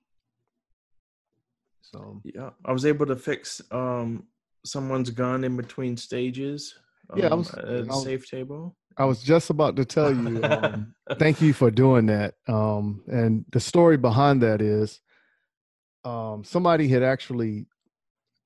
So 1.81 2.21
Yeah, 2.23 2.51
I 2.65 2.71
was 2.71 2.85
able 2.85 3.05
to 3.07 3.15
fix 3.15 3.61
um 3.71 4.23
someone's 4.65 5.09
gun 5.09 5.43
in 5.43 5.55
between 5.55 5.97
stages. 5.97 6.75
Yeah, 7.15 7.27
I 7.27 7.29
um, 7.29 7.39
was- 7.39 7.87
was- 7.87 8.03
safe 8.03 8.29
table. 8.29 8.75
I 8.97 9.05
was 9.05 9.23
just 9.23 9.49
about 9.49 9.77
to 9.77 9.85
tell 9.85 10.13
you, 10.13 10.43
um, 10.43 10.93
thank 11.19 11.41
you 11.41 11.53
for 11.53 11.71
doing 11.71 12.07
that. 12.07 12.35
Um, 12.49 13.01
and 13.07 13.45
the 13.49 13.61
story 13.61 13.95
behind 13.95 14.41
that 14.43 14.61
is 14.61 14.99
um, 16.03 16.43
somebody 16.43 16.89
had 16.89 17.01
actually, 17.01 17.67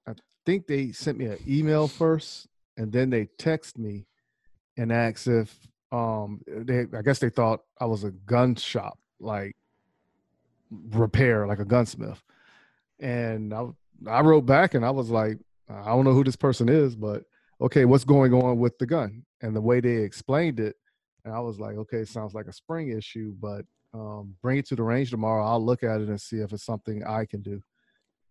I 0.07 0.13
think 0.45 0.67
they 0.67 0.91
sent 0.91 1.17
me 1.17 1.25
an 1.25 1.39
email 1.47 1.87
first, 1.87 2.47
and 2.77 2.91
then 2.91 3.09
they 3.09 3.29
text 3.39 3.79
me 3.79 4.05
and 4.77 4.91
asked 4.91 5.25
if 5.27 5.55
um, 5.91 6.41
they 6.47 6.85
I 6.95 7.01
guess 7.01 7.17
they 7.17 7.29
thought 7.29 7.61
I 7.79 7.85
was 7.85 8.03
a 8.03 8.11
gun 8.11 8.55
shop, 8.55 8.99
like 9.19 9.55
repair, 10.91 11.47
like 11.47 11.59
a 11.59 11.65
gunsmith. 11.65 12.21
And 12.99 13.53
I 13.53 13.67
I 14.07 14.21
wrote 14.21 14.45
back 14.45 14.73
and 14.73 14.85
I 14.85 14.91
was 14.91 15.09
like, 15.09 15.37
I 15.69 15.85
don't 15.85 16.05
know 16.05 16.13
who 16.13 16.23
this 16.23 16.35
person 16.35 16.69
is, 16.69 16.95
but 16.95 17.23
okay, 17.63 17.85
what's 17.85 18.03
going 18.03 18.33
on 18.33 18.59
with 18.59 18.77
the 18.77 18.85
gun? 18.85 19.23
And 19.41 19.55
the 19.55 19.61
way 19.61 19.79
they 19.79 19.97
explained 19.97 20.59
it, 20.59 20.75
and 21.25 21.33
I 21.33 21.39
was 21.39 21.59
like, 21.59 21.77
okay, 21.77 22.03
sounds 22.03 22.33
like 22.33 22.47
a 22.47 22.53
spring 22.53 22.89
issue, 22.89 23.33
but 23.39 23.65
um, 23.93 24.35
bring 24.41 24.57
it 24.57 24.67
to 24.67 24.75
the 24.75 24.83
range 24.83 25.11
tomorrow. 25.11 25.45
I'll 25.45 25.65
look 25.65 25.83
at 25.83 26.01
it 26.01 26.09
and 26.09 26.19
see 26.19 26.37
if 26.37 26.51
it's 26.51 26.65
something 26.65 27.03
I 27.05 27.25
can 27.25 27.41
do. 27.41 27.61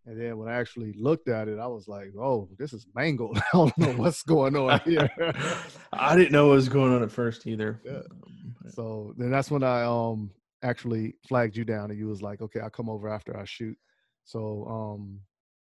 And 0.05 0.21
then 0.21 0.37
when 0.37 0.49
I 0.49 0.55
actually 0.55 0.93
looked 0.95 1.29
at 1.29 1.47
it, 1.47 1.61
I 1.61 1.69
was 1.69 1.87
like, 1.87 2.13
"Oh, 2.21 2.49
this 2.59 2.73
is 2.73 2.87
mangled. 2.93 3.39
I 3.39 3.45
don't 3.53 3.79
know 3.79 3.93
what's 3.93 4.25
going 4.25 4.57
on 4.57 4.81
here." 4.81 5.09
I 5.93 6.17
didn't 6.17 6.33
know 6.33 6.49
what 6.49 6.55
was 6.55 6.69
going 6.69 6.93
on 6.93 7.05
at 7.05 7.13
first 7.13 7.47
either. 7.47 7.81
Yeah. 7.85 8.01
So 8.71 9.15
then 9.17 9.31
that's 9.31 9.51
when 9.51 9.63
I 9.63 9.85
um 9.85 10.33
actually 10.65 11.15
flagged 11.29 11.57
you 11.57 11.65
down, 11.65 11.91
and 11.91 11.99
you 11.99 12.09
was 12.09 12.21
like, 12.21 12.43
"Okay, 12.43 12.59
I'll 12.59 12.69
come 12.69 12.91
over 12.91 13.09
after 13.09 13.37
I 13.39 13.45
shoot." 13.45 13.79
So 14.25 14.67
um, 14.69 15.21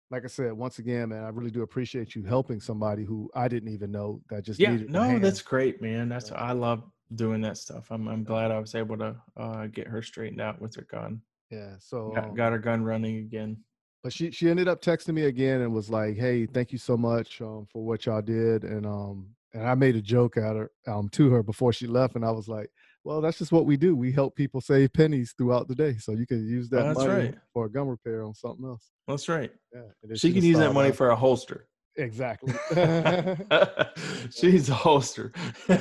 like 0.09 0.23
I 0.23 0.27
said, 0.27 0.53
once 0.53 0.79
again, 0.79 1.09
man, 1.09 1.23
I 1.23 1.29
really 1.29 1.51
do 1.51 1.63
appreciate 1.63 2.15
you 2.15 2.23
helping 2.23 2.59
somebody 2.61 3.03
who 3.03 3.29
I 3.35 3.47
didn't 3.47 3.73
even 3.73 3.91
know 3.91 4.21
that 4.29 4.45
just 4.45 4.59
Yeah, 4.59 4.77
no, 4.87 5.19
that's 5.19 5.41
great, 5.41 5.81
man. 5.81 6.09
That's 6.09 6.31
I 6.31 6.53
love 6.53 6.83
doing 7.15 7.41
that 7.41 7.57
stuff. 7.57 7.91
I'm 7.91 8.07
I'm 8.07 8.23
glad 8.23 8.51
I 8.51 8.59
was 8.59 8.75
able 8.75 8.97
to 8.97 9.15
uh, 9.35 9.67
get 9.67 9.87
her 9.87 10.01
straightened 10.01 10.41
out 10.41 10.61
with 10.61 10.75
her 10.75 10.83
gun. 10.89 11.21
yeah. 11.49 11.75
So 11.79 12.13
Got, 12.13 12.29
um, 12.29 12.35
got 12.35 12.51
her 12.53 12.59
gun 12.59 12.83
running 12.83 13.17
again. 13.17 13.63
but 14.03 14.13
she 14.13 14.31
she 14.31 14.49
ended 14.49 14.67
up 14.67 14.81
texting 14.81 15.13
me 15.13 15.23
again 15.23 15.61
and 15.61 15.73
was 15.73 15.89
like, 15.89 16.15
"Hey, 16.15 16.45
thank 16.45 16.71
you 16.71 16.77
so 16.77 16.95
much 16.97 17.41
um, 17.41 17.65
for 17.71 17.83
what 17.85 18.05
y'all 18.05 18.21
did." 18.21 18.63
And 18.63 18.85
um 18.85 19.29
and 19.53 19.63
I 19.67 19.75
made 19.75 19.95
a 19.95 20.01
joke 20.01 20.37
at 20.37 20.55
her 20.55 20.71
um 20.87 21.09
to 21.09 21.29
her 21.31 21.43
before 21.43 21.73
she 21.73 21.87
left, 21.87 22.15
and 22.15 22.25
I 22.25 22.31
was 22.31 22.47
like, 22.47 22.69
"Well, 23.07 23.21
that's 23.21 23.37
just 23.37 23.53
what 23.53 23.65
we 23.65 23.77
do. 23.77 23.95
We 23.95 24.11
help 24.11 24.35
people 24.35 24.59
save 24.59 24.91
pennies 24.91 25.33
throughout 25.37 25.69
the 25.69 25.75
day, 25.75 25.95
so 25.97 26.11
you 26.11 26.27
can 26.27 26.45
use 26.45 26.67
that 26.69 26.81
Oh, 26.81 26.87
that's 26.89 26.97
money 26.99 27.13
right. 27.27 27.35
for 27.53 27.65
a 27.65 27.69
gun 27.71 27.87
repair 27.87 28.21
on 28.23 28.33
something 28.33 28.65
else." 28.65 28.91
That's 29.07 29.29
right. 29.29 29.51
Yeah, 29.73 30.15
She 30.15 30.33
can 30.33 30.43
use 30.43 30.57
that 30.57 30.73
money 30.73 30.89
laughing. 30.89 30.97
for 30.97 31.09
a 31.11 31.15
holster. 31.15 31.67
exactly. 31.95 32.53
She's 34.29 34.67
a 34.69 34.73
holster. 34.73 35.31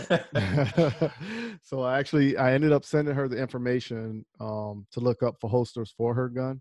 so 1.62 1.82
I 1.82 1.98
actually 1.98 2.36
I 2.36 2.52
ended 2.52 2.72
up 2.72 2.84
sending 2.84 3.14
her 3.14 3.26
the 3.28 3.36
information 3.38 4.24
um 4.40 4.86
to 4.92 5.00
look 5.00 5.22
up 5.24 5.36
for 5.40 5.50
holsters 5.50 5.92
for 5.96 6.14
her 6.14 6.28
gun. 6.28 6.60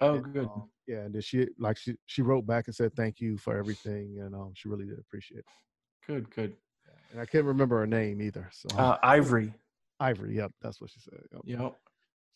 oh, 0.00 0.14
And, 0.16 0.34
good. 0.34 0.46
um, 0.46 0.68
yeah, 0.88 1.02
and 1.02 1.14
then 1.14 1.22
she 1.22 1.46
like 1.58 1.76
she 1.78 1.94
she 2.06 2.22
wrote 2.22 2.46
back 2.46 2.66
and 2.66 2.74
said 2.74 2.92
thank 2.94 3.20
you 3.20 3.38
for 3.38 3.56
everything, 3.56 4.18
and 4.20 4.34
um 4.34 4.50
she 4.54 4.68
really 4.68 4.86
did 4.86 4.98
appreciate 4.98 5.38
it. 5.38 5.44
Good, 6.06 6.28
good. 6.34 6.56
And 7.12 7.20
I 7.20 7.26
can't 7.26 7.44
remember 7.44 7.78
her 7.78 7.86
name 7.86 8.20
either. 8.20 8.48
So 8.52 8.68
Uh, 8.76 8.96
Ivory. 9.02 9.52
Ivory, 10.00 10.36
yep, 10.36 10.52
that's 10.62 10.80
what 10.80 10.90
she 10.90 10.98
said. 11.00 11.20
Yep. 11.32 11.42
Yep. 11.60 11.74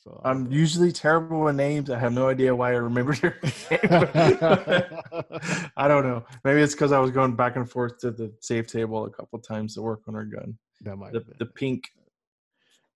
So 0.04 0.20
I'm 0.22 0.52
usually 0.52 0.92
terrible 0.92 1.40
with 1.44 1.56
names. 1.56 1.88
I 1.88 1.98
have 1.98 2.12
no 2.12 2.28
idea 2.28 2.54
why 2.54 2.72
I 2.72 2.76
remembered 2.76 3.18
her 3.18 3.38
name. 3.42 3.80
I 5.76 5.88
don't 5.88 6.04
know. 6.04 6.24
Maybe 6.44 6.60
it's 6.60 6.74
because 6.74 6.92
I 6.92 6.98
was 6.98 7.10
going 7.10 7.36
back 7.36 7.56
and 7.56 7.68
forth 7.68 7.98
to 8.00 8.10
the 8.10 8.30
safe 8.40 8.66
table 8.66 9.06
a 9.06 9.10
couple 9.10 9.38
times 9.38 9.74
to 9.74 9.82
work 9.82 10.02
on 10.06 10.12
her 10.14 10.24
gun. 10.24 10.58
that 10.82 10.96
might 10.96 11.12
The, 11.14 11.24
the 11.38 11.46
pink, 11.46 11.84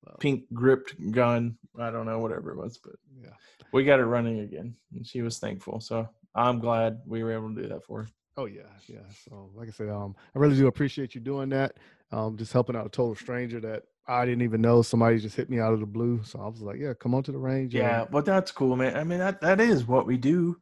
Well, 0.05 0.17
pink 0.21 0.45
gripped 0.53 0.95
gun. 1.11 1.57
I 1.79 1.91
don't 1.91 2.05
know, 2.05 2.19
whatever 2.19 2.51
it 2.51 2.59
was, 2.59 2.79
but 2.79 2.97
yeah. 3.23 3.31
we 3.73 3.85
got 3.85 4.01
it 4.01 4.05
running 4.05 4.41
again, 4.41 4.75
and 4.95 5.07
she 5.07 5.23
was 5.23 5.39
thankful. 5.39 5.81
So 5.81 6.07
I'm 6.35 6.59
glad 6.59 7.01
we 7.07 7.23
were 7.23 7.33
able 7.33 7.55
to 7.55 7.63
do 7.63 7.69
that 7.69 7.85
for 7.85 8.03
her. 8.03 8.09
Oh 8.37 8.45
yeah, 8.45 8.63
yeah. 8.87 8.99
So 9.25 9.51
like 9.55 9.69
I 9.69 9.73
said, 9.73 9.89
um, 9.89 10.15
I 10.37 10.39
really 10.39 10.57
do 10.57 10.67
appreciate 10.67 11.15
you 11.15 11.21
doing 11.23 11.49
that. 11.51 11.77
Um, 12.13 12.37
just 12.37 12.53
helping 12.53 12.77
out 12.77 12.87
a 12.87 12.91
total 12.91 13.15
stranger 13.15 13.61
that 13.61 13.85
I 14.09 14.25
didn't 14.25 14.43
even 14.43 14.63
know. 14.63 14.81
Somebody 14.81 15.19
just 15.19 15.37
hit 15.37 15.51
me 15.51 15.61
out 15.61 15.75
of 15.75 15.81
the 15.81 15.87
blue, 15.87 16.23
so 16.25 16.41
I 16.41 16.49
was 16.49 16.63
like, 16.63 16.79
yeah, 16.79 16.95
come 16.95 17.15
on 17.15 17.23
to 17.25 17.33
the 17.33 17.39
range. 17.39 17.75
Yeah, 17.75 18.07
but 18.11 18.25
that's 18.25 18.51
cool, 18.51 18.75
man. 18.75 18.97
I 18.97 19.05
mean, 19.05 19.19
that 19.19 19.41
that 19.43 19.61
is 19.61 19.87
what 19.87 20.07
we 20.07 20.17
do. 20.17 20.59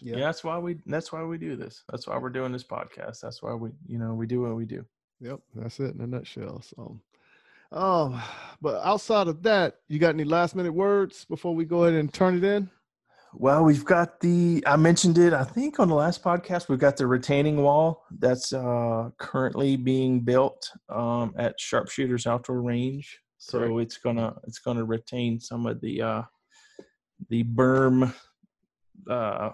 yeah, 0.00 0.16
Yeah, 0.16 0.26
that's 0.26 0.44
why 0.44 0.58
we 0.58 0.76
that's 0.86 1.10
why 1.10 1.24
we 1.24 1.38
do 1.38 1.56
this. 1.56 1.82
That's 1.88 2.06
why 2.06 2.18
we're 2.18 2.28
doing 2.28 2.52
this 2.52 2.64
podcast. 2.64 3.20
That's 3.20 3.42
why 3.42 3.54
we, 3.54 3.70
you 3.86 3.98
know, 3.98 4.14
we 4.14 4.26
do 4.26 4.42
what 4.42 4.54
we 4.54 4.66
do. 4.66 4.84
Yep, 5.20 5.40
that's 5.54 5.80
it 5.80 5.94
in 5.94 6.00
a 6.02 6.06
nutshell. 6.06 6.62
So, 6.62 7.00
um, 7.72 8.20
but 8.60 8.84
outside 8.84 9.28
of 9.28 9.42
that, 9.44 9.76
you 9.88 9.98
got 9.98 10.14
any 10.14 10.24
last 10.24 10.54
minute 10.54 10.72
words 10.72 11.24
before 11.24 11.54
we 11.54 11.64
go 11.64 11.84
ahead 11.84 11.98
and 11.98 12.12
turn 12.12 12.36
it 12.36 12.44
in? 12.44 12.70
Well, 13.32 13.64
we've 13.64 13.84
got 13.84 14.20
the 14.20 14.62
I 14.66 14.76
mentioned 14.76 15.18
it, 15.18 15.32
I 15.32 15.44
think 15.44 15.78
on 15.78 15.88
the 15.88 15.94
last 15.94 16.22
podcast, 16.22 16.68
we've 16.68 16.78
got 16.78 16.96
the 16.96 17.06
retaining 17.06 17.62
wall 17.62 18.04
that's 18.18 18.52
uh 18.52 19.10
currently 19.18 19.76
being 19.76 20.20
built 20.20 20.70
um 20.88 21.34
at 21.36 21.58
Sharpshooters 21.60 22.26
Outdoor 22.26 22.60
Range. 22.60 23.18
So 23.38 23.58
Correct. 23.58 23.80
it's 23.80 23.98
gonna 23.98 24.34
it's 24.44 24.58
gonna 24.58 24.84
retain 24.84 25.38
some 25.40 25.66
of 25.66 25.80
the 25.80 26.02
uh 26.02 26.22
the 27.28 27.44
berm 27.44 28.12
uh 29.08 29.50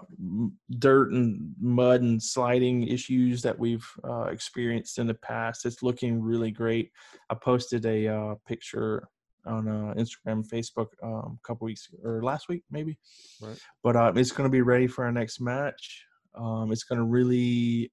dirt 0.79 1.11
and 1.11 1.53
mud 1.59 2.01
and 2.01 2.21
sliding 2.21 2.87
issues 2.87 3.41
that 3.43 3.57
we've 3.57 3.87
uh 4.03 4.23
experienced 4.23 4.97
in 4.97 5.05
the 5.07 5.13
past. 5.13 5.65
It's 5.65 5.83
looking 5.83 6.21
really 6.21 6.51
great. 6.51 6.91
I 7.29 7.35
posted 7.35 7.85
a 7.85 8.07
uh 8.07 8.35
picture 8.47 9.07
on 9.47 9.67
uh, 9.67 9.93
Instagram, 9.97 10.47
Facebook 10.47 10.87
um, 11.03 11.39
a 11.43 11.47
couple 11.47 11.65
weeks 11.65 11.87
or 12.03 12.21
last 12.23 12.49
week 12.49 12.63
maybe 12.69 12.97
Right. 13.41 13.57
but 13.83 13.95
uh, 13.95 14.11
it's 14.15 14.31
going 14.31 14.47
to 14.49 14.51
be 14.51 14.61
ready 14.61 14.87
for 14.87 15.05
our 15.05 15.11
next 15.11 15.39
match. 15.39 16.03
Um, 16.35 16.71
it's 16.71 16.83
going 16.83 16.99
to 16.99 17.05
really 17.05 17.91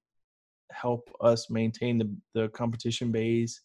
help 0.71 1.09
us 1.21 1.49
maintain 1.49 1.97
the, 1.97 2.15
the 2.33 2.49
competition 2.49 3.11
base 3.11 3.61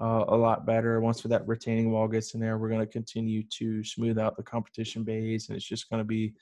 uh, 0.00 0.24
a 0.28 0.36
lot 0.36 0.66
better. 0.66 1.00
Once 1.00 1.22
that 1.22 1.46
retaining 1.46 1.90
wall 1.90 2.08
gets 2.08 2.34
in 2.34 2.40
there, 2.40 2.56
we're 2.58 2.68
going 2.68 2.80
to 2.80 2.86
continue 2.86 3.42
to 3.58 3.84
smooth 3.84 4.18
out 4.18 4.36
the 4.36 4.42
competition 4.42 5.04
base, 5.04 5.48
and 5.48 5.56
it's 5.56 5.66
just 5.66 5.90
going 5.90 6.00
to 6.00 6.04
be 6.06 6.32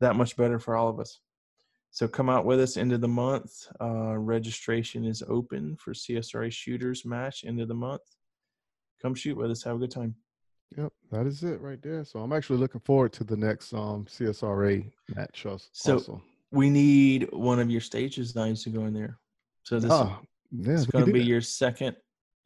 that 0.00 0.16
much 0.16 0.36
better 0.36 0.58
for 0.58 0.76
all 0.76 0.88
of 0.88 0.98
us. 0.98 1.20
So 1.90 2.08
come 2.08 2.28
out 2.28 2.44
with 2.44 2.60
us 2.60 2.76
end 2.76 2.92
of 2.92 3.00
the 3.00 3.08
month. 3.08 3.52
Uh, 3.80 4.16
registration 4.18 5.04
is 5.04 5.22
open 5.28 5.76
for 5.76 5.92
CSRA 5.92 6.50
shooters 6.52 7.04
match 7.04 7.44
end 7.46 7.60
of 7.60 7.68
the 7.68 7.74
month. 7.74 8.02
Come 9.00 9.14
shoot 9.14 9.36
with 9.36 9.50
us. 9.52 9.62
Have 9.62 9.76
a 9.76 9.78
good 9.78 9.92
time. 9.92 10.16
Yep, 10.76 10.92
that 11.12 11.26
is 11.26 11.42
it 11.44 11.60
right 11.60 11.80
there. 11.82 12.04
So 12.04 12.18
I'm 12.20 12.32
actually 12.32 12.58
looking 12.58 12.80
forward 12.80 13.12
to 13.14 13.24
the 13.24 13.36
next 13.36 13.72
um 13.72 14.06
CSRA 14.08 14.90
match. 15.14 15.46
als- 15.46 15.68
So 15.72 16.20
we 16.50 16.70
need 16.70 17.28
one 17.32 17.58
of 17.60 17.70
your 17.70 17.80
stage 17.80 18.16
designs 18.16 18.62
to 18.64 18.70
go 18.70 18.86
in 18.86 18.94
there. 18.94 19.18
So 19.62 19.76
this 19.76 19.84
is 19.86 19.90
Ah, 19.92 20.20
yeah, 20.50 20.72
it's 20.74 20.86
we 20.86 20.90
going 20.92 21.06
to 21.06 21.12
be 21.12 21.20
that. 21.20 21.26
your 21.26 21.40
second 21.40 21.96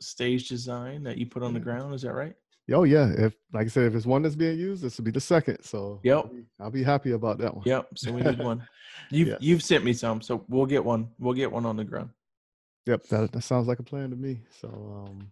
stage 0.00 0.48
design 0.48 1.02
that 1.04 1.18
you 1.18 1.26
put 1.26 1.42
on 1.42 1.52
the 1.54 1.60
ground. 1.60 1.94
Is 1.94 2.02
that 2.02 2.12
right? 2.12 2.34
Oh 2.70 2.84
yeah, 2.84 3.10
if 3.16 3.34
like 3.54 3.64
I 3.64 3.68
said, 3.68 3.84
if 3.84 3.94
it's 3.94 4.04
one 4.04 4.20
that's 4.22 4.36
being 4.36 4.58
used, 4.58 4.82
this 4.82 4.98
will 4.98 5.04
be 5.06 5.10
the 5.10 5.20
second. 5.20 5.62
So 5.62 6.00
Yep. 6.04 6.16
I'll 6.16 6.28
be, 6.28 6.44
I'll 6.60 6.70
be 6.70 6.82
happy 6.82 7.12
about 7.12 7.38
that 7.38 7.54
one. 7.54 7.64
Yep. 7.66 7.88
So 7.96 8.12
we 8.12 8.20
need 8.20 8.38
one. 8.38 8.66
You've 9.10 9.28
Yeah. 9.28 9.36
you've 9.40 9.62
sent 9.62 9.84
me 9.84 9.94
some, 9.94 10.20
so 10.20 10.44
we'll 10.48 10.66
get 10.66 10.84
one. 10.84 11.08
We'll 11.18 11.32
get 11.32 11.50
one 11.50 11.64
on 11.64 11.76
the 11.76 11.84
ground. 11.84 12.10
Yep, 12.86 13.04
that, 13.08 13.32
that 13.32 13.40
sounds 13.42 13.66
like 13.68 13.78
a 13.78 13.82
plan 13.82 14.10
to 14.10 14.16
me. 14.16 14.40
So, 14.60 14.68
um, 14.68 15.30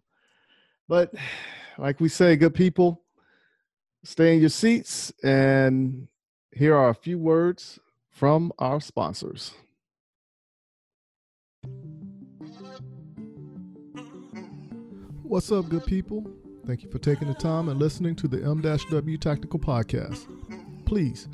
but 0.88 1.12
like 1.78 2.00
we 2.00 2.08
say, 2.08 2.36
good 2.36 2.54
people, 2.54 3.02
stay 4.04 4.34
in 4.34 4.40
your 4.40 4.48
seats. 4.48 5.12
And 5.22 6.08
here 6.52 6.76
are 6.76 6.88
a 6.88 6.94
few 6.94 7.18
words 7.18 7.78
from 8.10 8.52
our 8.58 8.80
sponsors. 8.80 9.54
What's 15.22 15.50
up, 15.50 15.68
good 15.68 15.84
people? 15.86 16.24
Thank 16.66 16.82
you 16.82 16.90
for 16.90 16.98
taking 16.98 17.28
the 17.28 17.34
time 17.34 17.68
and 17.68 17.78
listening 17.78 18.16
to 18.16 18.28
the 18.28 18.42
M-W 18.42 19.18
Tactical 19.18 19.58
Podcast. 19.58 20.26
Please 20.84 21.28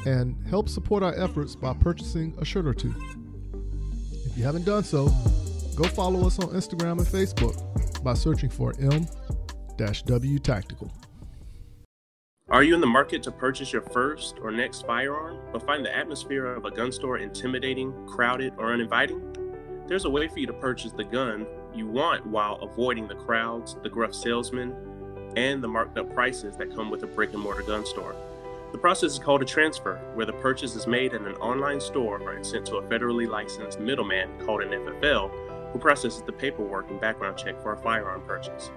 and 0.07 0.37
help 0.49 0.69
support 0.69 1.03
our 1.03 1.15
efforts 1.15 1.55
by 1.55 1.73
purchasing 1.75 2.35
a 2.39 2.45
shirt 2.45 2.67
or 2.67 2.75
two. 2.75 2.95
If 4.27 4.37
you 4.37 4.45
haven't 4.45 4.65
done 4.65 4.85
so, 4.85 5.09
go 5.77 5.85
follow 5.85 6.27
us 6.27 6.39
on 6.39 6.49
Instagram 6.49 6.99
and 6.99 7.07
Facebook 7.07 8.03
by 8.03 8.15
searching 8.15 8.51
for 8.51 8.75
M-W 8.79 10.39
Tactical. 10.39 10.93
Are 12.51 12.63
you 12.63 12.75
in 12.75 12.81
the 12.81 12.87
market 12.87 13.23
to 13.25 13.31
purchase 13.31 13.75
your 13.75 13.83
first 13.83 14.39
or 14.41 14.51
next 14.51 14.87
firearm, 14.87 15.39
but 15.53 15.67
find 15.67 15.85
the 15.85 15.95
atmosphere 15.95 16.47
of 16.47 16.65
a 16.65 16.71
gun 16.71 16.91
store 16.91 17.19
intimidating, 17.19 17.93
crowded, 18.07 18.55
or 18.57 18.73
uninviting? 18.73 19.21
There's 19.87 20.07
a 20.07 20.11
way 20.11 20.29
for 20.29 20.39
you 20.39 20.47
to 20.47 20.55
purchase 20.55 20.93
the 20.93 21.05
gun 21.05 21.47
you 21.75 21.87
want 21.87 22.27
while 22.27 22.55
avoiding 22.63 23.07
the 23.07 23.15
crowds, 23.15 23.77
the 23.83 23.91
gruff 23.91 24.15
salesmen, 24.15 24.75
and 25.39 25.63
the 25.63 25.69
marked 25.69 25.97
up 25.97 26.13
prices 26.13 26.57
that 26.57 26.75
come 26.75 26.91
with 26.91 27.05
a 27.05 27.07
brick 27.07 27.33
and 27.33 27.41
mortar 27.41 27.63
gun 27.63 27.87
store. 27.87 28.17
The 28.73 28.79
process 28.79 29.13
is 29.13 29.19
called 29.21 29.41
a 29.41 29.45
transfer, 29.45 29.97
where 30.15 30.27
the 30.27 30.33
purchase 30.33 30.75
is 30.75 30.87
made 30.87 31.15
in 31.15 31.25
an 31.27 31.37
online 31.37 31.81
store 31.81 32.33
and 32.33 32.45
sent 32.45 32.67
to 32.67 32.77
a 32.77 32.83
federally 32.83 33.29
licensed 33.29 33.79
middleman 33.79 34.29
called 34.45 34.63
an 34.63 34.71
FFL, 34.71 35.31
who 35.73 35.79
processes 35.79 36.23
the 36.23 36.33
paperwork 36.33 36.91
and 36.91 37.01
background 37.01 37.39
check 37.39 37.63
for 37.63 37.73
a 37.73 37.77
firearm 37.77 38.23
purchase. 38.23 38.71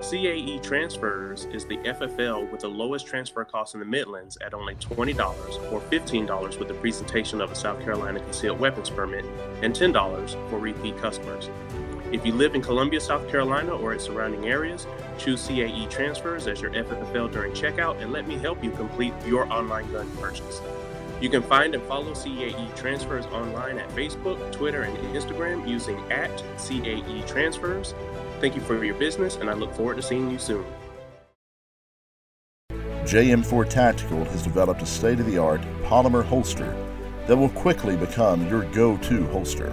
CAE 0.00 0.62
Transfers 0.62 1.46
is 1.46 1.66
the 1.66 1.78
FFL 1.78 2.50
with 2.52 2.60
the 2.60 2.68
lowest 2.68 3.06
transfer 3.06 3.44
cost 3.44 3.74
in 3.74 3.80
the 3.80 3.86
Midlands 3.86 4.38
at 4.40 4.54
only 4.54 4.76
$20 4.76 5.72
or 5.72 5.80
$15 5.80 6.58
with 6.58 6.68
the 6.68 6.74
presentation 6.74 7.40
of 7.40 7.50
a 7.50 7.54
South 7.54 7.80
Carolina 7.82 8.20
concealed 8.20 8.60
weapons 8.60 8.88
permit 8.88 9.24
and 9.62 9.74
$10 9.74 10.50
for 10.50 10.58
repeat 10.58 10.96
customers. 10.98 11.48
If 12.14 12.24
you 12.24 12.32
live 12.32 12.54
in 12.54 12.62
Columbia, 12.62 13.00
South 13.00 13.28
Carolina 13.28 13.72
or 13.72 13.92
its 13.92 14.04
surrounding 14.04 14.46
areas, 14.46 14.86
choose 15.18 15.48
CAE 15.48 15.90
Transfers 15.90 16.46
as 16.46 16.60
your 16.60 16.70
FFL 16.70 17.32
during 17.32 17.50
checkout 17.54 18.00
and 18.00 18.12
let 18.12 18.28
me 18.28 18.36
help 18.36 18.62
you 18.62 18.70
complete 18.70 19.12
your 19.26 19.52
online 19.52 19.90
gun 19.90 20.08
purchase. 20.18 20.60
You 21.20 21.28
can 21.28 21.42
find 21.42 21.74
and 21.74 21.82
follow 21.88 22.12
CAE 22.12 22.72
Transfers 22.76 23.26
online 23.26 23.78
at 23.78 23.88
Facebook, 23.96 24.52
Twitter, 24.52 24.82
and 24.82 24.96
Instagram 25.12 25.68
using 25.68 25.98
at 26.12 26.30
CAE 26.56 27.26
Transfers. 27.26 27.94
Thank 28.40 28.54
you 28.54 28.60
for 28.60 28.84
your 28.84 28.94
business, 28.94 29.34
and 29.34 29.50
I 29.50 29.54
look 29.54 29.74
forward 29.74 29.96
to 29.96 30.02
seeing 30.02 30.30
you 30.30 30.38
soon. 30.38 30.64
JM4 32.70 33.68
Tactical 33.68 34.24
has 34.26 34.44
developed 34.44 34.82
a 34.82 34.86
state 34.86 35.18
of 35.18 35.26
the 35.26 35.38
art 35.38 35.62
polymer 35.82 36.24
holster 36.24 36.72
that 37.26 37.36
will 37.36 37.50
quickly 37.50 37.96
become 37.96 38.48
your 38.48 38.62
go 38.70 38.96
to 38.98 39.26
holster. 39.32 39.72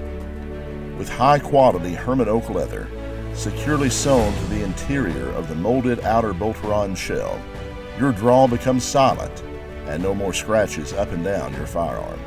With 1.01 1.09
high 1.09 1.39
quality 1.39 1.95
Hermann 1.95 2.29
oak 2.29 2.47
leather, 2.51 2.87
securely 3.33 3.89
sewn 3.89 4.31
to 4.31 4.45
the 4.45 4.63
interior 4.63 5.31
of 5.31 5.47
the 5.47 5.55
molded 5.55 6.01
outer 6.01 6.31
Boltaron 6.31 6.95
shell, 6.95 7.41
your 7.97 8.11
draw 8.11 8.45
becomes 8.45 8.83
silent 8.83 9.41
and 9.87 10.03
no 10.03 10.13
more 10.13 10.31
scratches 10.31 10.93
up 10.93 11.11
and 11.11 11.23
down 11.23 11.55
your 11.55 11.65
firearm. 11.65 12.19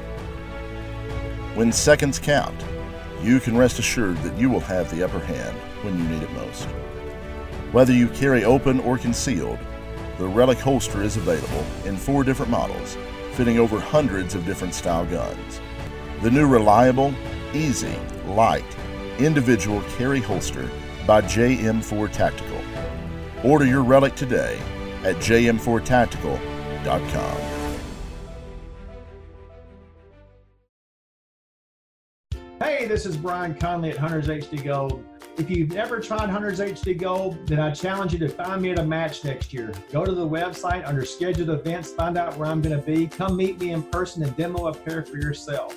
When 1.54 1.70
seconds 1.70 2.18
count, 2.18 2.64
you 3.22 3.38
can 3.38 3.56
rest 3.56 3.78
assured 3.78 4.16
that 4.24 4.36
you 4.36 4.50
will 4.50 4.58
have 4.58 4.90
the 4.90 5.04
upper 5.04 5.20
hand 5.20 5.56
when 5.84 5.96
you 5.96 6.08
need 6.08 6.24
it 6.24 6.32
most. 6.32 6.64
Whether 7.70 7.92
you 7.92 8.08
carry 8.08 8.42
open 8.42 8.80
or 8.80 8.98
concealed, 8.98 9.60
the 10.18 10.26
Relic 10.26 10.58
holster 10.58 11.00
is 11.00 11.16
available 11.16 11.64
in 11.84 11.96
four 11.96 12.24
different 12.24 12.50
models, 12.50 12.96
fitting 13.34 13.60
over 13.60 13.78
hundreds 13.78 14.34
of 14.34 14.44
different 14.44 14.74
style 14.74 15.06
guns. 15.06 15.60
The 16.22 16.30
new 16.32 16.48
reliable, 16.48 17.14
easy, 17.54 17.96
light, 18.26 18.64
individual 19.18 19.82
carry 19.96 20.20
holster 20.20 20.68
by 21.06 21.22
JM4 21.22 22.12
Tactical. 22.12 22.60
Order 23.42 23.64
your 23.66 23.82
Relic 23.82 24.14
today 24.14 24.58
at 25.04 25.16
jm4tactical.com. 25.16 27.36
Hey, 32.60 32.86
this 32.86 33.04
is 33.04 33.16
Brian 33.16 33.54
Conley 33.54 33.90
at 33.90 33.98
Hunters 33.98 34.28
HD 34.28 34.64
Gold. 34.64 35.04
If 35.36 35.50
you've 35.50 35.72
never 35.72 36.00
tried 36.00 36.30
Hunters 36.30 36.60
HD 36.60 36.96
Gold, 36.96 37.46
then 37.46 37.58
I 37.58 37.72
challenge 37.72 38.12
you 38.12 38.20
to 38.20 38.28
find 38.28 38.62
me 38.62 38.70
at 38.70 38.78
a 38.78 38.84
match 38.84 39.24
next 39.24 39.52
year. 39.52 39.72
Go 39.92 40.04
to 40.04 40.12
the 40.12 40.26
website 40.26 40.86
under 40.86 41.04
scheduled 41.04 41.50
events, 41.50 41.90
find 41.90 42.16
out 42.16 42.38
where 42.38 42.48
I'm 42.48 42.62
going 42.62 42.78
to 42.78 42.86
be. 42.86 43.08
Come 43.08 43.36
meet 43.36 43.60
me 43.60 43.72
in 43.72 43.82
person 43.82 44.22
and 44.22 44.34
demo 44.36 44.68
a 44.68 44.74
pair 44.74 45.04
for 45.04 45.16
yourself. 45.16 45.76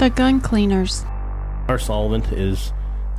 The 0.00 0.08
gun 0.08 0.40
cleaners. 0.40 1.04
Our 1.68 1.78
solvent 1.78 2.32
is, 2.32 2.72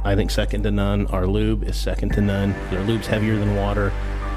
I 0.04 0.16
think, 0.16 0.32
second 0.32 0.64
to 0.64 0.72
none. 0.72 1.06
Our 1.08 1.28
lube 1.28 1.64
is 1.64 1.78
second 1.80 2.14
to 2.14 2.22
none. 2.22 2.56
Our 2.72 2.82
lube's 2.82 3.06
heavier 3.06 3.36
than 3.38 3.56
water, 3.56 3.92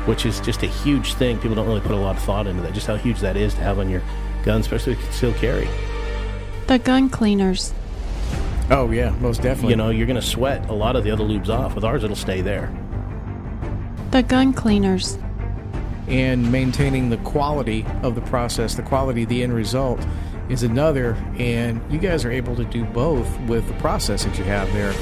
which 0.04 0.26
is 0.26 0.40
just 0.40 0.62
a 0.62 0.66
huge 0.66 1.14
thing. 1.14 1.38
People 1.38 1.54
don't 1.54 1.66
really 1.66 1.80
put 1.80 1.92
a 1.92 1.96
lot 1.96 2.16
of 2.16 2.22
thought 2.22 2.46
into 2.46 2.60
that, 2.60 2.74
just 2.74 2.86
how 2.86 2.96
huge 2.96 3.20
that 3.20 3.38
is 3.38 3.54
to 3.54 3.60
have 3.60 3.78
on 3.78 3.88
your 3.88 4.02
gun, 4.44 4.60
especially 4.60 4.96
concealed 4.96 5.36
carry. 5.36 5.66
The 6.66 6.78
gun 6.78 7.08
cleaners. 7.08 7.72
Oh 8.70 8.90
yeah, 8.90 9.08
most 9.20 9.40
definitely. 9.40 9.70
You 9.70 9.76
know, 9.76 9.88
you're 9.88 10.06
going 10.06 10.20
to 10.20 10.26
sweat 10.26 10.68
a 10.68 10.74
lot 10.74 10.96
of 10.96 11.04
the 11.04 11.12
other 11.12 11.24
lubes 11.24 11.48
off. 11.48 11.74
With 11.74 11.82
ours, 11.82 12.04
it'll 12.04 12.14
stay 12.14 12.42
there. 12.42 12.70
The 14.10 14.22
gun 14.22 14.52
cleaners. 14.52 15.16
and 16.06 16.52
maintaining 16.52 17.08
the 17.08 17.16
quality 17.18 17.86
of 18.02 18.14
the 18.14 18.20
process, 18.20 18.74
the 18.74 18.82
quality 18.82 19.22
of 19.22 19.30
the 19.30 19.42
end 19.42 19.54
result 19.54 19.98
is 20.48 20.62
another. 20.62 21.12
And 21.38 21.82
you 21.92 21.98
guys 21.98 22.24
are 22.24 22.30
able 22.30 22.56
to 22.56 22.64
do 22.64 22.84
both 22.84 23.38
with 23.42 23.68
the 23.68 23.74
process 23.74 24.24
that 24.24 24.38
you 24.38 24.44
have 24.44 24.72
there. 24.72 24.94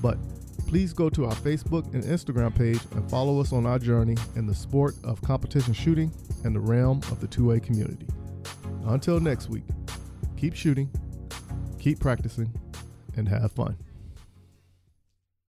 But 0.00 0.18
please 0.66 0.92
go 0.92 1.10
to 1.10 1.26
our 1.26 1.34
Facebook 1.34 1.92
and 1.94 2.04
Instagram 2.04 2.54
page 2.54 2.80
and 2.92 3.10
follow 3.10 3.40
us 3.40 3.52
on 3.52 3.66
our 3.66 3.78
journey 3.78 4.16
in 4.36 4.46
the 4.46 4.54
sport 4.54 4.94
of 5.02 5.20
competition 5.22 5.72
shooting 5.72 6.12
and 6.44 6.54
the 6.54 6.60
realm 6.60 7.00
of 7.10 7.20
the 7.20 7.26
2A 7.26 7.62
community. 7.62 8.06
Until 8.84 9.18
next 9.18 9.48
week, 9.48 9.64
keep 10.36 10.54
shooting, 10.54 10.88
keep 11.78 11.98
practicing, 11.98 12.52
and 13.16 13.28
have 13.28 13.52
fun. 13.52 13.76